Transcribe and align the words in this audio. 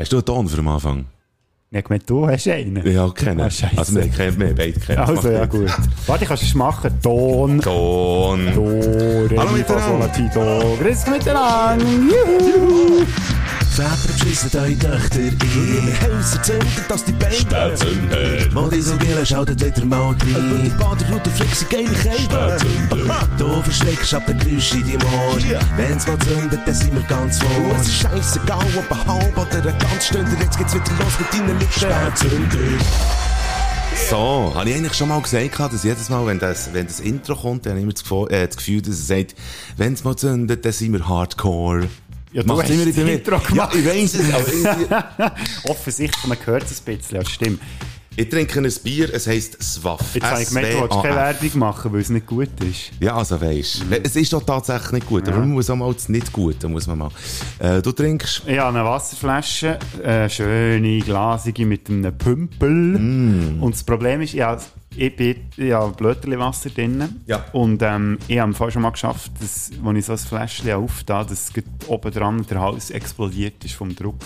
Hast 0.00 0.12
du 0.12 0.16
einen 0.16 0.24
Ton 0.24 0.48
für 0.48 0.56
den 0.56 0.66
Anfang? 0.66 1.04
Ja, 1.70 1.82
gemeint, 1.82 2.08
du 2.08 2.26
hast 2.26 2.48
einen. 2.48 2.84
Ja, 2.90 3.10
kennen. 3.10 3.42
Ah, 3.42 3.50
scheisse. 3.50 3.76
also, 3.76 3.94
wir 3.96 4.08
kennen, 4.08 4.40
wir 4.40 4.48
haben 4.48 4.54
beide 4.56 4.80
kennen. 4.80 4.98
Also, 4.98 5.30
ja, 5.30 5.44
gut. 5.44 5.70
Warte, 6.06 6.24
ich 6.24 6.28
kann 6.28 6.38
es 6.40 6.54
machen. 6.54 6.90
Ton. 7.02 7.60
Ton. 7.60 8.52
Do, 8.54 8.64
Re, 8.64 9.36
Hallo 9.36 9.50
Mi, 9.52 9.62
Fa, 9.62 9.78
Sol, 9.78 9.98
La, 10.00 10.06
miteinander. 10.06 10.12
Ti, 10.12 10.30
Do. 10.32 10.76
Grüß 10.82 11.04
dich 11.04 11.12
miteinander. 11.12 11.84
Juhu. 11.84 13.04
Väter 13.70 14.12
beschissen 14.12 14.50
eure 14.58 14.76
Töchter 14.78 15.20
in 15.20 15.38
ihre 15.38 16.16
Häuser 16.16 16.42
zünden, 16.42 16.68
dass 16.88 17.04
die 17.04 17.12
Beine 17.12 17.34
Spätzünder. 17.34 18.50
Modisogele 18.52 19.24
schaltet 19.24 19.64
wieder 19.64 19.84
mal 19.84 20.08
rein 20.08 20.16
Über 20.26 20.58
die 20.58 20.68
Baderroute 20.70 21.30
flexen 21.30 21.68
geile 21.70 21.88
Kälte 21.88 22.56
Du 23.38 23.62
verschreckst 23.62 24.12
ab 24.14 24.24
der 24.26 24.34
Geräusche 24.34 24.78
in 24.78 24.82
deinem 24.82 25.02
Ohr 25.02 25.38
Wenn's 25.76 26.06
mal 26.06 26.18
zündet, 26.18 26.60
dann 26.66 26.74
sind 26.74 26.94
wir 26.94 27.02
ganz 27.02 27.38
vor 27.38 27.76
Es 27.80 27.86
ist 27.86 27.94
scheissegal, 28.00 28.66
ob 28.76 28.90
ein 28.90 29.06
halb 29.06 29.38
oder 29.38 29.72
ein 29.72 29.78
ganz 29.78 30.06
Stunde 30.06 30.36
Jetzt 30.40 30.58
geht's 30.58 30.74
wieder 30.74 30.92
los 30.98 31.18
mit 31.18 31.32
deinen 31.32 31.58
Lippen 31.58 31.72
Spätzünder 31.72 32.84
So, 34.10 34.52
habe 34.54 34.68
ich 34.68 34.76
eigentlich 34.76 34.94
schon 34.94 35.08
mal 35.08 35.22
gesagt, 35.22 35.72
dass 35.72 35.84
jedes 35.84 36.08
Mal, 36.08 36.26
wenn 36.26 36.40
das, 36.40 36.72
wenn 36.72 36.86
das 36.88 36.98
Intro 36.98 37.36
kommt, 37.36 37.66
dann 37.66 37.72
habe 37.72 37.78
ich 37.78 37.84
immer 37.84 37.92
das 37.92 38.02
Gefühl, 38.02 38.32
äh, 38.32 38.46
das 38.48 38.56
Gefühl 38.56 38.82
dass 38.82 38.94
es 38.94 39.06
sagt, 39.06 39.36
wenn 39.76 39.92
es 39.92 40.02
mal 40.02 40.16
zündet, 40.16 40.64
dann 40.64 40.72
sind 40.72 40.92
wir 40.92 41.06
Hardcore. 41.06 41.88
Ja, 42.32 42.42
du 42.42 42.48
Macht 42.48 42.62
hast 42.62 42.70
immer 42.70 42.84
das 42.86 42.94
wieder 42.96 43.06
mit. 43.06 43.26
Intro 43.26 43.38
gemacht. 43.40 43.74
Ja, 43.74 43.80
ich 43.80 43.86
weiss 43.86 44.14
es, 44.14 44.32
aber 44.32 44.52
irgendwie- 44.52 44.94
Offensichtlich, 45.70 46.26
man 46.26 46.38
hört 46.44 46.64
es 46.64 46.80
ein 46.80 46.84
bisschen. 46.96 47.16
Ja, 47.16 47.22
das 47.22 47.32
stimmt. 47.32 47.60
ich 48.16 48.28
trinke 48.28 48.60
ein 48.60 48.72
Bier, 48.84 49.12
es 49.12 49.26
heisst 49.26 49.60
Swaff. 49.62 50.14
Jetzt 50.14 50.24
habe 50.30 50.42
ich 50.42 50.48
gemeint, 50.48 50.72
du 50.72 50.78
wolltest 50.80 51.02
keine. 51.02 51.16
Werbung 51.16 51.58
machen, 51.58 51.92
weil 51.92 52.00
es 52.00 52.10
nicht 52.10 52.26
gut 52.26 52.48
ist. 52.62 52.90
Ja, 53.00 53.16
also 53.16 53.40
weisst, 53.40 53.82
es 54.04 54.14
ist 54.14 54.32
doch 54.32 54.42
tatsächlich 54.44 54.92
nicht 54.92 55.06
gut, 55.08 55.26
aber 55.28 55.38
man 55.38 55.50
muss 55.50 55.70
auch 55.70 55.76
mal 55.76 55.92
das 55.92 56.08
nicht 56.08 56.32
gut, 56.32 56.56
da 56.60 56.68
muss 56.68 56.86
man 56.86 56.98
mal. 56.98 57.10
Äh, 57.58 57.82
du 57.82 57.90
trinkst, 57.92 58.42
Ich 58.46 58.58
habe 58.58 58.78
eine 58.78 58.88
Wasserflasche, 58.88 59.78
eine 60.04 60.30
schöne, 60.30 60.98
glasige 61.00 61.66
mit 61.66 61.88
einem 61.88 62.16
Pümpel. 62.16 62.70
Mm. 62.70 63.62
Und 63.62 63.74
das 63.74 63.82
Problem 63.82 64.20
ist, 64.20 64.34
ich 64.34 64.40
habe, 64.42 64.62
ich 64.96 65.14
bin, 65.14 65.36
habe 65.72 65.92
Blöterli-Wasser 65.92 66.70
drin. 66.70 67.22
Ja. 67.26 67.44
Und 67.52 67.82
ähm, 67.82 68.18
ich 68.26 68.38
habe 68.38 68.52
vorher 68.52 68.72
schon 68.72 68.82
mal 68.82 68.90
geschafft, 68.90 69.30
dass, 69.40 69.70
als 69.84 69.98
ich 69.98 70.04
so 70.04 70.12
ein 70.12 70.18
Fläschchen 70.18 70.72
aufgetan 70.72 71.26
dass 71.28 71.52
oben 71.86 72.12
dran 72.12 72.44
der 72.48 72.60
Hals 72.60 72.90
explodiert 72.90 73.64
ist 73.64 73.74
vom 73.74 73.94
Druck. 73.94 74.20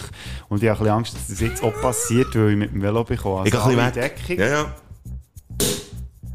Und 0.49 0.63
ich 0.63 0.69
habe 0.69 0.79
ein 0.79 0.85
bisschen 0.85 0.95
Angst, 0.95 1.15
dass 1.15 1.29
das 1.29 1.41
jetzt 1.41 1.63
auch 1.63 1.75
passiert, 1.81 2.35
weil 2.35 2.51
ich 2.51 2.57
mit 2.57 2.73
dem 2.73 2.83
Velo 2.83 3.05
bekomme. 3.05 3.41
Also 3.41 3.47
ich 3.47 3.53
gehe 3.53 3.63
ein 3.63 3.93
bisschen 3.93 4.03
weg. 4.03 4.27
Deckung. 4.27 4.39
Ja, 4.39 4.47
ja. 4.47 4.75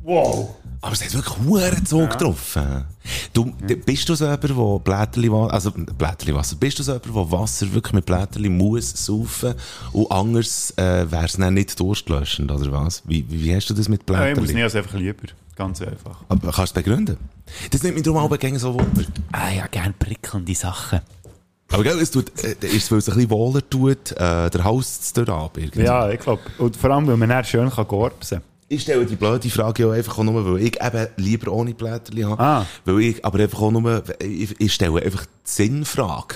Wow! 0.03 0.55
Aber 0.81 0.94
es 0.94 1.03
hat 1.03 1.13
wirklich 1.13 1.63
einen 1.73 1.85
Zug 1.85 2.09
getroffen. 2.09 2.85
Du, 3.33 3.52
d- 3.67 3.75
bist 3.75 4.08
du 4.08 4.16
so 4.16 4.23
jemand, 4.25 4.44
der 4.44 4.80
Blätterli, 4.83 5.30
also 5.30 5.71
Blätterli 5.71 6.33
Wasser, 6.33 6.55
bist 6.55 6.80
du 6.80 6.83
so 6.83 6.94
jemand, 6.94 7.05
der 7.16 7.31
Wasser 7.31 7.73
wirklich 7.73 7.94
mit 7.94 8.05
Blätterli 8.05 8.47
muss 8.49 8.91
saufen 9.05 9.55
und 9.91 10.09
anders 10.11 10.71
äh, 10.77 11.09
wäre 11.11 11.25
es 11.25 11.33
dann 11.33 11.53
nicht 11.53 11.77
durstlöschend, 11.80 12.49
oder 12.52 12.71
was? 12.71 13.03
Wie, 13.05 13.25
wie, 13.30 13.44
wie 13.44 13.55
hast 13.55 13.69
du 13.69 13.73
das 13.73 13.89
mit 13.89 14.09
Ja, 14.09 14.16
ich 14.30 14.36
muss 14.38 14.45
Blätterli? 14.45 14.53
nicht, 14.53 14.63
also 14.63 14.77
einfach 14.77 14.94
lieber. 14.94 15.27
Ganz 15.55 15.81
einfach. 15.81 16.21
Aber 16.30 16.39
kannst 16.52 16.58
du 16.59 16.63
es 16.63 16.71
begründen? 16.86 17.17
Das 17.71 17.83
nimmt 17.83 17.95
mich 17.95 18.03
darum 18.05 18.19
auch 18.31 18.38
gegen 18.39 18.58
so 18.58 18.73
Wunder. 18.73 19.03
Ah 19.33 19.49
ja, 19.52 19.67
gerne 19.67 19.93
prickelnde 19.99 20.55
Sachen. 20.55 21.02
Aber 21.71 21.83
gell, 21.83 21.99
es 21.99 22.09
tut, 22.11 22.31
äh, 22.43 22.55
ist 22.66 22.83
es, 22.86 22.91
weil 22.91 22.99
es 22.99 23.09
ein 23.09 23.16
bisschen 23.16 23.30
wohler 23.31 23.69
tut, 23.69 24.11
äh, 24.14 24.49
der 24.49 24.64
Hals 24.64 25.14
zu 25.14 25.21
ab 25.27 25.58
irgendwie. 25.58 25.83
Ja, 25.83 26.09
ich 26.09 26.19
glaube. 26.21 26.41
Und 26.58 26.77
vor 26.77 26.89
allem, 26.91 27.05
weil 27.08 27.17
man 27.17 27.27
dann 27.30 27.43
schön 27.43 27.69
kann 27.69 27.88
gorbsen 27.88 28.38
kann. 28.39 28.48
Ich 28.72 28.84
stelle 28.84 29.06
die 29.06 29.16
blöde 29.16 29.50
Frage 29.50 29.84
ja 29.84 29.92
einfach 29.92 30.20
auch 30.20 30.23
nur, 30.23 30.45
weil 30.45 30.62
ich 30.62 30.80
eben 30.80 31.08
lieber 31.17 31.52
ohne 31.52 31.73
Blätterli 31.73 32.22
habe. 32.22 32.42
Ah. 32.42 32.66
Weil 32.86 33.02
ich, 33.02 33.26
aber 33.26 33.39
einfach 33.39 33.61
auch 33.61 33.72
nur, 33.72 34.03
ich, 34.20 34.59
ich 34.59 34.73
stelle 34.73 35.02
einfach 35.02 35.26
die 35.26 35.31
Sinnfrage. 35.44 36.36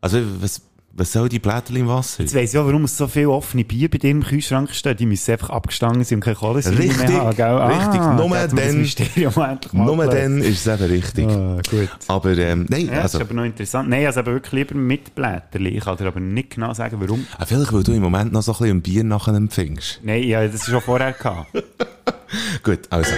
Also, 0.00 0.20
was, 0.40 0.62
was 0.96 1.10
soll 1.12 1.28
die 1.28 1.38
Blätterli 1.40 1.80
im 1.80 1.88
Wasser? 1.88 2.22
Jetzt 2.22 2.34
weiss 2.34 2.52
ich 2.54 2.58
auch, 2.58 2.66
warum 2.66 2.84
es 2.84 2.96
so 2.96 3.08
viele 3.08 3.30
offene 3.30 3.64
Bier 3.64 3.90
bei 3.90 3.98
dir 3.98 4.10
im 4.10 4.22
Kühlschrank 4.22 4.70
stehen. 4.72 4.96
Die 4.96 5.06
müssen 5.06 5.32
einfach 5.32 5.50
abgestangen 5.50 6.04
sein 6.04 6.18
und 6.18 6.20
keine 6.24 6.36
Kohlensäure 6.36 6.78
Richtig, 6.78 6.98
mehr 7.08 7.20
haben. 7.20 7.36
Gell? 7.36 7.46
richtig. 7.56 8.00
Ah, 8.00 8.14
Nur 8.14 8.28
das 8.30 8.54
dann- 8.54 9.72
Nur 9.86 10.06
dann 10.06 10.38
ist 10.40 10.66
es 10.66 10.80
eben 10.80 10.90
richtig. 10.90 11.26
Ah, 11.28 11.58
gut. 11.68 11.88
Aber, 12.06 12.36
ähm, 12.38 12.66
nein, 12.68 12.86
Ja, 12.86 12.94
das 12.94 13.02
also, 13.14 13.18
ist 13.18 13.24
aber 13.24 13.34
noch 13.34 13.44
interessant. 13.44 13.88
Nein, 13.88 14.06
also 14.06 14.24
wirklich 14.24 14.52
lieber 14.52 14.74
mit 14.76 15.14
Blätterli. 15.14 15.70
Ich 15.70 15.84
kann 15.84 15.96
dir 15.96 16.06
aber 16.06 16.20
nicht 16.20 16.50
genau 16.50 16.72
sagen, 16.74 16.96
warum. 17.00 17.26
ah, 17.38 17.44
vielleicht, 17.46 17.72
weil 17.72 17.82
du 17.82 17.92
im 17.92 18.02
Moment 18.02 18.32
noch 18.32 18.42
so 18.42 18.52
ein 18.52 18.58
bisschen 18.58 18.76
ein 18.78 18.82
Bier 18.82 19.04
nachher 19.04 19.34
empfängst. 19.34 20.00
Nein, 20.02 20.22
ja, 20.22 20.44
das 20.46 20.54
ist 20.56 20.66
schon 20.66 20.80
vorher 20.80 21.12
gehabt. 21.12 21.48
Gut, 22.62 22.80
also. 22.90 23.12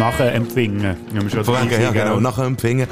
Empfingen. 0.00 0.96
Schon 1.30 1.44
Von 1.44 1.54
wegen, 1.70 1.82
ja, 1.82 1.90
genau, 1.90 2.20
nachher 2.20 2.44
empfingen. 2.44 2.86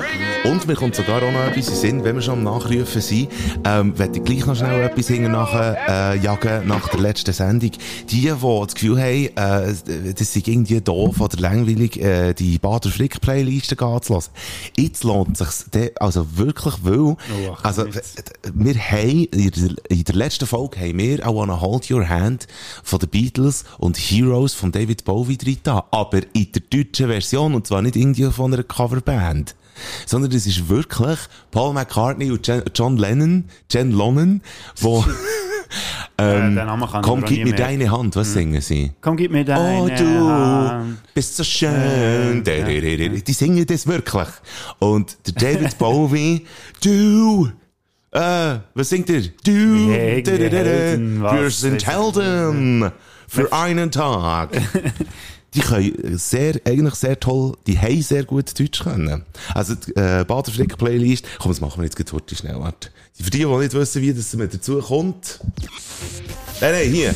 Und 0.45 0.67
mir 0.67 0.75
kommt 0.75 0.95
sogar 0.95 1.23
auch 1.23 1.33
noch 1.33 1.45
etwas 1.47 1.69
in 1.69 1.75
Sinn, 1.75 2.05
wenn 2.05 2.17
wir 2.17 2.23
schon 2.23 2.39
am 2.39 2.45
Nachrufen 2.45 3.01
sind, 3.01 3.29
ähm, 3.65 3.97
werde 3.99 4.19
ich 4.19 4.25
gleich 4.25 4.47
noch 4.47 4.57
schnell 4.57 4.83
etwas 4.83 5.09
hinten 5.09 5.33
nachher, 5.33 5.77
äh, 6.15 6.19
jagen 6.19 6.67
nach 6.67 6.89
der 6.89 7.01
letzten 7.01 7.33
Sendung. 7.33 7.71
Die, 8.11 8.21
die 8.23 8.27
das 8.29 8.75
Gefühl 8.75 8.99
haben, 9.01 9.27
äh, 9.37 10.13
das 10.17 10.33
sind 10.33 10.49
irgendwie 10.49 10.81
doof 10.81 11.21
oder 11.21 11.39
langweilig, 11.39 12.01
äh, 12.01 12.35
die 12.35 12.59
Bader 12.59 12.91
Flick 12.91 13.21
Playliste 13.21 13.77
gehen 13.77 14.03
zu 14.03 14.15
lassen. 14.15 14.31
Jetzt 14.77 15.05
lohnt 15.05 15.37
sich's, 15.37 15.67
de- 15.73 15.93
also 16.01 16.27
wirklich, 16.37 16.75
weil, 16.83 17.17
also, 17.63 17.85
wir 18.55 18.75
haben, 18.75 19.25
in 19.33 19.51
der, 19.51 19.75
in 19.89 20.05
der 20.05 20.15
letzten 20.15 20.47
Folge 20.47 20.81
haben 20.81 20.99
wir 20.99 21.19
I 21.21 21.27
Wanna 21.27 21.61
Hold 21.61 21.91
Your 21.91 22.09
Hand 22.09 22.47
von 22.83 22.99
den 22.99 23.09
Beatles 23.09 23.65
und 23.79 23.97
Heroes 23.97 24.55
von 24.55 24.73
David 24.73 25.05
Bowie 25.05 25.37
drin 25.37 25.59
da. 25.63 25.85
Aber 25.91 26.19
in 26.33 26.51
der 26.53 26.63
deutschen 26.71 26.92
Version, 26.97 27.55
und 27.55 27.67
zwar 27.67 27.83
nicht 27.83 27.97
irgendwie 27.97 28.31
von 28.31 28.53
einer 28.53 28.63
Coverband. 28.63 29.55
Sondern 30.07 30.31
es 30.33 30.47
ist 30.47 30.69
wirklich 30.69 31.19
Paul 31.51 31.73
McCartney 31.73 32.31
und 32.31 32.47
Jen, 32.47 32.63
John 32.75 32.97
Lennon, 32.99 33.45
Jen 33.71 33.91
Lennon, 33.91 34.43
wo, 34.77 35.05
Ähm, 36.19 36.55
Namen 36.55 36.89
kann 36.89 37.01
ich 37.01 37.09
komm, 37.09 37.25
gib 37.25 37.45
mir 37.45 37.55
deine 37.55 37.91
Hand, 37.91 38.15
was 38.17 38.33
singen 38.33 38.61
sie? 38.61 38.93
Komm, 39.01 39.17
gib 39.17 39.33
mir 39.33 39.45
deine 39.45 39.81
Oh, 39.83 39.89
du 39.89 40.29
Hand. 40.29 40.99
bist 41.15 41.37
so 41.37 41.45
schön. 41.45 42.45
Die 42.45 43.33
singen 43.33 43.67
das 43.67 43.87
wirklich. 43.87 44.29
Und 44.79 45.17
der 45.27 45.55
David 45.55 45.79
Bowie, 45.79 46.47
du, 46.83 47.51
äh, 48.11 48.57
was 48.75 48.89
singt 48.91 49.09
er? 49.11 49.23
Du, 49.45 49.89
wir 49.89 51.51
sind 51.51 51.87
Helden 51.87 52.93
für 53.27 53.53
einen 53.53 53.91
Tag. 53.91 54.51
Die 55.55 55.61
können 55.61 56.19
sehr, 56.19 56.61
eigentlich 56.65 56.95
sehr 56.95 57.19
toll, 57.21 57.57
die 57.67 57.79
haben 57.79 58.01
sehr 58.03 58.25
gut 58.25 58.59
Deutsch 58.59 58.83
können. 58.83 59.25
Also, 59.55 59.75
die, 59.75 59.95
äh, 59.97 60.25
Baderflick 60.27 60.79
Playlist, 60.79 61.27
komm, 61.39 61.51
das 61.51 61.61
machen 61.61 61.79
wir 61.79 61.85
jetzt 61.85 61.97
gleich 61.97 62.13
heute 62.13 62.35
schnell, 62.35 62.59
warte. 62.59 62.91
Für 63.21 63.31
die, 63.31 63.39
die 63.39 63.47
nicht 63.47 63.75
wissen, 63.75 64.03
wie 64.03 64.15
das 64.15 64.33
mit 64.35 64.55
dazu 64.55 64.79
kommt. 64.79 65.41
Nein, 66.61 66.73
nein, 66.73 66.91
hier. 66.91 67.15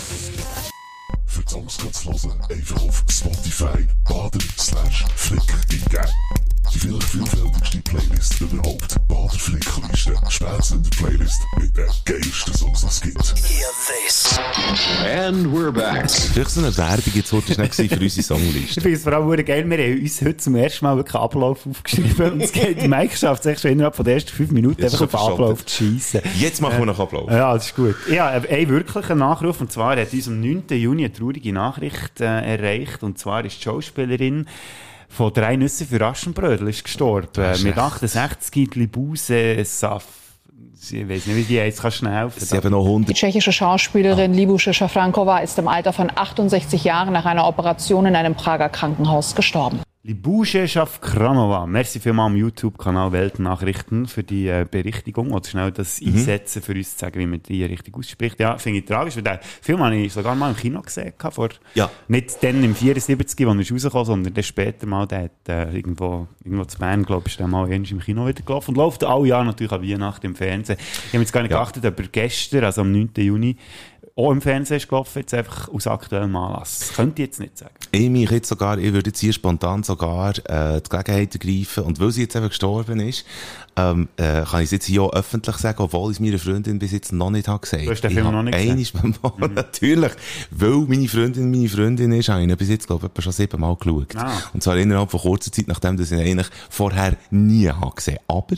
Für 1.26 1.42
die 1.42 1.50
Songs 1.50 1.78
kannst 1.78 2.04
du 2.04 2.12
hören, 2.12 2.40
einfach 2.50 2.82
auf 2.82 3.04
Spotify 3.10 3.86
bader 4.04 4.38
slash 4.58 5.04
flick 5.14 5.40
eingeben. 5.70 6.08
Die 6.72 6.78
vielleicht 6.78 7.04
vielfältigste 7.04 7.78
Playlist 7.78 8.40
überhaupt. 8.40 8.96
Bader 9.08 9.38
Flickliste. 9.38 10.14
Spätzünder 10.28 10.90
Playlist 10.90 11.40
mit 11.58 11.76
den 11.76 11.86
geilsten 12.04 12.54
Songs, 12.54 12.80
die 12.80 12.86
es 12.86 13.00
gibt. 13.00 14.40
And 15.06 15.46
we're 15.46 15.70
back. 15.70 16.10
Vielleicht 16.10 16.50
so 16.50 16.60
eine 16.60 16.76
Werbung 16.76 17.12
jetzt 17.14 17.32
heute 17.32 17.54
schnell 17.54 17.70
für 17.70 18.00
unsere 18.00 18.22
Songliste. 18.22 18.60
Ich 18.60 18.82
finde 18.82 18.92
es 18.92 19.02
vor 19.02 19.12
allem 19.12 19.44
geil. 19.44 19.70
Wir 19.70 19.78
haben 19.78 20.00
uns 20.00 20.20
heute 20.20 20.36
zum 20.38 20.56
ersten 20.56 20.84
Mal 20.84 20.96
wirklich 20.96 21.14
einen 21.14 21.24
Ablauf 21.24 21.66
aufgeschrieben. 21.66 22.32
Und 22.32 22.40
es 22.42 22.52
geht, 22.52 22.86
Mike 22.86 23.16
schafft 23.16 23.44
es 23.44 23.52
echt 23.52 23.60
schon 23.62 23.70
innerhalb 23.70 23.94
von 23.94 24.04
den 24.04 24.14
ersten 24.14 24.32
fünf 24.32 24.50
Minuten 24.50 24.82
Jetzt 24.82 25.00
einfach 25.00 25.14
auf 25.22 25.32
Ablauf 25.32 25.64
zu 25.64 25.84
schiessen. 25.84 26.20
Jetzt 26.38 26.60
machen 26.60 26.78
wir 26.78 26.86
noch 26.86 26.98
Ablauf. 26.98 27.30
Ja, 27.30 27.54
das 27.54 27.66
ist 27.66 27.76
gut. 27.76 27.94
Ja, 28.10 28.28
ein 28.28 28.68
wirklicher 28.68 29.14
Nachruf. 29.14 29.60
Und 29.60 29.70
zwar 29.70 29.96
hat 29.96 30.12
uns 30.12 30.28
am 30.28 30.40
9. 30.40 30.64
Juni 30.70 31.04
eine 31.04 31.12
traurige 31.12 31.52
Nachricht 31.52 32.20
äh, 32.20 32.24
erreicht. 32.24 33.02
Und 33.02 33.18
zwar 33.18 33.44
ist 33.44 33.58
die 33.58 33.62
Schauspielerin 33.62 34.46
von 35.08 35.32
«Drei 35.32 35.56
Nüsse 35.56 35.84
für 35.86 36.00
Aschenbrödel» 36.04 36.68
ist 36.68 36.84
gestorben. 36.84 37.28
Äh, 37.36 37.58
mit 37.58 37.66
echt- 37.68 37.78
68 37.78 38.74
Libuse 38.74 39.64
Saf. 39.64 40.04
Ich 40.90 41.08
weiß 41.08 41.26
nicht, 41.26 41.36
wie 41.36 41.42
die 41.42 41.60
heißt. 41.60 41.80
Kannst 41.82 41.96
du 41.96 41.98
schnell 42.00 42.12
helfen? 42.14 42.38
Es 42.40 42.48
sind 42.50 42.58
eben 42.58 42.70
noch 42.70 42.84
100 42.84 43.08
Die 43.10 43.14
tschechische 43.14 43.52
Schauspielerin 43.52 44.34
Libusche 44.34 44.72
Schafrankova 44.72 45.38
ist 45.38 45.58
im 45.58 45.66
Alter 45.68 45.92
von 45.92 46.12
68 46.14 46.84
Jahren 46.84 47.12
nach 47.12 47.24
einer 47.24 47.46
Operation 47.48 48.06
in 48.06 48.14
einem 48.14 48.34
Prager 48.36 48.68
Krankenhaus 48.68 49.34
gestorben. 49.34 49.80
Libusche 50.06 50.68
Schafkranova. 50.68 51.66
Merci 51.66 51.98
vielmals 51.98 52.26
am 52.30 52.36
YouTube-Kanal 52.36 53.10
Weltnachrichten 53.10 54.06
für 54.06 54.22
die 54.22 54.46
äh, 54.46 54.64
Berichtigung 54.70 55.32
oder 55.32 55.44
schnell 55.48 55.72
das 55.72 56.00
Mhm. 56.00 56.12
Einsetzen 56.12 56.62
für 56.62 56.74
uns 56.74 56.92
zu 56.92 56.98
sagen, 57.00 57.18
wie 57.18 57.26
man 57.26 57.42
die 57.42 57.64
richtig 57.64 57.92
ausspricht. 57.92 58.38
Ja, 58.38 58.56
finde 58.56 58.78
ich 58.78 58.84
tragisch, 58.84 59.16
weil 59.16 59.24
den 59.24 59.38
Film 59.60 59.80
habe 59.80 59.96
ich 59.96 60.12
sogar 60.12 60.36
mal 60.36 60.50
im 60.50 60.56
Kino 60.56 60.80
gesehen, 60.80 61.12
vor, 61.32 61.48
Ja. 61.74 61.90
nicht 62.06 62.40
dann 62.40 62.62
im 62.62 62.76
74, 62.76 63.44
wo 63.48 63.50
er 63.50 63.56
rausgekommen 63.58 64.04
sondern 64.04 64.32
dann 64.34 64.44
später 64.44 64.86
mal, 64.86 65.06
der 65.08 65.22
hat 65.24 65.48
äh, 65.48 65.74
irgendwo, 65.76 66.28
irgendwo 66.44 66.66
zu 66.66 66.78
Bern, 66.78 67.02
glaube 67.04 67.24
ich, 67.26 67.32
ist 67.32 67.40
der 67.40 67.48
mal 67.48 67.68
im 67.72 67.82
Kino 67.98 68.28
wieder 68.28 68.42
gelaufen 68.44 68.70
und 68.70 68.76
läuft 68.76 69.02
alle 69.02 69.26
Jahre 69.26 69.46
natürlich 69.46 69.72
an 69.72 69.82
Weihnachten 69.82 70.26
im 70.26 70.36
Fernsehen. 70.36 70.78
Ich 71.08 71.14
habe 71.14 71.22
jetzt 71.24 71.32
gar 71.32 71.42
nicht 71.42 71.50
Ja. 71.50 71.58
geachtet, 71.58 71.84
aber 71.84 72.04
gestern, 72.04 72.62
also 72.62 72.82
am 72.82 72.92
9. 72.92 73.10
Juni, 73.16 73.56
auch 74.14 74.30
im 74.30 74.40
Fernsehen 74.40 74.78
ist 74.78 74.88
gelaufen, 74.88 75.18
jetzt 75.18 75.34
einfach 75.34 75.68
aus 75.68 75.86
aktuellem 75.86 76.34
Anlass. 76.36 76.78
Das 76.78 76.92
könnte 76.94 77.22
ich 77.22 77.28
jetzt 77.28 77.40
nicht 77.40 77.58
sagen. 77.58 77.74
Ich 77.92 78.08
jetzt 78.30 78.48
sogar, 78.48 78.78
ich 78.78 78.92
würde 78.92 79.10
jetzt 79.10 79.20
hier 79.20 79.32
spontan 79.32 79.82
sogar 79.82 80.30
äh, 80.48 80.80
die 80.80 80.88
Gelegenheit 80.88 81.34
ergreifen 81.34 81.84
und 81.84 82.00
weil 82.00 82.10
sie 82.12 82.22
jetzt 82.22 82.36
eben 82.36 82.48
gestorben 82.48 83.00
ist, 83.00 83.26
ähm, 83.76 84.08
äh, 84.16 84.42
kann 84.42 84.60
ich 84.60 84.66
es 84.66 84.70
jetzt 84.70 84.86
hier 84.86 85.02
auch 85.02 85.12
öffentlich 85.12 85.56
sagen, 85.56 85.82
obwohl 85.82 86.10
ich 86.10 86.16
es 86.16 86.20
meiner 86.20 86.38
Freundin 86.38 86.78
bis 86.78 86.92
jetzt 86.92 87.12
noch 87.12 87.30
nicht 87.30 87.46
habe 87.48 87.60
gesagt. 87.60 87.86
Du 87.86 87.90
hast 87.90 88.00
den 88.00 88.10
ich 88.10 88.16
Film 88.16 88.32
noch 88.32 88.42
nicht 88.42 88.56
gesehen? 88.56 89.14
mal, 89.22 89.48
Natürlich, 89.54 90.12
weil 90.50 90.86
meine 90.88 91.08
Freundin 91.08 91.50
meine 91.50 91.68
Freundin 91.68 92.12
ist, 92.12 92.28
habe 92.28 92.42
ich 92.42 92.48
ihn 92.48 92.56
bis 92.56 92.68
jetzt, 92.68 92.86
glaube 92.86 93.10
ich, 93.14 93.24
schon 93.24 93.32
siebenmal 93.32 93.76
geschaut. 93.76 94.16
Ah. 94.16 94.32
Und 94.54 94.62
zwar 94.62 94.76
innerhalb 94.76 95.10
von 95.10 95.20
kurzer 95.20 95.52
Zeit, 95.52 95.68
nachdem 95.68 95.96
dass 95.96 96.10
ich 96.10 96.18
ihn 96.18 96.24
eigentlich 96.24 96.48
vorher 96.70 97.16
nie 97.30 97.68
habe 97.68 97.94
gesehen. 97.94 98.18
Aber, 98.28 98.56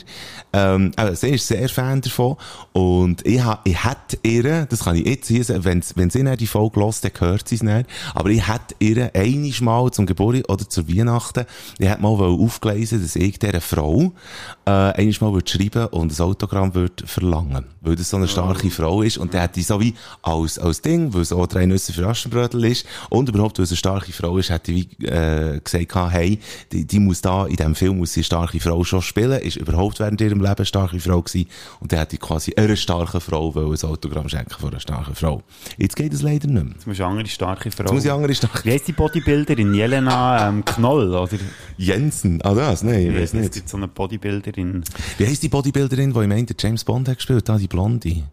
ähm, 0.53 0.91
eben, 0.97 1.15
sie 1.15 1.29
ist 1.29 1.47
sehr 1.47 1.67
Fan 1.67 2.01
davon 2.01 2.37
und 2.71 3.25
ich, 3.25 3.43
ha, 3.43 3.59
ich 3.63 3.83
hätte 3.83 4.17
ihr, 4.23 4.65
das 4.65 4.85
kann 4.85 4.95
ich 4.95 5.05
jetzt 5.05 5.27
hier 5.27 5.43
sagen, 5.43 5.65
wenn, 5.65 5.83
wenn 5.95 6.09
sie 6.09 6.23
die 6.37 6.47
Folge 6.47 6.79
hört, 6.79 7.03
dann 7.03 7.11
hört 7.19 7.47
sie 7.47 7.55
es 7.55 7.63
nicht, 7.63 7.89
aber 8.13 8.29
ich 8.29 8.47
hätte 8.47 8.75
ihr 8.79 9.11
einiges 9.13 9.61
Mal 9.61 9.91
zum 9.91 10.05
Geburtstag 10.05 10.49
oder 10.49 10.69
zur 10.69 10.87
Weihnachten, 10.87 11.45
ich 11.77 11.89
hätte 11.89 12.01
mal 12.01 12.09
aufgelesen, 12.09 13.01
dass 13.01 13.15
ich 13.15 13.39
dieser 13.39 13.61
Frau, 13.61 14.13
äh, 14.65 15.08
einiges 15.09 15.21
Mal 15.21 15.33
würde 15.33 15.49
schreiben 15.49 15.87
und 15.87 16.17
ein 16.17 16.23
Autogramm 16.23 16.73
würde 16.75 17.05
verlangen. 17.05 17.65
Weil 17.81 17.95
das 17.95 18.09
so 18.09 18.17
eine 18.17 18.27
starke 18.27 18.69
Frau 18.69 19.01
ist 19.01 19.17
und 19.17 19.33
dann 19.33 19.41
hätte 19.41 19.59
ich 19.59 19.67
so 19.67 19.79
wie 19.79 19.93
als, 20.21 20.59
als 20.59 20.81
Ding, 20.81 21.13
weil 21.13 21.21
es 21.21 21.31
auch 21.31 21.47
drei 21.47 21.65
Nüsse 21.65 21.93
für 21.93 22.07
Aschenbrödel 22.07 22.65
ist 22.65 22.85
und 23.09 23.29
überhaupt, 23.29 23.57
weil 23.57 23.63
es 23.63 23.71
eine 23.71 23.77
starke 23.77 24.11
Frau 24.11 24.37
ist, 24.37 24.49
hätte 24.49 24.71
ich 24.71 24.89
wie, 24.97 25.05
äh, 25.05 25.59
gesagt, 25.59 25.95
hey, 26.13 26.39
die, 26.71 26.85
die 26.85 26.99
muss 26.99 27.21
da, 27.21 27.45
in 27.45 27.55
diesem 27.55 27.75
Film 27.75 27.97
muss 27.97 28.13
sie 28.13 28.19
eine 28.19 28.25
starke 28.25 28.59
Frau 28.59 28.83
schon 28.83 29.01
spielen, 29.01 29.39
ist 29.39 29.57
überhaupt 29.57 29.99
während 29.99 30.21
ihrem 30.21 30.39
Leben 30.39 30.55
eine 30.55 30.65
starke 30.65 30.99
Frau 30.99 31.21
gewesen 31.21 31.47
und 31.79 31.91
dann 31.91 31.99
hätte 31.99 32.15
ich 32.15 32.21
quasi 32.21 32.53
einer 32.55 32.75
starken 32.75 33.21
Frau 33.21 33.53
wollen 33.55 33.71
ein 33.81 33.89
Autogramm 33.89 34.29
schenken 34.29 34.53
von 34.59 34.69
einer 34.69 34.79
starken 34.79 35.15
Frau. 35.15 35.41
Jetzt 35.77 35.95
geht 35.95 36.13
es 36.13 36.21
leider 36.21 36.47
nicht 36.47 36.63
mehr. 36.63 36.73
Jetzt 36.73 36.87
musst 36.87 36.99
du 36.99 37.03
eine 37.03 37.11
andere 37.11 37.27
starke 37.29 37.71
Frau. 37.71 37.83
Jetzt 37.83 37.93
muss 37.93 38.05
ich 38.05 38.11
andere 38.11 38.35
starke 38.35 38.65
Wie 38.65 38.71
heisst 38.71 38.87
die 38.87 38.93
Bodybuilderin? 38.93 39.73
Jelena 39.73 40.49
ähm, 40.49 40.65
Knoll, 40.65 41.15
oder? 41.15 41.37
Jensen, 41.77 42.41
ah 42.43 42.53
das, 42.53 42.83
nein, 42.83 43.07
ich 43.07 43.13
weiß 43.15 43.21
Es 43.29 43.33
nicht. 43.33 43.53
gibt 43.53 43.69
so 43.69 43.77
eine 43.77 43.87
Bodybuilderin. 43.87 44.83
Wie 45.17 45.25
heisst 45.25 45.43
die 45.43 45.49
Bodybuilderin, 45.49 46.13
die 46.13 46.19
im 46.19 46.31
Ende 46.31 46.55
James 46.57 46.83
Bond 46.83 47.07
hat 47.07 47.17
gespielt, 47.17 47.47
da 47.47 47.57
die 47.57 47.67
Blonde? 47.67 48.23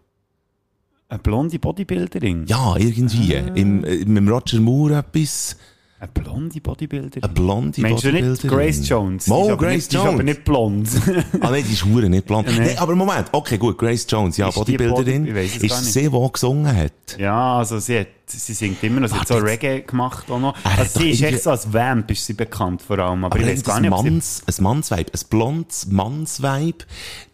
Eine 1.09 1.19
blonde 1.19 1.59
Bodybuilderin? 1.59 2.45
Ja, 2.47 2.75
irgendwie. 2.75 3.33
Im, 3.33 3.83
äh, 3.83 4.05
mit 4.05 4.29
Roger 4.29 4.59
Moore 4.59 4.97
etwas. 4.97 5.55
Eine 5.99 6.11
blonde 6.11 6.61
Bodybuilderin? 6.61 7.23
Eine 7.23 7.33
blonde 7.33 7.81
Meinst 7.81 8.03
du 8.03 8.11
nicht 8.11 8.21
Bodybuilderin. 8.23 8.49
Grace 8.57 8.87
Jones? 8.87 9.25
Mo, 9.27 9.49
Die 9.49 9.57
Grace 9.57 9.73
nicht, 9.75 9.91
Die 9.91 9.95
ist 9.95 10.01
aber 10.01 10.11
Jones. 10.11 10.23
nicht 10.25 10.43
blond. 10.45 10.89
Ah 11.41 11.49
nein, 11.49 11.63
die 11.67 11.73
ist 11.73 11.85
hure 11.85 12.07
nicht 12.07 12.25
blond. 12.27 12.47
Nee. 12.47 12.59
Nee, 12.59 12.77
aber 12.77 12.95
Moment, 12.95 13.29
okay, 13.31 13.57
gut, 13.57 13.79
Grace 13.79 14.05
Jones, 14.07 14.37
ja, 14.37 14.47
Ist 14.49 14.55
die 14.55 14.59
Bodybuilderin. 14.77 15.25
Body- 15.25 15.39
ich 15.39 15.63
ist 15.63 15.93
sie, 15.93 16.09
die 16.09 16.29
gesungen 16.31 16.75
hat. 16.75 16.91
ja, 17.17 17.57
also 17.57 17.79
sie 17.79 18.01
hat, 18.01 18.07
sie 18.27 18.53
singt 18.53 18.83
immer 18.83 18.99
noch, 18.99 19.09
sie 19.09 19.15
hat 19.15 19.27
so 19.27 19.37
Reggae 19.37 19.81
gemacht 19.81 20.29
auch 20.29 20.39
noch. 20.39 20.55
Hat 20.63 20.77
Also 20.79 20.99
sie 20.99 21.09
ist 21.09 21.21
echt 21.23 21.41
so 21.41 21.49
als 21.49 21.73
Vamp, 21.73 22.11
ist 22.11 22.23
sie 22.27 22.33
bekannt 22.33 22.83
vor 22.83 22.99
allem. 22.99 23.23
Aber, 23.23 23.35
Aber 23.35 23.43
ich 23.43 23.57
weiß 23.57 23.63
gar 23.63 23.79
nicht, 23.79 23.87
ein 23.91 23.93
ob 23.93 24.03
sie... 24.05 24.11
Manns, 24.11 24.43
ein 24.45 24.63
Mannsweib, 24.63 25.11
ein 25.11 25.21
blondes 25.31 25.87
Mannsweib, 25.87 26.85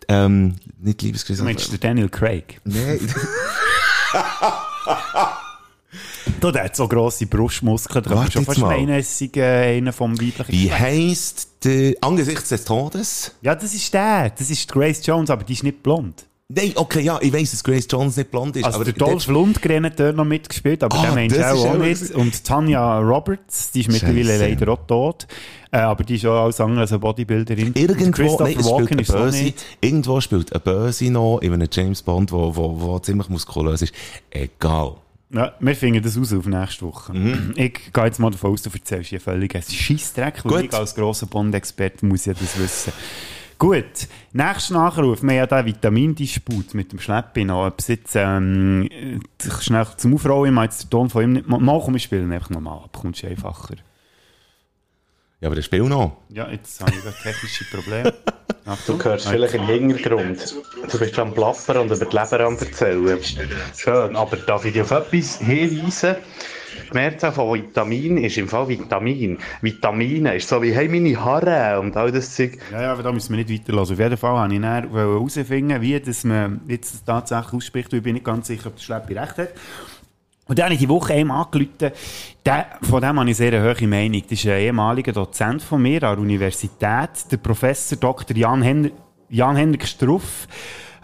ähm, 0.07 0.55
nicht 0.79 1.01
Liebesgrüße. 1.01 1.39
Du 1.39 1.43
meinst 1.45 1.69
der 1.69 1.79
Daniel 1.79 2.07
Craig? 2.07 2.61
Nee. 2.63 2.99
Du, 6.39 6.51
der 6.51 6.65
hat 6.65 6.75
so 6.75 6.87
grosse 6.87 7.25
Brustmuskeln, 7.25 8.03
da 8.03 8.09
kann 8.09 8.17
man 8.17 8.23
Warte 8.25 8.33
schon 8.33 8.41
jetzt 8.41 8.47
fast 8.47 8.59
meinen, 8.61 8.89
es 8.99 9.17
sei 9.17 9.29
äh, 9.35 9.77
einer 9.77 9.93
vom 9.93 10.13
weiblichen 10.19 10.47
Wie 10.49 10.63
Geschlecht. 10.67 10.79
heisst 10.79 11.47
der, 11.63 11.93
angesichts 12.01 12.49
des 12.49 12.65
Todes? 12.65 13.31
Ja, 13.41 13.55
das 13.55 13.73
ist 13.73 13.93
der. 13.93 14.29
Das 14.31 14.49
ist 14.49 14.69
Grace 14.71 15.05
Jones, 15.05 15.29
aber 15.29 15.43
die 15.43 15.53
ist 15.53 15.63
nicht 15.63 15.81
blond. 15.81 16.25
Nein, 16.49 16.73
okay, 16.75 16.99
ja, 16.99 17.17
ich 17.21 17.31
weiss, 17.33 17.51
dass 17.51 17.63
Grace 17.63 17.87
Jones 17.89 18.17
nicht 18.17 18.29
blond 18.29 18.55
ist, 18.57 18.65
Also 18.65 18.75
aber 18.75 18.85
der 18.85 18.93
Dolph 18.93 19.27
Lundgren 19.27 19.85
hat 19.85 19.99
dort 19.99 20.15
noch 20.17 20.25
mitgespielt, 20.25 20.83
aber 20.83 20.95
Ah, 20.97 21.05
den 21.05 21.15
meinst 21.15 21.35
du 21.37 21.51
auch, 21.53 21.65
auch 21.65 21.77
nicht. 21.77 22.11
Und 22.11 22.43
Tanja 22.43 22.99
Roberts, 22.99 23.71
die 23.71 23.79
ist 23.81 23.91
mittlerweile 23.91 24.25
Scheisse. 24.25 24.49
leider 24.49 24.71
auch 24.73 24.85
tot. 24.85 25.25
Äh, 25.71 25.77
aber 25.77 26.03
die 26.03 26.15
ist 26.15 26.25
auch 26.25 26.43
als 26.45 26.59
andere 26.59 26.81
als 26.81 26.91
eine 26.91 26.99
Bodybuilderin. 26.99 27.71
Irgendwo, 27.73 28.37
nein, 28.39 28.47
es 28.47 28.53
spielt 28.53 28.65
Walken 28.65 28.91
eine 28.93 29.01
ist 29.01 29.07
so 29.07 29.13
Böse, 29.17 29.43
nicht. 29.43 29.65
irgendwo 29.81 30.21
spielt 30.21 30.51
eine 30.53 30.59
Böse 30.59 31.09
noch 31.09 31.39
in 31.39 31.53
einem 31.53 31.67
James 31.71 32.01
Bond, 32.03 32.31
wo, 32.31 32.55
wo, 32.55 32.79
wo 32.81 32.99
ziemlich 32.99 33.29
muskulös 33.29 33.81
ist. 33.81 33.93
Egal. 34.29 34.95
Ja, 35.33 35.51
wir 35.59 35.75
finden 35.75 36.03
das 36.03 36.17
aus 36.17 36.31
auf 36.31 36.45
nächste 36.45 36.85
Woche. 36.85 37.13
Mhm. 37.13 37.53
Ich 37.55 37.91
gehe 37.91 38.05
jetzt 38.05 38.19
mal 38.19 38.29
davon 38.29 38.51
aus, 38.51 38.61
du 38.61 38.69
erzählst 38.69 39.09
hier 39.09 39.19
völlig 39.19 39.55
einen 39.55 39.63
Scheissdreck, 39.63 40.45
weil 40.45 40.65
ich 40.65 40.73
als 40.73 40.93
grosser 40.93 41.25
Bond-Experte 41.25 42.05
muss 42.05 42.25
ja 42.25 42.33
das 42.33 42.57
wissen. 42.59 42.93
Gut, 43.57 44.07
nächster 44.33 44.73
Nachruf. 44.75 45.23
Wir 45.23 45.29
haben 45.29 45.37
ja 45.37 45.45
den 45.45 45.65
Vitamindisput 45.65 46.73
mit 46.73 46.91
dem 46.91 46.99
Schleppi 46.99 47.45
noch. 47.45 47.65
Ob 47.65 47.79
es 47.79 47.87
jetzt, 47.87 48.15
ähm, 48.15 48.87
äh, 48.91 49.19
schnell 49.61 49.87
zum 49.97 50.13
Aufrollen, 50.13 50.47
ich 50.47 50.55
meine 50.55 50.65
jetzt 50.65 50.83
den 50.83 50.89
Ton 50.89 51.09
von 51.09 51.23
ihm 51.23 51.33
nicht 51.33 51.47
mal, 51.47 51.59
mal 51.59 51.81
komm, 51.83 51.93
wir 51.93 51.99
spielen 51.99 52.31
einfach 52.31 52.49
nochmal 52.49 52.79
ab, 52.79 52.97
kommst 52.99 53.23
du 53.23 53.27
einfacher. 53.27 53.75
Ja, 55.43 55.47
aber 55.49 55.55
der 55.55 55.61
Spiel 55.63 55.83
noch. 55.83 56.21
Ja, 56.29 56.49
jetzt 56.49 56.79
habe 56.79 56.91
ich 56.91 57.03
gerade 57.03 57.17
technische 57.21 57.65
Probleme. 57.65 58.13
Achtung. 58.65 58.97
Du 58.97 59.03
hörst 59.03 59.27
vielleicht 59.27 59.53
im 59.55 59.65
Hintergrund. 59.65 60.55
Du 60.89 60.97
bist 60.97 61.19
am 61.19 61.33
Plappern 61.33 61.79
und 61.79 61.91
über 61.91 62.05
die 62.05 62.15
Leber 62.15 62.39
am 62.45 62.57
erzählen. 62.57 63.19
Schön, 63.75 64.15
aber 64.15 64.37
darf 64.37 64.63
ich 64.63 64.71
dich 64.71 64.83
auf 64.83 64.91
etwas 64.91 65.39
hinweisen? 65.39 66.15
Die 66.89 66.93
Mehrzahl 66.93 67.33
von 67.33 67.61
Vitamin 67.61 68.19
ist 68.19 68.37
im 68.37 68.47
Fall 68.47 68.69
Vitamin. 68.69 69.37
Vitamine 69.61 70.33
ist 70.37 70.47
so 70.47 70.61
wie, 70.61 70.71
hey, 70.71 70.87
meine 70.87 71.21
Haare 71.21 71.77
und 71.81 71.97
all 71.97 72.13
das 72.13 72.33
Zeug. 72.33 72.57
Ja, 72.71 72.83
ja, 72.83 72.93
aber 72.93 73.03
da 73.03 73.11
müssen 73.11 73.35
wir 73.35 73.43
nicht 73.43 73.51
weiterlassen. 73.51 73.95
Auf 73.95 73.99
jeden 73.99 74.15
Fall 74.15 74.33
wollte 74.35 74.55
ich 74.55 74.61
dann 74.61 74.89
herausfinden, 74.89 75.81
wie 75.81 75.99
das 75.99 76.23
man 76.23 76.61
jetzt 76.69 76.93
das 76.93 77.03
tatsächlich 77.03 77.53
ausspricht. 77.53 77.91
weil 77.91 77.97
Ich 77.97 78.03
bin 78.03 78.13
nicht 78.13 78.25
ganz 78.25 78.47
sicher, 78.47 78.67
ob 78.67 78.77
der 78.77 78.83
Schleppi 78.83 79.17
recht 79.17 79.37
hat. 79.37 79.49
Und 80.45 80.59
dann 80.59 80.65
habe 80.65 80.73
ich 80.73 80.81
die 80.81 80.89
Woche 80.89 81.13
einem 81.13 81.31
angerufen, 81.31 81.91
der, 82.45 82.65
von 82.81 83.01
dem 83.01 83.19
habe 83.19 83.29
ich 83.29 83.37
sehr 83.37 83.53
eine 83.53 83.63
hohe 83.63 83.87
Meinung. 83.87 84.21
Das 84.23 84.39
ist 84.39 84.45
ein 84.45 84.59
ehemaliger 84.59 85.13
Dozent 85.13 85.61
von 85.61 85.81
mir 85.81 86.03
an 86.03 86.15
der 86.15 86.19
Universität, 86.19 87.31
der 87.31 87.37
Professor 87.37 87.97
Dr. 87.97 88.35
Jan, 88.35 88.61
Hen 88.61 88.91
Jan 89.29 89.55
Henrik 89.55 89.87
Struff. 89.87 90.47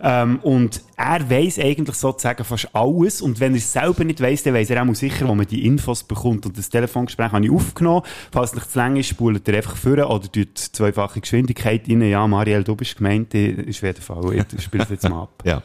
Ähm, 0.02 0.40
und 0.44 0.82
er 0.96 1.30
weiß 1.30 1.60
eigentlich 1.60 1.96
sozusagen 1.96 2.44
fast 2.44 2.74
alles. 2.74 3.22
Und 3.22 3.40
wenn 3.40 3.54
er 3.54 3.58
es 3.58 3.72
selber 3.72 4.04
nicht 4.04 4.22
weiß, 4.22 4.44
dann 4.44 4.54
weiß 4.54 4.70
er 4.70 4.84
auch 4.84 4.96
sicher, 4.96 5.28
wo 5.28 5.36
man 5.36 5.48
die 5.48 5.66
Infos 5.66 6.04
bekommt. 6.04 6.46
Und 6.46 6.58
das 6.58 6.70
Telefongespräch 6.70 7.32
habe 7.32 7.46
ich 7.46 7.52
aufgenommen. 7.52 8.04
Falls 8.32 8.52
es 8.52 8.56
nicht 8.56 8.72
zu 8.72 8.78
lang 8.78 8.96
ist, 8.96 9.08
spult 9.08 9.48
er 9.48 9.58
einfach 9.58 9.76
vor 9.76 9.94
oder 9.94 10.32
tut 10.32 10.58
zweifache 10.58 11.22
Geschwindigkeit 11.22 11.88
rein. 11.90 12.02
Ja, 12.02 12.28
Marielle, 12.28 12.64
du 12.64 12.76
bist 12.76 12.98
gemeint, 12.98 13.34
ist 13.34 13.82
jeden 13.82 14.02
Fall. 14.02 14.46
Ich 14.54 14.64
spiele 14.64 14.84
es 14.84 14.90
jetzt 14.90 15.10
mal 15.10 15.24
ab. 15.24 15.30
Ja. 15.46 15.62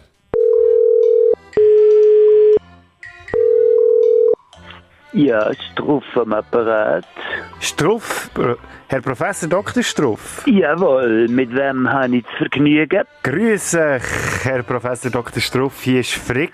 Ja, 5.14 5.48
Struff 5.54 6.04
am 6.16 6.32
Apparat. 6.32 7.06
Struff, 7.60 8.30
Pro- 8.34 8.56
Herr 8.94 9.02
Professor 9.02 9.48
Dr. 9.48 9.82
Struff. 9.82 10.44
Jawohl, 10.46 11.26
mit 11.26 11.52
wem 11.52 11.92
habe 11.92 12.18
ich 12.18 12.22
das 12.22 12.34
Vergnügen? 12.38 13.02
Grüße, 13.24 13.98
Herr 14.44 14.62
Professor 14.62 15.10
Dr. 15.10 15.42
Struff. 15.42 15.82
Hier 15.82 15.98
ist 15.98 16.12
Frick, 16.12 16.52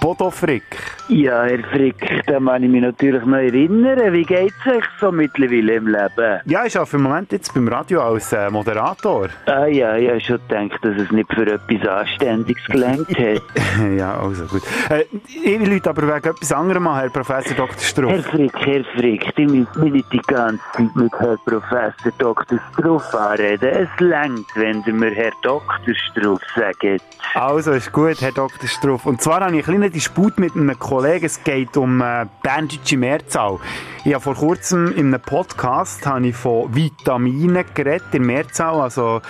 Bodo 0.00 0.30
Frick. 0.30 0.62
Ja, 1.08 1.42
Herr 1.42 1.64
Frick, 1.72 2.22
da 2.28 2.38
kann 2.38 2.62
ich 2.62 2.70
mich 2.70 2.82
natürlich 2.82 3.24
noch 3.24 3.38
erinnern. 3.38 4.12
Wie 4.12 4.22
geht's 4.22 4.54
euch 4.68 4.84
so 5.00 5.10
mittlerweile 5.10 5.74
im 5.74 5.88
Leben? 5.88 6.40
Ja, 6.44 6.64
ich 6.64 6.78
arbeite 6.78 6.96
im 6.96 7.02
Moment 7.02 7.32
jetzt 7.32 7.52
beim 7.52 7.66
Radio 7.66 8.02
als 8.02 8.32
äh, 8.32 8.48
Moderator. 8.50 9.28
Ah 9.46 9.66
ja, 9.66 9.96
ich 9.96 10.08
habe 10.10 10.20
schon 10.20 10.38
gedacht, 10.46 10.78
dass 10.84 10.96
es 10.96 11.10
nicht 11.10 11.34
für 11.34 11.44
etwas 11.44 11.88
Anständiges 11.88 12.64
gelangt 12.66 13.08
hat. 13.18 13.42
ja, 13.98 14.16
also 14.16 14.44
gut. 14.44 14.62
Äh, 14.90 15.06
ich 15.26 15.58
will 15.58 15.82
aber 15.84 16.02
wegen 16.02 16.28
etwas 16.28 16.52
anderem 16.52 16.86
an, 16.86 17.00
Herr 17.00 17.10
Professor 17.10 17.56
Dr. 17.56 17.74
Herr 17.74 17.82
Struff. 17.82 18.26
Frick, 18.26 18.52
Herr 18.64 18.84
Frick, 18.96 19.34
die 19.34 19.46
müssen 19.46 19.80
mich 19.80 19.92
nicht 19.92 20.12
die 20.12 20.18
ganze 20.18 20.62
Zeit 20.76 20.94
mit 20.94 21.12
Herr 21.18 21.36
Professor 21.44 21.79
Dr. 22.18 22.58
Struff 22.72 23.14
anreden. 23.14 23.68
Es 23.68 23.88
langt, 24.00 24.46
wenn 24.54 24.82
Sie 24.82 24.92
mir 24.92 25.10
Herr 25.10 25.32
Dr. 25.42 25.94
Struff 25.94 26.40
sagen. 26.54 26.98
Also, 27.34 27.72
ist 27.72 27.92
gut, 27.92 28.20
Herr 28.20 28.32
Dr. 28.32 28.68
Struff. 28.68 29.06
Und 29.06 29.22
zwar 29.22 29.40
habe 29.40 29.56
ich 29.56 29.66
einen 29.66 29.78
kleinen 29.78 29.92
Disput 29.92 30.38
mit 30.38 30.54
einem 30.54 30.78
Kollegen. 30.78 31.26
Es 31.26 31.42
geht 31.42 31.76
um 31.76 32.00
äh, 32.00 32.26
berndeutsche 32.42 32.96
Mehrzahl. 32.96 33.58
Ich 34.04 34.14
habe 34.14 34.22
vor 34.22 34.34
kurzem 34.34 34.92
in 34.92 35.08
einem 35.08 35.20
Podcast 35.20 36.06
habe 36.06 36.28
ich 36.28 36.36
von 36.36 36.74
Vitaminen 36.74 37.64
geredet, 37.74 38.06
in 38.12 38.24
Mehrzahl. 38.24 38.80
Also, 38.80 39.20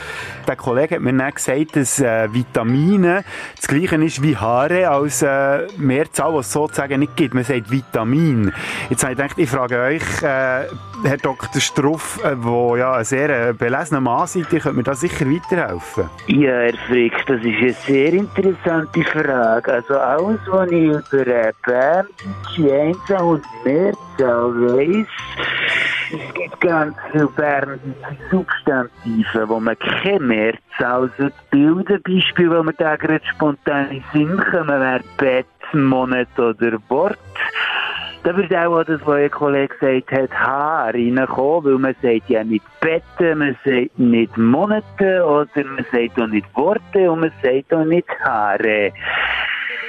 der 0.47 0.57
Kollege 0.57 0.95
hat 0.97 1.02
mir 1.02 1.12
dann 1.12 1.35
gesagt, 1.35 1.76
dass 1.76 2.00
äh, 2.00 2.33
Vitamine 2.33 3.25
das 3.57 3.66
gleiche 3.66 3.97
ist 3.97 4.23
wie 4.23 4.37
Haare 4.37 4.88
als 4.88 5.23
äh, 5.23 5.66
Mehrzahl, 5.76 6.35
was 6.35 6.47
es 6.47 6.52
sozusagen 6.52 7.00
nicht 7.00 7.16
gibt. 7.16 7.35
Man 7.35 7.45
sagt 7.45 7.71
Vitamin. 7.71 8.52
Jetzt 8.88 9.02
habe 9.02 9.12
ich 9.12 9.19
gedacht, 9.19 9.38
ich 9.38 9.50
frage 9.50 9.80
euch, 9.80 10.23
äh, 10.23 10.66
Herr 11.02 11.16
Dr. 11.21 11.61
Struff, 11.61 12.23
äh, 12.23 12.40
wo 12.43 12.77
ja 12.77 12.95
ein 12.95 13.05
sehr 13.05 13.49
äh, 13.49 13.53
belesener 13.53 14.01
Mann 14.01 14.27
seid, 14.27 14.53
ihr 14.53 14.61
könnt 14.61 14.77
mir 14.77 14.83
da 14.83 14.95
sicher 14.95 15.27
weiterhelfen. 15.27 16.09
Ja, 16.27 16.51
Herr 16.51 16.75
Frick, 16.89 17.15
das 17.27 17.41
ist 17.41 17.47
eine 17.47 17.73
sehr 17.73 18.13
interessante 18.13 19.03
Frage. 19.05 19.73
Also 19.73 19.99
alles, 19.99 20.41
was 20.49 20.71
ich 20.71 20.83
über 20.83 21.27
äh, 21.27 21.53
berndeutsche 21.65 22.73
Einzahl 22.73 23.23
und 23.23 23.45
Mehrzahl 23.65 24.55
weiss, 24.77 25.07
es 26.13 26.35
gibt 26.35 26.61
ganz 26.61 26.97
viele 27.13 27.27
berndeutsche 27.27 28.17
Substantive, 28.31 29.49
wo 29.49 29.61
man 29.61 29.79
keine 29.79 30.21
Mehrzahl 30.21 31.11
bilden 31.51 32.03
Beispiel, 32.03 32.51
wo 32.51 32.63
man 32.63 32.75
da 32.79 32.97
gerade 32.97 33.25
spontan 33.35 33.91
in 33.91 34.05
Sinn 34.13 34.43
kommen, 34.51 34.69
wäre 34.69 35.01
Bett, 35.19 35.47
Monat 35.73 36.39
oder 36.39 36.79
Wort. 36.89 37.19
Da 38.23 38.37
wird 38.37 38.55
auch 38.55 38.85
das, 38.85 39.00
was 39.07 39.17
ein 39.17 39.31
Kollege 39.31 39.75
gesagt 39.75 40.12
hat, 40.12 40.31
Haar 40.31 40.93
reinkommen, 40.93 41.65
weil 41.65 41.79
man 41.79 41.95
sagt 42.03 42.29
ja 42.29 42.45
nicht 42.45 42.65
Betten, 42.81 43.39
man 43.39 43.57
sagt 43.65 43.99
nicht 43.99 44.37
Monate 44.37 45.25
oder 45.25 45.49
man 45.65 45.87
sagt 45.91 46.21
auch 46.21 46.27
nicht 46.27 46.47
Worte 46.55 47.11
und 47.11 47.21
man 47.21 47.33
sagt 47.43 47.73
auch 47.73 47.85
nicht 47.85 48.09
Haare. 48.23 48.93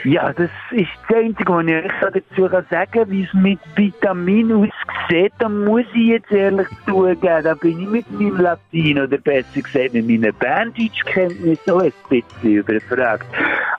Ja, 0.03 0.33
das 0.33 0.49
ist 0.71 0.89
das 1.07 1.17
Einzige, 1.17 1.53
was 1.53 2.15
ich 2.15 2.23
dazu 2.35 2.47
sagen 2.47 2.91
kann, 2.91 3.11
wie 3.11 3.23
es 3.23 3.33
mit 3.33 3.59
Vitamin 3.75 4.51
aussieht. 4.51 5.33
Da 5.37 5.47
muss 5.47 5.85
ich 5.93 6.07
jetzt 6.07 6.31
ehrlich 6.31 6.67
zugeben, 6.85 7.43
da 7.43 7.53
bin 7.53 7.81
ich 7.81 7.87
mit 7.87 8.11
meinem 8.11 8.37
Latein 8.37 8.99
oder 8.99 9.17
besser 9.17 9.61
gesagt 9.61 9.93
mit 9.93 10.07
meinen 10.07 10.33
Berndeutschkenntnissen 10.39 11.73
auch 11.73 11.81
ein 11.81 11.93
bisschen 12.09 12.51
überfragt. 12.51 13.27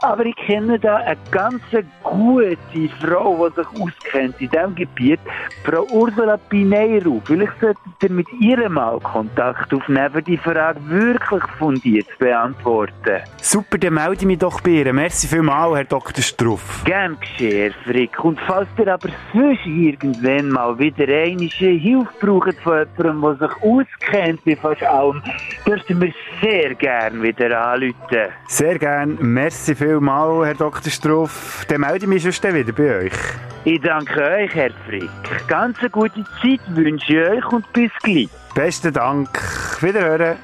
Aber 0.02 0.26
ich 0.26 0.36
kenne 0.36 0.78
da 0.78 0.96
eine 0.96 1.16
ganz 1.30 1.62
gute 2.02 2.56
Frau, 3.00 3.48
die 3.48 3.60
sich 3.60 3.80
auskennt 3.80 4.40
in 4.40 4.50
diesem 4.50 4.74
Gebiet, 4.74 5.20
Frau 5.64 5.86
Ursula 5.92 6.36
Pineiro. 6.36 7.22
Vielleicht 7.24 7.52
solltet 7.60 7.78
ihr 8.02 8.10
mit 8.10 8.26
ihr 8.40 8.68
mal 8.68 8.98
Kontakt 9.00 9.72
aufnehmen, 9.72 10.24
die 10.26 10.36
Frage 10.36 10.80
wirklich 10.88 11.42
fundiert 11.58 12.06
zu 12.08 12.18
beantworten. 12.18 13.22
Super, 13.40 13.78
dann 13.78 13.94
melde 13.94 14.14
ich 14.14 14.26
mich 14.26 14.38
doch 14.38 14.60
bei 14.60 14.70
ihr. 14.70 14.92
Merci 14.92 15.28
vielmals, 15.28 15.76
Herr 15.76 15.84
Dr. 15.84 16.11
Struff. 16.20 16.82
Gern 16.84 17.16
geschehen, 17.20 17.74
Frick. 17.84 18.22
Und 18.24 18.38
falls 18.46 18.68
ihr 18.78 18.92
aber 18.92 19.08
sonst 19.32 19.64
irgendwann 19.64 20.50
mal 20.50 20.78
wieder 20.78 21.04
eine 21.04 21.44
Hilfe 21.44 22.08
braucht 22.20 22.58
von 22.62 22.86
jemandem, 22.98 23.38
der 23.38 23.48
sich 23.48 23.56
auskennt 23.62 24.44
bei 24.44 24.56
fast 24.56 24.82
allem, 24.82 25.22
dürft 25.66 25.88
ihr 25.88 25.96
mir 25.96 26.12
sehr 26.40 26.74
gern 26.74 27.22
wieder 27.22 27.66
anrufen. 27.66 28.28
Sehr 28.48 28.78
gern. 28.78 29.16
Merci 29.20 29.74
vielmals, 29.74 30.46
Herr 30.46 30.54
Dr. 30.54 30.90
Struff. 30.90 31.64
Dann 31.68 31.80
melde 31.82 32.04
ich 32.04 32.06
mich 32.06 32.22
sonst 32.22 32.42
wieder 32.42 32.72
bei 32.72 33.06
euch. 33.06 33.12
Ich 33.64 33.80
danke 33.80 34.20
euch, 34.20 34.52
Herr 34.54 34.72
Frick. 34.88 35.08
Ganz 35.46 35.78
eine 35.78 35.90
gute 35.90 36.24
Zeit 36.42 36.60
wünsche 36.70 37.12
ich 37.12 37.28
euch 37.28 37.52
und 37.52 37.72
bis 37.72 37.92
gleich. 38.02 38.28
Besten 38.54 38.92
Dank. 38.92 39.28
Wiederhören. 39.80 40.36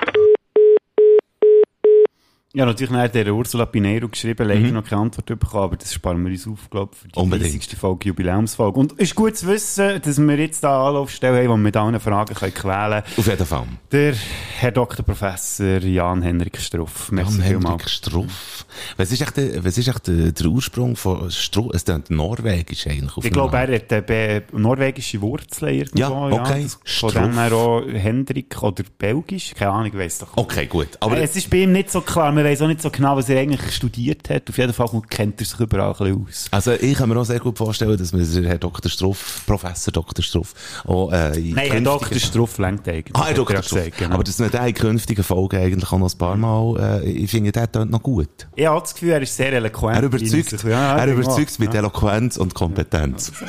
Ja, 2.55 2.65
natürlich 2.65 2.91
nachher 2.91 3.11
der 3.11 3.35
Ursula 3.35 3.67
Pineiro 3.67 4.09
geschrieben, 4.09 4.49
leider 4.49 4.69
noch 4.71 4.83
keine 4.83 5.03
Antwort 5.03 5.27
bekommen, 5.27 5.65
aber 5.65 5.77
das 5.77 5.93
sparen 5.93 6.25
wir 6.25 6.31
uns 6.33 6.47
auf, 6.49 6.71
glaube 6.71 6.93
ich, 6.95 6.99
für 7.01 7.09
die 7.09 7.19
Unbedingt. 7.19 7.53
30. 7.63 7.79
Folge, 7.79 8.09
Jubiläumsfolge. 8.09 8.81
Und 8.81 8.93
es 8.93 9.09
ist 9.11 9.15
gut 9.15 9.37
zu 9.37 9.49
wissen, 9.49 10.01
dass 10.01 10.19
wir 10.19 10.37
jetzt 10.39 10.65
da 10.65 10.89
Anlaufstellen 10.89 11.37
haben, 11.37 11.49
wo 11.49 11.53
wir 11.53 11.57
mit 11.59 11.77
allen 11.77 12.01
Fragen 12.01 12.35
können 12.35 12.55
quälen 12.55 13.03
Auf 13.19 13.27
jeden 13.27 13.45
Fall. 13.45 13.65
Der 13.93 14.15
Herr 14.61 14.73
Dr. 14.73 15.05
Professor 15.05 15.79
Jan-Henrik 15.81 16.57
Struff. 16.57 17.13
Merci 17.13 17.33
Jan 17.39 17.47
vielmals. 17.49 17.69
Henrik 17.69 17.89
Struff. 17.91 18.65
Was 18.97 19.13
ist 19.13 19.21
echt 19.21 19.37
der, 19.37 19.63
was 19.63 19.77
ist 19.77 19.89
echt 19.89 20.07
der, 20.07 20.33
der 20.33 20.47
Ursprung 20.47 20.97
von 20.97 21.31
Struff? 21.31 21.75
Es 21.75 21.85
klingt 21.85 22.09
norwegisch 22.11 22.87
eigentlich. 22.87 23.15
Auf 23.15 23.27
Ich 23.27 23.31
glaube, 23.31 23.59
er 23.59 23.75
hat 23.75 24.07
be- 24.07 24.45
norwegische 24.53 25.21
Wurzeln 25.21 25.75
irgendwo. 25.75 25.99
Ja, 26.01 26.09
okay. 26.41 26.63
Das- 26.63 26.79
Von 26.99 27.13
dem 27.13 27.35
her 27.35 27.53
auch 27.53 27.83
Hendrik 27.87 28.63
oder 28.63 28.85
Belgisch. 28.97 29.53
Keine 29.55 29.73
Ahnung, 29.73 29.89
ich 29.89 29.99
weiss 29.99 30.19
doch. 30.21 30.35
Okay, 30.35 30.65
gut. 30.67 30.89
Aber 31.01 31.19
es 31.19 31.37
ist 31.37 31.51
bei 31.51 31.59
ihm 31.59 31.73
nicht 31.73 31.91
so 31.91 32.01
klar. 32.01 32.38
Man 32.39 32.47
weiß 32.47 32.63
auch 32.63 32.69
nicht 32.69 32.81
so 32.81 32.89
genau, 32.89 33.17
was 33.17 33.29
er 33.29 33.41
eigentlich 33.41 33.75
studiert 33.75 34.31
hat. 34.31 34.49
Auf 34.49 34.57
jeden 34.59 34.73
Fall 34.73 34.89
kennt 35.11 35.41
er 35.41 35.45
sich 35.45 35.59
überall 35.59 35.91
ein 35.91 35.99
bisschen 35.99 36.25
aus. 36.29 36.47
Also 36.53 36.71
ich 36.71 36.97
kann 36.97 37.09
mir 37.09 37.19
auch 37.19 37.25
sehr 37.25 37.41
gut 37.41 37.59
vorstellen, 37.59 37.99
dass 37.99 38.13
wir 38.13 38.25
den 38.25 38.45
Herr 38.45 38.59
Dr. 38.59 38.89
Struff, 38.89 39.43
Professor 39.45 39.91
Dr. 39.91 40.23
Struff, 40.23 40.55
auch 40.87 41.11
äh, 41.11 41.37
in 41.37 41.57
Nein, 41.57 41.73
Herr 41.73 41.81
Dr. 41.81 42.17
Struff 42.17 42.59
lenkt 42.59 42.89
eigentlich. 42.89 43.17
Ah, 43.17 43.23
Herr 43.23 43.31
er 43.31 43.35
Dr. 43.35 43.61
Struff. 43.65 43.79
gesagt, 43.81 43.99
genau. 43.99 44.15
Aber 44.15 44.23
dass 44.23 44.39
wir 44.39 44.49
den 44.51 44.67
in 44.69 44.75
künftigen 44.75 45.25
Folgen 45.25 45.57
eigentlich 45.57 45.91
auch 45.91 45.99
noch 45.99 46.13
ein 46.13 46.17
paar 46.19 46.37
Mal, 46.37 47.03
äh, 47.03 47.11
ich 47.11 47.29
finde, 47.29 47.51
der 47.51 47.73
tönt 47.73 47.91
noch 47.91 48.05
gut. 48.05 48.29
ich 48.55 48.67
habe 48.67 48.81
das 48.83 48.95
Gefühl, 48.95 49.11
er 49.11 49.23
ist 49.23 49.37
sehr 49.37 49.53
eloquent. 49.53 49.97
Er 49.97 50.05
überzeugt, 50.05 50.63
Ja, 50.63 50.97
er 50.97 51.13
überzeugt 51.13 51.59
mit 51.59 51.75
Ja. 51.75 51.81
Eloquenz 51.81 52.37
und 52.37 52.55
Kompetenz. 52.55 53.33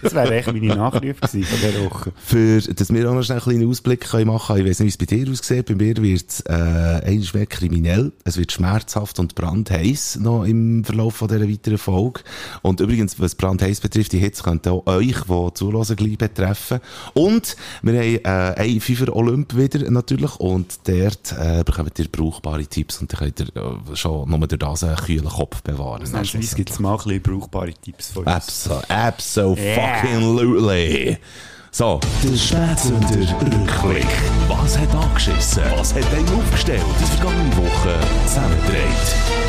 Das 0.00 0.14
wäre 0.14 0.34
echt 0.34 0.46
meine 0.46 0.60
gewesen 0.60 1.14
von 1.20 1.40
dieser 1.60 1.84
Woche. 1.84 2.12
Für, 2.24 2.60
dass 2.60 2.92
wir 2.92 3.10
auch 3.10 3.14
noch 3.14 3.22
schnell 3.22 3.38
einen 3.38 3.44
kleinen 3.58 3.68
Ausblick 3.68 4.00
können 4.08 4.28
machen 4.28 4.54
können. 4.54 4.66
Ich 4.66 4.70
weiss 4.70 4.78
nicht, 4.80 5.00
wie 5.00 5.04
es 5.04 5.10
bei 5.10 5.16
dir 5.16 5.30
aussieht. 5.30 5.66
Bei 5.66 5.74
mir 5.74 5.96
wird 5.96 6.24
es, 6.28 6.40
äh, 6.42 6.52
eines 6.52 7.34
mehr 7.34 7.46
kriminell. 7.46 8.11
Es 8.24 8.36
wird 8.36 8.52
schmerzhaft 8.52 9.18
und 9.18 9.34
brandheiß 9.34 10.18
noch 10.20 10.44
im 10.44 10.84
Verlauf 10.84 11.16
von 11.16 11.28
dieser 11.28 11.48
weiteren 11.48 11.78
Folge. 11.78 12.20
Und 12.62 12.80
übrigens, 12.80 13.18
was 13.18 13.34
brandheiß 13.34 13.80
betrifft, 13.80 14.12
die 14.12 14.18
Hitze 14.18 14.42
könnte 14.42 14.72
auch 14.72 14.86
euch, 14.86 15.22
die 15.22 15.54
zuhören, 15.54 15.96
gleich 15.96 16.18
betreffen. 16.18 16.80
Und 17.14 17.56
wir 17.82 17.94
haben, 17.98 18.56
äh, 18.58 18.60
ein 18.60 18.80
FIFA 18.80 19.12
Olymp 19.12 19.56
wieder, 19.56 19.90
natürlich. 19.90 20.34
Und 20.36 20.80
dort, 20.88 21.34
äh, 21.38 21.64
bekommt 21.64 21.98
ihr 21.98 22.08
brauchbare 22.08 22.66
Tipps 22.66 23.00
und 23.00 23.12
dann 23.12 23.18
könnt 23.20 23.40
ihr 23.40 23.46
äh, 23.56 23.96
schon 23.96 24.28
nur 24.30 24.46
durch 24.46 24.58
das 24.58 24.84
einen 24.84 24.96
kühlen 24.96 25.28
Kopf 25.28 25.62
bewahren. 25.62 26.02
Nächstes 26.12 26.54
gibt 26.54 26.70
es 26.70 26.78
mal 26.78 26.92
ein 26.92 26.98
bisschen 26.98 27.22
brauchbare 27.22 27.72
Tipps 27.74 28.10
von 28.12 28.24
uns. 28.24 28.68
Abso, 28.68 28.82
abso 28.88 29.56
Yeah. 29.56 29.98
fucking 30.00 30.36
lootly. 30.36 31.18
So. 31.74 31.98
Der 32.22 32.36
Spätsünder 32.36 33.08
Rückblick. 33.40 34.06
Was 34.46 34.76
hat 34.76 34.94
angeschissen? 34.94 35.62
Was 35.74 35.94
hat 35.94 36.04
einen 36.12 36.28
aufgestellt? 36.38 36.82
Die 37.00 37.04
vergangene 37.16 37.56
Woche 37.56 37.98
zusammengedreht. 38.26 39.41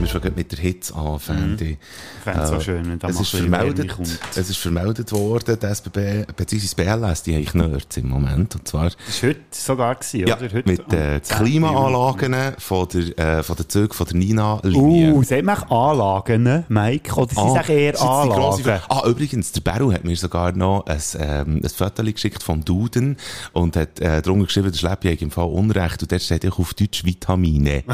Wir 0.00 0.06
gerade 0.06 0.32
mit 0.34 0.50
der 0.50 0.58
Hitze 0.58 0.94
an, 0.94 1.18
fände 1.18 1.64
ich. 1.64 1.70
Ich 1.72 1.78
fände 2.24 2.42
es 2.42 2.50
Äh, 2.50 2.54
auch 2.54 2.60
schön, 2.60 2.90
wenn 2.90 2.98
da 2.98 3.08
es 3.08 3.20
ist 3.20 3.30
vermeldet, 3.30 3.96
es 4.34 4.50
ist 4.50 4.56
vermeldet 4.56 5.12
worden, 5.12 5.58
die 5.60 5.66
SBB, 5.66 6.26
beziehungsweise 6.34 6.76
BLS, 6.76 7.22
die 7.22 7.46
haben 7.46 7.70
Nerds 7.70 7.96
im 7.98 8.08
Moment. 8.08 8.54
Und 8.54 8.66
zwar, 8.66 8.84
Das 8.84 9.22
war 9.22 9.30
heute 9.30 9.40
sogar, 9.50 9.94
gewesen, 9.96 10.26
ja, 10.26 10.36
oder? 10.36 10.52
Heute 10.52 10.68
mit 10.68 10.80
am 10.80 10.88
den 10.88 11.22
10. 11.22 11.36
Klimaanlagen 11.36 12.36
von 12.58 12.88
der, 12.88 13.38
äh, 13.38 13.42
von 13.42 13.56
der 13.56 13.88
von 13.88 14.06
der 14.06 14.16
Nina-Linie. 14.16 15.12
Uh, 15.12 15.22
sagt 15.22 15.44
man 15.44 15.62
Anlagen, 15.64 16.64
Mike? 16.68 17.14
Oder 17.14 17.28
sie 17.28 17.34
sagen 17.34 17.72
eher 17.72 18.00
Anlagen? 18.00 18.80
Ah, 18.88 19.06
übrigens, 19.06 19.52
der 19.52 19.60
Beru 19.60 19.92
hat 19.92 20.04
mir 20.04 20.16
sogar 20.16 20.52
noch 20.52 20.86
ein, 20.86 21.00
ähm, 21.18 21.60
ein 21.62 21.68
Foto 21.68 22.02
geschickt 22.02 22.42
vom 22.42 22.64
Duden 22.64 23.16
und 23.52 23.76
hat 23.76 24.00
äh, 24.00 24.22
drunter 24.22 24.46
geschrieben, 24.46 24.70
der 24.72 24.78
Schleppi 24.78 25.10
im 25.20 25.30
Fall 25.30 25.46
Unrecht 25.46 26.02
und 26.02 26.10
dort 26.10 26.22
steht 26.22 26.46
auch 26.46 26.58
auf 26.58 26.74
Deutsch 26.74 27.04
Vitamine. 27.04 27.84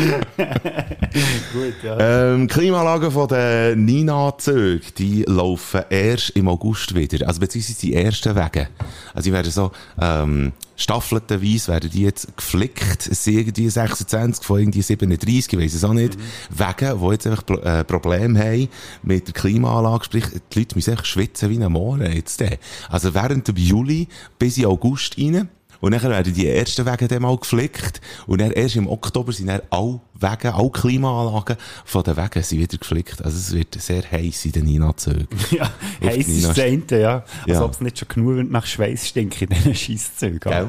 Gut, 1.52 1.74
ja. 1.82 2.32
Ähm, 2.34 2.46
Klimaanlagen 2.46 3.10
von 3.10 3.28
den 3.28 3.84
Nina-Zügen, 3.84 4.80
die 4.98 5.24
laufen 5.26 5.82
erst 5.90 6.30
im 6.30 6.48
August 6.48 6.94
wieder. 6.94 7.26
Also 7.26 7.40
beziehungsweise 7.40 7.80
die 7.80 7.94
ersten 7.94 8.34
Wege. 8.36 8.68
Also 9.14 9.28
die 9.28 9.32
werden 9.32 9.50
so, 9.50 9.70
ähm, 10.00 10.52
staffelterweise 10.76 11.72
werden 11.72 11.90
die 11.90 12.02
jetzt 12.02 12.36
geflickt. 12.36 13.08
Es 13.10 13.24
sind 13.24 13.38
irgendwie 13.38 13.68
26 13.68 14.44
von 14.44 14.60
irgendwie 14.60 14.82
37, 14.82 15.52
ich 15.52 15.58
weiss 15.58 15.74
es 15.74 15.84
auch 15.84 15.92
nicht. 15.92 16.16
Wege, 16.50 16.96
die 17.00 17.06
jetzt 17.12 17.26
einfach 17.26 17.44
Pro- 17.46 17.58
äh, 17.60 17.84
Probleme 17.84 18.38
haben 18.38 18.68
mit 19.02 19.26
der 19.26 19.34
Klimaanlage. 19.34 20.04
Sprich, 20.04 20.24
die 20.52 20.58
Leute 20.60 20.74
müssen 20.76 20.90
einfach 20.92 21.04
schwitzen 21.04 21.50
wie 21.50 21.62
ein 21.62 21.72
Mohren 21.72 22.12
jetzt. 22.12 22.40
äh. 22.42 22.58
Also 22.88 23.14
während 23.14 23.48
dem 23.48 23.56
Juli 23.56 24.08
bis 24.38 24.56
in 24.58 24.66
August 24.66 25.18
rein. 25.18 25.48
Und 25.80 25.92
dann 25.92 26.02
werden 26.10 26.34
die 26.34 26.46
ersten 26.46 26.84
Wege 26.86 27.08
dann 27.08 27.22
mal 27.22 27.36
geflickt. 27.36 28.00
Und 28.26 28.40
dann 28.40 28.50
erst 28.50 28.76
im 28.76 28.88
Oktober 28.88 29.32
sind 29.32 29.46
dann 29.48 29.62
alle 29.70 30.00
Wege, 30.14 30.54
alle 30.54 30.70
Klimaanlagen 30.70 31.56
von 31.84 32.02
den 32.02 32.16
Wegen 32.16 32.42
sind 32.42 32.60
wieder 32.60 32.76
geflickt. 32.78 33.24
Also 33.24 33.36
es 33.38 33.52
wird 33.52 33.80
sehr 33.80 34.02
heiß 34.10 34.44
in 34.46 34.52
den 34.52 34.64
Nina-Zügen. 34.66 35.26
Ja, 35.50 35.70
heiß 36.04 36.28
ist 36.28 36.48
das 36.48 36.58
eine, 36.58 36.82
ja. 37.00 37.14
Als 37.16 37.24
Ja. 37.46 37.62
ob 37.64 37.72
es 37.72 37.80
nicht 37.80 37.98
schon 37.98 38.08
genug 38.08 38.50
nach 38.50 38.66
Schweiß 38.66 39.08
stinkt 39.08 39.40
in 39.42 39.48
diesen 39.48 39.74
Scheisszeug. 39.74 40.40
Gell? 40.42 40.68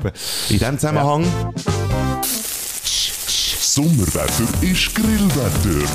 In 0.49 0.57
diesem 0.59 0.79
Zusammenhang, 0.79 1.25
Sommerwetter 3.73 4.43
ist 4.61 4.93
Grillwetter. 4.95 5.87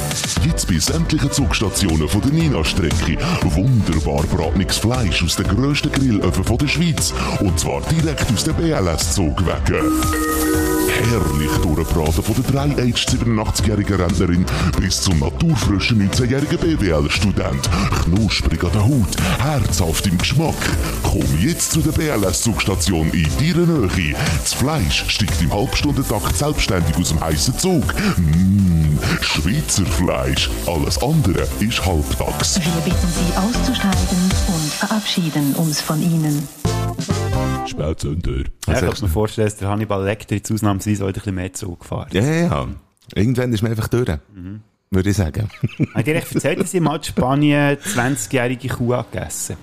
Jetzt 0.46 0.66
bei 0.66 0.78
sämtlichen 0.78 1.30
Zugstationen 1.30 2.08
von 2.08 2.22
der 2.22 2.30
Nina-Strecke. 2.30 3.18
Wunderbar 3.42 4.22
bratenes 4.28 4.78
Fleisch 4.78 5.22
aus 5.22 5.36
den 5.36 5.46
grössten 5.46 5.92
Grillöfen 5.92 6.56
der 6.56 6.68
Schweiz. 6.68 7.12
Und 7.40 7.60
zwar 7.60 7.82
direkt 7.82 8.32
aus 8.32 8.44
den 8.44 8.54
BLS-Zugwegen. 8.54 10.85
Herrlich 10.96 11.50
durchgebraten 11.62 12.22
von 12.22 12.34
der 12.34 12.76
3-Age-87-jährigen 12.76 14.00
Rentnerin 14.00 14.46
bis 14.80 15.02
zum 15.02 15.18
naturfrischen 15.18 16.08
19-jährigen 16.10 16.58
BWL-Student. 16.58 17.68
Knusprig 18.04 18.64
an 18.64 18.72
der 18.72 18.84
Haut, 18.84 19.16
herzhaft 19.38 20.06
im 20.06 20.16
Geschmack. 20.16 20.54
Komm 21.02 21.26
jetzt 21.38 21.72
zu 21.72 21.80
der 21.80 21.92
BLS-Zugstation 21.92 23.10
in 23.10 23.28
deiner 23.38 23.94
Nähe. 23.94 24.16
Das 24.40 24.54
Fleisch 24.54 25.04
steigt 25.08 25.40
im 25.42 25.52
Halbstundentakt 25.52 26.36
selbstständig 26.36 26.96
aus 26.96 27.10
dem 27.10 27.20
heißen 27.20 27.58
Zug. 27.58 27.84
Mmh, 28.16 28.98
Schweizer 29.20 29.84
Fleisch. 29.84 30.50
Alles 30.66 31.00
andere 31.02 31.46
ist 31.60 31.84
halbtags. 31.84 32.58
Wir 32.58 32.72
bitten 32.84 33.08
Sie 33.12 33.36
auszusteigen 33.36 34.30
und 34.48 34.72
verabschieden 34.72 35.54
uns 35.56 35.80
von 35.80 36.00
Ihnen. 36.00 36.65
Spätsünder. 37.68 38.38
Ja, 38.38 38.74
Also- 38.74 38.86
ich 38.86 38.92
kann 38.94 39.02
mir 39.08 39.12
vorstellen, 39.12 39.46
dass 39.46 39.56
der 39.56 39.68
Hannibal 39.68 40.04
Lecter 40.04 40.34
jetzt 40.34 40.50
ausnahmsweise 40.52 41.04
heute 41.04 41.20
ein 41.20 41.22
bisschen 41.22 41.34
mehr 41.34 41.52
Zug 41.52 41.80
gefahren. 41.80 42.08
ja, 42.12 42.22
ja, 42.22 42.32
ja. 42.46 42.68
Irgendwann 43.14 43.52
ist 43.52 43.62
man 43.62 43.70
einfach 43.70 43.88
durch. 43.88 44.08
Würde 44.90 45.10
ich 45.10 45.16
sagen. 45.16 45.48
Habt 45.94 46.08
ihr 46.08 46.16
echt 46.16 46.34
erzählt, 46.34 46.60
dass 46.60 46.74
ihr 46.74 46.80
mal 46.80 46.96
in 46.96 47.02
Spanien 47.04 47.76
20-jährige 47.76 48.68
Kuh 48.68 48.96
gegessen 49.12 49.56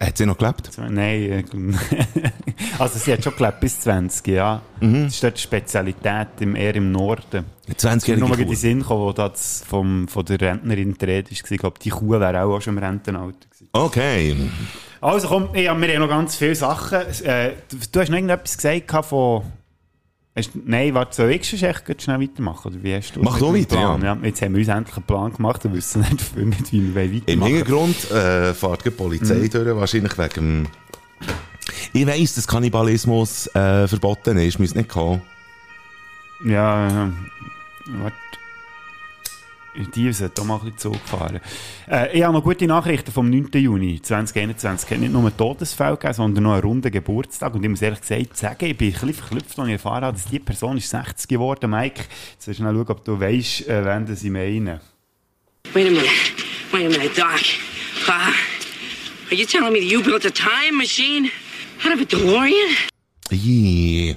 Hat 0.00 0.16
sie 0.18 0.26
noch 0.26 0.36
gelebt? 0.38 0.70
Nein, 0.78 0.96
äh, 1.00 1.44
also 2.78 2.98
sie 2.98 3.12
hat 3.12 3.24
schon 3.24 3.34
gelebt 3.36 3.60
bis 3.60 3.80
20, 3.80 4.26
ja. 4.28 4.60
Das 4.80 4.90
ist 5.14 5.22
dort 5.24 5.36
die 5.38 5.42
Spezialität, 5.42 6.28
im, 6.40 6.54
eher 6.54 6.74
im 6.74 6.92
Norden. 6.92 7.24
Eine 7.38 7.44
Ich 7.66 7.76
bin 7.76 7.76
20-jährige 7.76 8.26
nur 8.26 8.38
in 8.38 8.46
den 8.48 8.56
Sinn 8.56 8.78
gekommen, 8.80 9.02
wo 9.02 9.12
das 9.12 9.64
vom, 9.66 10.06
von 10.06 10.24
der 10.24 10.40
Rentnerin 10.40 10.94
die 11.00 11.04
Rede 11.04 11.30
war. 11.30 11.50
Ich 11.50 11.58
glaube, 11.58 11.78
die 11.80 11.90
Kuh 11.90 12.10
wäre 12.10 12.42
auch 12.42 12.60
schon 12.60 12.76
im 12.76 12.82
Rentenalter 12.84 13.48
gewesen. 13.48 13.68
Okay. 13.72 14.36
Also 15.00 15.28
komm, 15.28 15.48
ja, 15.54 15.78
wir 15.78 15.88
haben 15.94 16.00
noch 16.00 16.08
ganz 16.08 16.36
viele 16.36 16.54
Sachen. 16.54 16.98
Äh, 17.24 17.52
du, 17.68 17.76
du 17.92 18.00
hast 18.00 18.08
noch 18.08 18.16
irgendetwas 18.16 18.56
gesagt 18.56 19.06
von... 19.06 19.42
Hast, 20.36 20.50
nein, 20.66 20.92
warte, 20.92 21.16
soll 21.16 21.30
ich 21.30 21.48
schon 21.48 21.58
echt 21.62 22.02
schnell 22.02 22.20
weitermachen? 22.20 22.70
Oder 22.72 22.82
wie 22.82 22.94
hast 22.94 23.12
du 23.16 23.22
Mach 23.22 23.38
dem 23.38 23.54
weiter, 23.54 23.76
Plan? 23.76 24.02
ja. 24.02 24.18
Jetzt 24.22 24.42
haben 24.42 24.52
wir 24.54 24.58
uns 24.60 24.68
endlich 24.68 24.96
einen 24.96 25.06
Plan 25.06 25.32
gemacht 25.32 25.64
und 25.64 25.72
wissen 25.74 26.00
nicht, 26.02 26.36
nicht 26.36 26.72
wie 26.72 26.94
wir 26.94 27.04
Im 27.04 27.14
weitermachen 27.40 27.52
Hintergrund 27.54 28.10
äh, 28.10 28.52
fährt 28.52 28.84
die 28.84 28.90
Polizei 28.90 29.34
Mhm. 29.34 29.50
durch, 29.50 29.76
wahrscheinlich 29.76 30.18
wegen. 30.18 30.68
Ich 31.94 32.06
weiss, 32.06 32.34
dass 32.34 32.46
Kannibalismus 32.46 33.46
äh, 33.54 33.88
verboten 33.88 34.36
ist, 34.36 34.58
müsste 34.58 34.76
nicht 34.78 34.90
kommen. 34.90 35.22
Ja, 36.44 36.86
ja. 36.88 37.12
Warte. 37.86 38.16
Die 39.94 40.12
sollten 40.12 40.40
auch 40.40 40.44
mal 40.44 40.54
ein 40.54 40.72
bisschen 40.72 40.78
Zug 40.78 41.00
fahren. 41.06 41.40
Äh, 41.90 42.16
ich 42.16 42.22
habe 42.22 42.32
noch 42.32 42.42
gute 42.42 42.66
Nachrichten 42.66 43.12
vom 43.12 43.28
9. 43.28 43.50
Juni 43.52 44.00
2021. 44.00 44.86
Es 44.86 44.90
hat 44.90 45.00
nicht 45.00 45.12
nur 45.12 45.22
einen 45.22 45.36
Todesfall 45.36 45.96
gegeben, 45.96 46.14
sondern 46.14 46.44
noch 46.44 46.52
einen 46.52 46.62
runden 46.62 46.90
Geburtstag. 46.90 47.54
Und 47.54 47.62
ich 47.62 47.68
muss 47.68 47.82
ehrlich 47.82 48.00
gesagt 48.00 48.36
sagen, 48.36 48.64
ich 48.64 48.76
bin 48.76 48.88
ein 48.88 48.92
bisschen 48.92 49.14
verklüpft, 49.14 49.58
als 49.58 49.68
ich 49.68 49.72
erfahren 49.72 50.04
habe, 50.04 50.16
dass 50.16 50.26
die 50.26 50.38
Person 50.38 50.78
ist 50.78 50.88
60 50.90 51.28
geworden 51.28 51.70
Mike, 51.70 52.04
jetzt 52.32 52.46
willst 52.46 52.60
du 52.60 52.64
schauen, 52.64 52.88
ob 52.88 53.04
du 53.04 53.20
weißt, 53.20 53.68
äh, 53.68 53.84
wen 53.84 54.06
das 54.06 54.24
ich 54.24 54.30
meine. 54.30 54.80
Wait 55.72 55.86
a 55.86 55.90
minute. 55.90 56.08
Wait 56.72 56.86
a 56.86 56.88
minute, 56.88 57.14
Doc. 57.14 57.40
Uh, 58.08 58.32
are 59.30 59.34
you 59.34 59.44
telling 59.44 59.72
me 59.72 59.80
that 59.80 59.88
you 59.88 60.02
built 60.02 60.24
a 60.24 60.30
time 60.30 60.78
machine 60.78 61.30
out 61.84 61.92
of 61.92 62.00
a 62.00 62.04
DeLorean? 62.04 62.76
Ii. 63.32 64.16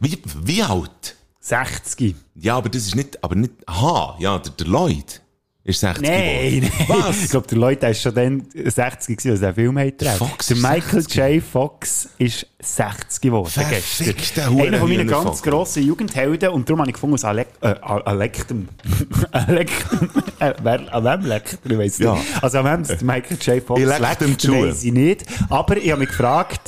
Wie, 0.00 0.18
wie 0.44 0.62
alt? 0.62 1.16
60. 1.50 2.14
Ja, 2.36 2.56
aber 2.56 2.68
das 2.68 2.86
ist 2.86 2.94
nicht, 2.94 3.22
aber 3.22 3.34
nicht, 3.34 3.52
aha, 3.66 4.16
ja, 4.20 4.38
der, 4.38 4.52
der 4.52 4.66
Lloyd 4.68 5.20
ist 5.70 5.80
60 5.80 6.06
Nein, 6.06 6.20
geworden. 6.60 6.72
nein. 6.88 6.98
Was? 7.06 7.24
Ich 7.24 7.30
glaube, 7.30 7.46
der 7.48 7.58
Leute 7.58 7.82
war 7.86 7.94
schon 7.94 8.14
dann 8.14 8.46
60 8.52 9.16
gewesen, 9.16 9.30
als 9.32 9.40
der 9.40 9.54
Film 9.54 9.78
hat 9.78 9.86
gedreht. 9.98 10.16
Fox 10.18 10.46
Der 10.46 10.56
Michael 10.56 11.02
60. 11.02 11.14
J. 11.14 11.42
Fox 11.42 12.08
ist 12.18 12.46
60 12.62 13.20
geworden 13.22 13.48
Verfickter 13.50 14.12
gestern. 14.12 14.60
Einer 14.60 14.78
von 14.78 14.88
meinen 14.88 15.08
ganz 15.08 15.42
grossen 15.42 15.82
Jugendhelden 15.84 16.50
und 16.50 16.68
darum 16.68 16.80
habe 16.80 16.90
ich 16.90 16.94
gefunden, 16.94 17.14
aus 17.14 17.24
Alek 17.24 17.48
äh, 17.62 17.68
Alektum. 17.80 18.68
Alektum. 19.32 20.10
Äh, 20.40 20.54
wer, 20.62 20.94
an 20.94 21.04
wem 21.04 21.28
leckt 21.28 21.58
er? 21.66 21.70
Ich 21.70 21.78
weiss 21.78 21.98
Ja. 21.98 22.14
nicht. 22.14 22.42
Also 22.42 22.60
an 22.60 22.64
wem 22.64 22.86
der 22.86 23.04
Michael 23.04 23.36
J. 23.42 23.62
Fox 23.62 23.78
leckt, 23.82 24.40
zu. 24.40 24.52
weiss 24.54 24.82
ich 24.84 24.92
nicht. 24.94 25.24
Aber 25.50 25.76
ich 25.76 25.90
habe 25.90 26.00
mich 26.00 26.08
gefragt, 26.08 26.62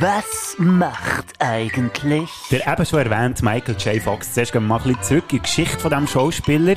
Was 0.00 0.54
macht 0.58 1.24
eigentlich? 1.38 2.28
Der 2.50 2.66
eben 2.70 2.84
schon 2.86 2.98
erwähnte 2.98 3.42
Michael 3.42 3.76
J. 3.78 4.02
Fox. 4.02 4.34
Zuerst 4.34 4.52
gehen 4.52 4.62
wir 4.64 4.68
mal 4.68 4.76
ein 4.80 4.82
bisschen 4.88 5.02
zurück 5.02 5.24
in 5.32 5.36
die 5.38 5.42
Geschichte 5.42 5.78
von 5.78 5.90
diesem 5.90 6.06
Schauspieler. 6.06 6.74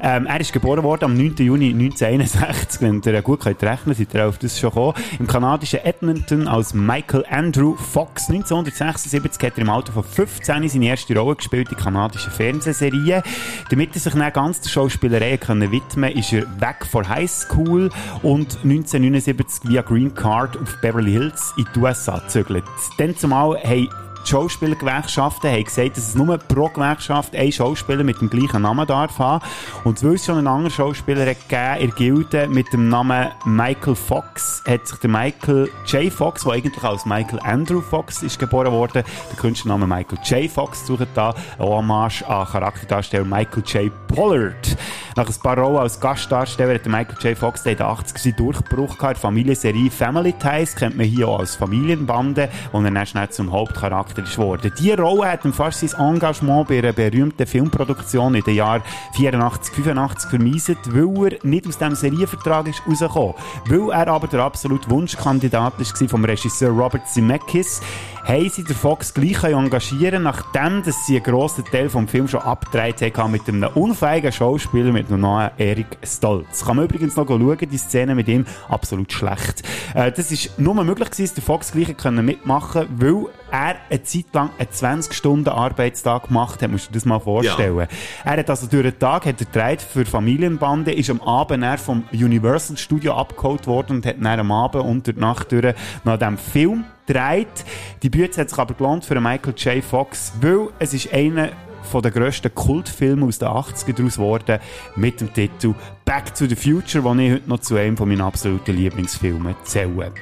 Ähm, 0.00 0.26
er 0.26 0.40
ist 0.40 0.52
geboren 0.52 0.82
worden 0.82 1.04
am 1.04 1.14
9. 1.14 1.36
Juni 1.38 1.70
1961. 1.70 2.80
Wenn 2.80 3.02
ihr 3.04 3.22
gut 3.22 3.40
könnt 3.40 3.62
rechnen 3.62 3.94
seid 3.94 4.14
ihr 4.14 4.28
auf 4.28 4.38
das 4.38 4.58
schon 4.58 4.70
gekommen. 4.70 4.94
Im 5.18 5.26
kanadischen 5.26 5.80
Edmonton 5.80 6.48
als 6.48 6.74
Michael 6.74 7.24
Andrew 7.30 7.76
Fox. 7.76 8.28
1976 8.28 9.42
hat 9.42 9.58
er 9.58 9.62
im 9.62 9.70
Alter 9.70 9.92
von 9.92 10.04
15 10.04 10.68
seine 10.68 10.86
erste 10.86 11.18
Rolle 11.18 11.36
gespielt 11.36 11.70
in 11.70 11.76
kanadischen 11.76 12.30
Fernsehserien. 12.32 13.22
Damit 13.70 13.94
er 13.94 14.00
sich 14.00 14.14
dann 14.14 14.32
ganz 14.32 14.60
der 14.60 14.70
Schauspielerei 14.70 15.36
können 15.36 15.70
widmen 15.70 16.12
ist 16.12 16.32
er 16.32 16.42
weg 16.60 16.86
von 16.90 17.08
High 17.08 17.30
School 17.30 17.90
und 18.22 18.56
1979 18.64 19.70
via 19.70 19.82
Green 19.82 20.14
Card 20.14 20.56
auf 20.56 20.80
Beverly 20.80 21.12
Hills 21.12 21.54
in 21.56 21.66
die 21.74 21.78
USA 21.78 22.18
gezögert. 22.18 22.64
Dann 22.98 23.16
zumal 23.16 23.58
haben 23.62 23.88
die 24.24 24.30
Schauspielergewerkschaften 24.30 25.50
haben 25.50 25.64
gesagt, 25.64 25.96
dass 25.96 26.08
es 26.08 26.14
nur 26.14 26.38
pro 26.38 26.68
Gewerkschaft 26.68 27.34
ein 27.34 27.52
Schauspieler 27.52 28.04
mit 28.04 28.20
dem 28.20 28.30
gleichen 28.30 28.62
Namen 28.62 28.86
darf 28.86 29.18
haben. 29.18 29.44
Und 29.84 30.02
weil 30.02 30.14
es 30.14 30.26
schon 30.26 30.38
einen 30.38 30.46
anderen 30.46 30.70
Schauspieler 30.70 31.26
gegeben 31.26 31.76
in 31.80 31.94
Gilde 31.94 32.48
mit 32.48 32.72
dem 32.72 32.88
Namen 32.88 33.28
Michael 33.44 33.94
Fox, 33.94 34.62
hat 34.66 34.86
sich 34.86 34.98
der 34.98 35.10
Michael 35.10 35.70
J. 35.86 36.12
Fox, 36.12 36.44
der 36.44 36.52
eigentlich 36.52 36.84
als 36.84 37.06
Michael 37.06 37.40
Andrew 37.42 37.80
Fox 37.80 38.22
ist 38.22 38.38
geboren 38.38 38.72
worden, 38.72 39.04
der 39.30 39.38
Künstlername 39.38 39.86
Michael 39.86 40.18
J. 40.24 40.50
Fox 40.50 40.86
sucht 40.86 41.08
da 41.14 41.34
eine 41.58 41.68
Hommage 41.68 42.22
an 42.28 42.46
Charakterdarsteller 42.46 43.24
Michael 43.24 43.62
J. 43.66 43.92
Pollard. 44.08 44.76
Nach 45.16 45.28
ein 45.28 45.34
paar 45.42 45.58
Rollen 45.58 45.78
als 45.78 45.98
Gastdarsteller 45.98 46.74
hat 46.74 46.86
Michael 46.86 47.16
J. 47.20 47.36
Fox 47.36 47.66
in 47.66 47.76
den 47.76 47.86
80er 47.86 48.18
seinen 48.18 48.36
Durchbruch 48.36 48.96
gehabt. 48.96 49.16
In 49.16 49.20
Familienserie 49.20 49.90
Family 49.90 50.32
Ties 50.32 50.76
kennt 50.76 50.96
man 50.96 51.06
hier 51.06 51.26
auch 51.26 51.40
als 51.40 51.56
Familienbande, 51.56 52.48
wo 52.70 52.80
er 52.80 52.90
dann 52.90 53.06
schnell 53.06 53.28
zum 53.28 53.50
Hauptcharakter 53.50 54.07
ist 54.16 54.36
geworden. 54.36 54.72
Diese 54.78 54.96
Rolle 54.96 55.30
hat 55.30 55.44
ihm 55.44 55.52
fast 55.52 55.80
sein 55.80 56.14
Engagement 56.14 56.68
bei 56.68 56.78
einer 56.78 56.92
berühmten 56.92 57.46
Filmproduktion 57.46 58.34
in 58.34 58.42
den 58.42 58.54
Jahren 58.54 58.82
84, 59.14 59.74
85 59.74 60.30
vermiesen, 60.30 60.76
weil 60.86 61.32
er 61.32 61.38
nicht 61.46 61.66
aus 61.66 61.78
diesem 61.78 61.94
Serienvertrag 61.94 62.68
ist 62.68 62.82
rausgekommen. 62.86 63.34
Weil 63.66 63.90
er 63.90 64.08
aber 64.08 64.26
der 64.28 64.40
absolute 64.40 64.88
Wunschkandidat 64.88 65.74
war 65.78 66.08
vom 66.08 66.24
Regisseur 66.24 66.70
Robert 66.70 67.08
Zemeckis, 67.08 67.80
haben 68.24 68.50
sie 68.50 68.62
den 68.62 68.76
Fox 68.76 69.14
gleich 69.14 69.42
engagieren 69.42 70.22
nachdem 70.22 70.82
dass 70.82 71.06
sie 71.06 71.16
einen 71.16 71.24
grossen 71.24 71.64
Teil 71.64 71.88
vom 71.88 72.06
Film 72.06 72.28
schon 72.28 72.40
abgedreht 72.40 73.00
haben 73.16 73.32
mit 73.32 73.48
einem 73.48 73.70
unfähigen 73.74 74.30
Schauspieler, 74.30 74.92
mit 74.92 75.08
einem 75.08 75.22
neuen 75.22 75.50
Eric 75.56 75.98
Stoltz. 76.02 76.64
Kann 76.64 76.76
man 76.76 76.84
übrigens 76.84 77.16
noch 77.16 77.26
schauen, 77.26 77.58
die 77.58 77.78
Szene 77.78 78.14
mit 78.14 78.28
ihm, 78.28 78.44
absolut 78.68 79.12
schlecht. 79.12 79.62
Äh, 79.94 80.12
das 80.12 80.30
ist 80.30 80.58
nur 80.58 80.74
möglich 80.84 81.10
gewesen, 81.10 81.24
dass 81.24 81.34
der 81.34 81.42
Fox 81.42 81.72
gleich 81.72 81.96
mitmachen 82.10 82.86
weil 82.96 83.26
er 83.50 83.76
eine 83.88 84.02
Zeit 84.02 84.26
lang 84.32 84.50
einen 84.58 84.68
20-Stunden-Arbeitstag 84.68 86.28
gemacht 86.28 86.62
hat, 86.62 86.70
musst 86.70 86.88
du 86.88 86.92
dir 86.92 86.98
das 86.98 87.04
mal 87.04 87.20
vorstellen. 87.20 87.88
Er 88.24 88.36
hat 88.36 88.50
also 88.50 88.66
durch 88.66 88.82
den 88.82 88.98
Tag 88.98 89.26
hat 89.26 89.40
er 89.40 89.46
gedreht 89.46 89.82
für 89.82 90.04
Familienbande, 90.04 90.92
ist 90.92 91.10
am 91.10 91.20
Abend 91.20 91.64
vom 91.80 92.04
Universal 92.12 92.76
Studio 92.76 93.14
abgeholt 93.14 93.66
worden 93.66 93.96
und 93.96 94.06
hat 94.06 94.16
dann 94.18 94.40
am 94.40 94.52
Abend 94.52 94.84
unter 94.84 95.12
der 95.12 95.20
Nacht 95.20 95.52
durch 95.52 95.74
noch 96.04 96.12
an 96.12 96.18
diesem 96.18 96.38
Film 96.38 96.84
gedreht. 97.06 97.64
Die 98.02 98.10
Bühne 98.10 98.28
hat 98.36 98.50
sich 98.50 98.58
aber 98.58 98.74
gelohnt 98.74 99.04
für 99.04 99.20
Michael 99.20 99.54
J. 99.56 99.82
Fox, 99.82 100.32
weil 100.40 100.68
es 100.78 100.94
ist 100.94 101.12
einer 101.12 101.50
von 101.82 102.02
den 102.02 102.12
grössten 102.12 102.54
Kultfilmen 102.54 103.26
aus 103.26 103.38
den 103.38 103.48
80ern 103.48 103.94
daraus 103.94 104.16
geworden, 104.16 104.58
mit 104.96 105.20
dem 105.20 105.32
Titel 105.32 105.74
Back 106.04 106.34
to 106.34 106.46
the 106.46 106.56
Future, 106.56 107.02
den 107.02 107.18
ich 107.18 107.32
heute 107.32 107.48
noch 107.48 107.60
zu 107.60 107.76
einem 107.76 107.96
von 107.96 108.08
meinen 108.08 108.20
absoluten 108.20 108.76
Lieblingsfilmen 108.76 109.56
zähle. 109.64 110.12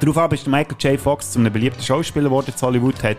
Daraufhin 0.00 0.38
ist 0.38 0.46
Michael 0.46 0.76
J. 0.78 1.00
Fox 1.00 1.32
zu 1.32 1.38
einem 1.38 1.52
beliebten 1.52 1.82
Schauspieler 1.82 2.26
geworden 2.26 2.52
in 2.54 2.62
Hollywood, 2.62 3.02
hat 3.02 3.16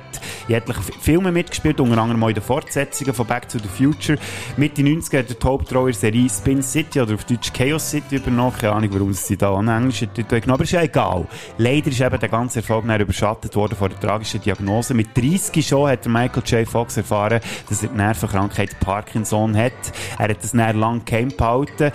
in 0.47 0.55
etlichen 0.55 0.83
Filmen 0.83 1.33
mitgespielt, 1.33 1.79
unter 1.79 1.97
anderem 1.97 2.23
auch 2.23 2.29
in 2.29 2.35
den 2.35 2.43
Fortsetzungen 2.43 3.13
von 3.13 3.27
Back 3.27 3.49
to 3.49 3.59
the 3.59 3.67
Future. 3.67 4.17
Mitte 4.57 4.81
90er 4.81 5.19
hat 5.19 5.29
er 5.29 5.35
die 5.35 5.45
Hauptrolle 5.45 5.93
Serie 5.93 6.29
Spin 6.29 6.61
City 6.61 7.01
oder 7.01 7.15
auf 7.15 7.25
Deutsch 7.25 7.51
Chaos 7.53 7.89
City 7.89 8.17
übernommen. 8.17 8.55
Keine 8.57 8.73
Ahnung, 8.73 8.89
warum 8.93 9.13
sie 9.13 9.37
da 9.37 9.53
an 9.53 9.67
Englisch 9.67 9.99
Titel 9.99 10.39
genommen 10.39 10.59
aber 10.59 10.63
ist 10.63 10.71
ja 10.71 10.81
egal. 10.81 11.27
Leider 11.57 11.89
ist 11.89 12.01
eben 12.01 12.19
der 12.19 12.29
ganze 12.29 12.59
Erfolg 12.59 12.85
dann 12.87 12.99
überschattet 12.99 13.55
worden 13.55 13.75
von 13.75 13.89
der 13.89 13.99
tragischen 13.99 14.41
Diagnose. 14.41 14.93
Mit 14.93 15.15
30 15.15 15.65
schon 15.65 15.89
hat 15.89 16.05
Michael 16.05 16.43
J. 16.45 16.67
Fox 16.67 16.97
erfahren, 16.97 17.39
dass 17.69 17.83
er 17.83 17.89
die 17.89 17.95
Nervenkrankheit 17.95 18.79
Parkinson 18.79 19.55
hat. 19.55 19.73
Er 20.17 20.29
hat 20.29 20.43
das 20.43 20.51
dann 20.51 20.79
lang 20.79 21.05
geheim 21.05 21.29
behalten 21.29 21.91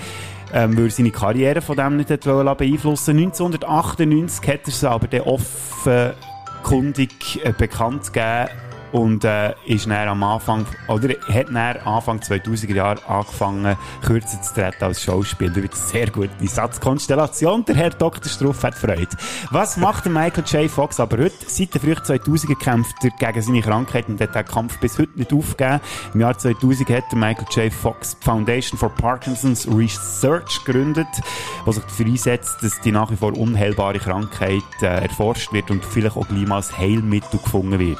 ähm, 0.55 0.77
weil 0.77 0.85
er 0.85 0.91
seine 0.91 1.11
Karriere 1.11 1.61
von 1.61 1.77
dem 1.77 1.97
nicht 1.97 2.11
hat 2.11 2.23
beeinflussen. 2.25 3.19
1998 3.19 4.49
hat 4.49 4.61
er 4.67 4.73
sie 4.73 4.89
aber 4.89 5.09
dann 5.09 5.23
offenkundig 5.23 7.45
äh, 7.45 7.53
bekannt 7.53 8.13
gegeben 8.13 8.64
und 8.95 9.25
äh, 9.25 9.55
ist 9.67 9.87
dann 9.87 10.09
am 10.09 10.23
Anfang, 10.23 10.65
oder 10.87 11.09
hat 11.29 11.49
dann 11.49 11.59
Anfang 11.85 12.21
2000er 12.21 12.75
Jahre 12.75 13.05
angefangen, 13.09 13.77
kürzer 14.07 14.41
zu 14.41 14.55
treten 14.55 14.85
als 14.85 15.03
Schauspieler. 15.03 15.57
Wieder 15.57 15.75
sehr 15.75 16.09
gute 16.11 16.31
Satzkonstellation. 16.41 17.65
Der 17.65 17.75
Herr 17.75 17.91
Dr. 17.91 18.31
Struff 18.31 18.63
hat 18.63 18.77
Freude. 18.77 19.09
Was 19.51 19.77
macht 19.79 20.05
der 20.05 20.13
Michael 20.13 20.45
J. 20.47 20.71
Fox 20.71 21.01
aber 21.01 21.19
heute? 21.25 21.35
Seit 21.49 21.75
den 21.75 21.81
frühen 21.81 21.97
2000er 21.97 22.57
kämpft 22.57 22.95
er 23.03 23.11
gegen 23.11 23.43
seine 23.43 23.63
Krankheit 23.63 24.09
und 24.09 24.21
hat 24.21 24.33
den 24.33 24.45
Kampf 24.45 24.79
bis 24.79 24.97
heute 24.97 25.19
nicht 25.19 25.33
aufgegeben. 25.33 25.81
Im 26.15 26.21
Jahr 26.21 26.39
2000 26.39 26.91
hat 26.91 27.11
der 27.11 27.19
Michael 27.19 27.47
J. 27.51 27.73
Fox 27.73 28.17
die 28.17 28.25
Foundation 28.25 28.79
for 28.79 28.91
Parkinson's 28.91 29.67
Research 29.67 30.65
gegründet, 30.65 31.09
die 31.67 31.73
sich 31.73 31.83
dafür 31.83 32.07
einsetzt, 32.07 32.63
dass 32.63 32.81
die 32.81 32.93
nach 32.93 33.11
wie 33.11 33.17
vor 33.17 33.37
unheilbare 33.37 33.99
Krankheit 33.99 34.63
äh, 34.83 35.03
erforscht 35.03 35.53
wird 35.53 35.73
und 35.73 35.85
vielleicht 35.85 36.17
auch 36.17 36.29
gleich 36.29 36.47
mal 36.47 36.57
als 36.57 36.79
Heilmittel 36.79 37.41
gefunden 37.41 37.81
wird. 37.81 37.99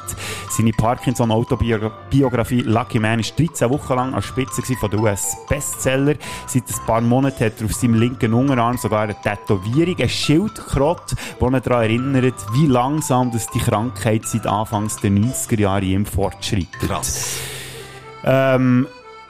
Seine 0.49 0.71
Parkinson-Autobiografie 0.85 2.61
Lucky 2.61 2.99
Man 2.99 3.19
ist 3.19 3.39
13 3.39 3.71
Wochen 3.71 3.95
lang 3.95 4.13
an 4.13 4.21
Spitze 4.21 4.61
von 4.79 4.91
der 4.91 4.99
US-Bestseller. 4.99 6.13
Seit 6.45 6.69
ein 6.69 6.85
paar 6.85 7.01
Monaten 7.01 7.43
hat 7.43 7.59
er 7.59 7.65
auf 7.65 7.73
seinem 7.73 7.95
linken 7.95 8.35
Unterarm 8.35 8.77
sogar 8.77 9.01
eine 9.01 9.15
Tätowierung, 9.19 9.99
ein 9.99 10.07
Schildkrott, 10.07 11.15
das 11.39 11.49
ihn 11.49 11.61
daran 11.63 11.81
erinnert, 11.81 12.35
wie 12.53 12.67
langsam 12.67 13.31
dass 13.31 13.47
die 13.47 13.57
Krankheit 13.57 14.27
seit 14.27 14.45
Anfangs 14.45 14.97
der 14.97 15.09
90er 15.09 15.59
Jahre 15.59 15.85
in 15.85 15.91
ihm 15.91 16.05
fortschreitet. 16.05 16.79
Krass. 16.79 17.39
Ähm, 18.23 18.85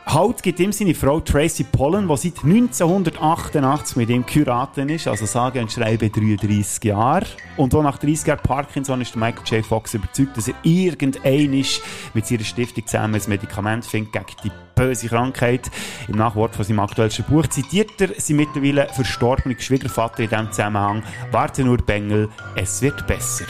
Halt 0.07 0.43
gibt 0.43 0.59
ihm 0.59 0.71
seine 0.71 0.93
Frau 0.93 1.19
Tracy 1.19 1.63
Pollen, 1.63 2.07
die 2.07 2.15
seit 2.15 2.43
1988 2.43 3.97
mit 3.97 4.09
ihm 4.09 4.23
geheiratet 4.23 4.91
ist, 4.91 5.07
also 5.07 5.25
sage 5.25 5.59
und 5.59 5.71
schreibe 5.71 6.11
33 6.11 6.83
Jahre. 6.83 7.25
Und 7.57 7.73
wo 7.73 7.81
nach 7.81 7.97
30 7.97 8.27
Jahren 8.27 8.39
Parkinson 8.43 9.01
ist 9.01 9.15
Michael 9.15 9.43
J. 9.45 9.65
Fox 9.65 9.95
überzeugt, 9.95 10.37
dass 10.37 10.47
er 10.47 10.53
irgendein 10.61 11.65
mit 12.13 12.25
seiner 12.25 12.43
Stiftung 12.43 12.85
zusammen 12.85 13.15
ein 13.15 13.21
Medikament 13.27 13.83
findet 13.83 14.13
gegen 14.13 14.25
die 14.43 14.51
böse 14.75 15.07
Krankheit. 15.07 15.71
Im 16.07 16.17
Nachwort 16.17 16.55
von 16.55 16.63
seinem 16.63 16.81
aktuellsten 16.81 17.25
Buch 17.25 17.47
zitiert 17.47 17.99
er 17.99 18.09
seinen 18.19 18.37
mittlerweile 18.37 18.87
verstorbenen 18.93 19.59
Schwiegervater 19.59 20.19
in 20.19 20.29
diesem 20.29 20.51
Zusammenhang. 20.51 21.03
Warte 21.31 21.63
nur, 21.63 21.77
Bengel, 21.77 22.29
es 22.55 22.79
wird 22.83 23.07
besser. 23.07 23.45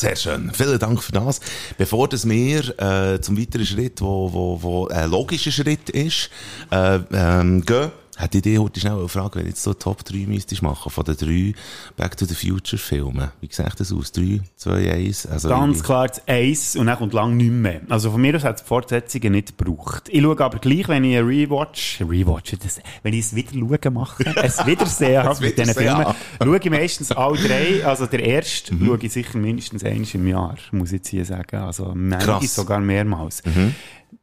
Sehr 0.00 0.16
schön. 0.16 0.50
Vielen 0.54 0.78
Dank 0.78 1.02
für 1.02 1.12
das. 1.12 1.40
Bevor 1.76 2.08
das 2.08 2.26
wir 2.26 2.60
äh, 2.80 3.20
zum 3.20 3.36
weiteren 3.38 3.66
Schritt, 3.66 4.00
wo, 4.00 4.32
wo, 4.32 4.62
wo 4.62 4.86
ein 4.88 5.10
logischer 5.10 5.50
Schritt 5.50 5.90
ist, 5.90 6.30
äh, 6.70 7.00
ähm, 7.12 7.60
gehen, 7.66 7.90
hätte 8.20 8.38
ich 8.38 8.42
dich 8.42 8.58
heute 8.58 8.78
schnell 8.80 8.98
eine 8.98 9.08
Frage, 9.08 9.36
wenn 9.36 9.42
du 9.44 9.48
jetzt 9.48 9.62
so 9.62 9.74
Top 9.74 10.04
3 10.04 10.26
müsstest 10.26 10.62
machen 10.62 10.90
von 10.90 11.04
den 11.04 11.16
drei 11.16 11.54
Back 11.96 12.16
to 12.16 12.24
the 12.26 12.34
Future 12.34 12.78
Filmen. 12.78 13.30
Wie 13.40 13.48
sieht 13.50 13.78
das 13.80 13.92
aus? 13.92 14.12
3, 14.12 14.40
2, 14.56 14.92
1? 14.92 15.26
Also 15.26 15.48
Ganz 15.48 15.82
klar 15.82 16.08
das 16.08 16.22
Eis 16.26 16.76
und 16.76 16.86
dann 16.86 16.98
kommt 16.98 17.12
lang 17.12 17.36
nicht 17.36 17.50
mehr. 17.50 17.80
Also 17.88 18.10
von 18.10 18.20
mir 18.20 18.34
aus 18.36 18.44
hat 18.44 18.60
es 18.60 18.62
Fortsetzungen 18.66 19.32
nicht 19.32 19.56
gebraucht. 19.56 20.08
Ich 20.10 20.22
schaue 20.22 20.38
aber 20.40 20.58
gleich, 20.58 20.88
wenn 20.88 21.04
ich 21.04 21.16
ein 21.16 21.24
Rewatch, 21.26 22.00
Rewatch, 22.00 22.54
das, 22.62 22.80
wenn 23.02 23.14
ich 23.14 23.20
es 23.26 23.34
wieder 23.34 23.52
schauen 23.52 23.94
mache, 23.94 24.24
es 24.42 24.64
Wiedersehen 24.66 25.22
habe 25.22 25.40
mit 25.40 25.58
diesen 25.58 25.74
Filmen, 25.74 26.06
schaue 26.42 26.58
ich 26.58 26.70
meistens 26.70 27.12
alle 27.12 27.38
drei. 27.38 27.84
Also 27.84 28.06
der 28.06 28.20
erste 28.24 28.74
Mhm. 28.74 28.86
schaue 28.86 28.98
ich 29.02 29.12
sicher 29.12 29.38
mindestens 29.38 29.82
eins 29.84 30.14
im 30.14 30.26
Jahr, 30.26 30.56
muss 30.72 30.88
ich 30.88 30.98
jetzt 30.98 31.08
hier 31.08 31.24
sagen. 31.24 31.56
Also 31.56 31.92
manchmal 31.94 32.42
sogar 32.42 32.80
mehrmals. 32.80 33.42
Mhm. 33.44 33.74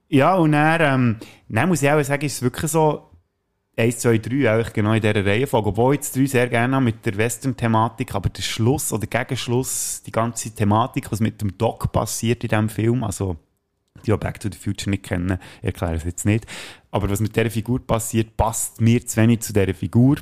Ja, 0.10 0.36
und 0.36 0.54
dann, 0.54 0.82
ähm, 0.82 1.16
dann 1.50 1.68
muss 1.70 1.82
ich 1.82 1.90
auch 1.90 2.02
sagen, 2.04 2.26
ist 2.26 2.36
es 2.36 2.42
wirklich 2.42 2.72
so, 2.72 3.10
1, 3.80 4.00
2, 4.00 4.18
3, 4.18 4.52
eigentlich 4.52 4.74
genau 4.74 4.94
in 4.94 5.02
dieser 5.02 5.24
Reihenfolge. 5.24 5.70
Obwohl 5.70 5.94
ich 5.94 6.00
jetzt 6.00 6.16
3 6.16 6.26
sehr 6.26 6.48
gerne 6.48 6.82
mit 6.82 7.06
der 7.06 7.16
Western-Thematik, 7.16 8.16
aber 8.16 8.30
der 8.30 8.42
Schluss 8.42 8.92
oder 8.92 9.06
Gegenschluss, 9.06 10.02
die 10.04 10.12
ganze 10.12 10.50
Thematik, 10.50 11.12
was 11.12 11.20
mit 11.20 11.40
dem 11.42 11.58
Doc 11.58 11.92
passiert 11.92 12.44
in 12.44 12.50
diesem 12.50 12.70
Film, 12.70 13.04
also 13.04 13.38
die 14.06 14.14
auch 14.14 14.18
Back 14.20 14.40
to 14.40 14.50
the 14.52 14.58
Future 14.58 14.90
nicht 14.90 15.04
kennen, 15.04 15.38
erkläre 15.62 15.94
ich 15.94 16.00
es 16.00 16.06
jetzt 16.06 16.26
nicht. 16.26 16.46
Aber 16.90 17.10
was 17.10 17.20
mit 17.20 17.36
dieser 17.36 17.52
Figur 17.52 17.80
passiert, 17.86 18.36
passt 18.36 18.82
mir 18.82 19.06
zu 19.06 19.18
wenig 19.18 19.42
zu 19.42 19.54
dieser 19.54 19.74
Figur. 19.74 20.18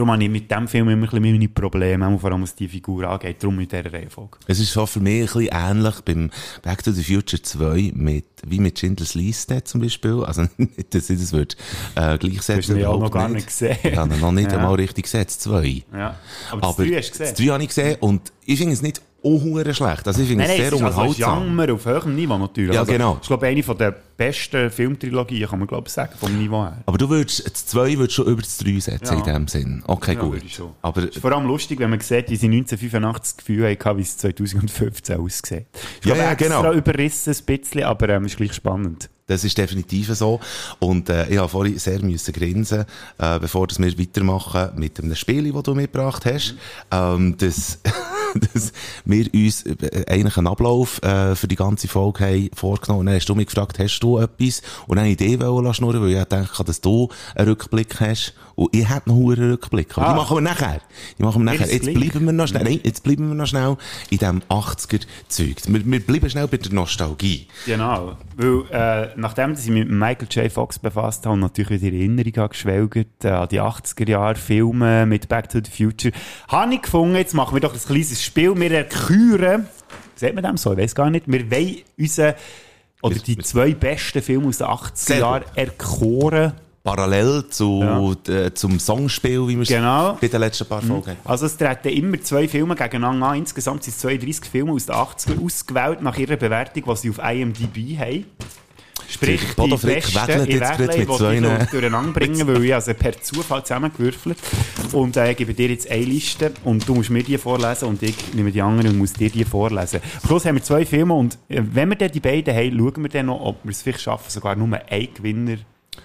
Darum 0.00 0.12
habe 0.12 0.24
ich 0.24 0.30
mit 0.30 0.50
diesem 0.50 0.66
Film 0.66 0.88
immer 0.88 1.06
ein 1.06 1.10
bisschen 1.10 1.20
meine 1.32 1.48
Probleme, 1.50 2.18
vor 2.18 2.32
allem 2.32 2.40
was 2.40 2.54
die 2.54 2.68
Figur 2.68 3.06
angeht, 3.06 3.42
darum 3.42 3.60
in 3.60 3.68
dieser 3.68 3.92
Reihenfolge. 3.92 4.38
Es 4.46 4.58
ist 4.58 4.72
so 4.72 4.86
für 4.86 4.98
mich 4.98 5.20
ein 5.20 5.26
bisschen 5.26 5.48
ähnlich 5.52 6.00
beim 6.00 6.30
Back 6.62 6.82
to 6.82 6.90
the 6.90 7.04
Future 7.04 7.42
2 7.42 7.92
mit, 7.94 8.24
wie 8.46 8.60
mit 8.60 8.78
Schindlers 8.78 9.14
Liste 9.14 9.62
zum 9.62 9.82
Beispiel. 9.82 10.24
Also 10.24 10.46
nicht, 10.56 10.94
dass 10.94 11.10
ich 11.10 11.20
das 11.20 11.34
würde, 11.34 11.54
äh, 11.96 12.16
gleichsetzen. 12.16 12.76
Auch 12.76 12.80
überhaupt 12.80 13.02
noch 13.02 13.10
gar 13.10 13.28
nicht 13.28 13.48
gesehen. 13.48 13.76
Ich 13.82 13.94
habe 13.94 14.16
noch 14.16 14.32
nicht 14.32 14.50
Ja. 14.52 14.56
einmal 14.56 14.76
richtig 14.76 15.04
gesehen, 15.04 15.24
das 15.26 15.38
2. 15.40 15.84
Ja. 15.92 16.16
Aber 16.50 16.60
das 16.62 16.76
3 16.76 16.96
hast 16.96 17.08
du 17.08 17.18
gesehen. 17.18 17.18
Das 17.18 17.34
3 17.34 17.44
habe 17.48 17.62
ich 17.62 17.68
gesehen 17.68 17.96
und 18.00 18.32
ich 18.46 18.58
finde 18.58 18.72
es 18.72 18.80
nicht 18.80 19.02
unhuere 19.22 19.74
schlecht. 19.74 20.06
Also 20.06 20.22
ich 20.22 20.28
finde 20.28 20.44
es 20.44 20.50
sehr 20.50 20.58
es 20.68 20.72
ist 20.72 20.82
also 20.82 20.86
unterhaltsam. 21.02 21.46
Jammer 21.48 21.72
auf 21.74 21.84
höherem 21.84 22.14
Niveau 22.14 22.38
natürlich. 22.38 22.74
Ja, 22.74 22.80
also, 22.80 22.92
genau. 22.92 23.12
Das 23.14 23.22
ist, 23.22 23.26
glaube 23.28 23.46
ich, 23.46 23.52
eine 23.52 23.62
von 23.62 23.78
der 23.78 23.90
besten 24.16 24.70
Filmtrilogien, 24.70 25.48
kann 25.48 25.58
man, 25.58 25.68
glaube 25.68 25.88
ich, 25.88 25.92
sagen, 25.92 26.12
vom 26.18 26.36
Niveau 26.38 26.62
her. 26.62 26.78
Aber 26.86 26.98
du 26.98 27.08
würdest, 27.08 27.44
das 27.46 27.66
2 27.66 27.96
würdest 27.98 28.14
schon 28.14 28.26
über 28.26 28.42
das 28.42 28.58
3 28.58 28.78
setzen 28.80 29.12
Ja. 29.18 29.18
in 29.18 29.24
dem 29.34 29.48
Sinn. 29.48 29.82
Okay, 29.86 30.14
Ja, 30.14 30.20
gut. 30.20 30.42
ich. 30.44 30.60
Aber 30.82 31.02
ist 31.02 31.18
vor 31.18 31.32
allem 31.32 31.46
lustig, 31.46 31.78
wenn 31.80 31.90
man 31.90 32.00
sieht, 32.00 32.30
wie 32.30 32.36
sie 32.36 32.46
1985 32.48 33.20
das 33.22 33.36
Gefühl 33.36 33.70
hatten, 33.70 33.98
wie 33.98 34.02
es 34.02 34.16
2015 34.16 35.16
aussieht. 35.18 35.66
Ich 36.00 36.06
Ja, 36.06 36.14
glaube, 36.14 36.18
ja, 36.20 36.32
extra 36.32 36.60
genau. 36.62 36.72
überrissen 36.72 37.34
ein 37.38 37.44
bisschen, 37.44 37.82
aber 37.84 38.08
ähm, 38.10 38.24
ist 38.24 38.36
gleich 38.36 38.52
spannend. 38.54 39.08
Das 39.30 39.44
ist 39.44 39.56
definitiv 39.56 40.12
so. 40.14 40.40
Und 40.80 41.08
äh, 41.08 41.28
ich 41.28 41.38
habe 41.38 41.48
vorhin 41.48 41.78
sehr 41.78 42.02
müssen 42.02 42.32
grinsen, 42.34 42.84
äh, 43.18 43.38
bevor 43.38 43.68
dass 43.68 43.78
wir 43.78 43.96
weitermachen 43.96 44.70
mit 44.74 44.98
einem 44.98 45.14
Spiel, 45.14 45.52
das 45.52 45.62
du 45.62 45.74
mitgebracht 45.76 46.24
hast, 46.26 46.56
ähm, 46.90 47.36
dass, 47.38 47.78
dass 48.52 48.72
wir 49.04 49.32
uns 49.32 49.62
äh, 49.66 50.04
eigentlich 50.08 50.36
einen 50.36 50.48
Ablauf 50.48 51.00
äh, 51.04 51.36
für 51.36 51.46
die 51.46 51.54
ganze 51.54 51.86
Folge 51.86 52.24
haben 52.24 52.50
vorgenommen. 52.54 53.00
Und 53.00 53.06
dann 53.06 53.14
hast 53.14 53.28
du 53.28 53.36
mich 53.36 53.46
gefragt, 53.46 53.78
hast 53.78 54.00
du 54.00 54.18
etwas? 54.18 54.62
Und 54.88 54.98
habe 54.98 55.08
ich 55.08 55.16
die 55.16 55.40
wollen 55.40 55.72
schnurren, 55.74 56.02
weil 56.02 56.10
ich 56.10 56.24
dachte, 56.24 56.64
dass 56.64 56.80
du 56.80 57.08
einen 57.36 57.48
Rückblick 57.50 58.00
hast. 58.00 58.34
Und 58.56 58.74
ich 58.76 58.86
hätte 58.90 59.08
noch 59.08 59.16
einen 59.16 59.52
Rückblick. 59.52 59.96
Aber 59.96 60.08
Ah. 60.08 60.12
die 60.12 60.18
machen 60.18 60.36
wir 60.36 60.40
nachher. 60.42 60.80
Die 61.18 61.22
machen 61.22 61.44
wir 61.44 61.52
Mir 61.52 61.58
nachher. 61.58 61.72
Jetzt 61.72 61.94
bleiben 61.94 62.26
wir 62.26 62.32
noch 62.32 62.46
schnell, 62.46 62.64
nein, 62.64 62.80
jetzt 62.82 63.02
bleiben 63.02 63.28
wir 63.28 63.34
noch 63.34 63.46
schnell 63.46 63.76
in 64.10 64.18
diesem 64.18 64.42
80er-Zeug. 64.50 65.56
Wir, 65.66 65.86
wir 65.86 66.00
bleiben 66.00 66.28
schnell 66.28 66.46
bei 66.46 66.58
der 66.58 66.72
Nostalgie. 66.72 67.46
Genau. 67.64 68.16
Weil, 68.36 68.64
äh, 68.70 69.18
nachdem 69.20 69.52
ich 69.52 69.58
mich 69.68 69.84
mit 69.84 69.90
Michael 69.90 70.28
J. 70.30 70.50
Fox 70.50 70.78
befasst 70.78 71.24
habe 71.26 71.34
und 71.34 71.40
natürlich 71.40 71.82
wieder 71.82 71.96
in 71.96 72.18
Erinnerung 72.18 72.36
habe 72.42 72.48
geschwelgt 72.50 73.24
äh, 73.24 73.28
an 73.28 73.48
die 73.48 73.60
80er-Jahre-Filme 73.60 75.06
mit 75.06 75.28
Back 75.28 75.48
to 75.48 75.58
the 75.64 75.70
Future, 75.70 76.12
habe 76.48 76.74
ich 76.74 76.82
gefunden, 76.82 77.16
jetzt 77.16 77.34
machen 77.34 77.54
wir 77.54 77.60
doch 77.60 77.74
ein 77.74 77.80
kleines 77.80 78.22
Spiel. 78.22 78.58
Wir 78.58 78.70
erküren, 78.72 79.66
sagt 80.16 80.34
man 80.34 80.44
dem 80.44 80.56
so? 80.56 80.72
Ich 80.72 80.78
weiß 80.78 80.94
gar 80.94 81.10
nicht. 81.10 81.24
Wir 81.26 81.50
wollen 81.50 81.76
unsere, 81.98 82.34
oder 83.02 83.14
die 83.16 83.38
zwei 83.38 83.72
besten 83.74 84.22
Filme 84.22 84.48
aus 84.48 84.58
den 84.58 84.66
80er 84.66 84.90
Sehr 84.94 85.18
Jahren 85.18 85.44
erkoren. 85.54 86.52
parallel 86.82 87.44
zu, 87.50 88.16
äh, 88.28 88.52
zum 88.54 88.78
Songspiel, 88.80 89.46
wie 89.48 89.54
wir 89.56 89.62
es 89.62 89.68
Genau. 89.68 90.16
bei 90.20 90.28
den 90.28 90.40
letzten 90.40 90.66
paar 90.66 90.80
Folgen 90.82 91.06
haben. 91.10 91.16
Also 91.24 91.46
es 91.46 91.56
treten 91.56 91.88
immer 91.88 92.20
zwei 92.22 92.48
Filme 92.48 92.74
gegeneinander 92.74 93.26
an. 93.28 93.38
Insgesamt 93.38 93.84
sind 93.84 93.92
es 93.94 94.00
32 94.00 94.50
Filme 94.50 94.72
aus 94.72 94.86
den 94.86 94.94
80ern 94.96 95.44
ausgewählt 95.44 96.02
nach 96.02 96.16
ihrer 96.18 96.36
Bewertung, 96.36 96.82
die 96.86 96.96
sie 96.96 97.10
auf 97.10 97.18
IMDb 97.18 97.98
haben. 97.98 98.24
Sprich, 99.22 99.40
die 99.40 99.76
Frick 99.76 100.02
besten, 100.02 100.14
wedelt 100.28 100.48
ich 100.48 100.54
jetzt 100.54 100.76
gerade 100.76 100.98
mit 100.98 101.08
ich 101.10 101.16
so 101.16 101.26
einer- 101.26 101.66
durcheinander 101.66 102.12
bringen, 102.12 102.46
weil 102.46 102.64
ich 102.64 102.74
also 102.74 102.94
per 102.94 103.20
Zufall 103.20 103.62
zusammengewürfelt 103.64 104.38
und 104.92 105.16
äh, 105.16 105.34
gebe 105.34 105.52
dir 105.52 105.68
jetzt 105.68 105.90
eine 105.90 106.04
Liste 106.04 106.52
und 106.64 106.88
du 106.88 106.94
musst 106.94 107.10
mir 107.10 107.22
die 107.22 107.36
vorlesen 107.36 107.88
und 107.88 108.02
ich 108.02 108.14
nehme 108.34 108.50
die 108.50 108.62
andere 108.62 108.88
und 108.88 108.96
muss 108.98 109.12
dir 109.12 109.28
die 109.28 109.44
vorlesen. 109.44 110.00
Am 110.22 110.26
Schluss 110.28 110.44
haben 110.46 110.54
wir 110.56 110.62
zwei 110.62 110.86
Filme 110.86 111.12
und 111.14 111.34
äh, 111.48 111.60
wenn 111.72 111.88
wir 111.90 111.96
dann 111.96 112.10
die 112.10 112.20
beiden 112.20 112.54
haben, 112.54 112.78
schauen 112.78 113.02
wir 113.02 113.10
dann 113.10 113.26
noch, 113.26 113.40
ob 113.40 113.62
wir 113.64 113.70
es 113.72 113.82
vielleicht 113.82 114.00
schaffen, 114.00 114.30
sogar 114.30 114.56
nur 114.56 114.68
einen 114.88 115.08
Gewinner 115.14 115.56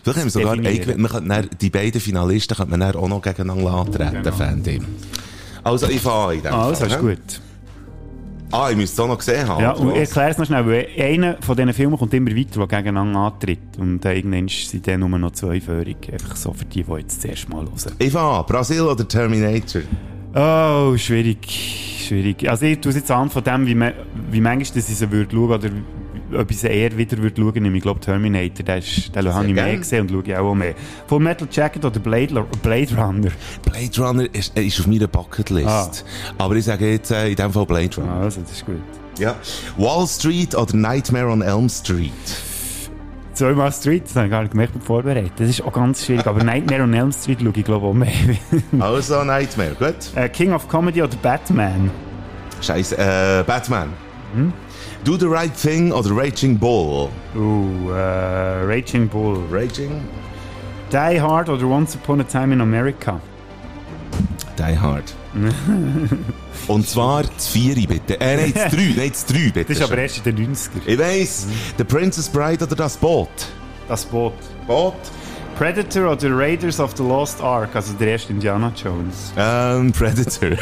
Vielleicht 0.03 0.17
haben 0.19 0.25
wir 0.25 0.31
sogar 0.31 0.53
einen, 0.53 1.01
man 1.01 1.11
könnte 1.11 1.29
dann, 1.29 1.49
die 1.61 1.69
beiden 1.69 2.01
Finalisten 2.01 2.57
könnte 2.57 2.71
man 2.71 2.79
dann 2.81 2.95
auch 2.95 3.07
noch 3.07 3.21
gegeneinander 3.21 3.71
antreten, 3.71 4.23
Genau. 4.23 4.35
fände 4.35 4.71
ich. 4.71 4.81
Also, 5.63 5.87
ich 5.87 6.01
fahre 6.01 6.35
in 6.35 6.41
dem 6.43 6.53
Also, 6.53 6.85
Fall, 6.85 6.87
ist 6.91 7.01
ne? 7.01 7.09
gut. 7.15 7.41
Ah, 8.51 8.69
ich 8.69 8.77
müsste 8.77 8.93
es 8.93 8.99
auch 8.99 9.07
noch 9.07 9.17
gesehen 9.17 9.47
haben. 9.47 9.61
Ja, 9.61 9.71
und 9.71 9.91
ich 9.91 9.97
erkläre 9.97 10.29
es 10.29 10.37
noch 10.37 10.45
schnell, 10.45 10.65
weil 10.65 10.87
einer 10.97 11.37
von 11.41 11.55
diesen 11.55 11.73
Filmen 11.73 11.97
kommt 11.97 12.13
immer 12.13 12.31
weiter, 12.31 12.65
der 12.65 12.67
gegeneinander 12.67 13.19
antritt. 13.19 13.77
Und 13.77 14.05
äh, 14.05 14.15
irgendwann 14.15 14.47
sind 14.47 14.87
dann 14.87 14.99
nur 14.99 15.09
noch 15.09 15.31
zwei 15.31 15.59
Führungen. 15.59 15.95
Einfach 16.11 16.35
so 16.35 16.53
für 16.53 16.65
die, 16.65 16.83
die 16.83 16.91
jetzt 16.93 17.23
das 17.23 17.31
erste 17.31 17.49
Mal 17.49 17.65
hören. 17.65 17.95
Ich 17.99 18.11
fahre, 18.11 18.45
Brasil 18.45 18.81
oder 18.81 19.07
Terminator? 19.07 19.81
Oh, 20.35 20.95
schwierig. 20.97 21.47
Schwierig. 22.07 22.47
Also 22.49 22.65
ich 22.65 22.79
tue 22.79 22.91
es 22.91 22.97
jetzt 22.97 23.11
an 23.11 23.29
von 23.29 23.43
dem, 23.43 23.65
wie, 23.65 23.75
man, 23.75 23.93
wie 24.29 24.41
manchmal 24.41 24.75
dass 24.75 24.89
ich 24.89 24.97
sie 24.97 25.11
würde 25.11 25.35
schauen 25.35 25.51
oder 25.51 25.69
ob 26.35 26.51
ich 26.51 26.63
eher 26.63 26.97
wieder 26.97 27.17
würde 27.17 27.41
schauen. 27.41 27.53
Nämlich, 27.63 27.75
Ich 27.79 27.83
glaube 27.83 27.99
Terminator, 27.99 28.63
den, 28.63 29.33
habe 29.33 29.47
ich 29.47 29.53
mehr 29.53 29.77
gesehen 29.77 30.01
und 30.01 30.11
schaue 30.11 30.23
ich 30.25 30.35
auch 30.35 30.55
mehr. 30.55 30.75
Full 31.07 31.19
Metal 31.19 31.47
Jacket 31.51 31.83
oder 31.85 31.99
Blade, 31.99 32.45
Blade 32.61 32.95
Runner? 32.95 33.31
Blade 33.63 34.01
Runner 34.01 34.25
ist, 34.33 34.57
äh, 34.57 34.63
ist 34.63 34.79
auf 34.79 34.87
meiner 34.87 35.07
Bucketlist. 35.07 35.67
Ah. 35.67 36.43
Aber 36.43 36.55
ich 36.55 36.65
sage 36.65 36.91
jetzt 36.91 37.11
äh, 37.11 37.29
in 37.29 37.35
dem 37.35 37.51
Fall 37.51 37.65
Blade 37.65 37.95
Runner. 37.97 38.13
Also, 38.13 38.41
das 38.41 38.51
ist 38.51 38.65
gut. 38.65 38.81
Ja. 39.17 39.35
Wall 39.77 40.07
Street 40.07 40.55
oder 40.55 40.75
Nightmare 40.75 41.27
on 41.27 41.41
Elm 41.41 41.69
Street? 41.69 42.11
Zweimal 43.33 43.71
Street, 43.73 44.05
das 44.05 44.15
habe 44.15 44.27
ich 44.27 44.31
gar 44.31 44.41
nicht 44.43 44.51
gemerkt 44.51 44.73
beim 44.73 44.81
Vorbereiten. 44.81 45.31
Das 45.35 45.49
ist 45.49 45.61
auch 45.61 45.73
ganz 45.73 46.05
schwierig. 46.05 46.25
Aber 46.25 46.41
Nightmare 46.43 46.83
on 46.83 46.93
Elm 46.93 47.11
Street 47.11 47.39
schaue 47.41 47.51
ich 47.53 47.65
glaube 47.65 47.85
auch 47.87 47.93
mehr. 47.93 48.11
Also 48.79 49.23
Nightmare, 49.23 49.75
gut. 49.77 49.95
Äh, 50.15 50.29
King 50.29 50.53
of 50.53 50.67
Comedy 50.69 51.01
oder 51.01 51.15
Batman? 51.21 51.91
Scheiße, 52.61 52.97
äh, 52.97 53.43
Batman. 53.45 53.89
Do 55.05 55.17
the 55.17 55.27
Right 55.27 55.53
Thing 55.53 55.91
oder 55.91 56.09
Raging 56.15 56.57
Bull? 56.57 57.09
Uh, 57.35 57.91
äh, 57.91 58.65
Raging 58.65 59.07
Bull. 59.07 59.37
Raging? 59.51 60.01
Die 60.91 61.21
Hard 61.21 61.47
oder 61.47 61.63
Once 61.67 61.95
Upon 61.95 62.21
a 62.21 62.23
Time 62.23 62.51
in 62.51 62.59
America? 62.59 63.21
Die 64.57 64.79
Hard. 64.79 65.13
Und 66.67 66.89
zwar 66.89 67.21
das 67.21 67.49
Vieri 67.49 67.85
bitte. 67.85 68.19
Äh, 68.19 68.35
nein, 68.35 68.53
das 68.55 68.71
Drei, 68.71 68.93
nein, 68.97 69.09
das 69.11 69.25
Drei 69.27 69.51
bitte. 69.53 69.65
Das 69.65 69.77
ist 69.77 69.83
aber 69.83 69.97
erst 69.99 70.25
in 70.25 70.35
den 70.35 70.55
90er. 70.55 70.87
Ich 70.87 70.97
weiss, 70.97 71.47
The 71.77 71.83
Princess 71.83 72.27
Bride 72.27 72.65
oder 72.65 72.75
das 72.75 72.97
Boot? 72.97 73.29
Das 73.87 74.05
Boot. 74.05 74.33
Boot? 74.65 74.95
Predator 75.55 76.11
oder 76.11 76.37
Raiders 76.37 76.81
of 76.81 76.97
the 76.97 77.03
Lost 77.03 77.41
Ark, 77.41 77.69
also 77.75 77.93
der 77.93 78.09
erste 78.09 78.33
Indiana 78.33 78.73
Jones. 78.75 79.31
Ähm, 79.37 79.89
Predator. 79.93 80.49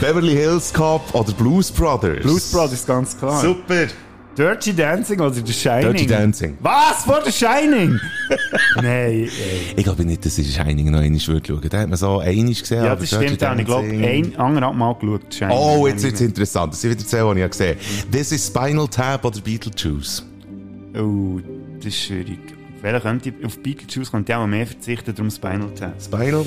Beverly 0.00 0.34
Hills 0.34 0.72
Cop 0.72 1.14
oder 1.14 1.30
Blues 1.32 1.70
Brothers? 1.70 2.22
Blues 2.22 2.50
Brothers, 2.50 2.86
ganz 2.86 3.18
klar. 3.18 3.38
Super. 3.40 3.88
Dirty 4.34 4.72
Dancing 4.72 5.20
oder 5.20 5.34
The 5.34 5.52
Shining? 5.52 5.92
Dirty 5.92 6.06
Dancing. 6.06 6.56
Was? 6.60 7.04
Vor 7.04 7.22
The 7.22 7.30
Shining? 7.30 8.00
Nein, 8.76 8.84
ey. 8.86 9.28
Ich 9.76 9.84
glaube 9.84 10.06
nicht, 10.06 10.24
dass 10.24 10.38
ich 10.38 10.54
Shining 10.54 10.90
noch 10.90 11.00
einmal 11.00 11.20
würde 11.26 11.46
schauen. 11.46 11.68
Da 11.68 11.80
hat 11.80 11.88
man 11.90 11.98
so 11.98 12.18
einmal 12.18 12.54
gesehen. 12.54 12.82
Ja, 12.82 12.92
aber 12.92 13.00
das 13.02 13.10
Dirty 13.10 13.26
stimmt 13.26 13.44
auch. 13.44 13.56
Ich 13.56 13.66
glaube, 13.66 13.88
ein 13.88 14.36
anderthalb 14.38 14.74
Mal 14.74 14.94
geschaut. 14.94 15.20
The 15.30 15.36
Shining. 15.36 15.56
Oh, 15.58 15.86
jetzt 15.86 16.02
wird 16.02 16.14
es 16.14 16.20
interessant. 16.22 16.72
Das 16.72 16.80
sind 16.80 16.92
wieder 16.92 17.06
zehn, 17.06 17.34
die 17.34 17.42
ich 17.42 17.50
gesehen 17.50 17.76
habe. 17.76 18.10
This 18.10 18.32
is 18.32 18.46
Spinal 18.46 18.88
Tap 18.88 19.22
oder 19.22 19.38
Beetlejuice? 19.38 20.24
Oh, 20.98 21.40
das 21.76 21.88
ist 21.88 22.04
schwierig. 22.04 22.61
Auf 22.82 22.92
welchen 22.92 23.00
könnte 23.02 23.28
ich, 23.38 23.44
auf 23.46 23.58
Beetlejuice 23.62 24.10
könnte 24.10 24.32
ich 24.32 24.36
auch 24.36 24.46
mehr 24.48 24.66
verzichten, 24.66 25.14
darum 25.14 25.30
Spinal 25.30 25.70
Tap. 25.78 25.94
Spinal. 26.02 26.44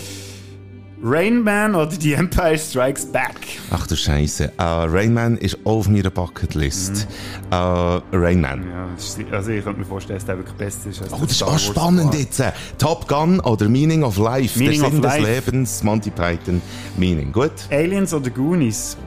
Rain 1.01 1.43
Man 1.43 1.75
oder 1.75 1.91
The 1.91 2.13
Empire 2.13 2.57
Strikes 2.57 3.05
Back? 3.05 3.35
Ach 3.71 3.85
du 3.87 3.95
Scheiße. 3.95 4.45
Äh, 4.57 4.61
Rain 4.63 5.13
Man 5.13 5.37
ist 5.37 5.57
auch 5.63 5.77
auf 5.77 5.87
meiner 5.89 6.09
Bucketlist. 6.09 7.07
Äh, 7.51 7.55
Rain 7.55 8.41
Man. 8.41 8.67
Ja, 8.67 8.87
das 8.95 9.17
ist, 9.17 9.19
also 9.31 9.51
ich 9.51 9.63
könnte 9.63 9.79
mir 9.79 9.85
vorstellen, 9.85 10.17
dass 10.17 10.25
der 10.25 10.37
wirklich 10.37 10.55
besser 10.57 10.89
ist. 10.89 11.01
Als 11.03 11.13
Oh, 11.13 11.19
das 11.21 11.31
ist 11.31 11.43
auch 11.43 11.59
spannend 11.59 12.11
Part. 12.11 12.15
jetzt. 12.19 12.43
Top 12.79 13.07
Gun 13.07 13.39
oder 13.41 13.69
Meaning 13.69 14.03
of 14.03 14.17
Life. 14.17 14.57
Meaning 14.59 14.79
der 14.79 14.87
of 14.87 14.93
Sinn 14.93 15.01
des 15.03 15.17
Life. 15.19 15.31
Lebens, 15.51 15.83
Monty 15.83 16.09
Python. 16.09 16.61
Meaning. 16.97 17.31
Gut. 17.31 17.51
Aliens 17.71 18.13
oder 18.13 18.29
Goonies? 18.29 18.97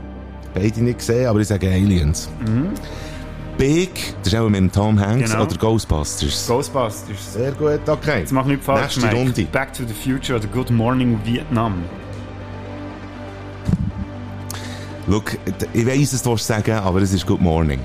Beide 0.54 0.80
nicht 0.82 0.98
gesehen, 1.00 1.26
aber 1.26 1.40
ich 1.40 1.48
sage 1.48 1.68
Aliens. 1.68 2.28
Big, 3.58 4.14
das 4.22 4.32
ist 4.32 4.38
auch 4.38 4.48
mit 4.48 4.72
Tom 4.72 4.98
Hanks 5.00 5.32
Genau. 5.32 5.42
oder 5.42 5.56
Ghostbusters. 5.56 6.46
Ghostbusters. 6.46 7.32
Sehr 7.34 7.50
gut, 7.52 7.80
okay. 7.88 8.20
Jetzt 8.20 8.32
mach 8.32 8.44
nicht 8.44 8.62
falsch, 8.62 8.82
Nächste 8.96 9.00
Mike. 9.02 9.16
Runde. 9.16 9.44
Back 9.52 9.72
to 9.74 9.82
the 9.86 9.92
Future 9.92 10.38
oder 10.38 10.46
Good 10.48 10.70
Morning 10.70 11.18
Vietnam? 11.24 11.74
Schau, 15.10 15.22
ich 15.72 15.86
weiss, 15.86 16.12
es 16.12 16.22
du 16.22 16.36
sagen, 16.36 16.72
aber 16.72 17.00
es 17.02 17.12
ist 17.12 17.26
Good 17.26 17.40
Morning. 17.40 17.80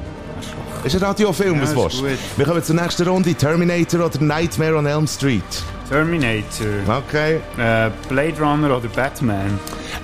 Es 0.86 0.93
ist 0.93 1.01
ein 1.01 1.07
Radiofilm, 1.07 1.55
Ja, 1.55 1.62
was 1.62 1.73
du. 1.73 2.03
Wir 2.38 2.45
kommen 2.45 2.62
zur 2.63 2.75
nächsten 2.75 3.07
Runde. 3.07 3.33
Terminator 3.33 4.05
oder 4.05 4.19
Nightmare 4.21 4.75
on 4.77 4.86
Elm 4.86 5.07
Street. 5.07 5.41
Terminator. 5.89 6.67
Okay. 7.07 7.36
Äh, 7.57 7.89
Blade 8.09 8.33
Runner 8.39 8.75
oder 8.77 8.89
Batman? 8.89 9.57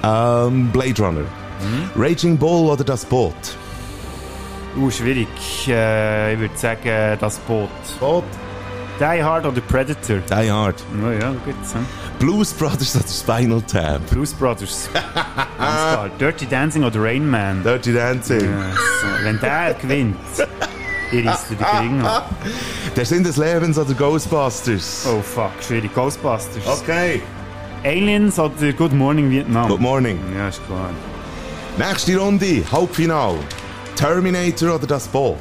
Ähm, 0.04 0.70
Blade 0.72 1.02
Runner. 1.04 1.22
Mhm. 1.22 2.02
Raging 2.02 2.38
Bull 2.38 2.70
oder 2.70 2.86
das 2.86 3.04
Boot? 3.04 3.34
Uh, 4.78 4.90
schwierig. 4.92 5.28
Äh, 5.68 6.34
ich 6.34 6.40
würde 6.40 6.58
sagen, 6.58 7.18
das 7.20 7.38
Boot. 7.40 7.70
Boot. 8.00 8.24
Die 9.00 9.24
Hard 9.24 9.46
oder 9.46 9.62
Predator? 9.62 10.18
Die 10.18 10.52
Hard. 10.52 10.76
Oh 11.02 11.10
ja, 11.10 11.30
gut. 11.30 11.56
So. 11.64 11.78
Blues 12.20 12.54
Brothers 12.54 12.96
oder 12.98 13.08
Spinal 13.08 13.62
Tap? 13.62 14.06
Blues 14.10 14.34
Brothers. 14.34 14.90
Ganz 14.94 15.16
klar. 15.58 16.10
Dirty 16.20 16.46
Dancing 16.46 16.84
oder 16.84 17.02
Rain 17.02 17.30
Man? 17.30 17.64
Dirty 17.64 17.94
Dancing. 17.94 18.42
Ja, 18.42 18.72
so. 18.74 19.24
Wenn 19.24 19.40
der 19.40 19.74
gewinnt, 19.82 20.18
ihr 21.14 21.32
ist 21.32 21.46
der 21.50 21.58
Gering 21.58 22.02
ab. 22.06 22.30
Der 22.96 23.06
Sinn 23.06 23.24
des 23.24 23.38
Lebens 23.38 23.78
oder 23.78 23.94
Ghostbusters? 23.94 25.08
Oh 25.10 25.22
fuck, 25.22 25.52
schwierig. 25.66 25.94
Ghostbusters. 25.96 26.68
Okay. 26.68 27.22
Aliens 27.86 28.38
oder 28.38 28.74
Good 28.74 28.92
Morning 28.92 29.30
Vietnam? 29.32 29.70
Good 29.70 29.80
morning. 29.80 30.20
Ja, 30.38 30.50
ist 30.50 30.60
klar. 30.68 30.90
Nächste 31.78 32.18
Runde, 32.18 32.64
Halbfinal. 32.70 33.36
Terminator 34.00 34.76
oder 34.76 34.88
das 34.88 35.10
Boot? 35.10 35.36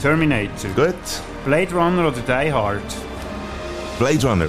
Terminator. 0.00 0.70
Gut. 0.76 0.94
Blade 1.44 1.74
Runner 1.74 2.06
oder 2.06 2.20
Die 2.20 2.52
Hard? 2.52 2.80
Blade 3.98 4.24
Runner. 4.28 4.46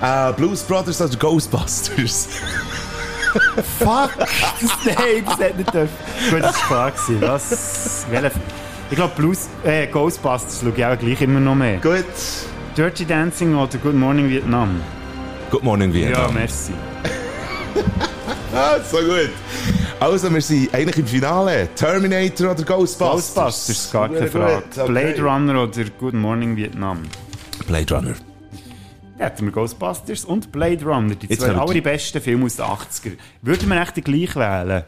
Äh, 0.00 0.32
Blues 0.34 0.62
Brothers 0.62 1.00
oder 1.00 1.16
Ghostbusters? 1.16 2.28
Fuck! 3.80 4.10
Das, 4.18 4.70
nein, 4.84 5.24
das 5.26 5.38
hätte 5.40 5.56
nicht 5.56 5.74
dürfen. 5.74 5.96
Gut, 6.30 6.42
das 6.42 6.70
war 6.70 6.92
klar. 6.92 7.32
Was? 7.32 8.06
Ich 8.90 8.96
glaube, 8.96 9.12
Blues, 9.16 9.48
äh, 9.64 9.88
Ghostbusters 9.88 10.60
schaue 10.60 10.72
ich 10.76 10.84
auch 10.84 10.96
gleich 10.96 11.20
immer 11.20 11.40
noch 11.40 11.56
mehr. 11.56 11.78
Gut. 11.78 12.04
Dirty 12.76 13.04
Dancing 13.04 13.56
oder 13.56 13.76
Good 13.78 13.94
Morning 13.94 14.30
Vietnam? 14.30 14.80
Good 15.50 15.64
morning, 15.64 15.90
Ja, 15.92 16.08
Vietnam. 16.08 16.34
merci. 16.34 16.72
Ah, 18.54 18.78
so 18.90 18.96
gut. 18.98 19.30
Also, 20.00 20.32
wir 20.32 20.40
sind 20.40 20.72
eigentlich 20.72 20.98
im 20.98 21.06
Finale. 21.06 21.68
Terminator 21.74 22.52
oder 22.52 22.62
Ghostbusters? 22.62 23.34
Ghostbusters, 23.34 23.90
gar 23.90 24.08
keine 24.08 24.28
Frage. 24.28 24.62
okay. 24.76 24.86
Blade 24.86 25.22
Runner 25.22 25.62
oder 25.64 25.84
Good 25.98 26.14
Morning 26.14 26.56
Vietnam? 26.56 27.02
Blade 27.66 27.94
Runner. 27.94 28.14
Da 29.18 29.24
hätten 29.24 29.46
wir 29.46 29.52
Ghostbusters 29.52 30.24
und 30.24 30.52
Blade 30.52 30.84
Runner, 30.84 31.16
die 31.16 31.26
Jetzt 31.26 31.40
zwei 31.40 31.48
wir 31.48 31.54
die- 31.54 31.60
allerbesten 31.80 32.22
Filme 32.22 32.44
aus 32.46 32.56
den 32.56 32.64
80er. 32.66 33.12
Würden 33.42 33.68
wir 33.68 33.80
echt 33.82 33.96
den 33.96 34.04
gleich 34.04 34.36
wählen? 34.36 34.84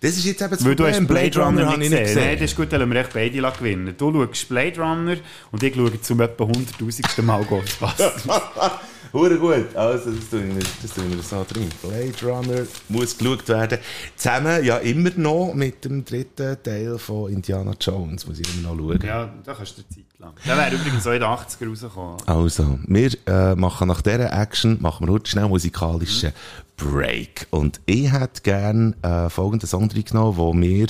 Das 0.00 0.12
ist 0.12 0.24
jetzt 0.26 0.40
eben 0.40 0.50
das 0.52 0.64
Weil 0.64 0.76
du 0.76 0.84
Problem. 0.84 1.00
hast 1.02 1.08
Blade 1.08 1.40
Runner 1.44 1.66
habe 1.66 1.78
nicht 1.78 1.92
ich 1.92 1.98
gesehen. 1.98 2.18
Nein, 2.24 2.34
das 2.38 2.50
ist 2.52 2.56
gut, 2.56 2.72
dann 2.72 2.78
lassen 2.80 2.92
wir 2.92 3.00
echt 3.00 3.12
beide 3.14 3.52
gewinnen. 3.58 3.94
Du 3.98 4.12
schaust 4.12 4.48
Blade 4.48 4.80
Runner 4.80 5.16
und 5.50 5.62
ich 5.64 5.74
schaue 5.74 6.00
zum 6.00 6.20
etwa 6.20 6.44
100'000. 6.44 7.22
Mal 7.22 7.42
Ghostbusters. 7.44 8.22
Hure 9.12 9.38
gut. 9.38 9.74
Also, 9.74 10.10
das 10.10 10.28
tun 10.30 10.54
wir, 10.54 10.64
das 10.82 10.92
tun 10.92 11.10
wir 11.10 11.22
so 11.22 11.44
drin. 11.48 11.68
Blade 11.82 12.14
Runner 12.22 12.66
muss 12.88 13.16
geschaut 13.16 13.48
werden. 13.48 13.78
Zusammen 14.16 14.64
ja 14.64 14.76
immer 14.78 15.10
noch 15.16 15.54
mit 15.54 15.84
dem 15.84 16.04
dritten 16.04 16.56
Teil 16.62 16.98
von 16.98 17.32
Indiana 17.32 17.72
Jones. 17.80 18.26
Muss 18.26 18.38
ich 18.38 18.58
immer 18.58 18.74
noch 18.74 18.78
schauen. 18.78 19.00
ja, 19.04 19.32
da 19.44 19.54
kannst 19.54 19.78
du 19.78 19.82
eine 19.82 19.88
Zeit 19.88 20.18
lang. 20.18 20.32
Der 20.46 20.56
wäre 20.56 20.74
übrigens 20.74 21.06
auch 21.06 21.12
in 21.12 21.20
den 21.20 21.28
80er 21.28 21.68
rausgekommen. 21.68 22.16
Also, 22.26 22.78
wir 22.86 23.10
äh, 23.26 23.54
machen 23.54 23.88
nach 23.88 24.02
dieser 24.02 24.32
Action 24.32 24.78
machen 24.80 25.06
wir 25.06 25.12
heute 25.12 25.30
schnell 25.30 25.44
einen 25.44 25.52
musikalischen 25.52 26.32
Break. 26.76 27.48
Und 27.50 27.80
ich 27.86 28.12
hätte 28.12 28.42
gern 28.42 28.94
äh, 29.02 29.28
folgenden 29.28 29.68
Song 29.68 29.90
reingenommen, 29.90 30.36
der 30.36 30.54
mir 30.54 30.86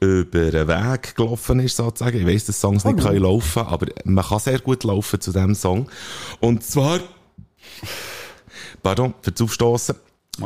über 0.00 0.50
den 0.50 0.68
Weg 0.68 1.14
gelaufen 1.14 1.60
ist, 1.60 1.76
sozusagen. 1.76 2.18
Ich 2.18 2.26
weiss, 2.26 2.44
dass 2.44 2.60
Songs 2.60 2.84
nicht 2.84 3.00
können 3.00 3.22
laufen 3.22 3.62
aber 3.62 3.86
man 4.04 4.24
kann 4.24 4.38
sehr 4.38 4.58
gut 4.58 4.84
laufen 4.84 5.20
zu 5.20 5.32
diesem 5.32 5.54
Song. 5.54 5.88
Und 6.40 6.62
zwar, 6.62 7.00
pardon, 8.82 9.14
fürs 9.22 9.40
Aufstossen. 9.40 9.96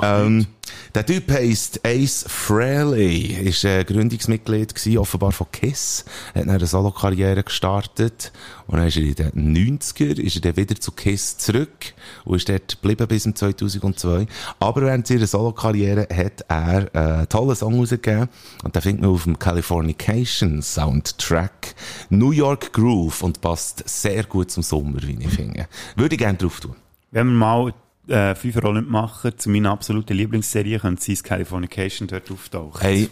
Ähm, 0.03 0.47
der 0.95 1.05
Typ 1.05 1.31
heisst 1.31 1.81
Ace 1.85 2.25
Frehley, 2.29 3.49
ist 3.49 3.65
äh, 3.65 3.85
Gründungsmitglied 3.85 4.75
gewesen, 4.75 4.99
offenbar 4.99 5.33
von 5.33 5.49
KISS, 5.51 6.05
hat 6.35 6.49
eine 6.49 6.67
Solo-Karriere 6.67 7.43
gestartet 7.43 8.33
und 8.67 8.79
dann 8.79 8.89
ist 8.89 8.97
er 8.97 9.03
in 9.03 9.15
den 9.15 9.79
90er, 9.79 10.21
ist 10.21 10.37
er 10.37 10.41
dann 10.41 10.57
wieder 10.57 10.81
zu 10.81 10.93
KISS 10.93 11.39
zurück 11.39 11.95
und 12.25 12.37
ist 12.37 12.49
dort 12.49 12.81
geblieben 12.81 13.07
bis 13.09 13.27
im 13.27 13.35
2002. 13.35 14.27
Aber 14.59 14.83
während 14.83 15.07
seiner 15.07 15.27
Solo-Karriere 15.27 16.09
hat 16.15 16.45
er 16.49 16.95
äh, 16.95 16.99
einen 16.99 17.29
tollen 17.29 17.57
Song 17.57 17.79
rausgegeben 17.79 18.29
und 18.63 18.75
den 18.75 18.83
findet 18.83 19.03
man 19.03 19.11
auf 19.11 19.25
dem 19.25 19.39
Californication 19.39 20.63
Soundtrack 20.63 21.75
New 22.09 22.31
York 22.31 22.73
Groove 22.73 23.23
und 23.23 23.41
passt 23.41 23.83
sehr 23.89 24.25
gut 24.25 24.51
zum 24.51 24.63
Sommer, 24.63 25.03
wie 25.03 25.19
ich 25.21 25.29
finde. 25.29 25.69
Würde 25.97 26.15
ich 26.15 26.21
gerne 26.21 26.39
drauf 26.39 26.61
tun. 26.61 26.77
Wenn 27.15 27.29
wir 27.29 27.35
mal 27.35 27.73
äh, 28.09 28.35
fünf 28.35 28.61
Rollen 28.63 28.91
machen, 28.91 29.39
zu 29.39 29.49
meiner 29.49 29.71
absoluten 29.71 30.15
Lieblingsserie, 30.15 30.81
könnte 30.81 31.01
sein, 31.03 31.17
Californication 31.23 32.09
dort 32.09 32.29
auftaucht. 32.31 32.83
Hey, 32.83 33.09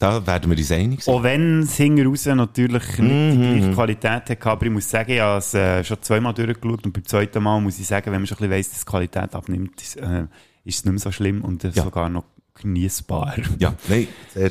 da 0.00 0.26
werden 0.26 0.50
wir 0.50 0.58
uns 0.58 0.72
einig 0.72 1.02
sein. 1.04 1.14
Auch 1.14 1.22
wenn 1.22 1.60
es 1.60 1.80
raus 1.80 2.26
natürlich 2.26 2.98
nicht 2.98 2.98
Mhm. 2.98 3.30
die 3.30 3.58
gleiche 3.60 3.72
Qualität 3.74 4.30
hat, 4.30 4.46
aber 4.46 4.66
ich 4.66 4.72
muss 4.72 4.90
sagen, 4.90 5.12
ich 5.12 5.20
habe 5.20 5.38
es 5.38 5.54
äh, 5.54 5.84
schon 5.84 6.02
zweimal 6.02 6.34
durchgeschaut 6.34 6.84
und 6.84 6.92
beim 6.92 7.04
zweiten 7.04 7.40
Mal 7.42 7.60
muss 7.60 7.78
ich 7.78 7.86
sagen, 7.86 8.06
wenn 8.06 8.20
man 8.20 8.26
schon 8.26 8.36
ein 8.38 8.50
bisschen 8.50 8.58
weiss, 8.58 8.70
dass 8.70 8.80
die 8.80 8.90
Qualität 8.90 9.34
abnimmt, 9.34 9.80
ist, 9.80 9.96
äh, 9.96 10.24
ist 10.64 10.78
es 10.78 10.84
nicht 10.84 10.92
mehr 10.92 10.98
so 10.98 11.12
schlimm 11.12 11.42
und 11.42 11.62
Ja. 11.62 11.70
sogar 11.84 12.10
noch 12.10 12.24
genießbar. 12.60 13.36
Ja, 13.60 13.74
nein, 13.88 14.08
sehr, 14.34 14.50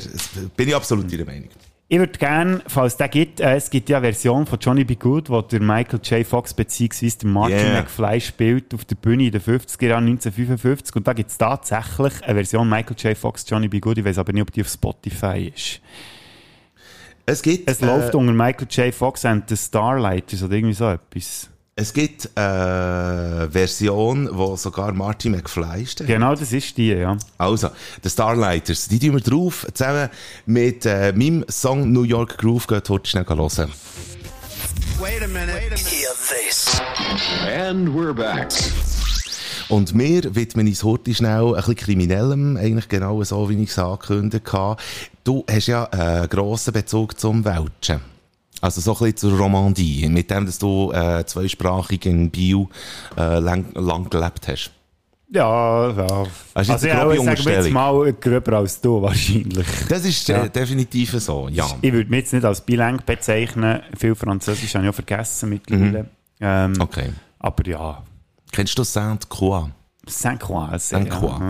bin 0.56 0.68
ich 0.68 0.74
absolut 0.74 1.12
Ihrer 1.12 1.26
Meinung. 1.26 1.50
Ich 1.88 2.00
würde 2.00 2.18
gerne, 2.18 2.62
falls 2.66 2.94
es 2.94 2.96
den 2.96 3.10
gibt, 3.10 3.38
äh, 3.38 3.54
es 3.54 3.70
gibt 3.70 3.88
ja 3.88 3.98
eine 3.98 4.08
Version 4.08 4.44
von 4.44 4.58
Johnny 4.58 4.82
B. 4.82 4.96
Good, 4.96 5.30
wo 5.30 5.40
der 5.40 5.60
Michael 5.60 6.00
J. 6.02 6.26
Fox 6.26 6.52
der 6.52 7.28
Martin 7.28 7.58
Yeah. 7.58 7.82
McFly 7.82 8.20
spielt 8.20 8.74
auf 8.74 8.84
der 8.84 8.96
Bühne 8.96 9.26
in 9.26 9.30
den 9.30 9.40
50er 9.40 9.86
Jahren 9.86 10.06
1955 10.06 10.96
und 10.96 11.06
da 11.06 11.12
gibt 11.12 11.30
es 11.30 11.38
tatsächlich 11.38 12.24
eine 12.24 12.34
Version 12.34 12.68
Michael 12.68 12.96
J. 12.98 13.16
Fox 13.16 13.44
Johnny 13.48 13.68
B. 13.68 13.78
Good, 13.78 13.98
ich 13.98 14.04
weiß 14.04 14.18
aber 14.18 14.32
nicht, 14.32 14.42
ob 14.42 14.50
die 14.50 14.62
auf 14.62 14.68
Spotify 14.68 15.52
ist. 15.54 15.80
Es 17.24 17.40
gibt, 17.40 17.70
Es 17.70 17.80
läuft 17.80 18.14
äh, 18.14 18.16
unter 18.16 18.32
Michael 18.32 18.66
J. 18.68 18.92
Fox 18.92 19.24
and 19.24 19.48
the 19.48 19.56
Starlighters 19.56 20.42
oder 20.42 20.54
irgendwie 20.54 20.74
so 20.74 20.90
etwas. 20.90 21.50
Es 21.78 21.92
gibt 21.92 22.30
äh, 22.34 22.40
eine 22.40 23.48
Version, 23.50 24.30
wo 24.32 24.56
sogar 24.56 24.94
Marty 24.94 25.28
McFly 25.28 25.84
steht. 25.84 26.06
Genau, 26.06 26.34
das 26.34 26.50
ist 26.50 26.78
die, 26.78 26.88
ja. 26.88 27.18
Also, 27.36 27.68
die 28.02 28.08
Starlighters, 28.08 28.88
die 28.88 28.98
tun 28.98 29.12
wir 29.12 29.20
drauf, 29.20 29.66
zusammen 29.74 30.08
mit 30.46 30.86
äh, 30.86 31.12
meinem 31.12 31.44
Song 31.50 31.92
New 31.92 32.04
York 32.04 32.38
Groove, 32.38 32.66
geht 32.66 32.88
heute 32.88 33.10
schnell 33.10 33.26
hören. 33.26 33.70
Wait 34.98 35.22
a 35.22 35.26
minute. 35.26 35.76
Hear 35.76 36.12
this. 36.30 36.80
And 37.46 37.90
we're 37.90 38.14
back. 38.14 38.50
Und 39.68 39.98
wir 39.98 40.34
widmen 40.34 40.68
uns 40.68 40.82
heute 40.82 41.14
schnell 41.14 41.48
ein 41.48 41.54
bisschen 41.56 41.76
Kriminellem, 41.76 42.56
eigentlich 42.56 42.88
genau 42.88 43.22
so, 43.22 43.50
wie 43.50 43.62
ich 43.62 43.68
es 43.68 43.78
angekündigt 43.78 44.50
habe. 44.50 44.80
Du 45.24 45.44
hast 45.50 45.66
ja 45.66 45.84
einen 45.84 46.26
grossen 46.30 46.72
Bezug 46.72 47.20
zum 47.20 47.44
Welschen. 47.44 48.15
Also 48.60 48.80
so 48.80 48.92
ein 48.92 48.98
bisschen 48.98 49.16
zur 49.16 49.38
Romandie, 49.38 50.08
mit 50.08 50.30
dem, 50.30 50.46
dass 50.46 50.58
du 50.58 50.90
äh, 50.92 51.24
zweisprachig 51.26 52.06
in 52.06 52.30
Biel 52.30 52.66
äh, 53.16 53.38
lang, 53.38 53.66
lang 53.74 54.08
gelebt 54.08 54.48
hast. 54.48 54.70
Ja, 55.28 55.90
ja. 55.90 56.06
Ja, 56.62 57.04
grobe 57.04 57.16
ich 57.16 57.22
sage 57.22 57.50
jetzt 57.50 57.70
mal 57.70 58.12
gröber 58.12 58.58
als 58.58 58.80
du 58.80 59.02
wahrscheinlich. 59.02 59.66
Das 59.88 60.04
ist 60.04 60.28
Ja. 60.28 60.44
äh, 60.44 60.50
definitiv 60.50 61.10
so, 61.20 61.48
ja. 61.48 61.66
Ich 61.82 61.92
würde 61.92 62.08
mich 62.08 62.20
jetzt 62.20 62.32
nicht 62.32 62.44
als 62.44 62.60
bilang 62.60 63.02
bezeichnen. 63.04 63.80
Viel 63.98 64.14
Französisch 64.14 64.74
habe 64.74 64.84
ich 64.84 64.90
auch 64.90 64.94
vergessen 64.94 65.48
mittlerweile. 65.50 66.08
Ähm, 66.40 66.72
Mhm. 66.72 66.80
Okay. 66.80 67.12
Aber 67.40 67.66
ja, 67.66 68.02
Kennst 68.52 68.78
du 68.78 68.84
Saint-Croix? 68.84 69.68
Saint-Croix. 70.06 70.78
Saint-Croix. 70.88 71.40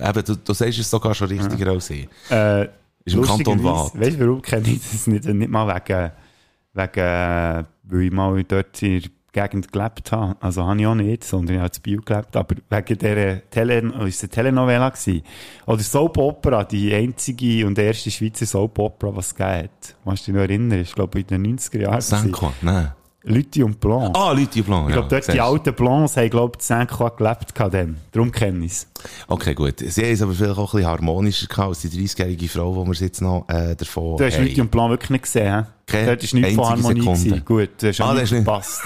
Ja. 0.00 0.08
Eben, 0.10 0.24
du, 0.24 0.36
du 0.36 0.52
sagst 0.52 0.78
es 0.80 0.90
sogar 0.90 1.14
schon 1.14 1.28
richtiger 1.28 1.70
als 1.70 1.88
ich. 1.90 2.08
Äh, 2.28 2.64
Ist 3.04 3.14
im 3.14 3.22
Kanton 3.22 3.62
Waadt. 3.62 3.98
Weißt 3.98 4.16
du, 4.16 4.26
warum 4.26 4.42
kenne 4.42 4.68
ich 4.68 4.80
das 4.90 5.06
nicht? 5.06 5.24
Nicht 5.26 5.50
mal 5.50 5.68
wegen, 5.68 6.10
Wegen, 6.76 7.00
äh, 7.00 7.64
weil 7.84 8.02
ich 8.02 8.12
mal 8.12 8.44
dort 8.44 8.82
in 8.82 9.00
der 9.00 9.10
Gegend 9.48 9.70
gelebt 9.72 10.12
habe. 10.12 10.36
Also 10.40 10.64
habe 10.64 10.80
ich 10.80 10.86
auch 10.86 10.94
nicht, 10.94 11.24
sondern 11.24 11.56
ich 11.56 11.62
habe 11.62 11.72
in 11.76 11.82
Bio 11.82 12.00
gelebt. 12.02 12.36
Aber 12.36 12.54
wegen 12.70 12.98
dieser 12.98 13.50
Tele 13.50 13.78
ist 14.06 14.14
es 14.16 14.22
eine 14.22 14.30
Telenovela 14.30 14.88
gewesen. 14.90 15.22
Oder 15.66 15.82
Soap 15.82 16.16
Opera, 16.18 16.64
die 16.64 16.94
einzige 16.94 17.66
und 17.66 17.78
erste 17.78 18.10
Schweizer 18.10 18.46
Soap 18.46 18.78
Opera, 18.78 19.14
was 19.14 19.26
es 19.28 19.34
gegeben 19.34 19.64
hat. 19.64 19.94
Kannst 20.04 20.26
du 20.26 20.32
dich 20.32 20.34
noch 20.40 20.48
erinnern? 20.48 20.80
Ich 20.80 20.94
glaube, 20.94 21.20
in 21.20 21.26
den 21.26 21.58
90er 21.58 21.80
Jahren. 21.80 22.00
Sanko, 22.00 22.52
nein. 22.62 22.92
Lüti 23.28 23.60
und 23.62 23.80
Blanc. 23.80 24.16
Ah, 24.16 24.30
Lüti 24.30 24.60
und 24.60 24.66
Blanc, 24.66 24.88
Ich 24.88 24.92
glaube, 24.94 25.06
ja, 25.06 25.10
dort 25.10 25.26
die 25.26 25.32
siehst. 25.32 25.42
alten 25.44 25.74
Blancs 25.74 26.16
haben, 26.16 26.30
glaube 26.30 26.52
ich, 26.60 26.64
Sanko 26.64 27.10
gelebt 27.10 27.52
dann. 27.58 27.96
Darum 28.12 28.30
kenne 28.30 28.64
ich 28.64 28.72
es. 28.72 28.88
Okay, 29.26 29.52
gut. 29.52 29.80
Sie 29.80 30.00
haben 30.02 30.12
es 30.12 30.22
aber 30.22 30.32
vielleicht 30.32 30.56
auch 30.56 30.72
ein 30.72 30.76
bisschen 30.78 30.86
harmonischer 30.90 31.46
gehabt 31.48 31.68
als 31.70 31.80
die 31.80 31.88
30-jährige 31.88 32.48
Frau, 32.48 32.84
die 32.84 32.88
wir 32.88 33.06
jetzt 33.06 33.20
noch 33.20 33.44
äh, 33.48 33.74
davon 33.74 34.16
Du 34.16 34.24
hast 34.24 34.36
haben. 34.38 34.44
Lüti 34.44 34.60
und 34.60 34.70
Blanc 34.70 34.90
wirklich 34.90 35.10
nicht 35.10 35.24
gesehen, 35.24 35.64
hä? 35.64 35.70
Keine 35.86 36.06
Dort 36.08 36.24
ist 36.24 36.34
nichts 36.34 36.54
von 36.54 36.68
Harmonie 36.68 37.16
Sekunde. 37.16 37.40
Gut, 37.42 37.70
Ah, 38.08 38.14
das 38.14 38.14
nicht 38.14 38.22
ist 38.24 38.32
nicht- 38.32 38.44
gepasst. 38.44 38.80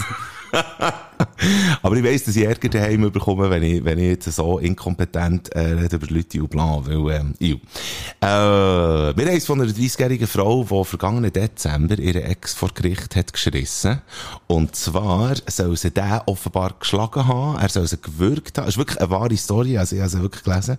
Aber 1.83 1.96
ich 1.96 2.04
weiss, 2.04 2.24
dass 2.24 2.37
ich 2.37 2.44
Ärger 2.44 2.68
daheim 2.68 3.11
bekomme, 3.11 3.50
wenn 3.50 3.62
ich, 3.62 3.85
wenn 3.85 3.98
ich 3.98 4.06
jetzt 4.06 4.33
so 4.33 4.59
inkompetent 4.59 5.50
äh, 5.54 5.61
rede 5.61 5.96
über 5.96 6.06
Leute 6.09 6.40
und 6.40 6.50
Blanc, 6.50 6.87
weil, 6.87 7.16
ähm. 7.16 7.35
Äh, 7.40 8.26
wir 8.26 9.26
haben 9.26 9.37
es 9.37 9.46
von 9.46 9.61
einer 9.61 9.70
30-jährigen 9.70 10.26
Frau, 10.26 10.64
die 10.64 10.85
vergangenen 10.85 11.33
Dezember 11.33 11.98
ihre 11.98 12.22
Ex 12.22 12.54
vor 12.54 12.70
Gericht 12.74 13.16
hat 13.16 13.33
geschrissen. 13.33 14.00
Und 14.46 14.76
zwar 14.76 15.35
soll 15.46 15.76
sie 15.76 15.90
den 15.90 16.20
offenbar 16.26 16.74
geschlagen 16.78 17.26
haben, 17.26 17.59
er 17.59 17.68
soll 17.68 17.87
sie 17.87 18.00
gewürgt 18.00 18.59
haben. 18.59 18.66
Das 18.66 18.74
ist 18.74 18.78
wirklich 18.78 19.00
eine 19.00 19.11
wahre 19.11 19.37
Story, 19.37 19.78
also 19.78 19.96
ich 19.96 20.02
habe 20.02 20.11
sie 20.11 20.22
wirklich 20.22 20.44
gelesen. 20.44 20.78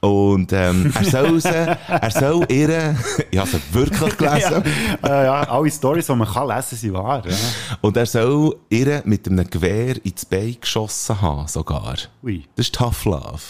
Und, 0.00 0.52
ähm, 0.52 0.92
er 0.94 1.04
soll 1.04 1.40
sie, 1.40 1.48
er 1.48 2.10
soll 2.10 2.46
ihre, 2.50 2.96
ich 3.30 3.38
habe 3.38 3.48
sie 3.48 3.60
wirklich 3.72 4.16
gelesen. 4.18 4.62
ja, 5.02 5.22
äh, 5.22 5.24
ja, 5.24 5.42
alle 5.48 5.70
Stories, 5.70 6.06
die 6.06 6.14
man 6.14 6.28
kann 6.28 6.48
lesen, 6.48 6.76
sind 6.76 6.94
wahr. 6.94 7.22
Ja. 7.26 7.34
Und 7.80 7.96
er 7.96 8.06
soll 8.06 8.56
ihr 8.70 9.02
mit 9.04 9.26
einem 9.28 9.48
Gewehr 9.48 9.73
ins 9.74 10.24
Bein 10.24 10.56
geschossen 10.60 11.20
haben, 11.20 11.48
sogar. 11.48 11.96
Ui. 12.22 12.44
Das 12.56 12.66
ist 12.66 12.74
Tough 12.74 13.04
Love. 13.04 13.42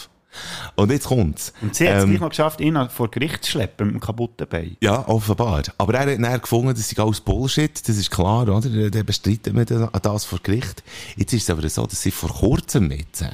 Und 0.74 0.90
jetzt 0.90 1.06
kommt's. 1.06 1.52
Und 1.62 1.76
sie 1.76 1.88
hat 1.88 1.98
es 1.98 2.02
Ähm, 2.02 2.10
gleich 2.10 2.20
noch 2.20 2.28
geschafft, 2.30 2.60
ihn 2.60 2.76
vor 2.88 3.08
Gericht 3.10 3.44
zu 3.44 3.52
schleppen 3.52 3.87
mit 3.87 3.94
einem 3.94 4.00
kaputten 4.00 4.48
Bein. 4.48 4.76
Ja, 4.80 5.06
offenbar. 5.06 5.62
Aber 5.78 5.94
er 5.94 6.00
hat 6.00 6.08
dann 6.20 6.40
gefunden, 6.40 6.74
das 6.74 6.88
sei 6.88 7.00
alles 7.00 7.20
Bullshit, 7.20 7.88
das 7.88 7.96
ist 7.96 8.10
klar, 8.10 8.42
oder? 8.48 8.60
Der, 8.68 8.90
der 8.90 9.04
bestreitet 9.04 9.54
mir 9.54 9.64
das 9.64 9.88
das 10.02 10.24
vor 10.24 10.40
Gericht. 10.42 10.82
Jetzt 11.16 11.32
ist 11.32 11.44
es 11.44 11.50
aber 11.50 11.68
so, 11.68 11.87
dass 11.87 12.02
sie 12.02 12.10
vor 12.10 12.30
kurzem 12.30 12.90
jetzt, 12.90 13.24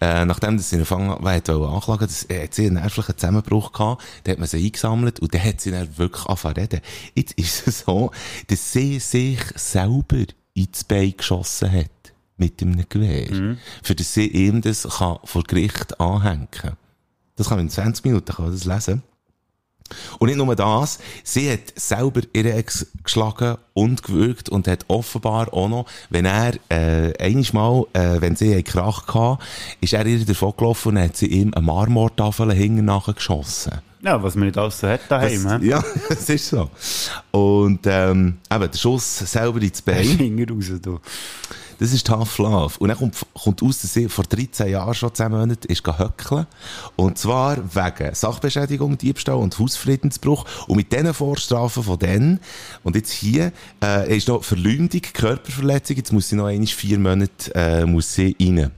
äh, 0.00 0.24
nachdem 0.24 0.58
sie 0.58 0.76
ihn 0.76 0.80
angefangen 0.80 1.10
hat, 1.10 1.22
wollte 1.22 1.52
anklagen, 1.52 2.06
dass, 2.06 2.24
äh, 2.30 2.44
hat 2.44 2.54
sie 2.54 2.66
einen 2.66 2.76
nervlichen 2.76 3.18
Zusammenbruch 3.18 3.72
gehabt, 3.72 4.02
dann 4.24 4.32
hat 4.32 4.38
man 4.38 4.48
sie 4.48 4.64
eingesammelt 4.64 5.20
und 5.20 5.34
dann 5.34 5.44
hat 5.44 5.60
sie 5.60 5.70
dann 5.70 5.98
wirklich 5.98 6.24
angefangen 6.24 6.54
zu 6.54 6.60
reden. 6.62 6.80
Jetzt 7.14 7.32
ist 7.38 7.68
es 7.68 7.80
so, 7.80 8.10
dass 8.46 8.72
sie 8.72 8.98
sich 9.00 9.40
selber 9.54 10.24
ins 10.54 10.82
Bein 10.84 11.14
geschossen 11.16 11.70
hat. 11.70 11.90
Mit 12.38 12.62
einem 12.62 12.84
Gewehr. 12.88 13.56
Für 13.82 13.94
das 13.94 14.14
sie 14.14 14.28
ihm 14.28 14.62
das 14.62 14.88
kann 14.98 15.18
vor 15.24 15.42
Gericht 15.42 16.00
anhängen 16.00 16.48
kann. 16.50 16.76
Das 17.36 17.48
kann 17.48 17.58
man 17.58 17.66
in 17.66 17.70
20 17.70 18.04
Minuten 18.04 18.32
kann 18.32 18.50
das 18.50 18.64
lesen. 18.64 19.02
Und 20.18 20.28
nicht 20.28 20.36
nur 20.36 20.54
das, 20.54 20.98
sie 21.24 21.50
hat 21.50 21.72
selber 21.76 22.20
ihre 22.32 22.52
Ex 22.52 22.86
geschlagen 23.02 23.56
und 23.74 24.02
gewürgt 24.02 24.48
und 24.48 24.68
hat 24.68 24.84
offenbar 24.88 25.52
auch 25.52 25.68
noch, 25.68 25.86
wenn 26.10 26.24
er, 26.24 26.54
äh, 26.68 27.16
einiges 27.18 27.52
Mal, 27.52 27.84
äh, 27.92 28.20
wenn 28.20 28.36
sie 28.36 28.52
einen 28.52 28.64
Krach 28.64 29.06
hatte, 29.08 29.42
ist 29.80 29.94
er 29.94 30.06
ihr 30.06 30.24
davon 30.24 30.54
gelaufen 30.56 30.96
und 30.96 31.02
hat 31.02 31.16
sie 31.16 31.26
ihm 31.26 31.54
eine 31.54 31.64
Marmortafel 31.64 32.52
hinten 32.52 32.84
nachher 32.84 33.14
geschossen. 33.14 33.80
Ja, 34.00 34.22
was 34.22 34.36
man 34.36 34.46
nicht 34.46 34.58
alles 34.58 34.78
so 34.78 34.88
hat 34.88 35.00
daheim. 35.08 35.42
Das, 35.42 35.62
ja, 35.62 35.82
das 36.08 36.28
ist 36.28 36.48
so. 36.48 36.70
Und, 37.30 37.80
ähm, 37.86 38.38
eben, 38.50 38.70
der 38.70 38.78
Schuss 38.78 39.18
selber 39.18 39.60
ins 39.60 39.82
Bein. 39.82 40.46
Raus, 40.50 40.70
du. 40.80 41.00
Das 41.78 41.92
ist 41.92 42.06
Tough 42.06 42.38
Love. 42.38 42.74
Und 42.78 42.88
dann 42.88 42.98
kommt, 42.98 43.14
kommt 43.34 43.62
aus, 43.62 43.80
dass 43.80 43.94
sie 43.94 44.08
vor 44.08 44.24
13 44.24 44.70
Jahren 44.70 44.94
schon 44.94 45.14
zusammen 45.14 45.56
ist 45.68 45.86
höckeln. 45.86 46.46
Und 46.96 47.18
zwar 47.18 47.56
wegen 47.56 48.14
Sachbeschädigung, 48.14 48.98
Diebstahl 48.98 49.36
und 49.36 49.56
Hausfriedensbruch. 49.58 50.44
Und 50.66 50.76
mit 50.76 50.92
diesen 50.92 51.14
Vorstrafen 51.14 51.84
von 51.84 51.98
denen, 51.98 52.40
und 52.82 52.96
jetzt 52.96 53.12
hier, 53.12 53.52
äh, 53.82 54.16
ist 54.16 54.26
noch 54.26 54.42
Verleumdung, 54.42 55.02
Körperverletzung, 55.12 55.96
jetzt 55.96 56.12
muss 56.12 56.28
sie 56.28 56.36
noch 56.36 56.46
einmal 56.46 56.66
vier 56.66 56.98
Monate, 56.98 57.54
äh, 57.54 57.86
muss 57.86 58.12
sie 58.12 58.36
rein. 58.40 58.72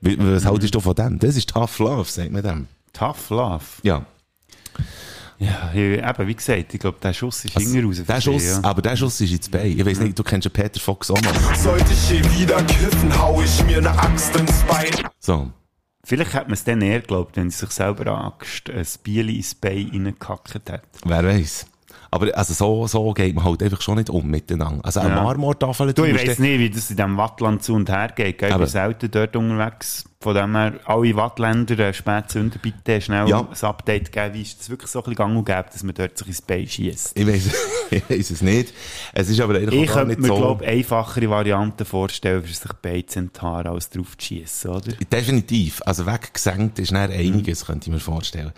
Was 0.00 0.44
haltest 0.44 0.74
du 0.74 0.80
von 0.80 0.94
dem? 0.94 1.18
Das 1.18 1.36
ist 1.36 1.48
Tough 1.48 1.78
Love, 1.78 2.08
sagt 2.08 2.30
man 2.30 2.42
dem. 2.42 2.66
Tough 2.92 3.30
Love. 3.30 3.64
Ja. 3.82 4.04
Ja, 5.40 5.70
hier, 5.72 5.98
eben, 6.02 6.26
wie 6.26 6.34
gesagt, 6.34 6.74
ich 6.74 6.80
glaube, 6.80 6.98
der 7.00 7.12
Schuss 7.12 7.44
ist 7.44 7.56
Also, 7.56 7.70
Finger 7.70 7.86
raus. 7.86 8.02
der 8.08 8.20
Schuss, 8.20 8.44
ja. 8.44 8.60
aber 8.64 8.82
der 8.82 8.96
Schuss 8.96 9.20
ist 9.20 9.30
ins 9.30 9.48
Bein. 9.48 9.66
Ich 9.78 9.86
weiß 9.86 10.00
nicht, 10.00 10.18
du 10.18 10.24
kennst 10.24 10.46
ja 10.46 10.50
Peter 10.50 10.80
Fox 10.80 11.10
auch 11.12 11.20
noch. 11.22 11.54
Sollte 11.54 11.92
ich 11.92 12.10
je 12.10 12.24
wieder 12.40 12.60
kiffen, 12.64 13.16
hau 13.16 13.40
ich 13.40 13.64
mir 13.64 13.80
ne 13.80 13.90
Axt 13.90 14.34
ins 14.34 14.62
Bein. 14.64 14.90
So. 15.20 15.48
Vielleicht 16.04 16.34
hat 16.34 16.48
man 16.48 16.54
es 16.54 16.64
dann 16.64 16.82
eher 16.82 17.00
geglaubt, 17.00 17.36
wenn 17.36 17.50
sie 17.50 17.58
sich 17.58 17.70
selber 17.70 18.06
Angst 18.08 18.68
ein 18.70 18.84
Bieli 19.04 19.36
ins 19.36 19.54
Bein 19.54 19.88
reingekackt 19.92 20.54
hat. 20.54 20.82
Wer 21.04 21.24
weiß. 21.24 21.66
Aber 22.10 22.34
also 22.36 22.54
so, 22.54 22.86
so 22.86 23.12
geht 23.12 23.34
man 23.34 23.44
halt 23.44 23.62
einfach 23.62 23.82
schon 23.82 23.96
nicht 23.98 24.08
um 24.10 24.26
miteinander. 24.26 24.82
Also 24.84 25.00
eine 25.00 25.10
Ja. 25.10 25.22
Marmortafel... 25.22 25.92
Du, 25.92 26.04
ich 26.04 26.14
weiss 26.14 26.38
nicht, 26.38 26.58
wie 26.58 26.70
das 26.70 26.90
in 26.90 26.96
diesem 26.96 27.16
Wattland 27.18 27.62
zu 27.62 27.74
und 27.74 27.88
her 27.90 28.08
geht. 28.16 28.40
Ich 28.42 28.48
Aber- 28.50 28.64
bin 28.64 28.68
selten 28.68 29.10
dort 29.10 29.36
unterwegs. 29.36 30.04
Von 30.20 30.34
dem 30.34 30.56
her, 30.56 30.72
alle 30.84 31.14
Wattländer, 31.14 31.78
äh, 31.78 31.94
Spätzünder, 31.94 32.58
bitte 32.60 33.00
schnell 33.00 33.28
Ja. 33.28 33.42
ein 33.48 33.64
Update 33.68 34.10
geben. 34.10 34.34
Wie 34.34 34.42
ist 34.42 34.60
es 34.60 34.68
wirklich 34.68 34.90
so 34.90 34.98
ein 34.98 35.04
bisschen 35.04 35.14
gang 35.14 35.36
und 35.38 35.44
gäbe, 35.44 35.66
dass 35.72 35.84
man 35.84 35.94
dort 35.94 36.18
sich 36.18 36.26
ins 36.26 36.42
Bein 36.42 36.66
schießt? 36.66 37.16
Ich 37.16 37.24
weiß, 37.24 37.42
es 38.32 38.42
nicht. 38.42 38.74
Es 39.12 39.28
ist 39.28 39.40
aber 39.40 39.54
eigentlich 39.54 39.80
Ich 39.80 39.88
auch 39.90 39.94
gar 39.94 40.04
könnte 40.06 40.20
nicht 40.20 40.28
mir, 40.28 40.36
so... 40.36 40.36
glaube 40.40 40.66
einfachere 40.66 41.30
Varianten 41.30 41.84
vorstellen, 41.84 42.42
für 42.42 42.52
sich 42.52 42.72
Bein 42.82 43.06
zu 43.06 43.20
enthaaren, 43.20 43.68
als 43.68 43.90
drauf 43.90 44.18
zu 44.18 44.26
schießen, 44.26 44.70
oder? 44.72 44.90
Definitiv. 45.12 45.80
Also 45.86 46.04
weggesenkt 46.04 46.80
ist 46.80 46.90
dann 46.90 47.12
einiges, 47.12 47.64
könnte 47.64 47.88
ich 47.88 47.94
mir 47.94 48.00
vorstellen. 48.00 48.50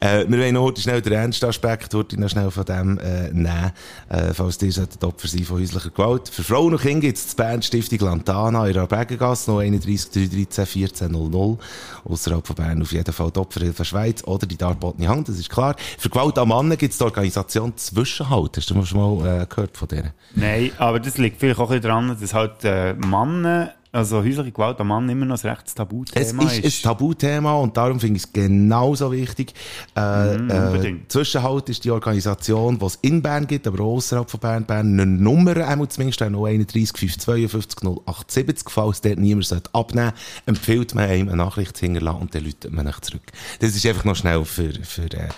Äh, 0.00 0.26
wir 0.28 0.38
wollen 0.38 0.52
noch 0.52 0.64
heute 0.64 0.82
schnell 0.82 1.00
den 1.00 1.14
ernsten 1.14 1.46
Aspekt 1.46 1.94
heute 1.94 2.20
noch 2.20 2.28
schnell 2.28 2.50
von 2.50 2.66
dem 2.66 2.98
äh, 2.98 3.30
nehmen, 3.32 3.72
äh, 4.10 4.34
falls 4.34 4.58
die 4.58 4.70
sollten 4.70 5.02
Opfer 5.06 5.28
sein 5.28 5.44
von 5.44 5.60
häuslicher 5.62 5.88
Gewalt. 5.88 6.28
Für 6.28 6.44
Frauen 6.44 6.74
und 6.74 6.82
Kinder 6.82 7.00
gibt 7.06 7.16
es 7.16 7.28
die 7.28 7.36
Band 7.36 7.64
Stiftung 7.64 8.00
Lantana 8.00 8.66
in 8.66 8.74
der 8.74 8.86
Bergengasse, 8.86 9.50
noch 9.50 9.60
31 9.60 10.10
313 10.10 10.66
14 10.66 11.05
00. 11.08 11.58
Außerhalb 12.04 12.46
von 12.46 12.56
Bern 12.56 12.82
auf 12.82 12.92
jeden 12.92 13.12
Fall 13.12 13.30
die 13.30 13.40
Opferhilfe 13.40 13.84
Schweiz 13.84 14.22
oder 14.24 14.46
die 14.46 14.56
Darbotni 14.56 15.06
Hand, 15.06 15.28
das 15.28 15.38
ist 15.38 15.50
klar. 15.50 15.76
Für 15.98 16.08
Gewalt 16.08 16.38
an 16.38 16.48
Mannen 16.48 16.76
gibt 16.76 16.92
es 16.92 16.98
die 16.98 17.04
Organisation 17.04 17.76
Zwischenhalt. 17.76 18.56
Hast 18.56 18.70
du 18.70 18.84
schon 18.84 19.20
mal 19.20 19.42
äh, 19.42 19.46
gehört 19.46 19.76
von 19.76 19.88
denen? 19.88 20.12
Nein, 20.34 20.70
aber 20.78 21.00
das 21.00 21.18
liegt 21.18 21.40
vielleicht 21.40 21.58
auch 21.58 21.70
ein 21.70 21.80
bisschen 21.80 21.82
daran, 21.82 22.16
dass 22.20 22.34
halt 22.34 22.64
äh, 22.64 22.94
Männer, 22.94 23.72
also 23.96 24.22
häusliche 24.22 24.52
Gewalt 24.52 24.78
an 24.80 24.88
Mann 24.88 25.08
immer 25.08 25.24
noch 25.24 25.42
ein 25.42 25.48
rechtes 25.48 25.72
Es 25.72 25.74
Tabuthema 25.74 26.50
ist 26.50 26.64
ein 26.64 26.82
Tabuthema 26.82 27.54
und 27.54 27.76
darum 27.76 27.98
finde 27.98 28.18
ich 28.18 28.24
es 28.24 28.32
genauso 28.32 29.10
wichtig. 29.10 29.54
Äh, 29.96 30.36
Mhm, 30.36 30.50
äh, 30.50 30.58
unbedingt. 30.66 31.12
Zwischenhalt 31.12 31.68
ist 31.68 31.84
die 31.84 31.90
Organisation, 31.90 32.78
die 32.78 32.84
es 32.84 32.98
in 33.02 33.22
Bern 33.22 33.46
gibt, 33.46 33.66
aber 33.66 33.82
außerhalb 33.84 34.30
von 34.30 34.40
Bern. 34.40 34.64
Bern 34.64 35.00
eine 35.00 35.06
Nummer, 35.06 35.56
einmal 35.56 35.88
zumindest 35.88 36.22
eine 36.22 36.36
031 36.36 36.96
552 36.96 37.82
0870. 37.82 38.70
Falls 38.70 39.00
dort 39.00 39.18
niemand 39.18 39.46
sollte 39.46 39.70
abnehmen 39.74 40.12
empfiehlt 40.46 40.94
man 40.94 41.10
ihm 41.12 41.28
eine 41.28 41.36
Nachricht 41.36 41.76
zu 41.76 41.86
hinterlassen 41.86 42.20
und 42.22 42.34
dann 42.34 42.44
läutet 42.44 42.72
man 42.72 42.86
nicht 42.86 43.04
zurück. 43.04 43.22
Das 43.60 43.74
ist 43.74 43.86
einfach 43.86 44.04
noch 44.04 44.16
schnell 44.16 44.44
für, 44.44 44.72
für 44.82 45.04
äh, 45.12 45.28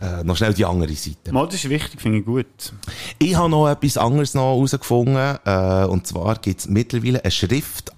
äh, 0.00 0.24
noch 0.24 0.36
schnell 0.36 0.54
die 0.54 0.64
andere 0.64 0.92
Seite. 0.94 1.32
Mal, 1.32 1.46
das 1.46 1.56
ist 1.56 1.68
wichtig, 1.68 2.00
finde 2.00 2.18
ich 2.18 2.24
gut. 2.24 2.46
Ich 3.18 3.34
habe 3.34 3.48
noch 3.48 3.68
etwas 3.68 3.96
anderes 3.96 4.34
noch 4.34 4.54
herausgefunden. 4.54 5.38
Äh, 5.44 5.84
und 5.86 6.06
zwar 6.06 6.36
gibt 6.36 6.60
es 6.60 6.68
mittlerweile 6.68 7.22
eine 7.22 7.30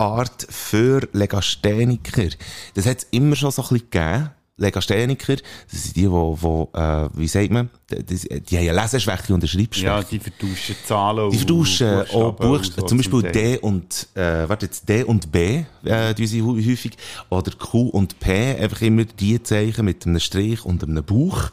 Schriftart 0.06 0.46
für 0.48 1.08
Legastheniker. 1.12 2.28
Das 2.74 2.86
hat 2.86 2.98
es 2.98 3.06
immer 3.10 3.36
schon 3.36 3.50
so 3.50 3.62
ein 3.62 3.68
bisschen 3.68 3.90
gegeben. 3.90 4.30
Legastheniker, 4.58 5.36
das 5.70 5.82
sind 5.84 5.96
die, 5.96 6.02
die, 6.02 6.08
die 6.08 6.78
äh, 6.78 7.08
wie 7.14 7.28
sagt 7.28 7.50
man, 7.50 7.68
die, 7.90 8.40
die, 8.40 8.56
haben 8.56 8.68
eine 8.68 8.80
Leseschwäche 8.82 9.34
und 9.34 9.40
eine 9.40 9.48
Schreibschwäche. 9.48 9.86
Ja, 9.86 10.02
die 10.02 10.18
vertauschen 10.18 10.76
Zahlen 10.86 11.30
Die 11.30 11.36
vertauschen 11.38 11.94
und 12.00 12.10
auch 12.14 12.32
Buchstaben 12.32 12.80
so 12.80 12.86
zum 12.86 12.96
Beispiel. 12.98 13.22
D 13.22 13.58
und, 13.58 14.08
äh, 14.14 14.48
warte 14.48 14.66
jetzt, 14.66 14.88
D 14.88 15.02
und 15.04 15.30
B, 15.30 15.64
äh, 15.84 16.14
die 16.14 16.26
sie 16.26 16.40
hä- 16.42 16.70
häufig, 16.70 16.92
oder 17.28 17.52
Q 17.52 17.88
und 17.88 18.18
P, 18.18 18.56
einfach 18.56 18.80
immer 18.80 19.04
die 19.04 19.42
Zeichen 19.42 19.84
mit 19.84 20.06
einem 20.06 20.20
Strich 20.20 20.64
und 20.64 20.82
einem 20.82 21.04
Buch. 21.04 21.50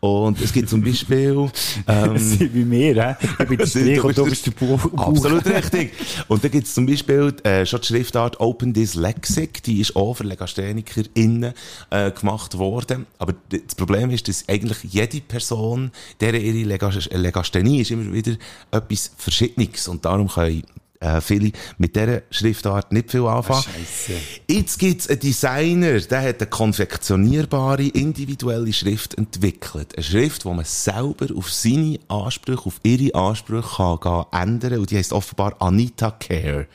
Und 0.00 0.40
es 0.40 0.52
gibt 0.52 0.68
zum 0.70 0.80
Beispiel, 0.82 1.50
ähm, 1.88 2.14
Das 2.14 2.22
sind 2.22 2.54
wie 2.54 2.64
mir, 2.64 2.94
hä? 2.94 3.16
Ich 3.40 3.48
bin 3.48 3.58
der 3.58 3.66
Strich 3.66 4.02
und 4.04 4.16
du 4.16 4.24
bist 4.26 4.46
der 4.46 4.52
Buch. 4.52 4.80
Absolut 4.96 5.44
richtig. 5.44 5.92
Und 6.28 6.44
da 6.44 6.48
gibt 6.48 6.68
es 6.68 6.74
zum 6.74 6.86
Beispiel 6.86 7.34
äh, 7.42 7.66
schon 7.66 7.80
die 7.80 7.86
Schriftart 7.88 8.38
Open 8.38 8.72
Dyslexic, 8.72 9.60
die 9.64 9.80
ist 9.80 9.96
auch 9.96 10.14
für 10.14 10.22
LegasthenikerInnen 10.22 11.52
äh, 11.90 12.12
gemacht 12.12 12.37
worden. 12.54 13.06
Aber 13.18 13.34
das 13.48 13.74
Problem 13.74 14.10
ist, 14.10 14.28
dass 14.28 14.48
eigentlich 14.48 14.78
jede 14.84 15.20
Person, 15.20 15.90
deren 16.20 16.40
ihre 16.40 16.68
Legas 16.68 17.08
Legasthenie 17.10 17.80
ist 17.80 17.90
immer 17.90 18.12
wieder 18.12 18.36
etwas 18.70 19.10
Verschiedenes. 19.16 19.88
Und 19.88 20.04
darum 20.04 20.28
können 20.28 20.62
äh, 21.00 21.20
viele 21.20 21.52
mit 21.78 21.94
dieser 21.94 22.22
Schriftart 22.30 22.92
nicht 22.92 23.10
viel 23.10 23.26
anfangen. 23.26 23.62
Scheisse. 23.62 24.20
Jetzt 24.48 24.78
gibt's 24.78 25.08
einen 25.08 25.20
Designer, 25.20 26.00
der 26.00 26.22
hat 26.22 26.40
eine 26.40 26.50
konfektionierbare, 26.50 27.84
individuelle 27.84 28.72
Schrift 28.72 29.16
entwickelt. 29.16 29.94
Eine 29.96 30.04
Schrift, 30.04 30.44
die 30.44 30.48
man 30.48 30.64
selber 30.64 31.26
auf 31.36 31.52
seine 31.52 31.98
Ansprüche, 32.08 32.66
auf 32.66 32.80
ihre 32.82 33.14
Ansprüche 33.14 33.98
kann 34.02 34.24
ändern 34.32 34.78
Und 34.78 34.90
die 34.90 34.96
heisst 34.96 35.12
offenbar 35.12 35.54
Anita 35.60 36.10
Care. 36.10 36.66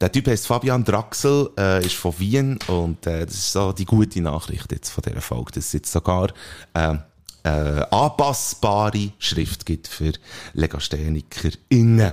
Der 0.00 0.10
Typ 0.10 0.26
heißt 0.26 0.46
Fabian 0.48 0.84
Draxel, 0.84 1.50
äh, 1.56 1.86
ist 1.86 1.94
von 1.94 2.18
Wien 2.18 2.58
und 2.66 3.06
äh, 3.06 3.24
das 3.24 3.34
ist 3.34 3.52
so 3.52 3.72
die 3.72 3.84
gute 3.84 4.20
Nachricht 4.20 4.72
jetzt 4.72 4.90
von 4.90 5.02
dieser 5.06 5.20
Folge, 5.20 5.52
dass 5.52 5.66
es 5.66 5.72
jetzt 5.74 5.92
sogar 5.92 6.32
äh, 6.74 6.96
äh, 7.44 7.48
anpassbare 7.48 9.12
Schrift 9.18 9.64
gibt 9.64 9.86
für 9.88 10.12
LegasthenikerInnen. 10.54 12.12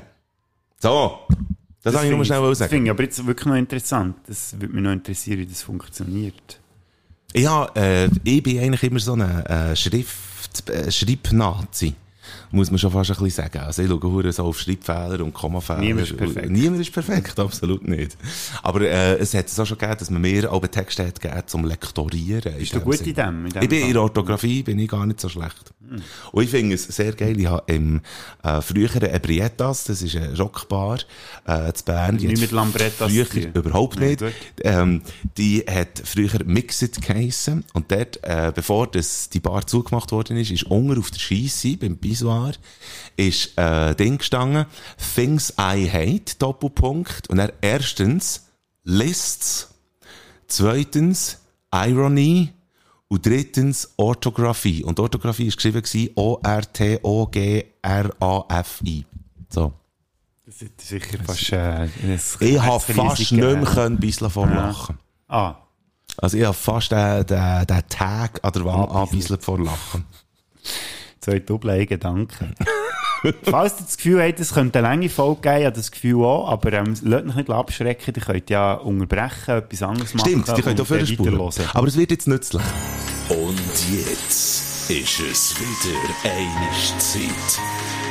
So, 0.82 1.20
das, 1.84 1.94
das 1.94 2.04
ich 2.04 2.12
nur 2.12 2.24
schnell 2.24 2.42
Das 2.42 2.60
sagen. 2.60 2.70
finde 2.70 2.86
ich 2.86 2.92
aber 2.92 3.04
jetzt 3.04 3.26
wirklich 3.26 3.46
noch 3.46 3.56
interessant. 3.56 4.16
Das 4.28 4.54
würde 4.60 4.74
mich 4.74 4.84
noch 4.84 4.92
interessieren, 4.92 5.40
wie 5.40 5.46
das 5.46 5.62
funktioniert. 5.62 6.60
Ja, 7.36 7.66
äh, 7.76 8.10
ich 8.24 8.42
bin 8.42 8.60
eigentlich 8.60 8.84
immer 8.84 9.00
so 9.00 9.14
ein 9.14 9.22
äh, 9.22 9.76
Schrift, 9.76 10.70
äh, 10.70 10.92
Schreibnazi. 10.92 11.94
Muss 12.51 12.70
man 12.72 12.78
schon 12.80 12.91
fast 12.91 13.11
ein 13.11 13.17
bisschen 13.24 13.43
sagen. 13.43 13.59
Also 13.59 13.82
ich 13.84 13.89
schaue 13.89 14.32
so 14.32 14.43
auf 14.45 14.59
Schreibfehler 14.59 15.24
und 15.24 15.34
Kommafehler. 15.34 15.80
Niemand 15.80 16.07
ist 16.07 16.17
perfekt. 16.17 16.49
Niemand 16.49 16.82
ist 16.82 16.91
perfekt, 16.91 17.39
absolut 17.39 17.88
nicht. 17.88 18.17
Aber 18.63 18.82
äh, 18.82 19.15
es 19.17 19.34
hat 19.34 19.47
es 19.47 19.59
auch 19.59 19.65
schon 19.65 19.78
gegeben, 19.78 19.97
dass 19.99 20.09
man 20.09 20.22
mir 20.22 20.51
auch 20.51 20.65
Texte 20.67 21.05
hat 21.07 21.20
gegeben 21.20 21.43
zum 21.45 21.65
Lektorieren. 21.65 22.53
Bist 22.57 22.76
du 22.76 22.82
gut 22.82 23.01
in 23.01 23.13
dem? 23.13 23.45
in 23.45 23.51
dem 23.51 23.61
Ich 23.63 23.70
bin 23.70 23.78
in 23.80 23.84
Fall? 23.86 23.93
der 23.93 24.01
Orthographie 24.01 24.63
bin 24.63 24.80
ich 24.80 24.89
gar 24.89 25.05
nicht 25.05 25.20
so 25.20 25.30
schlecht. 25.30 25.74
Und 26.32 26.43
ich 26.43 26.49
finde 26.49 26.76
es 26.76 26.84
sehr 26.84 27.13
geil. 27.13 27.39
Ich 27.39 27.47
habe 27.47 27.63
im 27.74 28.01
äh, 28.43 28.61
früheren 28.61 29.09
Ebrietas, 29.09 29.86
das 29.86 30.01
ist 30.01 30.15
eine 30.15 30.38
Rockbar, 30.38 30.99
äh, 31.45 31.74
zu 31.74 31.86
Bern. 31.86 32.15
Nicht 32.15 32.39
mit 32.41 32.51
Lambrettas 32.51 33.11
Früher 33.11 33.26
überhaupt 33.55 33.99
nicht. 33.99 34.20
gut. 34.20 34.34
Ähm, 34.61 35.01
die 35.38 35.63
hat 35.67 36.01
früher 36.03 36.43
Mixed 36.45 37.01
geheissen. 37.01 37.65
Und 37.74 37.91
dort, 37.91 38.20
äh, 38.24 38.51
bevor 38.53 38.88
das, 38.88 39.30
die 39.30 39.39
Bar 39.39 39.65
zugemacht 39.65 40.11
worden 40.11 40.38
ist, 40.38 40.51
ist 40.51 40.63
unten 40.63 40.99
auf 40.99 41.09
der 41.11 41.20
Scheisse, 41.20 41.76
beim 41.78 41.97
Pissoir, 42.20 42.51
ist, 43.15 43.57
äh, 43.57 43.95
Ding 43.95 44.17
gestanden, 44.17 44.65
Things 45.15 45.53
I 45.59 45.89
Hate, 45.89 46.36
Doppelpunkt. 46.38 47.30
Und 47.30 47.38
dann 47.38 47.51
erstens, 47.61 48.47
Lists. 48.84 49.74
Zweitens, 50.47 51.39
Irony. 51.74 52.53
Und 53.07 53.26
drittens, 53.26 53.89
Orthographie. 53.97 54.84
Und 54.84 54.99
Orthographie 54.99 55.47
ist 55.47 55.57
geschrieben 55.57 55.82
O-R-T-O-G-R-A-F-I. 56.15 56.65
So. 59.49 59.74
Das 60.45 60.61
ist 60.61 60.82
sicher 60.82 61.17
fast, 61.24 61.51
äh, 61.53 61.86
Ich 62.39 62.59
habe 62.59 62.80
fast 62.80 63.20
nicht 63.20 63.32
mehr 63.32 63.61
können 63.63 63.99
bisschen 63.99 64.30
vor 64.30 64.47
Lachen. 64.47 64.97
Ah, 65.28 65.55
Also 66.17 66.38
ich 66.38 66.43
habe 66.43 66.53
fast 66.55 66.91
den, 66.91 67.26
den, 67.26 67.65
den 67.67 67.88
Tag 67.88 68.39
an 68.43 68.51
der 68.51 68.65
Wand 68.65 68.91
anbieselt 68.91 69.43
vor 69.43 69.59
Lachen. 69.59 70.05
Zwei 71.30 71.40
doppeln 71.40 71.86
Gedanken. 71.86 72.56
Falls 73.44 73.74
ihr 73.80 73.86
das 73.86 73.98
Gefühl 73.98 74.24
habt, 74.24 74.40
es 74.40 74.54
könnte 74.54 74.80
eine 74.80 74.88
lange 74.88 75.10
Folge 75.10 75.42
geben, 75.42 75.62
ja 75.64 75.72
das 75.72 75.92
Gefühl 75.92 76.24
auch, 76.24 76.50
aber 76.50 76.72
ähm, 76.72 76.94
lasst 77.04 77.28
euch 77.28 77.36
nicht 77.36 77.50
abschrecken, 77.50 78.14
ihr 78.16 78.22
könnt 78.22 78.50
ja 78.50 78.74
unterbrechen, 78.76 79.52
etwas 79.58 79.84
anderes 79.84 80.14
machen. 80.14 80.30
Stimmt, 80.30 80.58
die 80.58 80.62
könnt 80.62 80.80
auch 80.80 80.88
vorspulen. 80.88 81.52
Aber 81.74 81.88
es 81.88 81.98
wird 81.98 82.12
jetzt 82.12 82.28
nützlich. 82.28 82.64
Und 83.28 83.60
jetzt 83.92 84.90
ist 84.90 85.20
es 85.20 85.56
wieder 85.60 86.00
eine 86.24 86.98
Zeit 86.98 87.60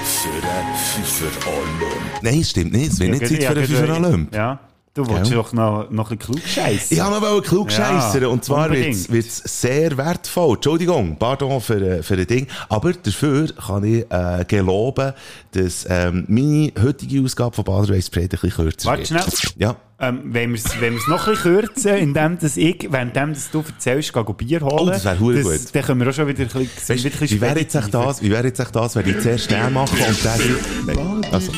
für 0.05 0.29
einen 0.29 0.77
Fünfer 0.77 1.49
Olymp. 1.49 2.23
Nein, 2.23 2.41
es 2.41 2.51
stimmt 2.51 2.73
nicht. 2.73 2.93
Es 2.93 3.01
wird 3.01 3.15
Ja, 3.15 3.19
nicht 3.19 3.29
Zeit 3.29 3.43
ja, 3.43 3.51
für 3.51 3.57
einen 3.59 3.67
Fünfer 3.67 3.97
Olymp. 3.97 4.35
Ja, 4.35 4.61
du 4.99 5.09
wolltest 5.09 5.33
doch 5.33 5.53
noch, 5.53 5.91
noch 5.91 6.11
ein 6.11 6.19
bisschen 6.19 6.35
klug 6.35 6.47
scheißen. 6.47 6.97
Ich 6.97 7.01
habe 7.01 7.21
noch 7.21 7.43
klug 7.43 7.71
scheissern 7.71 8.23
Ja, 8.23 8.29
und 8.29 8.45
zwar 8.45 8.71
wird 8.71 8.95
es 9.27 9.39
sehr 9.39 9.97
wertvoll. 9.97 10.57
Entschuldigung, 10.57 11.17
pardon 11.19 11.61
für, 11.61 11.81
äh, 11.81 12.03
für 12.03 12.15
ein 12.15 12.27
Ding. 12.27 12.47
Aber 12.69 12.93
dafür 12.93 13.49
kann 13.55 13.85
ich 13.85 14.05
äh, 14.11 14.45
geloben, 14.47 15.13
dass 15.53 15.87
ähm, 15.89 16.25
meine 16.29 16.73
heutige 16.83 17.23
Ausgabe 17.23 17.55
von 17.55 17.65
Bader 17.65 17.95
Weiss 17.95 18.11
Breit 18.11 18.25
ein 18.25 18.29
bisschen 18.29 18.51
kürzer 18.51 18.89
Warte 18.89 19.11
wird. 19.11 19.37
schnell. 19.37 19.53
Ja. 19.57 19.77
Ähm, 20.01 20.21
wenn 20.27 20.51
wir 20.51 20.61
es 20.61 20.81
wenn 20.81 20.95
wir's 20.95 21.09
noch 21.09 21.27
ein 21.27 21.35
bisschen 21.35 21.55
kürzen, 21.55 21.97
indem 21.97 22.39
dass 22.39 22.57
ich, 22.57 22.87
währenddem 22.89 23.35
dass 23.35 23.51
du 23.51 23.65
erzählst, 23.67 24.13
gehe 24.13 24.23
Bier 24.23 24.61
holen. 24.61 24.79
Oh, 24.79 24.87
das 24.87 25.05
wäre 25.05 25.17
gut. 25.17 25.35
Dann 25.75 25.83
können 25.83 26.01
wir 26.01 26.09
auch 26.09 26.13
schon 26.13 26.29
wieder 26.29 26.45
ein 26.45 26.47
bisschen, 26.47 26.89
Weißt, 26.89 27.05
wieder 27.05 27.15
ein 27.17 27.19
bisschen 27.19 27.37
wie 27.37 27.41
wäre 27.41 27.59
jetzt 27.59 27.75
echt 27.75 27.93
das, 27.93 28.23
wie 28.23 28.31
wäre 28.31 28.45
jetzt 28.47 28.61
echt 28.61 28.77
das, 28.77 28.95
wenn 28.95 29.09
ich 29.09 29.19
zuerst 29.21 29.51
den 29.51 29.73
mache 29.73 29.97
und 29.97 30.25
dann... 30.25 30.41
Nein, 30.87 31.27
also, 31.33 31.51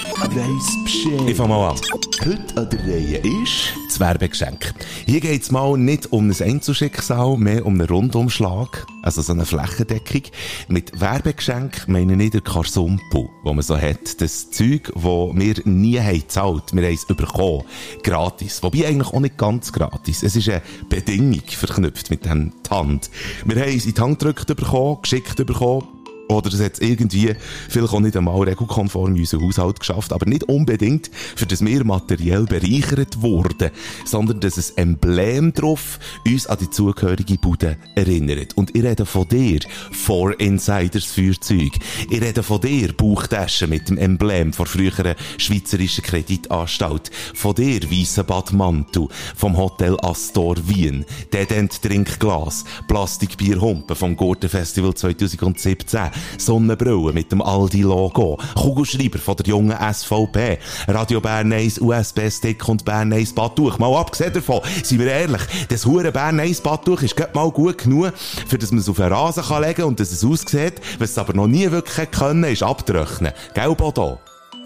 ich 1.26 1.36
fange 1.36 1.48
mal 1.50 1.68
an. 1.68 1.76
Heute 2.24 2.56
an 2.56 2.70
der 2.70 2.80
Reihe 2.80 3.18
ist... 3.18 3.74
Das 3.88 4.00
Werbegeschenk. 4.00 4.72
Hier 5.04 5.20
geht's 5.20 5.50
mal 5.50 5.76
nicht 5.76 6.10
um 6.10 6.30
ein 6.30 6.36
Einzelschicksal, 6.42 7.36
mehr 7.36 7.66
um 7.66 7.74
einen 7.74 7.88
Rundumschlag, 7.88 8.86
also 9.02 9.22
so 9.22 9.32
eine 9.32 9.46
Flächendeckung. 9.46 10.22
Mit 10.68 11.00
Werbegeschenk 11.00 11.88
meine 11.88 12.22
ich 12.22 12.30
den 12.30 12.44
Karsumpu, 12.44 13.28
wo 13.42 13.52
man 13.52 13.62
so 13.62 13.76
hat. 13.76 14.20
Das 14.20 14.50
Zeug, 14.50 14.92
das 14.94 15.02
wir 15.04 15.54
nie 15.64 15.98
haben 15.98 16.20
gezahlt. 16.20 16.74
Wir 16.74 16.82
haben 16.82 16.94
es 16.94 17.06
bekommen. 17.06 17.64
Gratis. 18.02 18.62
Wobei 18.62 18.86
eigentlich 18.86 19.08
auch 19.08 19.20
nicht 19.20 19.38
ganz 19.38 19.72
gratis. 19.72 20.22
Es 20.22 20.36
ist 20.36 20.48
eine 20.48 20.62
Bedingung 20.88 21.42
verknüpft 21.46 22.10
mit 22.10 22.24
dem 22.24 22.52
Hand. 22.70 23.10
Wir 23.44 23.62
haben 23.62 23.76
es 23.76 23.86
in 23.86 23.94
die 23.94 24.00
Hand 24.00 24.18
gedrückt 24.18 24.46
bekommen, 24.46 24.98
geschickt 25.02 25.36
bekommen. 25.46 25.99
Oder 26.30 26.52
es 26.54 26.60
hat 26.60 26.80
irgendwie 26.80 27.34
vielleicht 27.68 27.92
auch 27.92 27.98
nicht 27.98 28.16
einmal 28.16 28.40
regelkonform 28.42 29.16
in 29.16 29.20
unseren 29.20 29.42
Haushalt 29.42 29.80
geschafft, 29.80 30.12
aber 30.12 30.26
nicht 30.26 30.44
unbedingt, 30.44 31.10
für 31.34 31.44
das 31.46 31.64
wir 31.64 31.82
materiell 31.84 32.44
bereichert 32.44 33.20
wurden, 33.20 33.70
sondern 34.04 34.38
dass 34.38 34.56
ein 34.56 34.76
Emblem 34.76 35.52
drauf 35.52 35.98
uns 36.24 36.46
an 36.46 36.58
die 36.60 36.70
zugehörige 36.70 37.36
Bude 37.36 37.76
erinnert. 37.96 38.56
Und 38.56 38.76
ich 38.76 38.82
rede 38.84 39.06
von 39.06 39.26
dir, 39.26 39.58
For 39.90 40.38
Insiders 40.38 41.06
Feuerzeug. 41.06 41.72
Ich 42.08 42.20
rede 42.20 42.44
von 42.44 42.60
dir, 42.60 42.92
Bauchtasche 42.92 43.66
mit 43.66 43.88
dem 43.88 43.98
Emblem 43.98 44.52
von 44.52 44.66
früheren 44.66 45.16
Schweizerischen 45.36 46.04
Kreditanstalt. 46.04 47.10
Von 47.34 47.56
dir, 47.56 47.90
Weisse 47.90 48.22
Badmantel, 48.22 49.08
vom 49.34 49.56
Hotel 49.56 49.96
Astor 50.00 50.56
Wien. 50.68 51.04
Dedent 51.32 51.82
Trinkglas, 51.82 52.64
Plastikbierhumpen 52.86 53.96
vom 53.96 54.14
Gurtenfestival 54.14 54.94
2017, 54.94 56.10
Sonnenbrille 56.38 57.12
mit 57.12 57.32
dem 57.32 57.42
Aldi-Logo, 57.42 58.38
Kugelschreiber 58.54 59.18
von 59.18 59.36
der 59.36 59.46
jungen 59.46 59.76
SVP, 59.92 60.58
Radio 60.88 61.20
Bern 61.20 61.52
1 61.52 61.80
USB-Stick 61.80 62.68
und 62.68 62.84
Bern 62.84 63.12
1 63.12 63.34
Badtuch. 63.34 63.78
Mal 63.78 63.94
abgesehen 63.96 64.32
davon, 64.32 64.60
seien 64.82 64.98
wir 64.98 65.06
ehrlich, 65.06 65.42
das 65.68 65.86
hure 65.86 66.12
Bern 66.12 66.40
1 66.40 66.60
Badtuch 66.60 67.02
ist 67.02 67.16
gerade 67.16 67.34
mal 67.34 67.50
gut 67.50 67.78
genug, 67.78 68.12
für 68.46 68.58
dass 68.58 68.70
man 68.70 68.80
es 68.80 68.88
auf 68.88 68.96
den 68.96 69.12
Rasen 69.12 69.42
kann 69.42 69.62
legen 69.62 69.84
und 69.84 70.00
dass 70.00 70.12
es 70.12 70.24
aussieht, 70.24 70.74
was 70.98 71.10
es 71.10 71.18
aber 71.18 71.34
noch 71.34 71.46
nie 71.46 71.70
wirklich 71.70 72.10
können, 72.10 72.44
ist 72.44 72.62
abtrocknen. 72.62 73.32
Gell, 73.54 73.74
Bodo? 73.74 74.18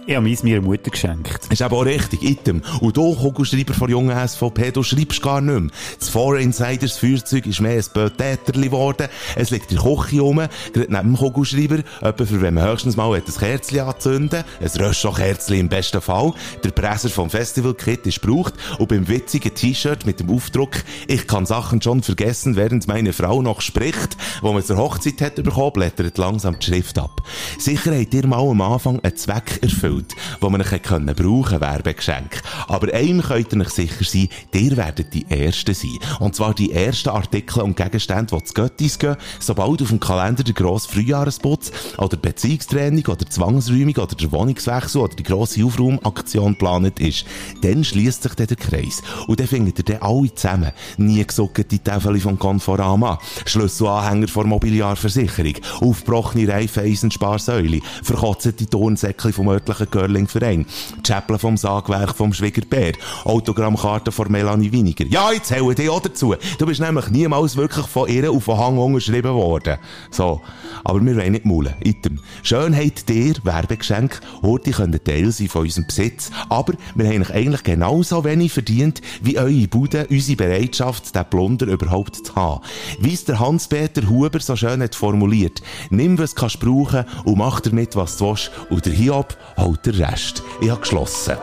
Ich 0.06 0.14
habe 0.14 0.28
meins 0.28 0.42
meiner 0.42 0.60
Mutter 0.60 0.90
geschenkt. 0.90 1.50
Ist 1.50 1.62
aber 1.62 1.78
auch 1.78 1.86
richtig, 1.86 2.22
Item. 2.22 2.60
Und 2.80 2.94
du, 2.94 3.14
Kugelschreiber 3.14 3.72
von 3.72 3.88
jungen 3.88 4.28
SVP, 4.28 4.70
du 4.70 4.82
schreibst 4.82 5.22
gar 5.22 5.40
nicht 5.40 5.58
mehr. 5.58 5.70
Das 5.98 6.10
Four 6.10 6.38
Insiders 6.38 6.98
Feuerzeug 6.98 7.46
ist 7.46 7.62
mehr 7.62 7.78
ein 7.78 7.84
Bötäterli 7.94 8.66
geworden. 8.66 9.08
Es 9.34 9.48
liegt 9.48 9.72
in 9.72 9.78
der 9.78 9.94
Küche 9.94 10.20
rum, 10.20 10.36
gerade 10.74 10.92
neben 10.92 11.14
dem 11.14 11.16
Kugelschreiber. 11.16 11.78
Etwa 12.02 12.24
für 12.26 12.42
wenn 12.42 12.52
man 12.52 12.68
höchstens 12.68 12.96
mal 12.96 13.14
ein 13.14 13.24
Kerzchen 13.24 13.80
anzünden 13.80 14.44
Ein 14.60 14.68
Röschach-Kerzchen 14.68 15.56
im 15.58 15.68
besten 15.70 16.02
Fall. 16.02 16.34
Der 16.62 16.70
Presser 16.72 17.08
vom 17.08 17.30
Festival-Kit 17.30 18.06
ist 18.06 18.20
gebraucht. 18.20 18.52
Und 18.78 18.88
beim 18.88 19.08
witzigen 19.08 19.54
T-Shirt 19.54 20.04
mit 20.04 20.20
dem 20.20 20.28
Aufdruck, 20.28 20.84
ich 21.08 21.26
kann 21.26 21.46
Sachen 21.46 21.80
schon 21.80 22.02
vergessen, 22.02 22.56
während 22.56 22.86
meine 22.88 23.14
Frau 23.14 23.40
noch 23.40 23.62
spricht, 23.62 24.18
wo 24.42 24.52
man 24.52 24.62
zur 24.62 24.76
Hochzeit 24.76 25.22
hat 25.22 25.36
bekommen, 25.36 25.72
blättert 25.72 26.18
langsam 26.18 26.58
die 26.58 26.66
Schrift 26.66 26.98
ab. 26.98 27.22
Sicher 27.58 27.98
habt 27.98 28.12
ihr 28.12 28.26
mal 28.26 28.46
am 28.46 28.60
Anfang 28.60 29.00
einen 29.00 29.16
Zweck 29.16 29.60
erfüllt, 29.62 29.93
wo 30.40 30.50
man 30.50 30.60
euch 30.60 30.82
können 30.82 31.14
brauchen, 31.14 31.60
Werbegeschenk. 31.60 32.42
Aber 32.68 32.92
einem 32.92 33.22
könnt 33.22 33.52
ihr 33.52 33.60
euch 33.60 33.70
sicher 33.70 34.04
sein, 34.04 34.28
ihr 34.52 34.76
werdet 34.76 35.12
die 35.14 35.26
Ersten 35.28 35.74
sein. 35.74 35.98
Und 36.20 36.34
zwar 36.34 36.54
die 36.54 36.72
ersten 36.72 37.10
Artikel 37.10 37.62
und 37.62 37.76
Gegenstände, 37.76 38.36
die 38.36 38.44
zu 38.44 38.54
Göttis 38.54 38.98
gehen, 38.98 39.16
sobald 39.40 39.82
auf 39.82 39.88
dem 39.88 40.00
Kalender 40.00 40.42
der 40.42 40.54
grosse 40.54 40.88
Frühjahresputz 40.88 41.72
oder 41.98 42.16
die 42.16 42.28
Beziehungstraining 42.28 43.06
oder 43.06 43.24
die 43.24 43.28
Zwangsräumung 43.28 43.96
oder 43.96 44.14
der 44.14 44.32
Wohnungswechsel 44.32 45.00
oder 45.00 45.14
die 45.14 45.22
grosse 45.22 45.64
Aufraumaktion 45.64 46.52
geplant 46.52 47.00
ist. 47.00 47.24
Dann 47.62 47.84
schließt 47.84 48.22
sich 48.22 48.34
der 48.34 48.46
Kreis. 48.46 49.02
Und 49.26 49.40
dann 49.40 49.46
findet 49.46 49.78
ihr 49.78 49.84
dann 49.84 50.02
alle 50.02 50.34
zusammen. 50.34 50.72
Nie 50.96 51.24
gesuckte 51.24 51.78
Täfeli 51.78 52.20
vom 52.20 52.38
Conforama, 52.38 53.18
Schlüsselanhänger 53.44 54.28
vor 54.28 54.44
Mobiliarversicherung, 54.44 55.54
aufgebrochene 55.80 56.48
Reifeisensparsäule, 56.48 57.80
verkotzte 58.02 58.54
Turnsäckchen 58.54 59.32
vom 59.32 59.48
örtlichen 59.48 59.83
christlichen 59.84 59.90
Curlingverein, 59.90 60.66
Chapel 61.02 61.38
vom 61.38 61.56
Sagwerk 61.56 62.14
vom 62.14 62.32
Schwiegerbär, 62.32 62.92
Autogrammkarte 63.24 64.12
von 64.12 64.30
Melanie 64.30 64.72
Winiger. 64.72 65.06
Ja, 65.06 65.32
jetzt 65.32 65.48
zähle 65.48 65.74
dich 65.74 65.90
auch 65.90 66.00
dazu. 66.00 66.34
Du 66.58 66.66
bist 66.66 66.80
nämlich 66.80 67.08
niemals 67.10 67.56
wirklich 67.56 67.86
von 67.86 68.08
ihr 68.08 68.30
auf 68.30 68.44
den 68.44 68.58
Hang 68.58 68.78
unterschrieben 68.78 69.34
worden. 69.34 69.78
So. 70.10 70.40
Aber 70.84 71.04
wir 71.04 71.16
wollen 71.16 71.32
nicht 71.32 71.44
maulen. 71.44 71.74
Item. 71.82 72.18
Schönheit 72.42 73.08
dir, 73.08 73.34
Werbegeschenk, 73.42 74.20
heute 74.42 74.72
können 74.72 75.02
Teil 75.02 75.30
sein 75.30 75.48
von 75.48 75.62
unserem 75.62 75.86
Besitz, 75.86 76.30
aber 76.48 76.74
wir 76.94 77.08
haben 77.08 77.24
eigentlich 77.24 77.62
genauso 77.62 78.24
wenig 78.24 78.52
verdient, 78.52 79.00
wie 79.22 79.38
eure 79.38 79.68
Bude 79.68 80.06
unsere 80.10 80.36
Bereitschaft, 80.36 81.14
den 81.14 81.24
Plunder 81.24 81.66
überhaupt 81.66 82.26
zu 82.26 82.34
haben. 82.34 82.60
Wie 83.00 83.14
es 83.14 83.24
der 83.24 83.40
Hans-Peter 83.40 84.08
Huber 84.08 84.40
so 84.40 84.56
schön 84.56 84.82
hat 84.82 84.94
formuliert, 84.94 85.62
nimm, 85.90 86.18
was 86.18 86.34
kannst 86.34 86.60
brauchen 86.60 87.04
und 87.24 87.38
mach 87.38 87.60
damit, 87.60 87.96
was 87.96 88.18
du 88.18 88.26
willst, 88.26 88.50
und 88.68 88.84
der 88.84 88.92
Hiob 88.92 89.36
holt 89.56 89.73
den 89.76 89.94
Rest. 89.94 90.42
Ich 90.60 90.70
habe 90.70 90.80
geschlossen. 90.80 91.36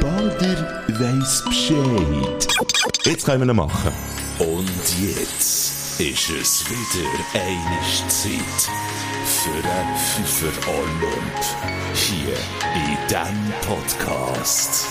Bader 0.00 0.84
weiss 0.88 1.44
Bescheid. 1.44 2.48
Jetzt 3.04 3.26
können 3.26 3.46
wir 3.46 3.52
ihn 3.52 3.56
machen. 3.56 3.92
Und 4.38 5.00
jetzt 5.00 6.00
ist 6.00 6.30
es 6.30 6.64
wieder 6.68 7.08
eine 7.34 8.08
Zeit 8.08 8.70
für 9.24 9.62
den 9.62 9.96
Pfeifer 9.96 10.70
Olymp. 10.70 11.44
Hier 11.94 12.34
in 12.74 12.96
diesem 13.08 13.52
Podcast. 13.66 14.86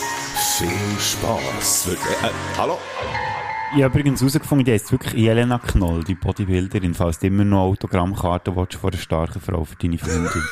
Viel 0.58 1.00
Spass. 1.00 1.88
Äh, 1.88 2.30
hallo? 2.58 2.78
Ich 3.76 3.84
habe 3.84 4.00
übrigens 4.00 4.22
herausgefunden, 4.22 4.66
die 4.66 4.72
heißt 4.72 4.92
wirklich 4.92 5.14
Jelena 5.14 5.60
Knoll, 5.60 6.04
die 6.04 6.16
Bodybuilderin, 6.16 6.94
falls 6.94 7.20
du 7.20 7.28
immer 7.28 7.44
noch 7.44 7.64
Autogrammkarten 7.64 8.56
willst 8.56 8.76
von 8.76 8.92
einer 8.92 9.00
starken 9.00 9.42
Frau 9.42 9.66
für 9.66 9.76
deine 9.76 9.98
Freundin. 9.98 10.44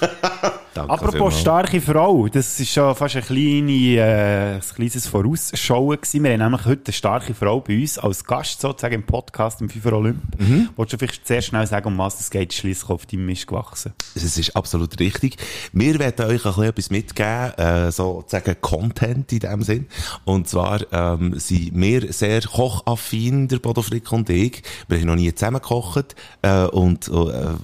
Danke 0.72 0.92
Apropos 0.92 1.40
starke 1.40 1.80
Frau, 1.80 2.28
das 2.28 2.60
ist 2.60 2.72
schon 2.72 2.94
fast 2.94 3.16
ein, 3.16 3.22
kleine, 3.22 3.72
äh, 3.72 4.54
ein 4.54 4.60
kleines 4.60 5.04
Vorausschauen 5.08 5.96
gewesen. 5.96 6.22
Wir 6.22 6.32
haben 6.32 6.38
nämlich 6.38 6.64
heute 6.64 6.86
eine 6.86 6.92
starke 6.92 7.34
Frau 7.34 7.60
bei 7.60 7.80
uns 7.80 7.98
als 7.98 8.24
Gast 8.24 8.60
sozusagen 8.60 8.94
im 8.94 9.02
Podcast 9.02 9.60
im 9.60 9.68
FIFA 9.68 9.92
Olymp. 9.94 10.22
Mhm. 10.38 10.68
Wolltest 10.76 10.92
du 10.92 10.98
vielleicht 10.98 11.26
sehr 11.26 11.42
schnell 11.42 11.66
sagen, 11.66 11.88
um 11.88 11.98
was 11.98 12.20
es 12.20 12.30
geht, 12.30 12.54
schliesslich 12.54 12.88
auf 12.88 13.04
deinem 13.06 13.26
Mist 13.26 13.48
gewachsen? 13.48 13.94
Das 14.14 14.22
ist 14.22 14.54
absolut 14.54 14.96
richtig. 15.00 15.38
Wir 15.72 15.98
werden 15.98 16.26
euch 16.26 16.46
ein 16.46 16.52
bisschen 16.52 16.62
etwas 16.62 16.90
mitgeben, 16.90 17.58
äh, 17.58 17.90
sozusagen 17.90 18.60
Content 18.60 19.32
in 19.32 19.40
dem 19.40 19.62
Sinn. 19.62 19.88
Und 20.24 20.48
zwar 20.48 20.80
ähm, 20.92 21.36
sind 21.36 21.70
wir 21.74 22.12
sehr 22.12 22.42
kochaffin, 22.42 23.48
der 23.48 23.58
Bodo 23.58 23.82
Frick 23.82 24.12
und 24.12 24.30
ich. 24.30 24.62
Wir 24.86 24.98
haben 24.98 25.06
noch 25.06 25.16
nie 25.16 25.34
zusammen 25.34 25.60
gekocht, 25.60 26.14
äh, 26.42 26.66
und, 26.66 27.08
äh, 27.08 27.12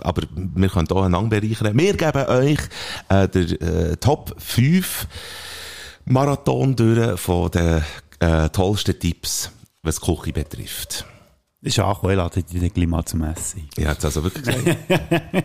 aber 0.01 0.23
wir 0.35 0.69
können 0.69 0.91
auch 0.91 1.05
einander 1.05 1.41
bereichern. 1.41 1.79
Wir 1.79 1.97
geben 1.97 2.27
euch 2.27 2.59
äh, 3.09 3.29
der 3.29 3.63
äh, 3.93 3.97
Top 3.97 4.35
5 4.39 5.07
Marathon 6.05 6.77
durch 6.77 7.19
von 7.21 7.51
den 7.51 7.83
äh, 8.21 8.49
tollsten 8.51 8.99
Tipps, 8.99 9.51
was 9.83 10.01
Küche 10.01 10.33
betrifft. 10.33 11.05
Ist 11.63 11.79
angekommen, 11.81 12.13
ich 12.13 12.17
lade 12.17 12.43
dich 12.43 12.61
dann 12.61 12.73
gleich 12.73 12.87
mal 12.87 13.05
zum 13.05 13.25
Essen. 13.25 13.69
Ich 13.77 13.85
habe 13.85 13.99
es 13.99 14.05
also 14.05 14.23
wirklich 14.23 14.45
gesagt. 14.45 15.45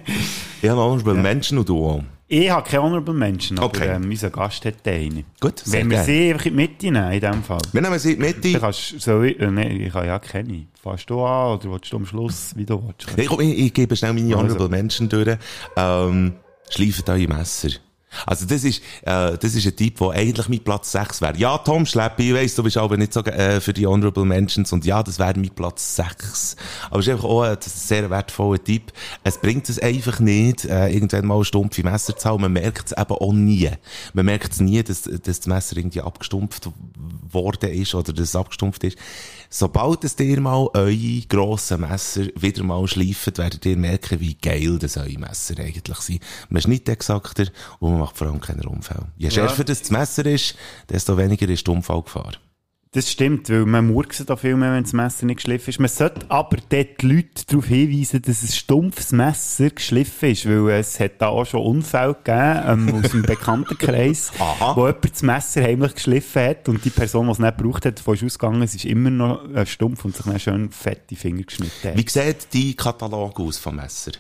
ich 0.62 0.70
habe 0.70 0.80
auch 0.82 1.02
ja. 1.04 1.14
Menschen 1.14 1.58
und 1.58 1.68
du 1.68 1.84
auch. 1.84 2.04
Ich 2.28 2.50
habe 2.50 2.70
keine 2.70 2.84
Honorable 2.84 3.14
Menschen, 3.14 3.58
aber 3.58 3.68
Okay. 3.68 3.90
ähm, 3.96 4.04
unser 4.10 4.30
Gast 4.30 4.64
hat 4.66 4.88
einen. 4.88 5.26
Gut, 5.40 5.64
Wenn 5.66 5.90
wir 5.90 5.98
gerne. 5.98 6.06
sie 6.06 6.32
einfach 6.32 6.46
in 6.46 6.52
die 6.54 6.56
Mitte 6.58 6.92
nehmen, 6.92 7.12
in 7.12 7.20
dem 7.20 7.44
Fall. 7.44 7.58
Wir 7.74 7.82
nehmen 7.82 8.00
sie 8.00 8.14
in 8.14 8.20
die 8.22 8.28
Mitte. 8.28 8.52
Dann 8.54 8.62
kannst, 8.62 9.02
soll 9.02 9.26
ich, 9.30 9.40
äh, 9.40 9.52
nee, 9.52 9.88
ich 9.88 9.94
habe 9.94 10.06
ja 10.06 10.20
keine. 10.20 10.68
Fährst 10.82 11.10
du 11.10 11.22
an 11.26 11.58
oder 11.58 11.72
willst 11.72 11.92
du 11.92 11.98
am 11.98 12.06
Schluss, 12.06 12.54
wie 12.56 12.66
du 12.66 12.82
willst? 12.86 13.18
Ich, 13.18 13.32
ich, 13.32 13.60
ich 13.66 13.74
gebe 13.74 13.96
schnell 13.96 14.14
meine 14.14 14.28
Also. 14.28 14.38
Honorable 14.40 14.70
Menschen 14.70 15.10
durch. 15.10 15.38
Ähm, 15.76 16.34
schleifen 16.72 17.04
eure 17.08 17.28
Messer. 17.28 17.70
Also 18.26 18.46
das 18.46 18.64
ist, 18.64 18.82
äh, 19.04 19.38
das 19.38 19.56
ist 19.56 19.66
ein 19.66 19.76
Typ, 19.76 19.98
der 19.98 20.10
eigentlich 20.10 20.50
mein 20.50 20.64
Platz 20.64 20.92
6 20.92 21.22
wäre. 21.22 21.38
Ja, 21.38 21.58
Tom 21.58 21.86
Schleppi, 21.86 22.30
ich 22.30 22.36
weiss, 22.36 22.56
du 22.56 22.64
bist 22.64 22.78
aber 22.78 22.98
nicht 22.98 23.14
so 23.14 23.22
äh, 23.22 23.62
für 23.62 23.74
die 23.74 23.88
Honorable 23.88 24.26
Mentions 24.26 24.74
und 24.74 24.86
ja, 24.86 25.02
das 25.02 25.18
wäre 25.18 25.34
mein 25.38 25.50
Platz 25.50 25.96
6. 25.96 26.58
Aber 26.90 27.00
es 27.00 27.08
ist 27.08 27.14
einfach 27.14 27.26
auch 27.26 27.44
ein 27.44 27.58
sehr 27.62 28.10
wertvoller 28.10 28.62
Typ. 28.62 28.92
Es 29.24 29.38
bringt 29.38 29.70
es 29.70 29.80
einfach 29.80 30.20
nicht, 30.20 30.66
äh, 30.66 30.90
irgendwann 30.90 31.26
mal 31.26 31.44
stumpfe 31.46 31.84
Messer 31.84 32.16
zu 32.18 32.30
haben. 32.30 32.42
Man 32.42 32.54
merkt 32.54 32.88
es 32.88 32.98
eben 32.98 33.12
auch 33.12 33.34
nie. 33.34 33.70
Man 34.14 34.26
merkt 34.26 34.52
es 34.52 34.60
nie, 34.60 34.84
dass, 34.84 35.04
dass 35.04 35.22
das 35.22 35.48
Messer 35.48 35.78
irgendwie 35.78 36.02
abgestumpft 36.02 36.70
worden 37.32 37.72
ist 37.72 37.96
oder 37.96 38.12
dass 38.12 38.30
es 38.30 38.36
abgestumpft 38.36 38.84
ist. 38.84 38.98
Sobald 39.54 40.06
es 40.06 40.16
dir 40.16 40.40
mal 40.40 40.70
eure 40.74 41.22
grossen 41.28 41.82
Messer 41.82 42.28
wieder 42.38 42.64
mal 42.64 42.88
schleifen, 42.88 43.38
werdet 43.38 43.66
ihr 43.66 43.76
merken, 43.76 44.22
wie 44.22 44.36
geil 44.36 44.80
das 44.80 44.96
eure 44.96 45.20
Messer 45.20 45.60
eigentlich 45.60 45.98
sind. 45.98 46.24
Man 46.50 46.62
schneidet 46.62 46.88
exakter 46.88 47.48
und 47.80 47.92
man 47.92 48.00
macht 48.00 48.18
vor 48.18 48.28
allem 48.28 48.40
keine 48.40 48.64
Unfälle. 48.64 49.08
Je 49.18 49.26
Ja. 49.26 49.32
schärfer 49.32 49.66
das, 49.66 49.82
das 49.82 49.92
Messer 49.92 50.26
ist, 50.26 50.56
desto 50.90 51.18
weniger 51.18 51.50
ist 51.50 51.68
die 51.68 51.72
Unfallgefahr. 51.72 52.32
Das 52.94 53.10
stimmt, 53.10 53.50
weil 53.50 53.66
man 53.66 53.88
murkst 53.88 54.30
da 54.30 54.36
viel 54.36 54.58
mehr, 54.58 54.74
wenn 54.74 54.84
das 54.84 54.92
Messer 54.92 55.26
nicht 55.26 55.38
geschliffen 55.38 55.70
ist. 55.70 55.80
Man 55.80 55.88
sollte 55.88 56.30
aber 56.30 56.58
dort 56.68 57.02
die 57.02 57.08
Leute 57.08 57.46
darauf 57.48 57.68
hinweisen, 57.68 58.22
dass 58.22 58.44
ein 58.44 58.50
stumpfes 58.50 59.14
Messer 59.14 59.70
geschliffen 59.70 60.32
ist, 60.32 60.46
weil 60.46 60.68
es 60.72 61.00
hat 61.00 61.14
da 61.20 61.28
auch 61.28 61.46
schon 61.46 61.62
Unfälle 61.62 62.16
gegeben, 62.16 62.90
ähm, 62.90 62.96
aus 62.96 63.12
dem 63.12 63.22
Bekanntenkreis, 63.22 64.34
wo 64.76 64.88
jemand 64.88 65.10
das 65.10 65.24
Messer 65.24 65.64
heimlich 65.64 65.96
geschliffen 65.96 66.42
hat 66.44 66.68
und 66.68 66.84
die 66.84 66.90
Person, 66.90 67.28
die 67.28 67.32
es 67.32 67.40
nicht 67.40 67.58
gebraucht 67.58 67.86
hat, 67.86 67.98
davon 67.98 68.16
ist 68.16 68.24
ausgegangen, 68.26 68.62
es 68.62 68.76
ist 68.76 68.84
immer 68.84 69.10
noch 69.10 69.50
äh, 69.52 69.66
stumpf 69.66 70.04
und 70.04 70.14
sich 70.14 70.26
dann 70.26 70.40
schön 70.42 70.70
fette 70.70 71.16
Finger 71.16 71.44
geschnitten 71.44 71.92
hat. 71.92 71.98
Wie 71.98 72.10
sieht 72.10 72.54
dein 72.54 72.76
Katalog 72.76 73.40
aus 73.40 73.58
vom 73.58 73.78
Messer? 73.78 74.12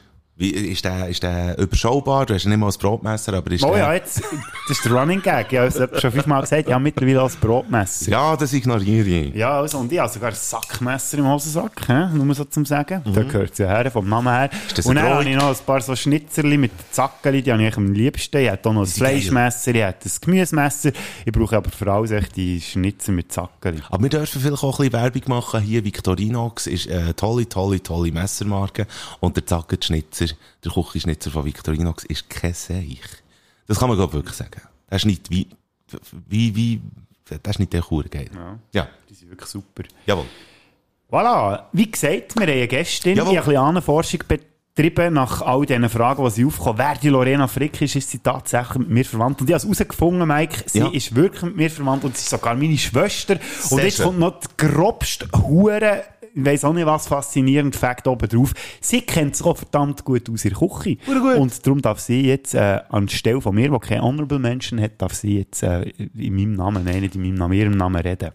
Wie, 0.42 0.50
ist 0.50 0.84
der, 0.84 1.08
ist 1.08 1.22
der 1.22 1.56
überschaubar? 1.60 2.26
Du 2.26 2.34
hast 2.34 2.46
ja 2.46 2.50
nicht 2.50 2.58
mal 2.58 2.66
ein 2.66 2.74
Brotmesser, 2.80 3.32
aber 3.36 3.52
ist 3.52 3.64
Oh 3.64 3.74
der... 3.74 3.78
ja, 3.78 3.94
jetzt, 3.94 4.24
das 4.68 4.78
ist 4.80 4.84
der 4.84 4.92
Running 4.92 5.22
Gag. 5.22 5.54
Ich 5.54 5.60
habe 5.60 5.68
es 5.68 6.02
schon 6.02 6.12
fünfmal 6.12 6.42
gesagt, 6.42 6.68
ich 6.68 6.74
habe 6.74 6.84
mittlerweile 6.84 7.22
als 7.22 7.36
Brotmesser. 7.36 8.10
Ja, 8.10 8.36
das 8.36 8.52
ignoriere 8.52 9.08
ich. 9.08 9.36
Ja, 9.36 9.60
also, 9.60 9.78
und 9.78 9.92
ich 9.92 10.00
habe 10.00 10.12
sogar 10.12 10.30
ein 10.30 10.36
Sackmesser 10.36 11.20
im 11.20 11.28
Hosensack, 11.28 11.86
he? 11.86 12.18
nur 12.18 12.34
so 12.34 12.46
zum 12.46 12.66
Sagen. 12.66 13.04
Da 13.14 13.22
gehört 13.22 13.52
es 13.52 13.60
ja 13.60 13.68
her, 13.68 13.92
vom 13.92 14.10
Namen 14.10 14.34
her. 14.34 14.50
Mhm. 14.52 14.86
Und 14.90 14.96
dann 14.96 15.10
habe 15.10 15.30
ich 15.30 15.36
noch 15.36 15.50
ein 15.50 15.64
paar 15.64 15.80
so 15.80 15.96
Schnitzerli 15.96 16.58
mit 16.58 16.72
Zackeli, 16.90 17.44
die 17.44 17.52
habe 17.52 17.64
ich 17.64 17.78
am 17.78 17.94
liebsten. 17.94 18.38
Ich 18.38 18.50
habe 18.50 18.68
auch 18.68 18.74
noch 18.74 18.82
ein. 18.82 18.88
Fleischmesser, 18.88 19.76
ich 19.76 19.84
habe 19.84 19.96
ein 20.04 20.12
Gemüsemesser. 20.22 20.92
Ich 21.24 21.32
brauche 21.32 21.58
aber 21.58 21.70
vor 21.70 21.88
allem 21.88 22.12
echt 22.12 22.36
die 22.36 22.60
Schnitzer 22.60 23.12
mit 23.12 23.32
Zackeli. 23.32 23.78
Aber 23.92 24.02
wir 24.02 24.10
dürfen 24.10 24.42
vielleicht 24.42 24.64
auch 24.64 24.80
ein 24.80 24.90
bisschen 24.90 25.04
Werbung 25.04 25.22
machen. 25.28 25.62
Hier 25.62 25.86
Victorinox 25.86 26.66
ist 26.66 26.90
eine 26.90 27.16
tolle, 27.16 27.48
tolle, 27.48 27.84
tolle 27.84 28.12
Messermarke. 28.12 28.88
Und 29.20 29.36
der 29.36 29.46
Zackenschnitzer, 29.46 30.31
der 30.64 30.72
Küchenschnitzer 30.72 31.32
von 31.32 31.46
Victorinox 31.46 32.04
ist 32.06 32.30
kein 32.30 32.54
Seich. 32.54 33.00
Das 33.68 33.80
kann 33.80 33.88
man 33.90 33.98
glaub, 33.98 34.14
wirklich 34.14 34.36
sagen. 34.36 34.62
Der 34.90 34.96
ist 34.98 35.06
nicht 35.06 35.30
wie, 35.30 35.48
wie, 36.28 36.56
wie, 36.56 36.82
der 37.30 37.40
ist 37.52 37.60
nicht 37.60 37.72
der 37.74 37.82
Kur 37.82 38.04
geil. 38.04 38.30
Ja. 38.34 38.60
Ja. 38.74 38.88
Die 39.10 39.14
sind 39.14 39.30
wirklich 39.30 39.50
super. 39.50 39.84
Jawohl. 40.06 40.26
Voilà, 41.10 41.64
wie 41.74 41.92
gesagt, 41.92 42.36
wir 42.36 42.44
haben 42.48 42.54
eine 42.54 42.68
Gästin, 42.68 43.18
Jawohl. 43.18 43.32
die 43.34 43.38
ein 43.40 43.44
bisschen 43.46 43.60
Ahnenforschung 43.62 44.20
betrieben 44.28 45.14
nach 45.14 45.42
all 45.42 45.66
diesen 45.66 45.90
Fragen, 45.90 46.24
die 46.24 46.30
sie 46.32 46.46
aufkommen. 46.46 46.78
Wer 46.78 46.96
die 46.96 47.10
Lorena 47.10 47.48
Frick 47.48 47.82
ist, 47.82 47.98
ist 47.98 48.10
sie 48.10 48.20
tatsächlich 48.20 48.78
mit 48.78 48.90
mir 48.90 49.06
verwandt. 49.06 49.42
Und 49.42 49.50
ich 49.50 49.54
habe 49.54 49.58
es 49.58 49.64
herausgefunden, 49.80 50.26
Mike, 50.28 50.64
sie 50.68 50.80
Ja. 50.80 50.88
ist 50.90 51.14
wirklich 51.14 51.42
mit 51.44 51.58
mir 51.58 51.70
verwandt 51.70 52.06
und 52.06 52.16
sie 52.16 52.22
ist 52.24 52.30
sogar 52.30 52.56
meine 52.56 52.78
Schwester. 52.78 53.34
und 53.36 53.42
Sehr 53.78 53.84
jetzt 53.86 53.98
schön. 53.98 54.06
kommt 54.06 54.20
noch 54.20 54.40
die 54.40 54.48
grobste 54.58 55.28
Hure, 55.38 56.04
ich 56.34 56.46
weiss 56.46 56.64
auch 56.64 56.74
nicht 56.74 56.86
was, 56.86 57.08
faszinierend 57.08 57.76
Fakt 57.76 58.08
oben 58.08 58.28
drauf. 58.28 58.54
Sie 58.80 59.02
kennt 59.02 59.36
sich 59.36 59.46
auch 59.46 59.58
verdammt 59.58 60.04
gut 60.06 60.30
aus 60.30 60.46
ihrer 60.46 60.68
Küche. 60.68 60.98
Und 61.38 61.66
darum 61.66 61.82
darf 61.82 62.00
sie 62.00 62.22
jetzt, 62.22 62.54
äh, 62.54 62.80
anstelle 62.90 63.42
von 63.42 63.56
mir, 63.56 63.70
der 63.70 63.80
kein 63.80 64.02
Honorable 64.02 64.40
Menschen 64.40 64.82
hat, 64.82 65.02
darf 65.02 65.14
sie 65.14 65.40
jetzt 65.40 65.64
äh, 65.64 65.84
in 66.16 66.36
meinem 66.36 66.54
Namen, 66.54 66.84
nein, 66.84 67.02
nicht 67.02 67.16
in 67.16 67.22
meinem 67.22 67.36
Namen, 67.36 67.54
ihrem 67.54 67.78
Namen 67.78 68.02
reden. 68.02 68.32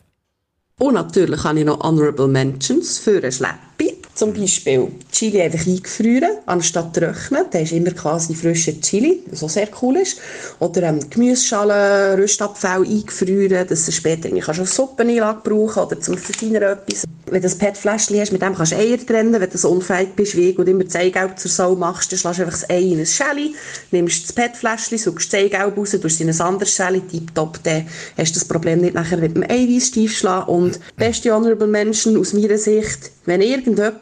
Und 0.78 0.94
natürlich 0.94 1.42
habe 1.44 1.59
ich 1.61 1.64
noch 1.64 1.80
Honorable 1.80 2.28
Mentions 2.28 2.99
für 2.99 3.22
einen 3.22 3.32
Schleppi. 3.32 3.95
Zum 4.17 4.33
Beispiel 4.33 4.89
Chili 5.12 5.43
einfach 5.43 5.67
eingefrieren, 5.67 6.39
anstatt 6.47 6.95
trocknen. 6.95 7.51
Der 7.53 7.61
ist 7.61 7.73
immer 7.73 7.91
quasi 7.91 8.35
frischer 8.35 8.73
Chili, 8.81 9.23
was 9.31 9.43
auch 9.43 9.51
sehr 9.51 9.69
cool 9.83 9.99
ist. 9.99 10.19
Oder 10.59 10.85
ähm, 10.85 11.01
Gemüseschalen, 11.11 12.19
Röstabfall 12.19 12.81
eingefrieren, 12.81 13.67
dass 13.69 13.85
du 13.85 13.93
später 13.93 14.31
eigentlich 14.31 14.47
kannst 14.47 14.61
als 14.61 14.75
Suppeneinlage 14.75 15.41
brauchen 15.45 15.83
oder 15.83 16.01
zum 16.01 16.17
Verfeinern 16.17 16.62
etwas. 16.62 17.05
Wenn 17.29 17.43
du 17.43 17.49
ein 17.49 17.59
PET-Fläschchen 17.59 18.19
hast, 18.19 18.33
mit 18.33 18.41
dem 18.41 18.55
kannst 18.55 18.73
du 18.73 18.77
Eier 18.77 19.05
trennen. 19.05 19.39
Wenn 19.39 19.51
du 19.51 19.59
so 19.59 19.69
unfähig 19.69 20.09
bist 20.17 20.35
wie 20.35 20.51
ich 20.51 20.59
und 20.59 20.67
immer 20.67 20.85
das 20.85 20.97
Eigelb 20.97 21.39
zur 21.39 21.51
Sau 21.51 21.75
machst, 21.75 22.11
dann 22.11 22.19
schlägst 22.19 22.39
du 22.39 22.43
einfach 22.45 22.59
das 22.59 22.71
Ei 22.71 22.81
in 22.81 23.01
ein 23.01 23.05
Schälli, 23.05 23.55
nimmst 23.91 24.25
das 24.25 24.33
PET-Fläschchen, 24.33 24.97
suchst 24.97 25.31
das 25.31 25.41
Eigelb 25.41 25.77
raus, 25.77 25.91
tust 25.91 26.05
es 26.05 26.21
in 26.21 26.31
ein 26.31 26.41
anderes 26.41 26.73
Schälli, 26.73 27.01
tipptopp, 27.01 27.62
dann 27.64 27.87
hast 28.17 28.35
du 28.35 28.39
das 28.39 28.49
Problem 28.49 28.81
nicht 28.81 28.95
nachher 28.95 29.19
mit 29.19 29.37
dem 29.37 29.43
Eiweiß 29.43 29.89
steif 29.89 30.17
schlagen. 30.17 30.49
Und 30.49 30.81
beste 30.97 31.35
Honorable 31.35 31.67
Menschen 31.67 32.17
aus 32.17 32.33
meiner 32.33 32.57
Sicht, 32.57 33.11
wenn 33.27 33.43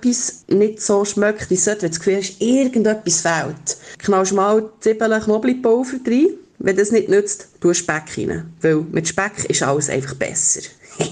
irgendetwas 0.05 0.45
nicht 0.49 0.81
so 0.83 1.05
schmeckt, 1.05 1.51
wie 1.51 1.55
es 1.55 1.65
sollte, 1.65 1.83
wenn 1.83 1.91
du 1.91 1.97
das 1.97 1.99
Gefühl 2.05 2.17
hast, 2.17 2.41
irgendetwas 2.41 3.21
fehlt, 3.21 3.77
knallst 3.99 4.33
du 4.33 4.37
mal 4.37 4.71
Zwiebeln, 4.81 5.21
Knoblauchpulver 5.23 5.99
rein. 6.07 6.27
Wenn 6.59 6.77
das 6.77 6.93
nicht 6.93 7.09
nützt, 7.09 7.49
tu 7.61 7.75
Speck 7.75 8.17
rein. 8.17 8.53
Weil 8.61 8.77
mit 8.93 9.09
Speck 9.09 9.45
ist 9.49 9.63
alles 9.63 9.91
einfach 9.91 10.15
besser. 10.15 10.61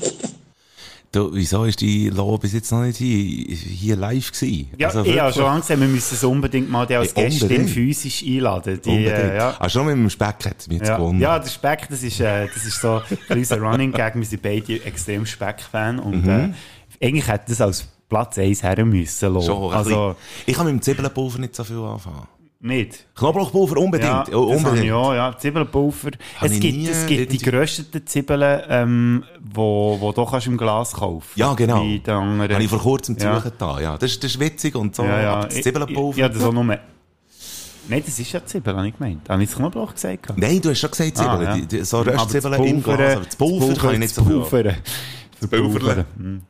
Du, 1.14 1.28
wieso 1.34 1.64
ist 1.66 1.78
die 1.82 2.08
Lo 2.08 2.38
bis 2.38 2.54
jetzt 2.54 2.72
noch 2.72 2.84
nicht 2.84 2.96
hier, 2.96 3.54
hier 3.54 3.96
live 3.96 4.32
gewesen? 4.32 4.70
Ja, 4.78 4.88
Also 4.88 5.04
ich 5.04 5.20
habe 5.20 5.30
schon 5.30 5.44
Angst, 5.44 5.68
wir 5.68 5.76
müssen 5.76 6.14
es 6.14 6.24
unbedingt 6.24 6.70
mal 6.70 6.86
die 6.86 6.94
als 6.94 7.12
Gästin 7.12 7.42
unbedingt. 7.42 7.68
physisch 7.68 8.22
einladen. 8.26 8.80
Die, 8.82 8.88
Unbedingt. 8.88 9.18
äh, 9.18 9.36
ja. 9.36 9.54
Ah, 9.58 9.68
schon 9.68 9.84
mit 9.84 9.94
dem 9.94 10.08
Speck 10.08 10.36
hat 10.46 10.54
es 10.60 10.68
mich 10.68 10.78
jetzt 10.78 10.88
Ja, 10.88 10.96
gewonnen. 10.96 11.20
ja, 11.20 11.38
der 11.38 11.50
Speck, 11.50 11.86
das 11.90 12.02
ist, 12.02 12.18
äh, 12.18 12.46
das 12.46 12.64
ist 12.64 12.80
so 12.80 13.02
ein 13.28 13.36
unser 13.36 13.58
Running 13.60 13.92
Gag. 13.92 14.14
Wir 14.14 14.24
sind 14.24 14.40
beide 14.40 14.82
extrem 14.86 15.26
Speck-Fan 15.26 15.98
und 15.98 16.24
Mhm. 16.24 16.54
äh, 16.98 17.06
eigentlich 17.06 17.28
hätte 17.28 17.44
das 17.48 17.60
als 17.60 17.84
Platz 18.12 18.38
1 18.38 18.62
her 18.62 18.84
müssen. 18.84 19.32
Lo. 19.32 19.40
Schon, 19.40 19.72
also, 19.72 20.16
ich 20.44 20.54
kann 20.54 20.66
mit 20.66 20.74
dem 20.74 20.82
Zwiebelpulver 20.82 21.38
nicht 21.38 21.54
so 21.56 21.64
viel 21.64 21.78
anfangen. 21.78 22.26
nicht. 22.60 23.06
Knoblauchpulver 23.16 23.76
unbedingt. 23.78 24.28
Ja, 24.28 24.36
oh, 24.36 24.50
das 24.52 24.62
unbedingt. 24.64 24.92
auch, 24.92 25.14
ja. 25.14 25.34
Zwiebelpulver. 25.38 26.10
Es 26.42 26.60
gibt, 26.60 26.88
es 26.88 27.06
gibt 27.06 27.32
die 27.32 27.38
gerösteten 27.38 28.06
Zwiebeln, 28.06 28.60
ähm, 28.68 29.24
wo, 29.40 29.96
wo 29.98 30.12
du 30.12 30.24
kannst 30.26 30.46
im 30.46 30.56
Glas 30.58 30.92
kaufen 30.92 31.26
Ja, 31.34 31.54
genau. 31.54 31.78
Habe 32.06 32.62
ich 32.62 32.68
vor 32.70 32.78
kurzem 32.80 33.16
Ja. 33.18 33.42
da. 33.58 33.80
Ja, 33.80 33.96
das, 33.98 34.10
ist- 34.12 34.22
das 34.24 34.32
ist 34.32 34.40
witzig 34.40 34.74
und 34.76 34.94
so. 34.94 35.04
Ja, 35.04 35.20
ja. 35.22 35.32
Aber 35.36 35.46
das 35.48 35.60
Zwiebelpulver. 35.62 36.18
Ja, 36.20 36.28
das 36.28 36.42
auch 36.44 36.52
nur... 36.52 36.64
Nein, 36.64 38.02
das 38.06 38.16
ist 38.20 38.30
ja 38.30 38.44
Zwiebeln, 38.46 38.76
habe 38.76 38.86
ich 38.88 38.96
gemeint. 38.96 39.28
Habe 39.28 39.42
ich 39.42 39.48
das 39.48 39.58
Knoblauch 39.58 39.92
gesagt? 39.92 40.32
Nein, 40.36 40.60
du 40.60 40.70
hast 40.70 40.78
schon 40.78 40.90
gesagt 40.92 41.16
Zwiebeln. 41.16 41.46
Ah, 41.48 41.56
ja. 41.56 41.84
so 41.84 42.04
das 42.04 42.14
Röstzwiebeln 42.22 42.62
im 42.64 42.82
Pulver- 42.82 42.96
Glas. 42.96 43.16
Aber 43.16 43.24
das 43.24 43.36
Pulver, 43.36 43.74
kann 43.80 43.92
ich 43.94 43.98
nicht 43.98 44.14
so 44.14 44.22
viel. 44.24 44.40
Pulver. 44.40 44.74
Das 45.40 45.50
Pulver. 45.50 46.04
Hm. 46.16 46.42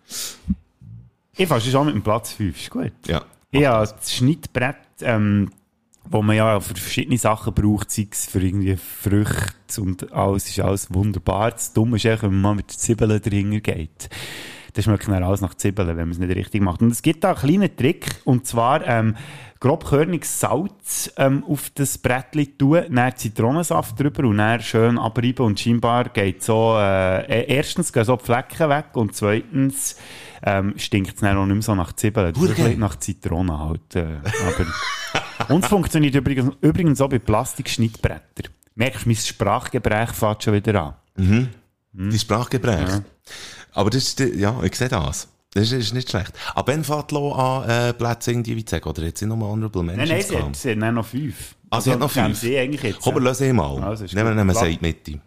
Ich 1.36 1.48
fasse 1.48 1.70
schon 1.70 1.86
mit 1.86 1.94
dem 1.94 2.02
Platz 2.02 2.32
5, 2.32 2.60
ist 2.60 2.70
gut. 2.70 2.92
Ja. 3.06 3.22
Habe 3.54 3.94
das 3.96 4.12
Schnittbrett, 4.14 4.76
ähm, 5.00 5.50
wo 6.04 6.20
man 6.20 6.36
ja 6.36 6.60
für 6.60 6.74
verschiedene 6.74 7.16
Sachen 7.16 7.54
braucht, 7.54 7.90
sei 7.90 8.06
es 8.10 8.26
für 8.26 8.40
irgendwie 8.40 8.76
Früchte 8.76 9.80
und 9.80 10.12
alles, 10.12 10.48
ist 10.48 10.60
alles 10.60 10.92
wunderbar. 10.92 11.52
Das 11.52 11.72
Dumme 11.72 11.96
ist 11.96 12.04
einfach, 12.04 12.24
wenn 12.28 12.40
man 12.40 12.56
mit 12.56 12.70
Zwiebeln 12.70 13.20
dahinter 13.22 13.60
geht. 13.60 14.10
Das 14.74 14.84
schmeckt 14.84 15.08
dann 15.08 15.22
alles 15.22 15.40
nach 15.40 15.54
Zwiebeln, 15.54 15.88
wenn 15.88 15.96
man 15.96 16.10
es 16.10 16.18
nicht 16.18 16.34
richtig 16.34 16.62
macht. 16.62 16.82
Und 16.82 16.92
es 16.92 17.02
gibt 17.02 17.24
da 17.24 17.30
einen 17.30 17.38
kleinen 17.38 17.76
Trick, 17.76 18.06
und 18.24 18.46
zwar 18.46 18.86
ähm, 18.86 19.16
grobkörniges 19.60 20.40
Salz 20.40 21.12
ähm, 21.16 21.44
auf 21.44 21.70
das 21.74 21.96
Brettchen 21.96 22.58
tun, 22.58 22.84
dann 22.90 23.16
Zitronensaft 23.16 23.98
drüber 23.98 24.24
und 24.24 24.38
dann 24.38 24.60
schön 24.60 24.98
abreiben 24.98 25.46
und 25.46 25.60
scheinbar 25.60 26.08
geht 26.08 26.42
so, 26.42 26.76
äh, 26.78 27.44
erstens 27.44 27.92
gehen 27.92 28.04
so 28.04 28.16
die 28.16 28.24
Flecken 28.24 28.68
weg 28.68 28.86
und 28.94 29.14
zweitens 29.14 29.96
ähm, 30.42 30.74
stinkt 30.76 31.14
es 31.14 31.20
dann 31.20 31.36
auch 31.36 31.46
nicht 31.46 31.54
mehr 31.54 31.62
so 31.62 31.74
nach 31.74 31.92
Zwiebeln. 31.92 32.34
Wirklich? 32.36 32.76
nach 32.76 32.96
Zitrone 32.96 33.58
halt. 33.58 33.96
Äh, 33.96 34.18
aber 35.46 35.54
und 35.54 35.64
es 35.64 35.68
funktioniert 35.68 36.14
übrigens, 36.14 36.54
übrigens 36.60 37.00
auch 37.00 37.08
bei 37.08 37.18
Plastikschnittbrettern. 37.18 38.52
Merkst 38.74 39.04
du, 39.04 39.08
mein 39.08 39.16
Sprachgebrech 39.16 40.10
fährt 40.10 40.44
schon 40.44 40.54
wieder 40.54 40.82
an. 40.82 40.94
Mhm. 41.16 41.48
Hm? 41.94 42.10
Die 42.10 42.18
Sprachgebrech. 42.18 43.02
Aber 43.72 43.90
das 43.90 44.04
ist, 44.04 44.20
ja, 44.20 44.60
ich 44.62 44.74
sehe 44.74 44.88
das. 44.88 45.28
Das 45.54 45.64
ist, 45.64 45.72
ist 45.72 45.94
nicht 45.94 46.08
schlecht. 46.08 46.32
Aber 46.54 46.72
wenn 46.72 46.82
fährt 46.82 47.12
Lo 47.12 47.32
an, 47.32 47.68
äh, 47.68 47.92
Plätze 47.92 48.30
irgendwie 48.30 48.56
wie 48.56 48.64
sagen, 48.66 48.88
oder 48.88 49.02
jetzt 49.02 49.18
sind 49.18 49.28
nur 49.28 49.38
Honorable 49.46 49.84
Nein, 49.84 49.96
Mentions 49.96 50.10
nein, 50.10 50.22
sie 50.22 50.36
gehabt? 50.36 50.56
sie 50.56 50.70
hat 50.70 50.82
dann 50.82 50.94
noch 50.94 51.06
fünf. 51.06 51.54
Ah, 51.68 51.80
sie 51.80 51.90
hat 51.92 51.98
noch 51.98 52.12
geben 52.12 52.26
fünf? 52.26 52.38
Sie 52.38 52.58
eigentlich 52.58 52.82
jetzt. 52.82 53.00
Komm, 53.00 53.14
wir 53.16 53.20
lösen 53.20 53.48
ihn 53.48 53.56
mal. 53.56 53.82
Also, 53.82 54.04
Nehmen 54.04 54.28
wir 54.28 54.44
nehmen 54.44 54.54
wir 54.54 54.78
Mitte. 54.80 55.20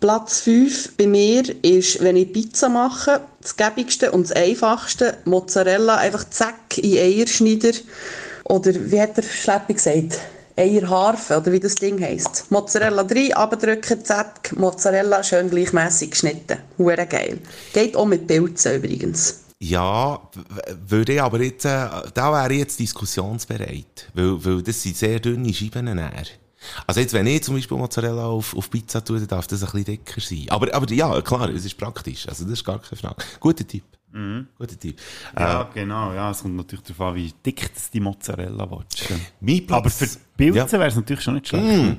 Platz 0.00 0.40
5 0.42 0.96
bei 0.96 1.08
mir 1.08 1.42
ist, 1.64 2.00
wenn 2.00 2.16
ich 2.16 2.32
Pizza 2.32 2.68
mache, 2.68 3.20
das 3.40 3.56
gäbigste 3.56 4.12
und 4.12 4.30
das 4.30 4.32
einfachste, 4.32 5.18
Mozzarella 5.24 5.96
einfach 5.96 6.28
zack 6.30 6.78
in 6.78 6.98
Eierschneider. 6.98 7.72
Oder 8.44 8.72
wie 8.74 9.00
hat 9.00 9.16
der 9.16 9.24
Schleppi 9.24 9.74
gesagt? 9.74 10.20
Eierharfe, 10.56 11.38
oder 11.38 11.50
wie 11.50 11.58
das 11.58 11.74
Ding 11.74 12.00
heisst. 12.00 12.46
Mozzarella 12.50 13.02
rein, 13.02 13.32
abdrücken, 13.32 14.04
zack, 14.04 14.56
Mozzarella 14.56 15.24
schön 15.24 15.50
gleichmässig 15.50 16.12
geschnitten. 16.12 16.58
Hure 16.78 17.06
geil. 17.06 17.38
Geht 17.72 17.96
auch 17.96 18.06
mit 18.06 18.26
Pilzen 18.28 18.76
übrigens. 18.76 19.40
Ja, 19.60 20.20
würde 20.86 21.14
ich 21.14 21.22
aber 21.22 21.40
jetzt, 21.40 21.64
äh, 21.64 21.88
da 22.14 22.32
wäre 22.32 22.52
ich 22.52 22.60
jetzt 22.60 22.78
diskussionsbereit. 22.78 24.08
Weil, 24.14 24.44
weil 24.44 24.62
das 24.62 24.80
sind 24.80 24.96
sehr 24.96 25.18
dünne 25.18 25.52
Scheiben 25.52 25.86
näher. 25.86 26.26
Also 26.86 27.00
jetzt, 27.00 27.12
wenn 27.12 27.26
ich 27.26 27.42
zum 27.42 27.54
Beispiel 27.54 27.76
Mozzarella 27.76 28.26
auf, 28.26 28.56
auf 28.56 28.70
Pizza 28.70 29.04
tue, 29.04 29.18
dann 29.18 29.28
darf 29.28 29.46
das 29.46 29.62
ein 29.62 29.66
bisschen 29.70 29.84
dicker 29.84 30.20
sein. 30.20 30.46
Aber, 30.48 30.72
aber 30.74 30.92
ja, 30.92 31.20
klar, 31.22 31.48
es 31.50 31.64
ist 31.64 31.76
praktisch. 31.78 32.28
Also 32.28 32.44
das 32.44 32.54
ist 32.54 32.64
gar 32.64 32.78
keine 32.80 32.96
Frage. 33.00 33.16
Guter 33.40 33.66
Tipp. 33.66 33.84
Mhm. 34.12 34.48
Guter 34.58 34.78
Tipp. 34.78 34.98
Ja, 35.38 35.62
Äh, 35.62 35.66
genau. 35.74 36.12
Ja, 36.14 36.30
es 36.30 36.40
kommt 36.42 36.56
natürlich 36.56 36.84
darauf 36.84 37.00
an, 37.08 37.14
wie 37.16 37.32
dick 37.44 37.70
das 37.74 37.90
die 37.90 38.00
Mozzarella 38.00 38.68
Platz- 39.60 39.78
Aber 39.78 39.90
für 39.90 40.08
die 40.38 40.44
Pilze 40.52 40.58
Ja. 40.58 40.72
wäre 40.72 40.88
es 40.88 40.96
natürlich 40.96 41.22
schon 41.22 41.34
nicht 41.34 41.48
schlecht. 41.48 41.64
Mm. 41.66 41.96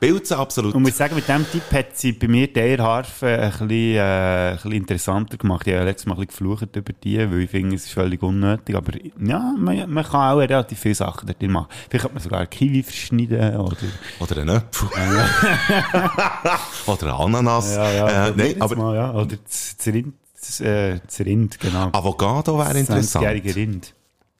Pilze 0.00 0.36
absolut. 0.36 0.74
Und 0.74 0.82
ich 0.82 0.88
muss 0.88 0.96
sagen, 0.98 1.14
mit 1.16 1.26
diesem 1.26 1.50
Tipp 1.50 1.62
hat 1.72 1.96
sie 1.96 2.12
bei 2.12 2.28
mir 2.28 2.52
die 2.52 2.60
Eierharfe 2.60 3.26
ein 3.26 3.50
bisschen, 3.50 3.70
äh, 3.70 4.50
ein 4.50 4.54
bisschen 4.56 4.72
interessanter 4.72 5.36
gemacht. 5.36 5.66
Ich 5.66 5.74
habe 5.74 5.84
letztes 5.86 6.06
Mal 6.06 6.14
ein 6.14 6.26
bisschen 6.26 6.46
geflucht 6.46 6.76
über 6.76 6.92
die, 6.92 7.18
weil 7.18 7.40
ich 7.40 7.50
finde, 7.50 7.76
es 7.76 7.84
ist 7.86 7.92
völlig 7.92 8.22
unnötig. 8.22 8.76
Aber 8.76 8.92
ja, 9.20 9.54
man, 9.56 9.90
man 9.90 10.04
kann 10.04 10.32
auch 10.34 10.38
relativ 10.38 10.78
viele 10.78 10.94
Sachen 10.94 11.26
dort 11.26 11.42
machen. 11.50 11.68
Vielleicht 11.88 12.04
kann 12.04 12.14
man 12.14 12.22
sogar 12.22 12.46
Kiwi 12.46 12.82
verschneiden 12.82 13.56
oder... 13.56 13.76
Oder 14.20 14.36
einen 14.42 14.50
Apfel. 14.50 14.88
Oder 16.86 17.18
Ananas. 17.20 17.74
Ja, 17.74 17.90
ja. 17.90 18.28
Äh, 18.28 18.32
nein, 18.36 18.54
aber 18.60 18.76
Mal, 18.76 18.96
ja. 18.96 19.12
Oder 19.14 19.36
das, 19.44 19.76
das 19.76 19.86
Rind, 19.86 20.14
das, 20.40 20.60
äh, 20.60 21.00
das 21.04 21.20
Rind, 21.20 21.58
genau. 21.60 21.88
Avocado 21.92 22.58
wäre 22.58 22.78
interessant. 22.78 23.24
20-jährige 23.24 23.56
Rind. 23.56 23.94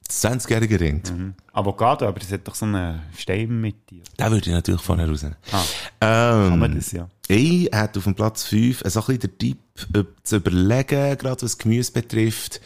Das 0.09 0.23
20-jährige 0.23 0.79
Rind. 0.79 1.15
Mhm. 1.15 1.35
Avocado, 1.53 2.07
aber 2.07 2.19
das 2.19 2.31
hat 2.31 2.47
doch 2.47 2.55
so 2.55 2.65
einen 2.65 2.99
Stein 3.15 3.61
mit 3.61 3.91
dir. 3.91 4.01
Den 4.19 4.31
würde 4.31 4.49
ich 4.49 4.55
natürlich 4.55 4.81
vorher 4.81 5.07
rausnehmen. 5.07 5.37
Ah. 5.51 5.61
Ähm, 6.01 6.49
Kann 6.49 6.59
man 6.59 6.75
das, 6.75 6.91
ja. 6.91 7.07
Ich 7.27 7.69
hätte 7.71 7.99
auf 7.99 8.05
dem 8.05 8.15
Platz 8.15 8.43
5 8.45 8.81
so 8.85 9.01
ein 9.01 9.05
bisschen 9.05 9.19
den 9.19 9.37
Tipp, 9.37 9.59
ob 9.95 10.07
zu 10.23 10.37
überlegen, 10.37 11.15
gerade 11.15 11.43
was 11.43 11.59
Gemüse 11.59 11.91
betrifft, 11.91 12.59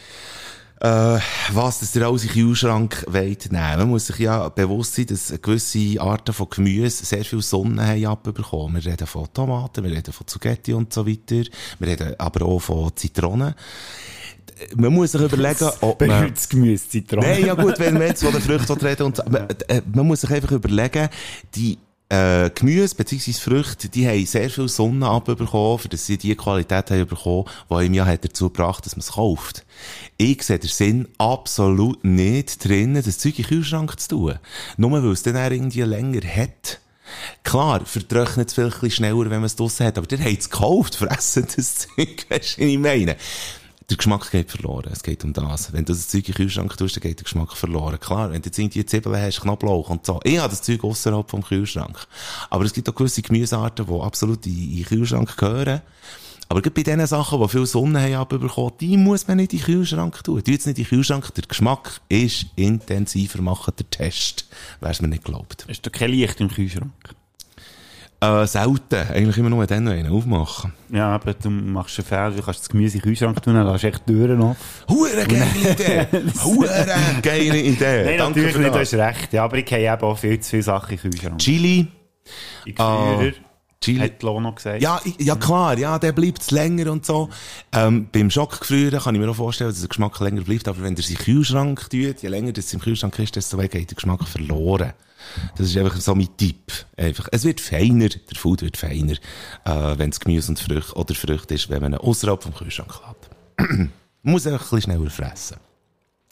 äh, 0.80 1.18
was 1.52 1.80
das 1.80 1.94
ihr 1.94 2.06
alles 2.06 2.22
in 2.22 2.28
den 2.28 2.46
Kühlschrank 2.46 3.04
wollt 3.08 3.52
nehmen. 3.52 3.78
Man 3.78 3.90
muss 3.90 4.06
sich 4.06 4.20
ja 4.20 4.48
bewusst 4.48 4.94
sein, 4.94 5.06
dass 5.06 5.34
gewisse 5.42 6.00
Arten 6.00 6.32
von 6.32 6.48
Gemüse 6.48 7.04
sehr 7.04 7.26
viel 7.26 7.42
Sonne 7.42 7.86
haben 7.86 8.06
abbekommen. 8.06 8.82
Wir 8.82 8.92
reden 8.92 9.06
von 9.06 9.28
Tomaten, 9.34 9.84
wir 9.84 9.90
reden 9.90 10.14
von 10.14 10.26
Zucchetti 10.26 10.72
und 10.72 10.94
so 10.94 11.06
weiter. 11.06 11.46
Wir 11.78 11.88
reden 11.88 12.14
aber 12.18 12.46
auch 12.46 12.60
von 12.60 12.96
Zitronen. 12.96 13.54
Man 14.76 14.92
muss 14.92 15.12
sich 15.12 15.20
überlegen, 15.20 15.70
ob 15.80 16.00
man... 16.00 16.08
Berühmtes 16.10 16.48
Gemüse, 16.48 16.88
Zitronen. 16.88 17.28
Nein, 17.28 17.46
ja 17.46 17.54
gut, 17.54 17.78
wenn 17.78 17.98
wir 17.98 18.06
jetzt 18.06 18.22
von 18.22 18.32
den 18.32 18.40
Früchten 18.40 18.72
reden 18.72 19.02
und 19.04 19.30
man, 19.30 19.48
äh, 19.68 19.82
man 19.92 20.06
muss 20.06 20.22
sich 20.22 20.30
einfach 20.30 20.52
überlegen, 20.52 21.08
die 21.54 21.78
äh, 22.08 22.50
Gemüse 22.50 22.94
bzw. 22.94 23.32
Früchte, 23.32 23.88
die 23.88 24.06
haben 24.06 24.26
sehr 24.26 24.50
viel 24.50 24.68
Sonne 24.68 25.08
abbekommen, 25.08 25.78
für 25.78 25.88
dass 25.88 26.06
sie 26.06 26.18
die 26.18 26.34
Qualität 26.34 26.90
haben 26.90 27.06
bekommen, 27.06 27.46
die 27.70 27.86
ihm 27.86 27.94
ja 27.94 28.06
hat 28.06 28.24
dazu 28.24 28.50
gebracht, 28.50 28.84
dass 28.84 28.96
man 28.96 29.00
es 29.00 29.12
kauft. 29.12 29.64
Ich 30.16 30.42
sehe 30.42 30.58
den 30.58 30.68
Sinn 30.68 31.08
absolut 31.18 32.04
nicht 32.04 32.64
drin, 32.64 32.94
das 32.94 33.18
Zeug 33.18 33.38
in 33.38 33.44
den 33.44 33.48
Kühlschrank 33.48 33.98
zu 33.98 34.08
tun. 34.08 34.38
Nur 34.76 35.02
weil 35.02 35.12
es 35.12 35.22
dann 35.22 35.36
irgendwie 35.52 35.82
länger 35.82 36.20
hat. 36.22 36.80
Klar, 37.42 37.84
vertrocknet 37.84 38.48
es 38.48 38.54
vielleicht 38.54 38.92
schneller, 38.92 39.30
wenn 39.30 39.40
man 39.40 39.44
es 39.44 39.56
draussen 39.56 39.86
hat, 39.86 39.98
aber 39.98 40.06
der 40.06 40.20
hat 40.20 40.38
es 40.38 40.50
gekauft, 40.50 40.96
fressen 40.96 41.46
das 41.54 41.74
Zeug, 41.78 42.26
weißt 42.28 42.58
du, 42.58 42.62
was 42.62 42.68
ich 42.68 42.78
meine? 42.78 43.16
Der 43.90 43.98
Geschmack 43.98 44.30
geht 44.30 44.50
verloren. 44.50 44.90
Es 44.90 45.02
geht 45.02 45.24
um 45.24 45.34
das. 45.34 45.72
Wenn 45.72 45.84
du 45.84 45.92
das 45.92 46.08
Zeug 46.08 46.20
in 46.20 46.32
den 46.32 46.34
Kühlschrank 46.36 46.74
tust, 46.76 46.96
dann 46.96 47.02
geht 47.02 47.18
der 47.18 47.24
Geschmack 47.24 47.52
verloren. 47.54 48.00
Klar, 48.00 48.30
wenn 48.30 48.40
du 48.40 48.46
jetzt 48.46 48.58
irgendwie 48.58 48.84
Zwiebeln 48.84 49.20
hast, 49.20 49.42
Knoblauch 49.42 49.90
und 49.90 50.06
so. 50.06 50.20
Ich 50.24 50.38
habe 50.38 50.48
das 50.48 50.62
Zeug 50.62 50.82
außerhalb 50.84 51.30
vom 51.30 51.42
Kühlschrank. 51.42 52.06
Aber 52.48 52.64
es 52.64 52.72
gibt 52.72 52.88
auch 52.88 52.94
gewisse 52.94 53.20
Gemüsearten, 53.20 53.86
die 53.86 54.00
absolut 54.00 54.46
in, 54.46 54.76
den 54.76 54.84
Kühlschrank 54.84 55.36
gehören. 55.36 55.82
Aber 56.48 56.62
gerade 56.62 56.74
bei 56.74 56.82
den 56.82 57.06
Sachen, 57.06 57.40
die 57.40 57.48
viel 57.48 57.66
Sonne 57.66 58.00
haben 58.00 58.14
abbekommen, 58.14 58.72
die 58.80 58.96
muss 58.96 59.28
man 59.28 59.36
nicht 59.36 59.52
in 59.52 59.58
den 59.58 59.66
Kühlschrank 59.66 60.24
tun. 60.24 60.42
Tu 60.42 60.52
jetzt 60.52 60.66
nicht 60.66 60.78
in 60.78 60.84
den 60.84 60.88
Kühlschrank. 60.88 61.34
Der 61.34 61.44
Geschmack 61.44 62.00
ist 62.08 62.46
intensiver 62.56 63.42
machen, 63.42 63.74
der 63.78 63.90
Test. 63.90 64.46
Wer 64.80 64.90
es 64.90 65.02
mir 65.02 65.08
nicht 65.08 65.24
glaubt. 65.24 65.66
Ist 65.68 65.86
doch 65.86 65.92
kein 65.92 66.10
Licht 66.10 66.40
im 66.40 66.48
Kühlschrank? 66.48 66.92
Äh, 68.42 68.46
selten. 68.46 68.94
Eigentlich 69.12 69.36
immer 69.38 69.50
nur 69.50 69.66
dann 69.66 69.84
noch 69.84 69.92
einen 69.92 70.10
aufmachen. 70.12 70.72
Ja, 70.90 71.08
aber 71.14 71.34
du 71.34 71.50
machst 71.50 71.98
einen 71.98 72.06
Fehler, 72.06 72.30
du 72.30 72.42
kannst 72.42 72.60
das 72.60 72.68
Gemüse 72.68 72.96
in 72.96 73.00
den 73.02 73.08
Kühlschrank 73.08 73.42
tun, 73.42 73.54
dann 73.54 73.66
lässt 73.66 73.84
du 73.84 73.88
echt 73.88 74.06
Türen 74.06 74.40
offen. 74.40 74.56
Hure 74.88 75.24
geile 75.26 75.46
Idee! 75.72 76.06
Hure 76.44 76.86
geile 77.22 77.58
Idee! 77.60 78.04
Nein, 78.04 78.18
Danke 78.18 78.40
natürlich 78.40 78.56
nicht, 78.56 78.74
du 78.74 78.78
das. 78.78 78.92
hast 78.92 78.94
recht. 78.94 79.32
Ja, 79.32 79.44
aber 79.44 79.58
ich 79.58 79.66
habe 79.72 79.82
eben 79.82 80.02
auch 80.02 80.18
viel 80.18 80.40
zu 80.40 80.50
viele 80.50 80.62
Sachen 80.62 80.90
in 80.92 81.00
den 81.00 81.10
Kühlschrank. 81.10 81.38
Chili. 81.38 81.86
In 82.64 82.74
Ah, 82.78 83.12
Gefrierer, 83.12 83.34
Chili. 83.84 84.00
hat 84.00 84.22
Lono 84.22 84.52
gesagt. 84.52 84.82
Ja, 84.82 85.00
ja 85.18 85.36
klar, 85.36 85.78
ja, 85.78 85.98
der 85.98 86.12
bleibt 86.12 86.50
länger 86.50 86.90
und 86.90 87.04
so. 87.04 87.28
Ähm, 87.72 88.08
beim 88.10 88.30
Schockgefrieren 88.30 89.00
kann 89.00 89.14
ich 89.14 89.20
mir 89.20 89.30
auch 89.30 89.36
vorstellen, 89.36 89.70
dass 89.70 89.80
der 89.80 89.88
Geschmack 89.88 90.18
länger 90.20 90.42
bleibt, 90.42 90.68
aber 90.68 90.82
wenn 90.82 90.94
der 90.94 91.04
sich 91.04 91.16
den 91.16 91.24
Kühlschrank 91.24 91.88
tut, 91.90 92.22
je 92.22 92.28
länger 92.28 92.52
das 92.52 92.72
im 92.72 92.80
Kühlschrank 92.80 93.18
ist, 93.18 93.36
desto 93.36 93.56
mehr 93.56 93.68
geht 93.68 93.90
der 93.90 93.96
Geschmack 93.96 94.26
verloren. 94.26 94.92
Das 95.56 95.68
ist 95.68 95.76
einfach 95.76 95.96
so 95.96 96.14
mein 96.14 96.28
Tipp. 96.36 96.72
Einfach. 96.96 97.28
Es 97.32 97.44
wird 97.44 97.60
feiner, 97.60 98.08
der 98.08 98.36
Food 98.36 98.62
wird 98.62 98.76
feiner, 98.76 99.14
äh, 99.64 99.98
wenn 99.98 100.10
es 100.10 100.20
Gemüse 100.20 100.50
und 100.50 100.58
Früchte 100.58 100.94
oder 100.94 101.14
Früchte 101.14 101.54
ist, 101.54 101.70
wenn 101.70 101.82
man 101.82 101.94
ihn 101.94 101.98
außerhalb 101.98 102.42
vom 102.42 102.54
Kühlschrank 102.54 102.94
lässt. 103.58 103.70
man 103.78 103.90
muss 104.22 104.46
einfach 104.46 104.60
ein 104.60 104.76
bisschen 104.76 104.92
schneller 104.92 105.10
fressen. 105.10 105.56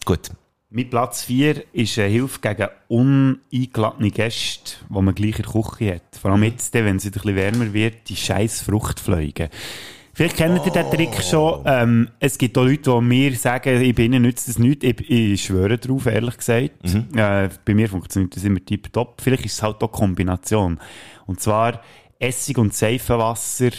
Gut. 0.05 0.31
Mein 0.75 0.89
Platz 0.89 1.25
4 1.25 1.75
ist 1.75 1.99
eine 1.99 2.09
Hilfe 2.09 2.41
gegen 2.41 2.69
uneingeladene 2.89 4.11
Gäste, 4.11 4.77
die 4.89 5.03
man 5.03 5.15
gleich 5.15 5.39
in 5.39 5.45
der 5.45 5.63
Küche 5.63 5.95
hat. 5.97 6.19
Vor 6.19 6.31
allem 6.31 6.45
jetzt, 6.45 6.73
wenn 6.73 6.97
es 6.97 7.05
wieder 7.05 7.21
ein 7.21 7.23
bisschen 7.23 7.37
wärmer 7.37 7.73
wird, 7.75 8.09
die 8.09 8.17
scheiß 8.17 8.63
Fruchtfliegen. 8.63 9.51
Vielleicht 10.15 10.37
kennt 10.37 10.65
ihr 10.65 10.73
den 10.73 10.91
Trick 10.91 11.23
schon. 11.23 11.63
Ähm, 11.67 12.09
es 12.21 12.39
gibt 12.39 12.57
auch 12.57 12.65
Leute, 12.65 12.91
die 12.91 13.01
mir 13.03 13.35
sagen, 13.35 13.83
ich 13.83 13.95
bin 13.95 14.15
ihnen 14.15 14.23
nützt 14.23 14.49
das 14.49 14.59
nichts. 14.59 14.85
Ich, 14.85 15.11
ich 15.11 15.45
schwöre 15.45 15.77
drauf, 15.77 16.07
ehrlich 16.07 16.39
gesagt. 16.39 16.83
Mhm. 16.85 17.19
Äh, 17.19 17.51
bei 17.67 17.75
mir 17.75 17.89
funktioniert 17.91 18.35
das 18.35 18.45
immer 18.45 18.65
tiptop. 18.65 19.21
Vielleicht 19.21 19.45
ist 19.45 19.55
es 19.55 19.63
halt 19.63 19.77
auch 19.83 19.93
eine 19.93 19.99
Kombination. 19.99 20.81
Und 21.27 21.41
zwar 21.41 21.83
Essig 22.19 22.57
und 22.57 22.73
Seifenwasser 22.73 23.73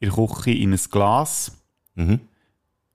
in 0.00 0.10
der 0.10 0.26
Küche 0.26 0.50
in 0.50 0.72
ein 0.72 0.80
Glas. 0.90 1.60
Mhm. 1.94 2.20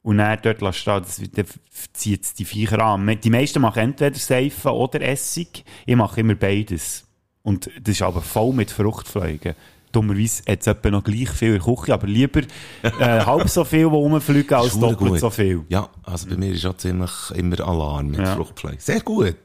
Und 0.06 0.20
dann 0.20 0.38
dort 0.44 0.62
lässt 0.62 0.78
stehen, 0.78 1.02
das, 1.02 1.20
dann 1.34 1.46
zieht 1.94 2.24
es 2.24 2.34
die 2.36 2.46
Viecher 2.46 2.80
an. 2.80 3.20
Die 3.24 3.30
meisten 3.32 3.60
machen 3.60 3.80
entweder 3.80 4.16
Seife 4.16 4.72
oder 4.72 5.02
Essig. 5.02 5.66
Ich 5.88 5.96
mache 5.96 6.20
immer 6.20 6.36
beides. 6.36 7.06
Und 7.42 7.72
das 7.82 7.96
ist 7.96 8.02
aber 8.04 8.22
voll 8.22 8.54
mit 8.54 8.70
Fruchtfliegen. 8.70 9.56
Dummerweise 9.92 10.44
hat 10.48 10.62
es 10.62 10.68
etwa 10.68 10.92
noch 10.92 11.04
gleich 11.04 11.30
viel 11.32 11.56
in 11.56 11.62
der 11.64 11.74
Küche, 11.76 11.94
aber 11.96 12.06
lieber 12.06 12.42
äh, 12.84 12.90
halb 13.00 13.50
so 13.50 13.64
viel, 13.64 13.80
die 13.80 13.84
rumfliegen, 13.86 14.54
als 14.56 14.78
doppelt 14.78 15.00
gut. 15.12 15.20
so 15.20 15.32
viel. 15.32 15.64
Ja, 15.70 15.90
also 16.04 16.28
bei 16.30 16.38
mir 16.38 16.52
ist 16.52 16.66
auch 16.68 16.78
ziemlich 16.78 17.12
immer 17.34 17.60
Alarm 17.68 18.10
mit 18.12 18.20
Ja. 18.20 18.36
Fruchtfleisch. 18.36 18.82
Sehr 18.82 19.00
gut. 19.02 19.36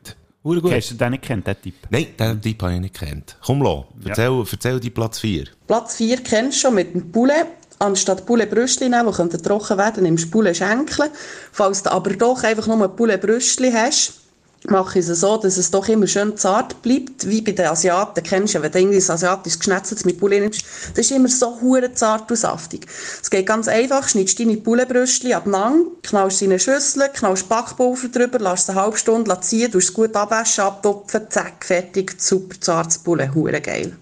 Hure 0.44 0.61
gut. 0.61 0.72
Hast 0.72 0.90
du 0.90 0.94
den 0.96 1.12
nicht 1.12 1.22
gekannt, 1.22 1.46
den 1.46 1.56
Tipp? 1.62 1.74
Nein, 1.88 2.08
den 2.18 2.42
Typ 2.42 2.62
habe 2.62 2.74
ich 2.74 2.80
nicht 2.80 3.00
gekannt. 3.00 3.38
Komm, 3.42 3.62
Lo, 3.62 3.86
erzähl, 4.04 4.44
erzähl 4.50 4.78
die 4.78 4.90
Platz 4.90 5.20
4. 5.20 5.44
Platz 5.66 5.96
4 5.96 6.22
kennst 6.22 6.58
du 6.58 6.66
schon 6.68 6.74
mit 6.74 6.92
dem 6.94 7.11
Poulet. 7.11 7.46
Anstatt 7.82 8.26
Poulet 8.26 8.50
Brüstli 8.50 8.90
nehmen, 8.90 9.10
die 9.10 9.38
trocken 9.38 9.78
werden, 9.78 10.02
nimmst 10.02 10.26
du 10.26 10.30
Poulet 10.30 10.54
Schenkel. 10.54 11.08
Falls 11.50 11.82
du 11.82 11.90
aber 11.90 12.10
doch 12.10 12.42
einfach 12.42 12.66
nur 12.66 12.82
ein 12.82 12.94
Poulet 12.94 13.22
Brüstli 13.22 13.72
hast, 13.72 14.20
mache 14.68 14.98
ich 14.98 15.08
es 15.08 15.20
so, 15.20 15.38
dass 15.38 15.56
es 15.56 15.70
doch 15.70 15.88
immer 15.88 16.06
schön 16.06 16.36
zart 16.36 16.82
bleibt, 16.82 17.26
wie 17.26 17.40
bei 17.40 17.52
den 17.52 17.68
Asiaten. 17.68 18.22
Kennst 18.22 18.52
du 18.52 18.58
ja, 18.58 18.62
wenn 18.62 18.72
du 18.72 18.78
irgendwie 18.80 18.98
ein 18.98 19.10
asiatisches 19.10 19.60
geschnetzeltes 19.60 20.04
mit 20.04 20.20
Poulet 20.20 20.42
nimmst, 20.42 20.62
das 20.94 21.06
ist 21.06 21.12
immer 21.12 21.28
so 21.28 21.58
hure 21.62 21.94
zart 21.94 22.30
und 22.30 22.36
saftig. 22.36 22.86
Es 23.22 23.30
geht 23.30 23.46
ganz 23.46 23.66
einfach, 23.66 24.06
schneidest 24.06 24.38
deine 24.38 24.58
Pouletbrüstli 24.58 25.32
abeinander, 25.32 25.90
knallst 26.02 26.36
sie 26.36 26.44
in 26.44 26.50
eine 26.50 26.60
Schüssel, 26.60 27.08
knallst 27.14 27.48
Backpulver 27.48 28.08
drüber, 28.08 28.40
lässt 28.40 28.64
es 28.64 28.70
eine 28.70 28.82
halbe 28.82 28.98
Stunde 28.98 29.40
ziehen, 29.40 29.72
tust 29.72 29.88
es 29.88 29.94
gut 29.94 30.14
abwaschen, 30.14 30.64
abtupfen, 30.64 31.30
zack, 31.30 31.64
fertig, 31.64 32.20
super 32.20 32.60
zartes 32.60 32.98
Poulet, 32.98 33.34
hure 33.34 33.62
geil. 33.62 33.96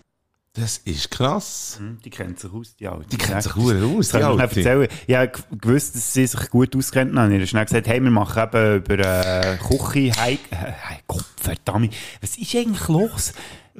Das 0.61 0.79
ist 0.79 1.11
krass. 1.11 1.77
Hm, 1.79 1.99
Die 2.05 2.11
kennt 2.11 2.41
sich 2.41 2.53
aus, 2.53 2.75
die 2.77 2.89
Alte. 2.89 3.07
Die 3.09 3.17
kennt 3.17 3.43
sich 3.43 3.55
hure 3.55 3.85
aus, 3.97 4.09
die 4.09 4.17
Alte. 4.17 4.43
erzählen. 4.43 4.89
Ich 5.07 5.15
habe 5.15 5.31
gewusst, 5.61 5.95
dass 5.95 6.13
sie 6.13 6.27
sich 6.27 6.51
gut 6.51 6.75
auskennt. 6.75 7.13
Dann 7.13 7.25
habe 7.25 7.35
ich 7.35 7.41
ihr 7.41 7.47
schnell 7.47 7.65
gesagt, 7.65 7.87
hey, 7.87 8.03
wir 8.03 8.11
machen 8.11 8.43
eben 8.43 8.77
über 8.77 8.99
äh, 8.99 9.57
Küche, 9.59 10.13
Heik... 10.21 10.41
Äh, 10.51 10.57
hey, 10.57 10.99
Gott, 11.07 11.25
verdammt. 11.37 11.95
Was 12.21 12.37
ist 12.37 12.55
eigentlich 12.57 12.89
los? 12.89 13.33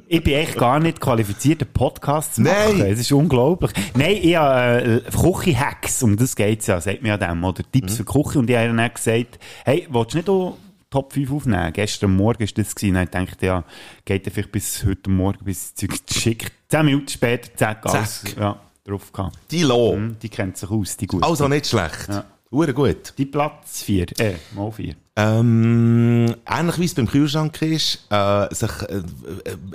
Ich 0.07 0.23
bin 0.23 0.33
echt 0.35 0.57
gar 0.57 0.79
nicht 0.79 1.01
qualifiziert, 1.01 1.61
einen 1.61 1.73
Podcast 1.73 2.35
zu 2.35 2.41
machen. 2.41 2.77
Nein. 2.77 2.91
Es 2.93 2.99
ist 2.99 3.11
unglaublich. 3.11 3.71
Nein, 3.95 4.17
ich 4.21 4.35
habe 4.37 5.03
äh, 5.05 5.11
Küche-Hacks, 5.11 6.01
um 6.03 6.15
das 6.15 6.35
geht's 6.35 6.67
ja, 6.67 6.79
sagt 6.79 7.01
mir 7.01 7.09
ja 7.09 7.17
dem, 7.17 7.43
oder 7.43 7.63
Tipps 7.69 7.97
für 7.97 8.05
Küche. 8.05 8.39
Und 8.39 8.49
ich 8.49 8.55
habe 8.55 8.73
dann 8.73 8.93
gesagt, 8.93 9.39
hey, 9.65 9.85
willst 9.89 10.13
du 10.13 10.17
nicht 10.17 10.29
auch 10.29 10.57
Top 10.89 11.11
5 11.13 11.31
aufnehmen? 11.31 11.73
Gestern 11.73 12.15
Morgen 12.15 12.39
war 12.39 12.47
das. 12.55 12.73
Gewesen. 12.73 12.93
Dann 12.95 13.11
dachte 13.11 13.35
ich, 13.35 13.41
ja, 13.43 13.63
geht 14.05 14.25
ja 14.25 14.31
vielleicht 14.31 14.51
bis 14.53 14.85
heute 14.85 15.09
Morgen, 15.09 15.43
bis 15.43 15.73
das 15.73 15.89
Zeug 15.89 15.99
schickt. 16.09 16.53
Zehn 16.69 16.85
Minuten 16.85 17.07
später, 17.07 17.49
zack, 17.55 17.83
alles, 17.87 18.21
Zack. 18.21 18.37
ja, 18.37 18.59
drauf 18.83 19.11
gehabt. 19.11 19.39
Die 19.49 19.63
Lo. 19.63 19.93
Hm, 19.93 20.17
die 20.21 20.29
kennt 20.29 20.55
sich 20.55 20.69
aus, 20.69 20.95
die 20.97 21.07
gut. 21.07 21.23
Also 21.23 21.47
nicht 21.47 21.65
schlecht. 21.65 22.07
Ja. 22.07 22.25
Hure 22.51 22.73
gut. 22.75 23.13
Die 23.17 23.25
Platz 23.25 23.81
4, 23.83 24.19
äh, 24.19 24.35
mal 24.55 24.71
4. 24.71 24.95
Ähm, 25.15 26.35
ähnlich 26.47 26.79
wie 26.79 26.85
es 26.85 26.93
beim 26.93 27.07
Kühlschrank 27.07 27.61
ist, 27.63 28.05
äh, 28.09 28.53
sich 28.53 28.71
äh, 28.83 29.01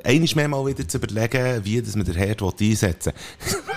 einiges 0.04 0.34
mehr 0.36 0.48
mal 0.48 0.64
wieder 0.66 0.86
zu 0.86 0.98
überlegen, 0.98 1.64
wie 1.64 1.82
dass 1.82 1.96
man 1.96 2.04
den 2.06 2.14
Herd 2.14 2.42
einsetzen 2.42 3.12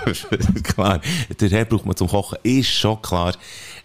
will. 0.05 0.39
klar, 0.63 1.01
den 1.41 1.49
Herd 1.49 1.69
braucht 1.69 1.85
man 1.85 1.95
zum 1.95 2.07
Kochen, 2.07 2.37
ist 2.43 2.69
schon 2.69 3.01
klar. 3.01 3.35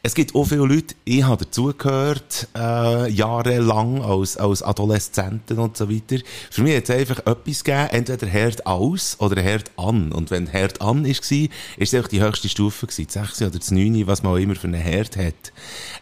Es 0.04 0.16
gibt 0.16 0.34
auch 0.34 0.42
viele 0.46 0.66
Leute, 0.66 0.96
ich 1.04 1.22
habe 1.22 1.44
dazugehört, 1.44 2.48
äh, 2.56 3.08
jahrelang 3.08 4.02
als, 4.02 4.36
als 4.36 4.60
Adoleszenten 4.60 5.60
und 5.60 5.76
so 5.76 5.88
weiter. 5.88 6.16
Für 6.50 6.62
mich 6.62 6.76
hat 6.76 6.88
es 6.88 6.90
einfach 6.90 7.18
etwas 7.20 7.62
gegeben, 7.62 7.88
entweder 7.90 8.26
Herd 8.26 8.66
aus 8.66 9.16
oder 9.20 9.40
Herd 9.40 9.70
an. 9.76 10.10
Und 10.10 10.32
wenn 10.32 10.48
Herd 10.48 10.80
an 10.82 11.04
war, 11.04 11.08
ist 11.08 11.24
es 11.78 11.94
einfach 11.94 12.08
die 12.08 12.20
höchste 12.20 12.48
Stufe 12.48 12.88
gewesen, 12.88 13.06
die 13.06 13.12
6 13.12 13.42
oder 13.42 13.58
das 13.60 13.70
9, 13.70 14.04
was 14.08 14.24
man 14.24 14.42
immer 14.42 14.56
für 14.56 14.66
einen 14.66 14.80
Herd 14.80 15.16
hat. 15.16 15.52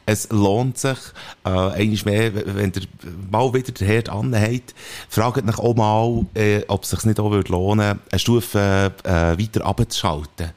Es 0.06 0.30
lohnt 0.30 0.78
sich, 0.78 0.98
äh, 1.44 1.50
einmal 1.50 1.98
mehr, 2.06 2.56
wenn 2.56 2.72
ihr 2.74 2.86
mal 3.30 3.52
wieder 3.52 3.72
den 3.72 3.86
Herd 3.86 4.08
anhabt, 4.08 4.74
fragt 5.10 5.46
euch 5.46 5.58
auch 5.58 5.76
mal, 5.76 6.24
äh, 6.32 6.62
ob 6.68 6.84
es 6.84 6.90
sich 6.90 7.04
nicht 7.04 7.20
auch 7.20 7.30
würde 7.30 7.54
eine 7.54 7.98
Stufe 8.18 8.94
äh, 9.04 9.10
weiter 9.10 9.66
abzuschalten. 9.66 10.52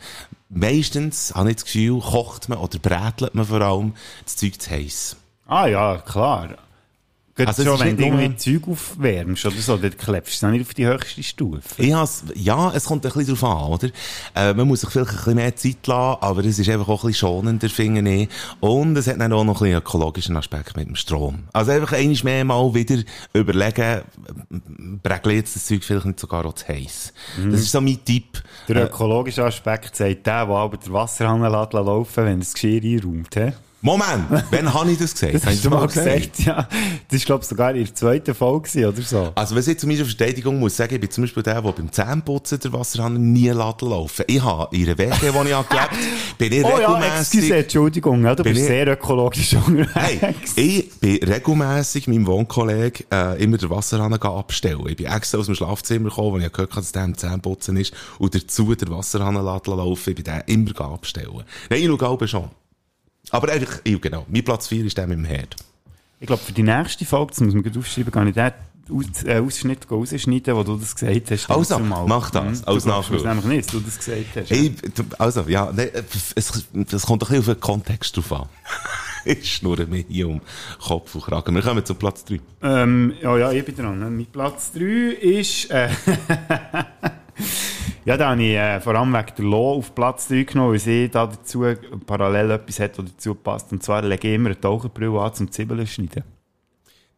Meistens, 0.55 1.33
habe 1.33 1.49
ich 1.49 1.55
das 1.55 1.65
Gefühl, 1.65 1.99
kocht 1.99 2.47
man 2.47 2.59
oder 2.59 2.77
brätelt 2.77 3.33
man 3.33 3.45
vor 3.45 3.61
allem 3.61 3.93
das 4.23 4.35
Zeug 4.35 4.61
zu 4.61 4.69
heiß. 4.69 5.15
Ah 5.47 5.65
ja, 5.65 5.97
klar. 5.97 6.49
Also 7.35 7.63
es 7.63 7.67
schon, 7.67 7.75
ist 7.75 7.83
wenn 7.85 7.97
du 7.97 8.03
irgendwie 8.03 8.35
Zeug 8.37 8.67
aufwärmst 8.67 9.45
oder 9.45 9.55
so, 9.55 9.77
dann 9.77 9.97
klebst 9.97 10.41
du 10.41 10.45
es 10.45 10.51
nicht 10.51 10.67
auf 10.67 10.73
die 10.75 10.85
höchste 10.85 11.23
Stufe. 11.23 11.61
Ich 11.77 11.91
has, 11.93 12.23
ja, 12.35 12.71
es 12.75 12.85
kommt 12.85 13.05
ein 13.05 13.11
bisschen 13.11 13.35
drauf 13.35 13.43
an, 13.43 13.71
oder? 13.71 13.89
Äh, 14.35 14.53
man 14.53 14.67
muss 14.67 14.81
sich 14.81 14.89
vielleicht 14.91 15.09
ein 15.09 15.15
bisschen 15.17 15.35
mehr 15.35 15.55
Zeit 15.55 15.87
lassen, 15.87 16.17
aber 16.21 16.45
es 16.45 16.59
ist 16.59 16.69
einfach 16.69 16.87
auch 16.89 17.03
ein 17.03 17.07
bisschen 17.07 17.27
schonender, 17.27 17.69
finde 17.69 18.11
ich. 18.13 18.29
Und 18.59 18.95
es 18.97 19.07
hat 19.07 19.19
dann 19.19 19.33
auch 19.33 19.43
noch 19.43 19.55
ein 19.61 19.63
bisschen 19.63 19.77
ökologischen 19.79 20.37
Aspekt 20.37 20.75
mit 20.75 20.87
dem 20.87 20.95
Strom. 20.95 21.45
Also 21.53 21.71
einfach 21.71 21.93
einmal 21.93 22.17
mehr 22.23 22.45
mal 22.45 22.73
wieder 22.73 23.01
überlegen, 23.33 24.01
brägle 25.01 25.33
jetzt 25.33 25.55
das 25.55 25.65
Zeug 25.65 25.83
vielleicht 25.83 26.05
nicht 26.05 26.19
sogar 26.19 26.45
auch 26.45 26.53
zu 26.53 26.67
heiß. 26.67 27.13
Das 27.49 27.59
ist 27.61 27.71
so 27.71 27.81
mein 27.81 27.97
Tipp. 28.05 28.43
Der 28.67 28.75
Äh, 28.75 28.83
ökologische 28.83 29.43
Aspekt 29.43 29.95
sagt 29.95 30.27
der, 30.27 30.45
der 30.45 30.55
aber 30.55 30.77
den 30.77 30.93
Wasserhahn 30.93 31.41
lässt 31.41 31.73
laufen 31.73 32.25
wenn 32.25 32.33
er 32.33 32.37
das 32.37 32.53
Geschirr 32.53 32.83
einräumt. 32.83 33.33
he? 33.35 33.51
Moment, 33.85 34.23
wann 34.49 34.73
habe 34.73 34.91
ich 34.91 34.97
das 34.97 35.13
gesagt? 35.13 35.33
Das 35.35 35.41
Habe 35.43 35.51
ich 35.51 35.57
hast 35.57 35.65
du 35.65 35.69
mal 35.69 35.87
gesagt, 35.87 36.39
ja. 36.39 36.67
Das 37.09 37.19
war, 37.19 37.25
glaube 37.25 37.43
ich, 37.43 37.49
sogar 37.49 37.71
in 37.75 37.83
der 37.83 37.93
zweiten 37.93 38.33
Folge 38.33 38.87
oder 38.87 39.01
so. 39.01 39.31
Also, 39.35 39.55
was 39.57 39.67
ich 39.67 39.77
zu 39.77 39.87
meiner 39.87 40.05
Verteidigung 40.05 40.57
muss 40.57 40.77
sagen, 40.77 40.95
ich 40.95 41.01
bin 41.01 41.11
zum 41.11 41.25
Beispiel 41.25 41.43
der, 41.43 41.61
der 41.61 41.71
beim 41.73 41.91
Zähneputzen 41.91 42.59
der 42.61 42.71
Wasserhahn 42.71 43.33
nie 43.33 43.49
laufen. 43.49 44.23
Ich 44.25 44.41
habe 44.41 44.73
in 44.73 44.85
einer 44.87 44.97
WG, 44.97 45.33
wo 45.33 45.43
ich 45.43 45.53
habe 45.53 45.67
gelebt 45.67 45.89
bin 46.37 46.53
ich 46.53 46.63
Oh 46.63 46.79
ja, 46.79 46.93
regelmässig... 46.93 47.39
excuse, 47.41 47.55
Entschuldigung, 47.57 48.23
ja, 48.23 48.33
du 48.35 48.43
Bin 48.43 48.53
bist 48.53 48.63
ich- 48.63 48.69
sehr 48.69 48.87
ökologisch 48.87 49.53
unterwegs. 49.67 50.53
Hey, 50.55 50.89
ich 50.89 50.99
bin 51.01 51.17
regelmässig 51.29 52.07
meinem 52.07 52.25
Wohnkollegen 52.25 53.05
äh, 53.11 53.43
immer 53.43 53.57
den 53.57 53.69
Wasserhahn 53.69 54.13
abstellen. 54.13 54.81
Ich 54.87 54.95
bin 54.95 55.07
extra 55.07 55.39
aus 55.39 55.47
dem 55.47 55.55
Schlafzimmer 55.55 56.07
gekommen, 56.07 56.31
wo 56.31 56.37
ich 56.37 56.51
gehört 56.53 56.71
habe, 56.71 56.81
dass 56.81 56.93
der 56.93 57.01
am 57.03 57.17
Zähneputzen 57.17 57.75
ist 57.75 57.93
und 58.17 58.33
dazu 58.33 58.73
den 58.75 58.89
Wasserhahn 58.91 59.35
lassen 59.35 59.71
laufen. 59.71 60.09
Ich 60.11 60.15
bin 60.15 60.23
den 60.23 60.41
immer 60.47 60.79
abstellen. 60.81 61.43
Nein, 61.69 61.81
ich 61.81 61.99
schaue 61.99 62.27
schon. 62.29 62.49
Aber 63.33 63.51
einfach, 63.51 63.79
ja, 63.85 63.97
genau, 63.97 64.25
mein 64.29 64.43
Platz 64.43 64.67
4 64.67 64.85
ist 64.85 64.97
der 64.97 65.07
mit 65.07 65.17
dem 65.17 65.25
Herd. 65.25 65.55
Ich 66.19 66.27
glaube, 66.27 66.41
für 66.41 66.53
die 66.53 66.63
nächste 66.63 67.03
Folge, 67.05 67.31
das 67.31 67.41
muss 67.41 67.53
man 67.53 67.63
gut 67.63 67.77
aufschreiben, 67.77 68.11
kann 68.11 68.27
ich 68.27 68.35
den 68.35 68.51
Aus, 68.91 69.23
äh, 69.25 69.39
Ausschnitt 69.39 69.89
rausschneiden, 69.89 70.55
wo 70.55 70.63
du 70.63 70.77
das 70.77 70.95
gesagt 70.95 71.31
hast. 71.31 71.49
Also, 71.49 71.79
mach 71.79 72.29
das, 72.31 72.61
Mhm. 72.61 72.67
als 72.67 72.85
Nachruf. 72.85 73.23
mir 73.23 73.29
nämlich 73.29 73.45
nicht, 73.45 73.65
dass 73.65 73.71
du 73.73 73.79
das 73.79 73.97
gesagt 73.97 74.25
hast. 74.35 74.49
Hey, 74.51 74.73
also, 75.17 75.41
ja, 75.47 75.71
ne, 75.71 75.91
es, 75.93 76.33
es 76.35 77.05
kommt 77.05 77.23
ein 77.23 77.27
bisschen 77.27 77.39
auf 77.39 77.45
den 77.45 77.59
Kontext 77.59 78.15
drauf 78.15 78.31
an. 78.31 78.47
Ich 79.25 79.53
schnurre 79.55 79.85
mir 79.85 80.03
hier 80.09 80.27
um 80.27 80.41
Kopf 80.85 81.15
und 81.15 81.23
Kragen. 81.23 81.55
Wir 81.55 81.61
kommen 81.61 81.85
zum 81.85 81.95
Platz 81.95 82.25
3. 82.25 82.41
Ähm, 82.61 83.13
ja, 83.21 83.37
ja, 83.37 83.51
ich 83.53 83.63
bin 83.63 83.73
dran. 83.73 83.97
ne? 83.97 84.09
Mein 84.09 84.25
Platz 84.25 84.73
3 84.73 84.81
ist. 84.81 85.71
Äh, 85.71 85.87
ja, 88.05 88.17
da 88.17 88.31
habe 88.31 88.43
ich 88.43 88.55
äh, 88.55 88.79
vor 88.81 88.95
allem 88.95 89.13
wegen 89.13 89.35
der 89.37 89.45
Lo 89.45 89.73
auf 89.73 89.93
Platz 89.95 90.27
3 90.27 90.43
genommen, 90.43 90.71
weil 90.71 90.79
sie 90.79 91.09
da 91.09 91.27
dazu 91.27 91.65
parallel 92.05 92.51
etwas 92.51 92.79
hat, 92.79 92.97
was 92.97 93.05
dazu 93.05 93.35
passt. 93.35 93.71
Und 93.71 93.83
zwar 93.83 94.01
lege 94.01 94.27
ich 94.27 94.35
immer 94.35 94.49
eine 94.49 94.59
Taucherbrille 94.59 95.19
an 95.19 95.33
zum 95.33 95.51
Zwiebeln 95.51 95.85
schneiden. 95.87 96.23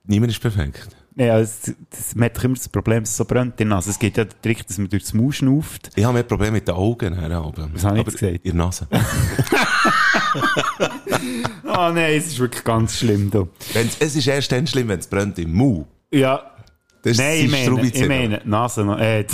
Niemand 0.05 0.32
ist 0.32 0.39
perfekt. 0.39 0.89
Ja, 1.18 1.39
das, 1.39 1.74
das, 1.89 2.13
man 2.13 2.26
hat 2.26 2.43
immer 2.43 2.55
das 2.55 2.68
Problem, 2.68 3.03
dass 3.03 3.11
es 3.11 3.18
so 3.18 3.26
brennt 3.26 3.59
in 3.61 3.70
der 3.70 3.78
Nase. 3.78 3.89
Es 3.89 3.97
gibt 3.97 4.18
ja 4.18 4.26
den 4.26 4.41
Trick, 4.41 4.68
dass 4.68 4.78
man 4.78 4.89
durch 4.89 5.03
das 5.03 5.13
Maul 5.13 5.32
schnauft. 5.32 5.91
Ich 5.95 6.03
habe 6.03 6.13
mehr 6.13 6.24
Probleme 6.24 6.51
mit 6.53 6.68
den 6.68 6.76
Augen. 6.76 7.13
Herr 7.13 7.32
Alben. 7.32 7.72
Was 7.74 7.86
habe 7.86 7.99
ich 7.99 8.05
jetzt 8.05 8.20
gesagt? 8.20 8.45
In 8.45 8.57
der 8.57 8.66
Nase. 8.66 8.88
Ah 11.76 11.91
nein, 11.91 12.16
es 12.16 12.28
ist 12.28 12.39
wirklich 12.39 12.63
ganz 12.63 12.97
schlimm. 12.97 13.30
Da. 13.30 13.47
Wenn's, 13.74 13.97
es 13.99 14.16
ist 14.16 14.28
erst 14.28 14.51
dann 14.51 14.66
schlimm, 14.66 14.88
wenn 14.88 14.99
es 14.99 15.07
brennt 15.07 15.38
im 15.39 15.53
Mund. 15.53 15.88
Ja. 16.11 16.51
Das 17.01 17.13
ist 17.13 17.18
Nein, 17.20 17.45
ich 17.45 17.51
meine, 17.51 17.88
ich 17.88 18.07
meine, 18.07 18.41
Nase 18.45 18.86
noch. 18.86 18.97
Äh, 18.97 19.26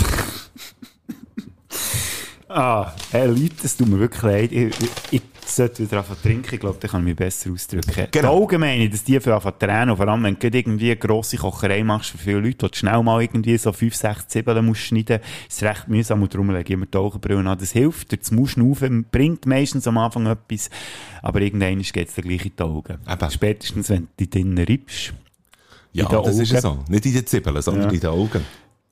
ah, 2.48 2.92
hey 3.10 3.26
Leute, 3.28 3.54
es 3.64 3.76
tut 3.76 3.88
mir 3.88 3.98
wirklich 3.98 4.22
leid. 4.22 4.52
Ich, 4.52 4.74
ich, 4.80 4.90
ich 5.10 5.22
sollte 5.46 5.82
wieder 5.82 5.98
anfangen 5.98 6.22
trinken. 6.22 6.54
Ich 6.54 6.60
glaube, 6.60 6.78
dann 6.80 6.90
kann 6.90 7.00
ich 7.00 7.06
mich 7.06 7.16
besser 7.16 7.50
ausdrücken. 7.50 8.06
Die 8.12 8.20
Augen 8.24 8.60
meine 8.60 8.84
ich, 8.84 8.90
dass 8.90 9.04
die 9.04 9.20
für 9.20 9.34
anfangen 9.34 9.58
tränen. 9.58 9.96
Vor 9.96 10.08
allem, 10.08 10.22
wenn 10.22 10.38
du 10.38 10.46
irgendwie 10.46 10.86
eine 10.90 10.96
grosse 10.96 11.36
Kocherei 11.36 11.82
machst 11.84 12.10
für 12.10 12.18
viele 12.18 12.40
Leute, 12.40 12.68
du 12.68 12.76
schnell 12.76 13.02
mal 13.02 13.20
irgendwie 13.22 13.56
so 13.58 13.72
5, 13.72 13.94
6 13.94 14.28
Zwiebeln 14.28 14.64
musst 14.64 14.82
schneiden, 14.82 15.20
ist 15.48 15.56
es 15.56 15.62
recht 15.62 15.88
mühsam. 15.88 16.22
Und 16.22 16.32
darum 16.32 16.50
lege 16.50 16.64
ich 16.64 16.70
immer 16.70 16.86
die 16.86 16.96
Augenbrauen 16.98 17.46
an. 17.46 17.58
Das 17.58 17.72
hilft. 17.72 18.12
Das 18.18 18.30
Mauschnaufen 18.30 19.06
bringt 19.10 19.46
meistens 19.46 19.86
am 19.86 19.98
Anfang 19.98 20.26
etwas. 20.26 20.70
Aber 21.22 21.40
irgendwann 21.40 21.80
geht 21.82 22.08
es 22.08 22.14
dann 22.14 22.24
gleich 22.24 22.46
in 22.46 22.52
die 22.56 22.62
Augen. 22.62 22.98
Spätestens, 23.30 23.90
wenn 23.90 24.02
du 24.02 24.08
die 24.20 24.30
drinnen 24.30 24.64
reibst. 24.66 25.12
Ja, 25.92 26.08
das 26.08 26.38
ist 26.38 26.52
ja 26.52 26.64
Augen. 26.64 26.84
so. 26.86 26.92
Nicht 26.92 27.04
in 27.06 27.12
den 27.14 27.26
Zwiebeln, 27.26 27.60
sondern 27.60 27.84
Ja. 27.84 27.90
in 27.90 28.00
den 28.00 28.10
Augen. 28.10 28.42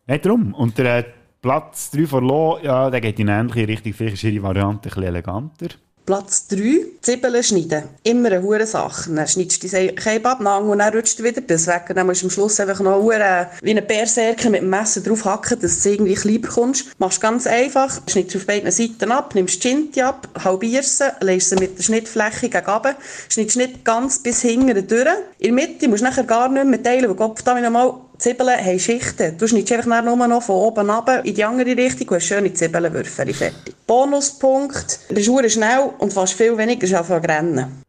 Nein, 0.06 0.20
darum. 0.22 0.54
Und 0.54 0.76
der 0.76 0.98
äh, 0.98 1.04
Platz 1.42 1.90
3 1.92 2.06
von 2.06 2.24
Lo, 2.24 2.58
ja, 2.62 2.90
der 2.90 3.00
geht 3.00 3.18
in 3.18 3.30
eine 3.30 3.40
ähnliche 3.40 3.66
Richtung. 3.66 3.94
Vielleicht 3.94 4.16
ist 4.16 4.24
ihre 4.24 4.42
Variante 4.42 4.88
ein 4.88 4.90
bisschen 4.90 5.02
eleganter. 5.04 5.68
Platz 6.04 6.48
3, 6.48 6.86
Zwiebeln 7.00 7.42
schneiden. 7.42 7.84
Immer 8.02 8.32
eine 8.32 8.42
hure 8.42 8.66
Sache. 8.66 9.10
Dann 9.10 9.26
schneidest 9.26 9.62
du 9.62 9.68
die 9.68 10.00
Scheibe 10.00 10.28
ab, 10.28 10.40
dann 10.42 10.64
und 10.64 10.78
dann 10.80 10.92
rutscht 10.92 11.18
du 11.18 11.24
wieder 11.24 11.40
das 11.40 11.66
weg. 11.66 11.84
Und 11.88 11.96
dann 11.96 12.06
musst 12.06 12.22
du 12.22 12.26
am 12.26 12.30
Schluss 12.30 12.60
einfach 12.60 12.80
noch 12.80 13.00
hure 13.00 13.46
wie 13.62 13.70
eine 13.70 13.80
Berserker 13.80 14.50
mit 14.50 14.60
dem 14.60 14.68
Messer 14.68 15.00
drauf 15.00 15.24
hacken, 15.24 15.60
dass 15.60 15.82
du 15.82 15.90
irgendwie 15.90 16.14
klein 16.14 16.40
bekommst. 16.42 16.98
Machst 16.98 17.22
ganz 17.22 17.46
einfach, 17.46 18.00
schneidest 18.06 18.36
auf 18.36 18.46
beiden 18.46 18.70
Seiten 18.70 19.10
ab, 19.10 19.34
nimmst 19.34 19.62
die 19.62 19.68
Schinti 19.68 20.02
ab, 20.02 20.28
halbierst 20.44 20.98
sie, 20.98 21.04
legst 21.20 21.50
sie 21.50 21.56
mit 21.56 21.78
der 21.78 21.84
Schnittfläche 21.84 22.50
gegen 22.50 22.66
runter, 22.66 22.96
schneidest 23.28 23.56
nicht 23.56 23.84
ganz 23.84 24.18
bis 24.18 24.42
hinten 24.42 24.86
durch. 24.86 25.08
In 25.38 25.56
der 25.56 25.66
Mitte 25.66 25.88
musst 25.88 26.02
du 26.02 26.06
nachher 26.06 26.24
gar 26.24 26.48
nicht 26.48 26.66
mehr 26.66 26.82
teilen, 26.82 27.08
weil 27.08 27.14
Gott 27.14 27.38
verdammt 27.38 27.62
nochmal, 27.62 27.94
Zwiebeln 28.20 28.64
haben 28.64 28.78
Schichten. 28.78 29.38
Du 29.38 29.48
schneidest 29.48 29.72
einfach 29.72 30.04
nur 30.04 30.26
noch 30.28 30.42
von 30.42 30.56
oben 30.56 30.90
runter 30.90 31.24
in 31.24 31.34
die 31.34 31.44
andere 31.44 31.76
Richtung 31.76 32.08
und 32.08 32.16
hast 32.16 32.26
schöne 32.26 32.52
Zwiebelnwürfel 32.52 33.32
fertig. 33.32 33.54
Bonuspunkt, 33.86 35.00
das 35.08 35.18
ist 35.18 35.52
schnell 35.52 35.90
und 35.98 36.12
fast 36.12 36.34
viel 36.34 36.56
weniger 36.56 36.86
zu 36.86 37.14
rennen. 37.14 37.82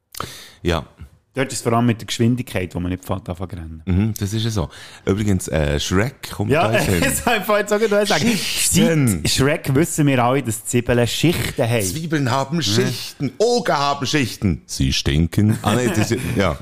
Ja. 0.62 0.86
Dort 1.34 1.48
ist 1.54 1.60
es 1.60 1.62
vor 1.64 1.72
allem 1.72 1.86
mit 1.86 2.02
der 2.02 2.08
Geschwindigkeit, 2.08 2.76
wo 2.76 2.82
man 2.82 2.92
nicht 2.92 3.06
fährt, 3.06 3.30
anfangen 3.30 3.52
rennen. 3.52 3.82
Mhm, 3.86 4.14
das 4.20 4.34
ist 4.34 4.44
ja 4.44 4.50
so. 4.50 4.70
Übrigens, 5.06 5.48
äh, 5.48 5.80
Shrek 5.80 6.30
kommt 6.32 6.52
Ja, 6.52 6.68
da 6.68 6.78
in 6.78 6.86
den 6.86 6.94
Sinn. 7.02 7.04
das 7.04 7.26
habe 7.26 7.38
ich 7.38 7.44
vorhin 7.46 7.68
sogar 7.70 7.88
noch 8.02 8.06
sagen. 8.08 8.28
Schichten. 8.28 9.08
Seit 9.24 9.30
Shrek 9.30 9.74
wissen 9.74 10.08
wir 10.08 10.22
alle, 10.22 10.44
dass 10.44 10.66
Zwiebeln 10.66 11.08
Schichten 11.08 11.70
haben. 11.70 11.82
Zwiebeln 11.84 12.32
haben 12.32 12.62
Schichten, 12.62 13.32
Oger 13.38 13.78
haben 13.78 14.06
Schichten. 14.06 14.62
Sie 14.66 14.92
stinken. 14.92 15.58
Ah, 15.62 15.76
nee, 15.76 15.88
das 15.96 16.12
ist, 16.12 16.20
ja. 16.36 16.58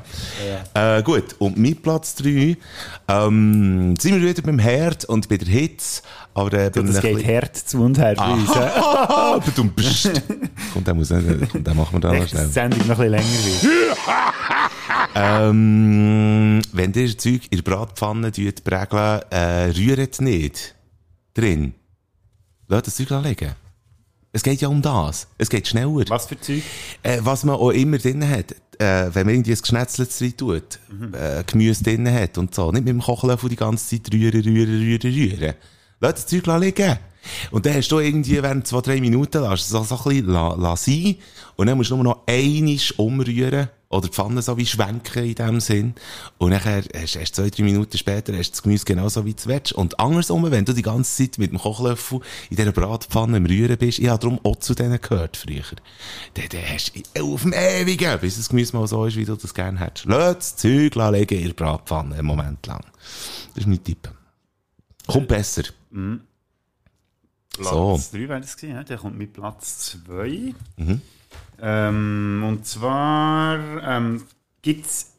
Äh, 0.76 1.02
gut, 1.02 1.36
und 1.40 1.58
mit 1.58 1.82
Platz 1.82 2.14
3 2.16 2.56
ähm, 3.08 3.96
sind 4.00 4.22
wir 4.22 4.30
wieder 4.30 4.42
beim 4.44 4.60
Herd 4.60 5.04
und 5.06 5.30
bei 5.30 5.38
der 5.38 5.48
Hitze. 5.48 6.04
Aber 6.34 6.54
äh, 6.54 6.70
beim 6.70 6.88
das 6.88 7.02
geht 7.02 7.26
hart 7.26 7.56
zu 7.58 7.82
und 7.84 7.98
her 7.98 8.16
uns. 8.18 8.54
hä? 8.54 8.60
Ah, 8.60 9.40
du 9.56 9.64
bist. 9.66 10.10
Kommt, 10.74 10.88
der 10.88 10.94
muss 10.94 11.10
kommt, 11.10 11.68
den 11.68 11.78
machen 11.78 11.94
wir 11.94 12.00
da 12.00 12.14
noch 12.14 12.28
schnell. 12.28 12.46
die 12.48 12.52
Sendung 12.52 12.88
noch 12.88 13.00
ein 13.00 13.12
bisschen 13.12 13.12
länger 13.12 13.46
wird. 13.46 13.98
Ähm, 15.16 16.62
wenn 16.72 16.94
ihr 16.94 17.18
Zeug 17.18 17.42
in 17.50 17.58
der 17.58 17.64
Bratpfanne 17.64 18.32
prägeln, 18.32 19.22
äh, 19.32 19.72
rührt 19.76 20.22
nicht 20.22 20.76
drin. 21.34 21.74
Lasst 22.68 22.88
das 22.88 22.96
Zeug 22.96 23.10
liegen. 23.24 23.52
Es 24.32 24.44
geht 24.44 24.62
ja 24.62 24.68
um 24.68 24.82
das. 24.82 25.28
Es 25.38 25.50
geht 25.50 25.68
schneller. 25.68 26.06
Was 26.10 26.28
für 26.28 26.40
Zeug? 26.40 26.62
Äh, 27.02 27.20
was 27.22 27.44
man 27.44 27.56
auch 27.56 27.72
immer 27.72 27.98
drin 27.98 28.28
hat. 28.28 28.52
Äh, 28.78 29.14
wenn 29.14 29.26
man 29.26 29.36
irgendwie 29.36 29.54
ein 29.54 29.60
Geschnetzeltes 29.62 30.22
rein 30.22 30.38
tut, 30.38 30.80
äh, 31.14 31.44
Gemüse 31.46 31.84
drin 31.84 32.12
hat 32.12 32.38
und 32.38 32.54
so. 32.54 32.72
Nicht 32.72 32.86
mit 32.86 32.90
dem 32.90 33.02
Kochlöffel 33.02 33.50
die 33.50 33.56
ganze 33.56 33.90
Zeit 33.90 34.14
rühren, 34.14 34.42
rühren, 34.42 34.80
rühren, 34.80 35.14
rühren. 35.14 35.54
Lass 36.00 36.14
das 36.14 36.28
Zeug 36.28 36.46
liegen. 36.60 36.98
Und 37.52 37.66
dann 37.66 37.76
hast 37.76 37.90
du 37.90 38.00
irgendwie 38.00 38.42
während 38.42 38.68
zwei, 38.68 38.82
drei 38.82 39.02
Minuten, 39.02 39.42
lass 39.42 39.62
es 39.62 39.70
so, 39.70 39.84
so 39.84 39.98
ein 39.98 40.04
bisschen 40.04 40.28
la, 40.28 40.54
la 40.56 40.76
sein. 40.76 41.16
Und 41.58 41.68
dann 41.68 41.78
musst 41.78 41.92
du 41.92 41.96
nur 41.96 42.04
noch 42.06 42.24
einisch 42.28 42.98
umrühren. 42.98 43.70
Oder 43.92 44.08
die 44.08 44.14
Pfanne 44.14 44.44
so 44.44 44.56
wie 44.56 44.68
schwenken 44.68 45.26
in 45.26 45.34
dem 45.34 45.60
Sinn. 45.60 45.96
Und 46.38 46.52
nachher 46.52 46.84
hast 46.94 47.16
du 47.16 47.24
zwei, 47.24 47.50
drei 47.50 47.64
Minuten 47.64 47.98
später 47.98 48.38
hast 48.38 48.52
das 48.52 48.62
Gemüse 48.62 48.86
genauso 48.86 49.26
wie 49.26 49.34
du 49.34 49.48
willst. 49.48 49.74
Und 49.74 50.00
andersrum, 50.00 50.50
wenn 50.52 50.64
du 50.64 50.74
die 50.74 50.84
ganze 50.84 51.24
Zeit 51.24 51.40
mit 51.40 51.52
dem 51.52 51.58
Kochlöffel 51.58 52.20
in 52.52 52.58
dieser 52.58 52.72
Bratpfanne 52.72 53.38
im 53.38 53.48
Rühren 53.48 53.78
bist, 53.80 53.98
ich 53.98 54.08
habe 54.08 54.20
darum 54.20 54.40
auch 54.44 54.58
zu 54.58 54.76
denen 54.76 55.02
gehört 55.02 55.38
früher. 55.38 55.64
Dann, 56.36 56.46
dann 56.50 56.62
hast 56.72 56.92
du 56.96 57.24
auf 57.24 57.42
dem 57.42 57.52
Ewigen, 57.54 58.20
bis 58.20 58.38
das 58.38 58.50
Gemüse 58.50 58.78
mal 58.78 58.86
so 58.86 59.06
ist, 59.06 59.18
wie 59.18 59.26
du 59.26 59.36
das 59.36 59.56
gerne 59.56 59.80
hättest. 59.80 60.06
Lass 60.06 60.36
das 60.36 60.56
Zeug 60.58 60.94
legen 60.94 61.40
in 61.40 61.48
der 61.48 61.54
Bratpfanne 61.54 62.14
einen 62.14 62.28
Moment 62.28 62.68
lang. 62.68 62.86
Das 63.56 63.64
ist 63.64 63.68
mein 63.68 63.84
Tipp. 63.84 64.08
Kommt 65.08 65.28
besser. 65.28 65.64
So. 67.58 67.94
Platz 67.94 68.12
3 68.12 68.30
wäre 68.30 68.42
das 68.42 68.56
gewesen, 68.56 68.76
ja? 68.76 68.84
der 68.84 68.98
kommt 68.98 69.18
mit 69.18 69.34
Platz 69.34 69.98
2. 70.08 70.54
Mhm. 70.78 71.02
Ähm, 71.62 72.44
und 72.48 72.66
zwar 72.66 73.60
ähm, 73.84 74.24
gibt 74.62 74.86
es, 74.86 75.14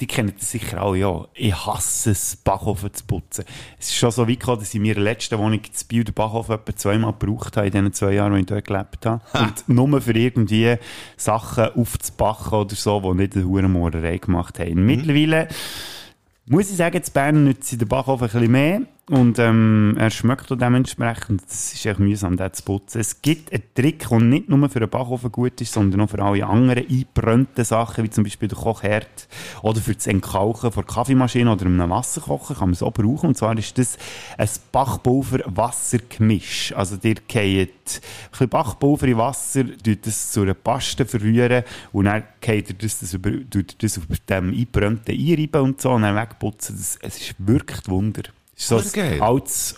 die 0.00 0.06
kennen 0.06 0.32
das 0.38 0.50
sicher 0.50 0.80
alle, 0.80 0.98
ja. 0.98 1.26
Ich 1.34 1.54
hasse 1.66 2.12
es, 2.12 2.36
Backofen 2.36 2.94
zu 2.94 3.04
putzen. 3.04 3.44
Es 3.78 3.88
ist 3.88 3.96
schon 3.96 4.10
so 4.10 4.28
weit 4.28 4.40
gekommen, 4.40 4.60
dass 4.60 4.70
ich 4.70 4.76
in 4.76 4.82
meiner 4.82 5.00
letzten 5.00 5.38
Wohnung 5.38 5.60
das 5.70 5.84
Biel 5.84 6.04
den 6.04 6.14
Backofen 6.14 6.54
etwa 6.54 6.76
zweimal 6.76 7.12
gebraucht 7.12 7.56
habe 7.56 7.66
in 7.66 7.72
den 7.72 7.92
zwei 7.92 8.12
Jahren, 8.12 8.32
wo 8.32 8.36
ich 8.36 8.46
dort 8.46 8.66
gelebt 8.66 9.04
habe. 9.04 9.20
Und 9.34 9.68
nur 9.68 10.00
für 10.00 10.16
irgendwie 10.16 10.76
Sachen 11.16 11.64
aufzubacken 11.74 12.58
oder 12.58 12.74
so, 12.74 13.00
die 13.00 13.18
nicht 13.18 13.36
eine 13.36 13.44
Hurenmohrerei 13.44 14.18
gemacht 14.18 14.58
haben. 14.58 14.86
Mittlerweile 14.86 15.48
muss 16.46 16.70
ich 16.70 16.76
sagen, 16.76 16.96
in 16.96 17.12
Bern 17.12 17.44
nützt 17.44 17.78
der 17.78 17.86
Backofen 17.86 18.26
ein 18.26 18.32
bisschen 18.32 18.52
mehr. 18.52 18.80
Und 19.10 19.38
ähm, 19.40 19.96
er 19.98 20.08
schmeckt 20.10 20.52
auch 20.52 20.56
dementsprechend. 20.56 21.42
Es 21.48 21.72
ist 21.72 21.84
echt 21.84 21.98
mühsam, 21.98 22.36
den 22.36 22.52
zu 22.52 22.62
putzen. 22.62 23.00
Es 23.00 23.20
gibt 23.20 23.52
einen 23.52 23.64
Trick, 23.74 24.08
der 24.08 24.20
nicht 24.20 24.48
nur 24.48 24.68
für 24.68 24.78
den 24.78 24.88
Backofen 24.88 25.32
gut 25.32 25.60
ist, 25.60 25.72
sondern 25.72 26.02
auch 26.02 26.10
für 26.10 26.22
alle 26.22 26.46
anderen 26.46 26.86
eingebrannten 26.88 27.64
Sachen, 27.64 28.04
wie 28.04 28.10
zum 28.10 28.22
Beispiel 28.22 28.46
der 28.46 28.58
Kochherd 28.58 29.26
oder 29.62 29.80
für 29.80 29.96
das 29.96 30.06
Entkauchen 30.06 30.70
von 30.70 30.86
Kaffeemaschine 30.86 31.50
oder 31.50 31.66
einem 31.66 31.90
Wasserkocher 31.90 32.54
kann 32.54 32.68
man 32.68 32.74
es 32.74 32.84
auch 32.84 32.92
brauchen. 32.92 33.30
Und 33.30 33.36
zwar 33.36 33.58
ist 33.58 33.76
das 33.78 33.98
ein 34.38 34.48
Backpulver-Wassergemisch. 34.70 36.72
Also 36.76 36.96
ihr 37.02 37.16
geht 37.26 37.58
ein 37.58 37.70
bisschen 38.30 38.48
Backpulver 38.48 39.08
in 39.08 39.18
Wasser, 39.18 39.64
tut 39.82 40.06
das 40.06 40.30
zu 40.30 40.42
einer 40.42 40.54
Paste 40.54 41.04
verrühren 41.04 41.64
und 41.90 42.04
dann 42.04 42.22
geht 42.40 42.70
ihr 42.70 42.76
das, 42.76 43.00
das, 43.00 43.12
über, 43.12 43.32
tut 43.50 43.82
das 43.82 43.98
auf 43.98 44.04
dem 44.28 44.50
eingebrannten 44.50 45.18
einreiben 45.18 45.62
und 45.62 45.80
so 45.80 45.90
und 45.90 46.02
dann 46.02 46.14
wegputzen. 46.14 46.76
Das, 46.76 46.96
es 47.02 47.20
ist 47.20 47.34
ein 47.40 47.60
Wunder. 47.88 48.22
So 48.60 48.80
geil. 48.92 49.14
ein 49.14 49.22
altes, 49.22 49.74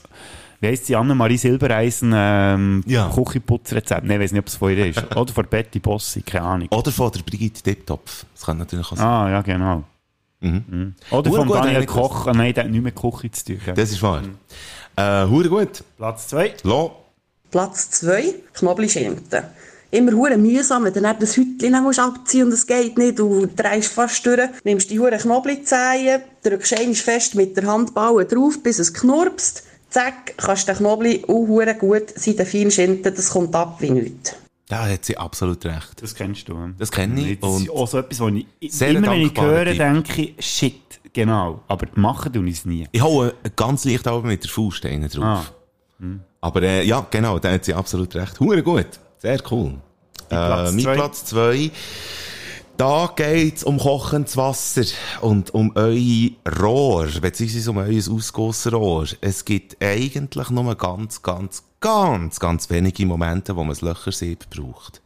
wie 0.60 0.66
heisst 0.68 0.88
die 0.88 0.96
Annemarie 0.96 1.36
Silbereisen 1.36 2.12
ähm, 2.14 2.82
Ja. 2.86 3.10
Küchenputzrezept? 3.14 4.04
Nein, 4.04 4.20
ich 4.20 4.24
weiß 4.24 4.32
nicht, 4.32 4.40
ob 4.40 4.46
es 4.48 4.56
von 4.56 4.70
ihr 4.70 4.86
ist. 4.88 5.16
Oder 5.16 5.32
von 5.32 5.46
Betty 5.46 5.78
Bossi, 5.78 6.22
keine 6.22 6.44
Ahnung. 6.44 6.68
Oder 6.70 6.90
von 6.90 7.10
der 7.10 7.20
Brigitte 7.22 7.62
Tipptopf. 7.62 8.26
Das 8.34 8.44
kann 8.44 8.58
natürlich 8.58 8.86
auch 8.90 8.96
sein. 8.96 9.06
Ah, 9.06 9.30
ja, 9.30 9.42
genau. 9.42 9.84
Mhm. 10.40 10.94
Oder 11.10 11.30
Hure 11.30 11.38
von 11.40 11.48
gut 11.48 11.56
Daniel. 11.58 11.86
Koch. 11.86 12.26
Ah, 12.26 12.32
nein, 12.32 12.52
der 12.52 12.64
hat 12.64 12.70
nichts 12.70 12.84
mit 12.84 12.94
Küche 12.96 13.30
zu 13.30 13.44
tun. 13.44 13.74
Das 13.74 13.90
ist 13.90 14.02
wahr. 14.02 14.22
Äh, 14.96 15.26
hure 15.28 15.48
gut. 15.48 15.84
Platz 15.96 16.28
2. 16.28 16.54
Lo. 16.64 16.96
Platz 17.50 17.90
2, 17.90 18.34
Knoblauchschinken. 18.54 19.42
Immer 19.92 20.12
hure 20.12 20.38
mühsam, 20.38 20.84
wenn 20.84 20.94
du 20.94 21.02
dann 21.02 21.18
das 21.18 21.36
Hütchen 21.36 21.70
dann 21.72 21.82
musst 21.82 21.98
abziehen 21.98 22.46
und 22.46 22.52
es 22.52 22.66
geht 22.66 22.96
nicht, 22.96 23.18
du 23.18 23.44
drehst 23.44 23.92
fast 23.92 24.24
durch, 24.24 24.48
nimmst 24.64 24.90
die 24.90 24.98
hure 24.98 25.18
Knoblauchzehen, 25.18 26.22
drückst 26.42 26.80
einmal 26.80 26.94
fest 26.94 27.34
mit 27.34 27.54
der 27.58 27.66
Handballe 27.66 28.24
drauf, 28.24 28.62
bis 28.62 28.78
es 28.78 28.94
knurpst, 28.94 29.64
zack, 29.90 30.34
kannst 30.38 30.66
du 30.66 30.72
den 30.72 30.78
Knoblauch 30.78 31.28
auch 31.28 31.46
hure 31.46 31.74
gut 31.74 32.04
sein, 32.16 32.36
den 32.36 32.46
feinen 32.46 32.70
Schinken, 32.70 33.14
das 33.14 33.28
kommt 33.28 33.54
ab 33.54 33.76
wie 33.80 33.90
nichts. 33.90 34.34
Da 34.66 34.88
hat 34.88 35.04
sie 35.04 35.18
absolut 35.18 35.62
recht. 35.66 36.00
Das 36.00 36.14
kennst 36.14 36.48
du. 36.48 36.56
Das 36.78 36.90
kenne 36.90 37.20
ich. 37.20 37.40
Das 37.40 37.60
ist 37.60 37.68
auch 37.68 37.86
so 37.86 37.98
etwas, 37.98 38.18
wo 38.20 38.28
ich 38.28 38.46
immer, 38.80 39.10
wenn 39.10 39.20
ich 39.20 39.38
höre, 39.38 39.66
Tipp. 39.66 39.76
denke 39.76 40.22
ich, 40.22 40.34
shit, 40.46 41.00
genau. 41.12 41.60
Aber 41.68 41.86
machen 41.96 42.32
tue 42.32 42.46
ich 42.46 42.54
es 42.54 42.64
nie. 42.64 42.88
ich 42.90 43.02
hau 43.02 43.30
ganz 43.54 43.84
leicht 43.84 44.06
aber 44.06 44.26
mit 44.26 44.42
der 44.42 44.50
Faust 44.50 44.82
drauf. 44.82 45.20
Ah. 45.20 45.44
Aber 46.40 46.62
äh, 46.62 46.82
ja, 46.84 47.06
genau, 47.10 47.38
da 47.38 47.52
hat 47.52 47.66
sie 47.66 47.74
absolut 47.74 48.14
recht. 48.14 48.40
Hure 48.40 48.62
gut. 48.62 48.86
Sehr 49.22 49.38
cool. 49.52 49.74
Platz 50.28 50.70
Äh, 50.70 50.72
mein 50.72 50.80
zwei. 50.80 50.94
Platz 50.94 51.24
2. 51.26 51.70
Da 52.76 53.12
geht's 53.14 53.62
um 53.62 53.78
kochendes 53.78 54.36
Wasser 54.36 54.82
und 55.20 55.54
um 55.54 55.70
euer 55.76 56.30
Rohr, 56.60 57.06
beziehungsweise 57.20 57.70
um 57.70 57.76
euer 57.76 58.02
Ausgussrohr. 58.10 59.06
Es 59.20 59.44
gibt 59.44 59.76
eigentlich 59.80 60.50
nur 60.50 60.74
ganz, 60.74 61.22
ganz, 61.22 61.62
ganz, 61.78 62.40
ganz 62.40 62.68
wenige 62.68 63.06
Momente, 63.06 63.54
wo 63.54 63.60
man 63.60 63.68
das 63.68 63.82
Löchersieb 63.82 64.50
braucht. 64.50 65.01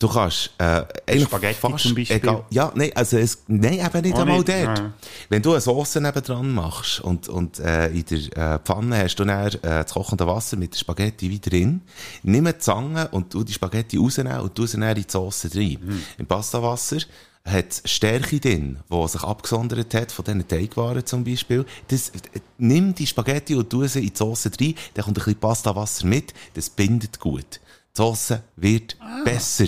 Du 0.00 0.08
kannst, 0.08 0.50
äh, 0.56 1.20
Spaghetti 1.20 1.60
zum 1.60 1.94
Beispiel? 1.94 2.16
Egal, 2.16 2.44
ja, 2.48 2.72
nein, 2.74 2.90
also 2.94 3.18
es, 3.18 3.42
nein, 3.48 3.74
eben 3.74 4.00
nicht 4.00 4.14
Auch 4.14 4.20
einmal 4.20 4.38
nicht? 4.38 4.48
dort. 4.48 4.78
Nein. 4.78 4.94
Wenn 5.28 5.42
du 5.42 5.50
eine 5.52 5.60
Sauce 5.60 5.96
nebendran 5.96 6.50
machst 6.54 7.00
und, 7.00 7.28
und 7.28 7.58
äh, 7.58 7.88
in 7.88 8.04
der 8.06 8.54
äh, 8.54 8.58
Pfanne 8.60 8.96
hast 8.96 9.16
du 9.16 9.26
dann 9.26 9.48
äh, 9.48 9.58
das 9.60 9.92
kochende 9.92 10.26
Wasser 10.26 10.56
mit 10.56 10.72
der 10.72 10.78
Spaghetti 10.78 11.28
wieder 11.28 11.50
drin, 11.50 11.82
nimm 12.22 12.46
eine 12.46 12.56
Zange 12.56 13.08
und 13.08 13.30
tu 13.30 13.44
die 13.44 13.52
Spaghetti 13.52 13.98
rausnehmen 13.98 14.40
und 14.40 14.54
tu 14.54 14.64
sie 14.64 14.80
dann 14.80 14.96
in 14.96 15.02
die 15.02 15.10
Sauce 15.10 15.50
rein. 15.54 15.76
Mhm. 15.82 16.02
Im 16.16 16.26
Pastawasser 16.26 17.00
hat 17.44 17.82
Stärke 17.84 18.40
drin, 18.40 18.78
die 18.90 19.08
sich 19.08 19.22
abgesondert 19.22 19.92
hat 19.92 20.12
von 20.12 20.24
diesen 20.24 20.48
Teigwaren 20.48 21.04
zum 21.04 21.24
Beispiel. 21.24 21.66
Das, 21.88 22.10
nimm 22.56 22.94
die 22.94 23.06
Spaghetti 23.06 23.54
und 23.54 23.68
tu 23.68 23.86
sie 23.86 24.00
in 24.00 24.06
die 24.08 24.16
Sauce 24.16 24.46
rein, 24.46 24.74
dann 24.94 25.04
kommt 25.04 25.18
ein 25.18 25.24
bisschen 25.24 25.40
Pastawasser 25.40 26.06
mit, 26.06 26.32
das 26.54 26.70
bindet 26.70 27.20
gut. 27.20 27.60
Die 27.96 28.02
Sauce 28.02 28.34
wird 28.54 28.96
besser. 29.24 29.66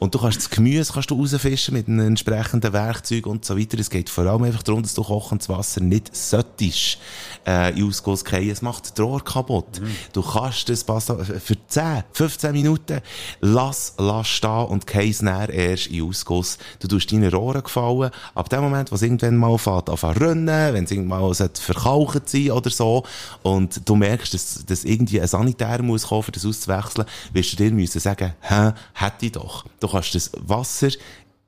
Und 0.00 0.14
du 0.14 0.18
kannst 0.18 0.38
das 0.38 0.50
Gemüse 0.50 0.92
kannst 0.92 1.10
du 1.10 1.14
rausfischen 1.14 1.74
mit 1.74 1.86
einem 1.86 2.00
entsprechenden 2.00 2.72
Werkzeug 2.72 3.26
und 3.26 3.44
so 3.44 3.56
weiter. 3.56 3.78
Es 3.78 3.90
geht 3.90 4.10
vor 4.10 4.26
allem 4.26 4.42
einfach 4.42 4.64
darum, 4.64 4.82
dass 4.82 4.94
du 4.94 5.04
kochendes 5.04 5.48
Wasser 5.48 5.80
nicht 5.80 6.14
solltest, 6.14 6.98
äh, 7.46 7.78
in 7.78 7.88
Ausguss 7.88 8.22
fallen. 8.22 8.50
Es 8.50 8.60
macht 8.60 8.90
das 8.90 9.04
Rohr 9.04 9.22
kaputt. 9.22 9.80
Du 10.12 10.22
kannst 10.22 10.68
das 10.68 10.82
Pasta 10.82 11.16
für 11.16 11.56
10, 11.66 12.04
15 12.12 12.52
Minuten 12.52 13.00
lass, 13.40 13.94
lass 13.98 14.28
stehen 14.28 14.66
und 14.66 14.86
keins 14.86 15.22
näher 15.22 15.48
erst 15.48 15.86
in 15.86 16.02
Ausguss. 16.02 16.58
Du 16.80 16.88
tust 16.88 17.12
deine 17.12 17.30
Rohre 17.30 17.62
gefallen. 17.62 18.10
Ab 18.34 18.48
dem 18.48 18.62
Moment, 18.62 18.90
wo 18.90 18.96
es 18.96 19.02
irgendwann 19.02 19.36
mal 19.36 19.56
fährt, 19.58 19.88
anfangen 19.88 20.16
zu 20.16 20.24
rennen, 20.24 20.74
wenn 20.74 20.84
es 20.84 20.90
irgendwann 20.90 21.20
mal 21.20 21.34
verkaucht 21.34 22.28
sein 22.28 22.50
oder 22.50 22.70
so, 22.70 23.04
und 23.42 23.88
du 23.88 23.96
merkst, 23.96 24.34
dass, 24.34 24.64
dass 24.66 24.84
irgendwie 24.84 25.20
ein 25.20 25.28
Sanitär 25.28 25.82
muss 25.82 26.08
kommen, 26.08 26.24
um 26.26 26.32
das 26.32 26.44
auszuwechseln, 26.44 27.06
wirst 27.32 27.52
du 27.52 27.59
dir 27.60 27.70
müssen 27.72 28.00
sagen, 28.00 28.32
hä, 28.40 28.72
hätte 28.94 29.26
ich 29.26 29.32
doch. 29.32 29.64
Du 29.80 29.88
kannst 29.88 30.14
das 30.14 30.30
Wasser 30.36 30.88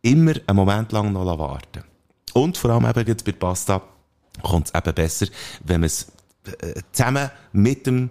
immer 0.03 0.33
einen 0.47 0.57
Moment 0.57 0.93
lang 0.93 1.13
noch 1.13 1.39
warten. 1.39 1.83
Und 2.35 2.57
vor 2.57 2.71
allem 2.71 2.87
eben 2.87 3.07
jetzt 3.09 3.25
bei 3.25 3.33
Pasta 3.33 3.83
kommt 4.43 4.69
es 4.69 4.75
eben 4.75 4.95
besser, 4.95 5.27
wenn 5.65 5.81
man 5.81 5.87
es 5.87 6.07
äh, 6.61 6.81
zusammen 6.93 7.31
mit 7.53 7.87
dem 7.87 8.11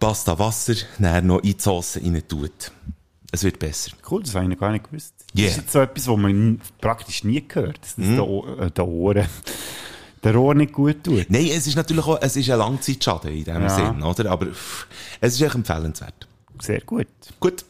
Pasta 0.00 0.38
Wasser 0.38 0.74
dann 0.98 1.26
noch 1.28 1.38
in 1.38 1.52
die 1.56 1.60
Sauce 1.60 1.96
rein 1.96 2.22
tut. 2.28 2.72
Es 3.32 3.42
wird 3.44 3.58
besser. 3.58 3.92
Cool, 4.10 4.22
das 4.22 4.34
habe 4.34 4.44
ich 4.44 4.50
noch 4.50 4.58
gar 4.58 4.72
nicht 4.72 4.84
gewusst. 4.88 5.14
Das 5.32 5.40
Yeah. 5.42 5.50
ist 5.50 5.56
jetzt 5.58 5.72
so 5.72 5.80
etwas, 5.80 6.06
was 6.08 6.16
man 6.16 6.60
praktisch 6.80 7.22
nie 7.24 7.46
gehört, 7.46 7.78
dass 7.82 7.96
das 7.96 8.04
den, 8.06 8.20
Ohr- 8.20 8.58
äh, 8.58 8.70
den 8.70 8.84
Ohren, 8.84 9.26
der 10.24 10.36
Ohr 10.36 10.54
nicht 10.54 10.72
gut 10.72 11.04
tut. 11.04 11.26
Nein, 11.28 11.48
es 11.52 11.66
ist 11.66 11.76
natürlich 11.76 12.06
auch, 12.06 12.18
es 12.22 12.36
ist 12.36 12.48
ein 12.50 12.58
Langzeitschaden 12.58 13.32
in 13.32 13.44
dem 13.44 13.62
Ja. 13.62 13.68
Sinn, 13.68 14.02
oder? 14.02 14.30
Aber 14.30 14.46
pff, 14.46 14.86
es 15.20 15.34
ist 15.34 15.40
echt 15.42 15.54
empfehlenswert. 15.54 16.26
Sehr 16.60 16.80
gut. 16.80 17.06
Gut. 17.40 17.64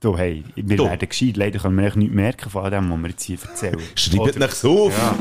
Du, 0.00 0.16
hey, 0.16 0.44
wir 0.54 0.76
Du. 0.76 0.84
werden 0.84 1.08
gescheit. 1.08 1.36
Leider 1.36 1.58
können 1.58 1.76
wir 1.76 1.96
nichts 1.96 2.14
merken 2.14 2.50
von 2.50 2.70
dem, 2.70 2.90
was 2.90 2.98
wir 3.00 3.08
jetzt 3.10 3.22
hier 3.24 3.38
erzählen. 3.42 3.78
Schreibt 3.94 4.20
Oder- 4.20 4.38
nichts 4.38 4.64
auf. 4.64 4.96
Ja. 4.96 5.14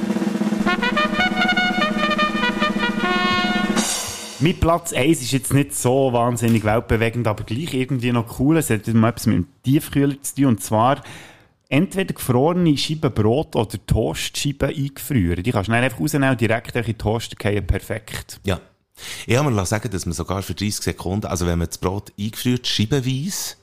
Mein 4.41 4.59
Platz 4.59 4.91
1 4.91 5.21
ist 5.21 5.31
jetzt 5.31 5.53
nicht 5.53 5.73
so 5.73 6.11
wahnsinnig 6.11 6.63
weltbewegend, 6.65 7.25
aber 7.25 7.45
gleich 7.45 7.73
irgendwie 7.73 8.11
noch 8.11 8.37
cool. 8.39 8.57
Es 8.57 8.69
hat 8.69 8.85
mal 8.93 9.09
etwas 9.09 9.27
mit 9.27 9.37
dem 9.37 9.47
Tiefkühler 9.63 10.21
zu 10.21 10.35
tun. 10.35 10.45
Und 10.47 10.61
zwar 10.61 11.01
entweder 11.69 12.13
gefrorene 12.13 12.77
Scheiben 12.77 13.11
Brot 13.13 13.55
oder 13.55 13.77
Toastscheiben 13.87 14.69
eingefrieren. 14.69 15.41
Die 15.41 15.51
kannst 15.51 15.69
du 15.69 15.71
dann 15.71 15.83
einfach 15.83 15.99
rausnehmen 16.01 16.29
und 16.31 16.41
direkt 16.41 16.75
in 16.75 16.83
den 16.83 16.97
Toaster 16.97 17.37
fallen. 17.41 17.65
Perfekt. 17.65 18.39
Ja. 18.43 18.59
Ich 19.27 19.35
habe 19.37 19.49
mir 19.49 19.65
sagen, 19.65 19.89
dass 19.91 20.05
man 20.05 20.13
sogar 20.13 20.41
für 20.41 20.53
30 20.53 20.83
Sekunden, 20.83 21.25
also 21.27 21.45
wenn 21.45 21.59
man 21.59 21.67
das 21.67 21.77
Brot 21.77 22.11
eingefriert, 22.19 22.65
scheibenweise, 22.67 23.55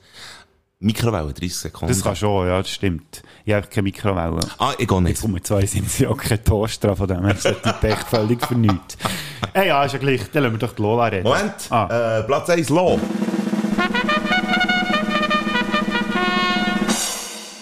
Mikrowelle 0.79 1.31
30 1.33 1.55
Sekunden. 1.55 1.93
Das 1.93 2.03
kann 2.03 2.15
schon, 2.15 2.45
ja, 2.47 2.57
das 2.61 2.69
stimmt. 2.69 3.23
Ich 3.45 3.53
habe 3.53 3.65
keine 3.67 3.83
Mikrowelle. 3.83 4.39
Ah, 4.57 4.73
ich 4.77 4.87
gehe 4.87 5.01
nicht. 5.01 5.11
Jetzt 5.11 5.21
kommen 5.21 5.35
wir 5.35 5.43
zwei, 5.43 5.65
sind 5.65 5.89
sie 5.89 6.05
auch 6.07 6.17
kein 6.17 6.43
Toaster 6.43 6.89
dran, 6.89 6.97
von 6.97 7.07
dem 7.07 7.25
ist 7.29 7.45
der 7.45 7.61
Typ 7.61 7.83
echt 7.85 8.07
völlig 8.09 8.45
für 8.45 8.55
nichts. 8.55 8.97
Hey, 9.55 9.67
ja, 9.67 9.83
ist 9.85 9.91
ja 9.91 9.99
gleich. 9.99 10.21
Dann 10.31 10.43
lassen 10.43 10.55
wir 10.55 10.59
doch 10.67 10.73
die 10.73 10.81
Lola 10.81 11.05
reden. 11.07 11.23
Moment, 11.25 11.53
Ah. 11.69 12.19
äh, 12.19 12.23
Platz 12.23 12.49
1, 12.49 12.69
Lo. 12.69 12.99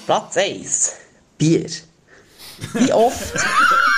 Platz 0.05 0.37
1. 0.37 0.93
Bier. 1.37 1.67
Wie 2.73 2.93
oft 2.93 3.33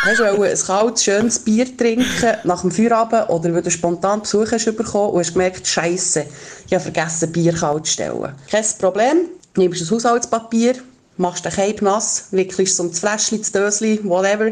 hast 0.03 0.20
du 0.20 0.24
ein 0.24 0.57
kaltes, 0.57 1.03
schönes 1.03 1.39
Bier 1.39 1.78
trinken 1.78 2.38
nach 2.43 2.61
dem 2.61 2.72
Feierabend 2.72 3.30
oder 3.30 3.53
weil 3.53 3.61
du 3.61 3.72
spontan 3.72 4.22
Besuch 4.22 4.51
hast 4.51 4.66
bekommen 4.76 5.14
und 5.14 5.20
hast 5.20 5.34
gemerkt, 5.34 5.68
Scheiße, 5.68 6.26
ich 6.68 6.74
habe 6.74 6.84
vergessen, 6.84 7.32
Bier 7.32 7.53
kalt 7.53 7.86
zu 7.86 7.93
stellen. 7.93 8.34
Kein 8.49 8.66
Problem, 8.80 9.18
nimmst 9.57 9.82
das 9.82 9.91
Haushaltspapier, 9.91 10.76
machst 11.18 11.45
den 11.45 11.51
Cape 11.51 11.84
nass, 11.84 12.28
wickelst 12.32 12.74
es 12.74 12.80
um 12.80 12.89
das 12.89 12.99
Fläschchen, 12.99 13.39
das 13.39 13.51
Döschen, 13.51 14.09
whatever, 14.09 14.51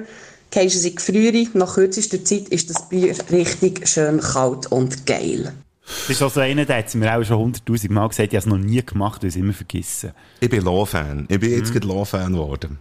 gehst 0.51 0.75
es 0.75 0.83
in 0.85 0.91
die 0.91 0.95
Gefriere. 0.95 1.49
Nach 1.53 1.73
kürzester 1.73 2.23
Zeit 2.23 2.49
ist 2.49 2.69
das 2.69 2.87
Bier 2.87 3.15
richtig 3.31 3.87
schön 3.87 4.19
kalt 4.19 4.71
und 4.71 5.05
geil. 5.05 5.53
Das 5.83 6.09
ist 6.09 6.21
also 6.21 6.39
einer, 6.39 6.65
der 6.65 6.77
hat 6.77 6.87
es 6.87 6.95
mir 6.95 7.13
auch 7.17 7.23
schon 7.23 7.53
100'000 7.53 7.91
Mal 7.91 8.07
gesagt, 8.07 8.31
ich 8.31 8.37
habe 8.37 8.37
es 8.37 8.45
noch 8.45 8.57
nie 8.57 8.85
gemacht, 8.85 9.21
weil 9.21 9.29
ich 9.29 9.35
es 9.35 9.41
immer 9.41 9.53
vergessen. 9.53 10.11
Ich 10.39 10.49
bin 10.49 10.63
Lo-Fan. 10.63 11.25
Ich 11.27 11.39
bin 11.39 11.51
jetzt 11.51 11.73
gerade 11.73 11.87
Lo-Fan 11.87 12.31
geworden. 12.33 12.79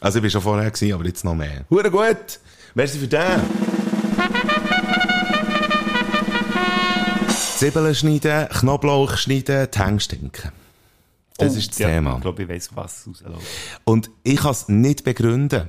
Also 0.00 0.18
ich 0.18 0.22
bin 0.22 0.30
schon 0.30 0.40
vorher 0.40 0.70
gewesen, 0.70 0.94
aber 0.94 1.04
jetzt 1.04 1.24
noch 1.24 1.34
mehr. 1.34 1.64
Hure 1.68 1.90
gut. 1.90 2.40
Merci 2.74 2.98
für 2.98 3.08
den. 3.08 3.40
Zwiebeln 7.58 7.94
schneiden, 7.94 8.48
Knoblauch 8.48 9.18
schneiden, 9.18 9.68
die 9.72 9.78
Hänge 9.78 10.00
stinken. 10.00 10.52
Das 11.36 11.54
Oh, 11.54 11.58
ist 11.58 11.70
das 11.72 11.78
ja, 11.78 11.88
Thema. 11.88 12.14
Ich 12.14 12.22
glaube, 12.22 12.42
ich 12.42 12.48
weiss, 12.48 12.70
was 12.74 13.06
rausläuft. 13.06 13.46
Und 13.84 14.10
ich 14.22 14.36
kann 14.36 14.52
es 14.52 14.68
nicht 14.68 15.04
begründen. 15.04 15.68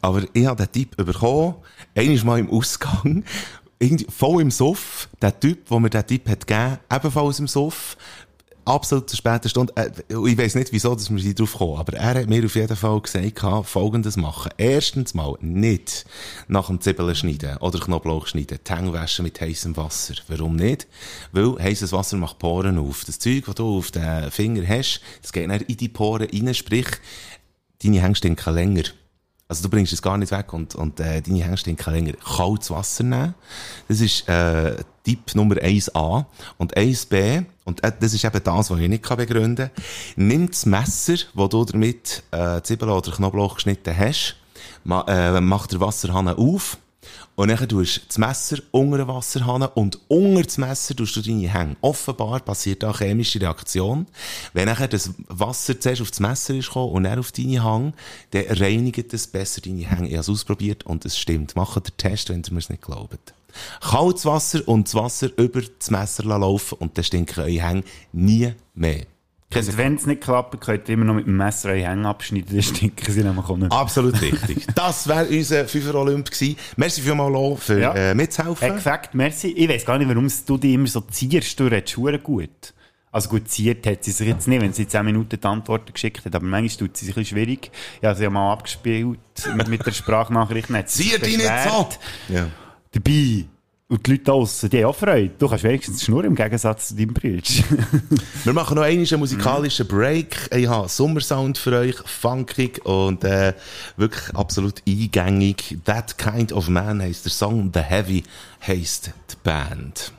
Aber 0.00 0.22
ich 0.32 0.46
habe 0.46 0.64
den 0.64 0.70
Tipp 0.70 0.96
bekommen, 0.96 1.56
einmal 1.96 2.24
mal 2.24 2.38
im 2.38 2.50
Ausgang, 2.50 3.24
irgendwie 3.80 4.06
voll 4.08 4.42
im 4.42 4.50
Suff, 4.52 5.08
der 5.20 5.38
Typ, 5.40 5.68
der 5.68 5.80
mir 5.80 5.90
den 5.90 6.00
hat 6.00 6.46
gegeben, 6.46 6.78
ebenfalls 6.92 7.38
im 7.40 7.48
Suff, 7.48 7.96
absolut 8.64 9.08
zur 9.10 9.16
späten 9.16 9.48
Stunde, 9.48 9.72
äh, 9.76 9.90
ich 10.28 10.38
weiss 10.38 10.54
nicht, 10.54 10.72
wieso 10.72 10.94
dass 10.94 11.10
wir 11.10 11.18
sie 11.18 11.34
drauf 11.34 11.54
kommen, 11.54 11.78
aber 11.78 11.94
er 11.94 12.20
hat 12.20 12.28
mir 12.28 12.44
auf 12.44 12.54
jeden 12.54 12.76
Fall 12.76 13.00
gesagt, 13.00 13.66
folgendes 13.66 14.16
machen. 14.16 14.52
Erstens 14.56 15.14
mal 15.14 15.34
nicht 15.40 16.04
nach 16.48 16.68
dem 16.68 16.80
Zwiebeln 16.80 17.14
schneiden 17.14 17.56
oder 17.58 17.78
Knoblauch 17.78 18.26
schneiden, 18.26 18.58
die 18.66 18.92
waschen 18.92 19.24
mit 19.24 19.40
heißem 19.40 19.76
Wasser. 19.76 20.14
Warum 20.28 20.56
nicht? 20.56 20.86
Weil 21.32 21.58
heißes 21.58 21.92
Wasser 21.92 22.16
macht 22.16 22.38
Poren 22.38 22.78
auf. 22.78 23.04
Das 23.04 23.18
Zeug, 23.18 23.44
das 23.46 23.54
du 23.54 23.78
auf 23.78 23.90
den 23.90 24.30
Finger 24.30 24.66
hast, 24.66 25.00
das 25.22 25.32
geht 25.32 25.50
dann 25.50 25.60
in 25.60 25.76
die 25.76 25.88
Poren 25.88 26.28
rein, 26.32 26.54
sprich, 26.54 26.88
deine 27.82 28.00
Hänge 28.00 28.14
stinken 28.14 28.54
länger. 28.54 28.84
Also 29.46 29.62
du 29.62 29.68
bringst 29.68 29.92
es 29.92 30.00
gar 30.00 30.16
nicht 30.16 30.32
weg 30.32 30.52
und, 30.52 30.74
und 30.74 31.00
äh, 31.00 31.20
deine 31.20 31.44
Hänge 31.44 31.56
stinken 31.56 31.92
länger. 31.92 32.12
Kaltes 32.14 32.70
Wasser 32.70 33.04
nehmen. 33.04 33.34
Das 33.88 34.00
ist 34.00 34.28
äh, 34.28 34.76
Tipp 35.04 35.34
Nummer 35.34 35.56
1a. 35.56 36.24
Und 36.56 36.76
1b, 36.76 37.44
und 37.64 37.82
äh, 37.82 37.92
das 37.98 38.14
ist 38.14 38.24
eben 38.24 38.42
das, 38.42 38.70
was 38.70 38.78
ich 38.78 38.88
nicht 38.88 39.08
begründen 39.08 39.70
kann, 39.74 39.84
nimm 40.16 40.48
das 40.50 40.66
Messer, 40.66 41.16
das 41.34 41.48
du 41.48 41.64
damit 41.64 42.22
äh, 42.30 42.60
Zwiebeln 42.62 42.90
oder 42.90 43.12
Knoblauch 43.12 43.56
geschnitten 43.56 43.96
hast, 43.96 44.36
ma, 44.84 45.04
äh, 45.08 45.40
mach 45.40 45.66
den 45.66 45.80
Wasserhahn 45.80 46.28
auf 46.28 46.78
und 47.36 47.48
dann 47.48 47.68
tust 47.68 47.96
du 47.96 48.00
das 48.06 48.18
Messer 48.18 48.58
unter 48.70 48.98
den 48.98 49.08
Wasserhahn 49.08 49.62
und 49.74 49.98
unter 50.08 50.42
das 50.42 50.58
Messer 50.58 50.94
tust 50.94 51.16
du 51.16 51.22
deine 51.22 51.52
Hänge. 51.52 51.76
Offenbar 51.80 52.40
passiert 52.40 52.82
da 52.82 52.90
eine 52.90 52.98
chemische 52.98 53.40
Reaktion. 53.40 54.06
Wenn 54.52 54.66
nachher 54.66 54.88
das 54.88 55.10
Wasser 55.28 55.78
zuerst 55.80 56.02
auf 56.02 56.10
das 56.10 56.20
Messer 56.20 56.54
ist 56.54 56.68
gekommen 56.68 56.92
und 56.92 57.04
dann 57.04 57.18
auf 57.18 57.32
deine 57.32 57.64
Hänge, 57.64 57.92
dann 58.30 58.44
reinigt 58.50 59.12
es 59.12 59.26
besser 59.26 59.62
deine 59.62 59.84
Hänge. 59.84 60.08
Ich 60.08 60.14
habe 60.14 60.20
es 60.20 60.28
ausprobiert 60.28 60.86
und 60.86 61.04
es 61.04 61.18
stimmt. 61.18 61.56
Macht 61.56 61.88
den 61.88 61.96
Test, 61.96 62.28
wenn 62.28 62.42
ihr 62.42 62.52
mir 62.52 62.60
es 62.60 62.70
nicht 62.70 62.82
glaubt. 62.82 63.34
Kaltes 63.80 64.24
Wasser 64.26 64.60
und 64.66 64.86
das 64.88 64.94
Wasser 64.94 65.28
über 65.36 65.60
das 65.78 65.90
Messer 65.90 66.24
laufen 66.24 66.76
und 66.78 66.96
dann 66.96 67.04
stinken 67.04 67.40
eure 67.40 67.50
Hänge 67.66 67.84
nie 68.12 68.52
mehr. 68.74 69.04
Wenn 69.50 69.94
es 69.94 70.04
nicht 70.06 70.20
klappt, 70.20 70.60
könnt 70.60 70.88
ihr 70.88 70.94
immer 70.94 71.04
noch 71.04 71.14
mit 71.14 71.26
dem 71.26 71.36
Messer 71.36 71.68
eure 71.68 71.86
Hänge 71.88 72.08
abschneiden, 72.08 72.52
dann 72.54 72.62
stinken 72.62 73.12
sie 73.12 73.22
nämlich 73.22 73.44
auch 73.46 73.56
nicht. 73.56 73.70
Absolut 73.70 74.20
richtig. 74.20 74.66
Das 74.74 75.06
wäre 75.06 75.26
unser 75.26 75.68
Fünfer 75.68 75.94
Olymp 75.94 76.28
gewesen. 76.30 76.56
Merci 76.76 77.02
vielmals, 77.02 77.32
Lo, 77.32 77.54
für 77.56 77.80
Ja. 77.80 77.94
äh, 77.94 78.14
mitzuhelfen. 78.16 78.68
Perfekt, 78.68 79.14
merci. 79.14 79.48
Ich 79.52 79.68
weiß 79.68 79.84
gar 79.86 79.98
nicht, 79.98 80.08
warum 80.08 80.28
du 80.46 80.58
dich 80.58 80.72
immer 80.72 80.88
so 80.88 81.00
zierst. 81.02 81.60
Du 81.60 81.64
redest 81.66 81.96
hure 81.96 82.18
gut. 82.18 82.74
Also 83.12 83.28
gut, 83.28 83.48
ziert 83.48 83.86
hat 83.86 84.02
sie 84.02 84.10
sich 84.10 84.26
jetzt 84.26 84.48
nicht, 84.48 84.60
wenn 84.60 84.72
sie 84.72 84.88
10 84.88 85.04
Minuten 85.04 85.38
die 85.40 85.46
Antworten 85.46 85.92
geschickt 85.92 86.24
hat, 86.24 86.34
aber 86.34 86.44
manchmal 86.44 86.88
tut 86.88 86.96
sie 86.96 87.06
sich 87.06 87.16
ein 87.16 87.20
bisschen 87.22 87.36
schwierig. 87.38 87.70
Ich 88.00 88.04
habe 88.04 88.16
sie 88.16 88.24
ja 88.24 88.30
mal 88.30 88.52
abgespielt 88.52 89.20
mit, 89.54 89.68
mit 89.68 89.86
der 89.86 89.92
Sprachnachricht. 89.92 90.68
dann 90.68 90.78
hat 90.78 90.90
sie 90.90 91.04
sich 91.04 91.12
Zier 91.12 91.18
dich 91.20 91.36
nicht 91.36 91.48
so! 91.68 91.88
Ja. 92.28 92.48
Dabei. 92.94 93.44
Und 93.86 94.06
die 94.06 94.12
Leute 94.12 94.24
draussen, 94.24 94.70
die 94.70 94.82
haben 94.82 94.90
auch 94.90 94.96
Freude. 94.96 95.34
Du 95.38 95.46
kannst 95.46 95.62
wenigstens 95.62 96.04
schnurren 96.04 96.26
im 96.26 96.34
Gegensatz 96.34 96.88
zu 96.88 96.96
deinem 96.96 97.12
Bruder. 97.12 97.42
Wir 98.44 98.52
machen 98.54 98.76
noch 98.76 98.82
einen 98.82 99.06
musikalischen 99.18 99.86
Break. 99.86 100.48
Ich 100.56 100.66
habe 100.66 100.88
Sommersound 100.88 101.58
für 101.58 101.78
euch, 101.78 101.96
funkig 102.06 102.84
und 102.86 103.24
äh, 103.24 103.52
wirklich 103.98 104.34
absolut 104.34 104.82
eingängig. 104.88 105.78
That 105.84 106.16
Kind 106.16 106.52
of 106.52 106.68
Man 106.68 107.02
heisst 107.02 107.26
der 107.26 107.32
Song, 107.32 107.70
The 107.74 107.80
Heavy 107.80 108.22
heisst 108.66 109.08
die 109.30 109.36
Band. 109.42 110.12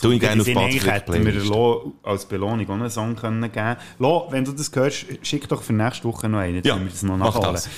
Tu 0.00 0.12
ich 0.12 0.20
gerne 0.20 0.40
auf 0.40 0.48
Spotify 0.48 0.90
hätten 0.90 1.26
wir. 1.26 1.32
Lo 1.44 1.92
als 2.02 2.24
Belohnung 2.24 2.68
auch 2.68 2.74
einen 2.74 2.90
Song 2.90 3.16
können 3.16 3.52
geben 3.52 3.76
Lo, 3.98 4.26
wenn 4.30 4.44
du 4.44 4.52
das 4.52 4.70
hörst, 4.74 5.06
schick 5.22 5.48
doch 5.48 5.62
für 5.62 5.72
nächste 5.72 6.04
Woche 6.04 6.28
noch 6.28 6.38
einen, 6.38 6.62
Ja, 6.64 6.74
dann 6.74 6.84
wir 6.84 6.90
das 6.90 7.02
noch 7.02 7.16
mach 7.16 7.34
nachholen. 7.34 7.54
das. 7.54 7.68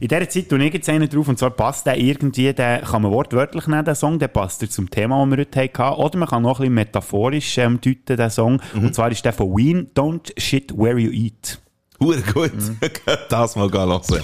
In 0.00 0.08
dieser 0.08 0.28
Zeit 0.28 0.48
tue 0.48 0.64
ich 0.64 0.74
jetzt 0.74 0.88
einen 0.88 1.08
drauf, 1.08 1.28
und 1.28 1.38
zwar 1.38 1.50
passt 1.50 1.86
der 1.86 1.96
irgendwie, 1.98 2.52
den 2.52 2.82
kann 2.82 3.02
man 3.02 3.10
wortwörtlich 3.12 3.66
nehmen, 3.66 3.84
den 3.84 3.94
Song, 3.94 4.18
der 4.18 4.28
passt 4.28 4.70
zum 4.72 4.90
Thema, 4.90 5.24
das 5.24 5.30
wir 5.30 5.38
heute 5.44 5.60
hatten. 5.78 6.00
Oder 6.00 6.18
man 6.18 6.28
kann 6.28 6.42
noch 6.42 6.58
ein 6.58 6.62
bisschen 6.62 6.74
metaphorisch 6.74 7.58
ähm, 7.58 7.80
deuten, 7.80 8.16
den 8.16 8.30
Song. 8.30 8.60
Mhm. 8.74 8.86
Und 8.86 8.94
zwar 8.94 9.10
ist 9.10 9.24
der 9.24 9.32
von 9.32 9.56
Ween, 9.56 9.90
Don't 9.94 10.32
Shit 10.40 10.76
Where 10.76 10.98
You 10.98 11.10
Eat. 11.10 11.60
Hure 12.00 12.20
gut. 12.32 12.52
das 13.28 13.56
mal 13.56 13.70
gehen 13.70 13.88
lassen. 13.88 14.20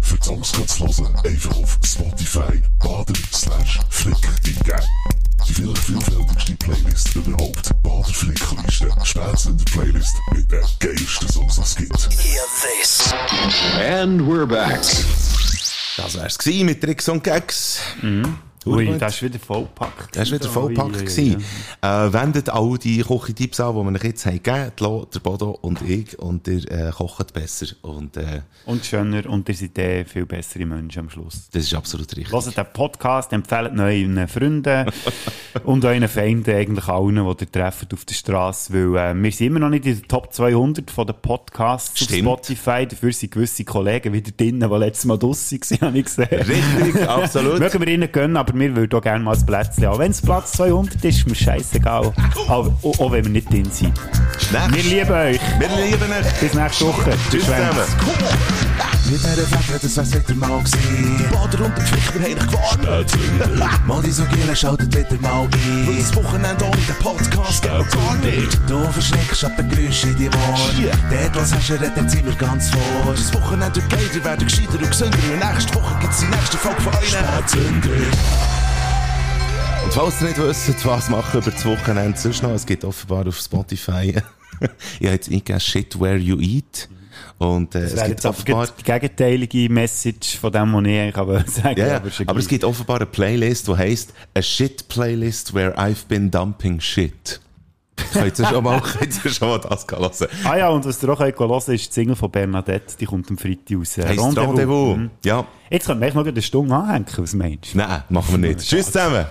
Für 0.00 0.16
die 0.16 0.22
Songs 0.22 0.52
kannst 0.52 0.80
du 0.80 0.86
hören, 0.86 1.16
einfach 1.24 1.56
auf 1.56 1.78
Spotify 1.84 2.60
baden 2.78 3.16
slash 3.32 3.80
flick. 3.90 4.16
Die 4.44 4.54
vielleicht 5.52 5.78
vielfältigste 5.78 6.54
Playlist 6.56 7.14
überhaupt. 7.14 7.82
Bader 7.82 8.04
Flickliste. 8.04 8.88
Spätzende 9.04 9.64
Playlist 9.64 10.14
mit 10.32 10.50
den 10.50 10.62
geilsten 10.80 11.28
Songs, 11.28 11.56
die 11.56 11.62
es 11.62 11.76
gibt. 11.76 12.12
Hear 12.22 12.42
this. 12.62 13.14
And 13.78 14.20
we're 14.22 14.46
back. 14.46 14.80
Das 15.96 16.14
wär's 16.16 16.38
gewesen 16.38 16.66
mit 16.66 16.80
Tricks 16.80 17.08
und 17.08 17.22
Gags. 17.22 17.80
Ui, 18.66 18.86
gut. 18.86 19.02
das 19.02 19.16
ist 19.16 19.22
wieder 19.22 19.38
vollpackt. 19.38 20.16
Das 20.16 20.30
war 20.30 20.38
wieder 20.38 20.48
vollpackt. 20.48 20.88
Ui, 20.88 20.96
ui, 20.96 21.04
gewesen. 21.04 21.44
Äh, 21.82 21.86
wendet 22.12 22.48
all 22.48 22.78
die 22.78 23.02
Küche-Tipps 23.02 23.60
an, 23.60 23.74
die 23.76 23.84
wir 23.84 23.98
euch 23.98 24.04
jetzt 24.04 24.26
haben 24.26 24.42
gegeben 24.42 24.72
Lo, 24.80 25.04
der 25.12 25.20
Bodo 25.20 25.50
und 25.60 25.82
ich, 25.82 26.18
und 26.18 26.48
ihr 26.48 26.70
äh, 26.70 26.90
kocht 26.90 27.32
besser. 27.32 27.66
Und 27.82 28.16
äh, 28.16 28.40
Und 28.66 28.84
schöner 28.84 29.28
und 29.28 29.48
ihr 29.48 29.54
seid 29.54 29.78
eh 29.78 30.04
viel 30.04 30.26
bessere 30.26 30.66
Menschen 30.66 31.00
am 31.00 31.10
Schluss. 31.10 31.48
das 31.52 31.64
ist 31.64 31.74
absolut 31.74 32.16
richtig. 32.16 32.32
Hört 32.32 32.56
den 32.56 32.66
Podcast, 32.72 33.32
empfehlt 33.32 33.78
euren 33.78 34.28
Freunden 34.28 34.86
und 35.64 35.84
euren 35.84 36.08
Feinden, 36.08 36.54
eigentlich 36.54 36.88
allen, 36.88 37.16
die 37.16 37.44
ihr 37.44 37.52
trefft 37.52 37.92
auf 37.92 38.04
der 38.04 38.14
Straße, 38.14 38.72
weil 38.72 39.16
äh, 39.16 39.22
wir 39.22 39.32
sind 39.32 39.48
immer 39.48 39.60
noch 39.60 39.68
nicht 39.68 39.86
in 39.86 39.96
den 40.00 40.08
Top 40.08 40.32
200 40.32 40.90
von 40.90 41.06
den 41.06 41.16
Podcasts 41.20 42.00
Stimmt. 42.00 42.26
auf 42.26 42.38
Spotify. 42.38 42.86
Dafür 42.86 43.12
sind 43.12 43.32
gewisse 43.32 43.64
Kollegen 43.64 44.12
wieder 44.12 44.30
drinnen, 44.30 44.68
die 44.70 44.76
letztes 44.76 45.04
Mal 45.04 45.18
draussen 45.18 45.60
waren, 45.60 45.80
habe 45.88 45.98
ich 45.98 46.04
gesehen. 46.04 46.28
Richtig, 46.28 47.08
absolut. 47.08 47.58
Mögen 47.58 47.80
wir 47.80 47.88
ihnen 47.88 48.10
gönnen, 48.10 48.36
aber 48.36 48.53
wir 48.58 48.76
würden 48.76 48.98
auch 48.98 49.02
gerne 49.02 49.24
mal 49.24 49.36
ein 49.36 49.46
Plätzchen 49.46 49.86
haben. 49.86 49.98
Wenn 49.98 50.10
es 50.10 50.22
Platz 50.22 50.52
200 50.52 50.94
ist, 50.96 51.04
ist 51.04 51.26
mir 51.26 51.34
scheißegal. 51.34 52.12
Aber, 52.48 52.76
auch, 52.82 53.00
auch 53.00 53.12
wenn 53.12 53.24
wir 53.24 53.32
nicht 53.32 53.50
drin 53.52 53.70
sind. 53.70 53.92
Wir 54.70 54.82
lieben 54.82 55.10
euch. 55.10 55.40
Wir 55.58 55.68
lieben 55.68 56.12
euch. 56.12 56.40
Bis 56.40 56.54
nächste 56.54 56.86
Woche. 56.86 57.12
Tschüss 57.30 57.44
zusammen. 57.44 58.93
Mit 59.06 59.20
dieser 59.20 59.46
Fläche, 59.46 59.78
das 59.82 59.96
wär's 59.98 60.14
wieder 60.14 60.34
mal 60.34 60.58
gewesen. 60.62 61.28
Bader 61.30 61.64
und 61.66 61.76
der 61.76 61.84
Flick, 61.84 62.14
wir 62.14 62.22
haben 62.22 62.34
dich 62.34 62.46
gewarnt. 62.46 63.86
Mal 63.86 64.02
die 64.02 64.10
so 64.10 64.24
Giele 64.24 64.56
schaltet 64.56 64.96
wieder 64.96 65.20
mal 65.20 65.42
ein. 65.42 65.86
Weil 65.86 65.96
das 65.96 66.16
Wochenende 66.16 66.64
ohne 66.64 66.76
den 66.76 66.96
Podcast 67.00 67.62
geht 67.62 67.70
gar 67.70 68.16
nicht. 68.16 68.58
Du 68.66 68.82
verschreckst 68.92 69.44
ab 69.44 69.56
den 69.58 69.68
Geräuschen 69.68 70.10
in 70.12 70.16
die 70.16 70.28
Ohren. 70.28 70.98
Dort, 71.10 71.36
was 71.36 71.54
hast 71.54 71.68
du, 71.68 71.74
redet 71.74 72.10
sind 72.10 72.24
wir 72.24 72.34
ganz 72.34 72.70
vor. 72.70 73.12
Das 73.12 73.34
Wochenende 73.34 73.80
geil, 73.90 74.10
ihr 74.14 74.24
werdet 74.24 74.48
gescheiter 74.48 74.78
und 74.78 74.90
gesünder. 74.90 75.18
Und 75.32 75.52
nächste 75.52 75.74
Woche 75.74 75.96
gibt's 76.00 76.20
die 76.20 76.26
nächste 76.26 76.56
Folge 76.56 76.80
von 76.80 76.94
euch. 76.94 77.08
Spätzünder. 77.08 77.90
Und 79.84 79.92
falls 79.92 80.22
ihr 80.22 80.28
nicht 80.28 80.38
wisst, 80.38 80.86
was 80.86 81.10
machen 81.10 81.40
über 81.42 81.50
das 81.50 81.64
Wochenende 81.66 82.18
sonst 82.18 82.42
noch, 82.42 82.52
es 82.52 82.64
gibt 82.64 82.84
offenbar 82.84 83.26
auf 83.26 83.36
Spotify, 83.36 84.14
ich 84.98 85.06
habe 85.06 85.14
jetzt 85.14 85.28
eingegeben, 85.28 85.60
Shit 85.60 86.00
Where 86.00 86.16
You 86.16 86.40
Eat. 86.40 86.88
Und 87.38 87.74
äh, 87.74 87.80
Das 87.80 87.90
es 87.90 87.96
wäre 87.96 88.08
gibt 88.08 88.24
jetzt 88.24 88.26
offenbar... 88.26 88.68
die 88.78 88.82
gegenteilige 88.82 89.68
Message 89.68 90.38
von 90.38 90.52
dem, 90.52 90.72
was 90.72 90.82
ich 90.84 90.98
eigentlich 90.98 91.16
aber 91.16 91.44
sagen 91.46 91.80
ja, 91.80 91.96
aber, 91.96 92.10
aber 92.26 92.38
es 92.38 92.48
gibt 92.48 92.64
offenbar 92.64 92.96
eine 92.96 93.06
Playlist, 93.06 93.68
die 93.68 93.76
heisst 93.76 94.12
A 94.36 94.42
Shit 94.42 94.88
Playlist 94.88 95.54
Where 95.54 95.76
I've 95.78 96.06
Been 96.08 96.30
Dumping 96.30 96.80
Shit. 96.80 97.40
Könnt 98.12 98.38
ihr 98.38 98.46
schon 98.46 98.64
mal, 98.64 98.80
könnt 98.98 99.24
ihr 99.24 99.30
schon 99.30 99.48
mal 99.48 99.58
das 99.58 99.86
hören? 99.88 100.28
Ah 100.44 100.56
ja, 100.56 100.68
und 100.68 100.84
was 100.84 101.02
ihr 101.02 101.08
auch 101.08 101.20
hören 101.20 101.34
könnt, 101.34 101.68
ist 101.68 101.88
die 101.90 101.92
Single 101.92 102.16
von 102.16 102.30
Bernadette, 102.30 102.96
die 102.98 103.06
kommt 103.06 103.30
am 103.30 103.38
Freitag 103.38 103.76
raus. 103.78 103.96
Heisst 103.98 104.36
Rendezvous. 104.36 104.96
Mhm. 104.96 105.10
Ja. 105.24 105.46
Jetzt 105.70 105.86
können 105.86 106.00
wir 106.00 106.12
noch 106.14 106.26
eine 106.26 106.42
Stunde 106.42 106.74
anhängen, 106.74 107.06
was 107.16 107.34
meinst 107.34 107.74
du? 107.74 107.78
Nein, 107.78 108.02
machen 108.08 108.42
wir 108.42 108.48
nicht. 108.48 108.60
Tschüss 108.60 108.86
zusammen. 108.86 109.26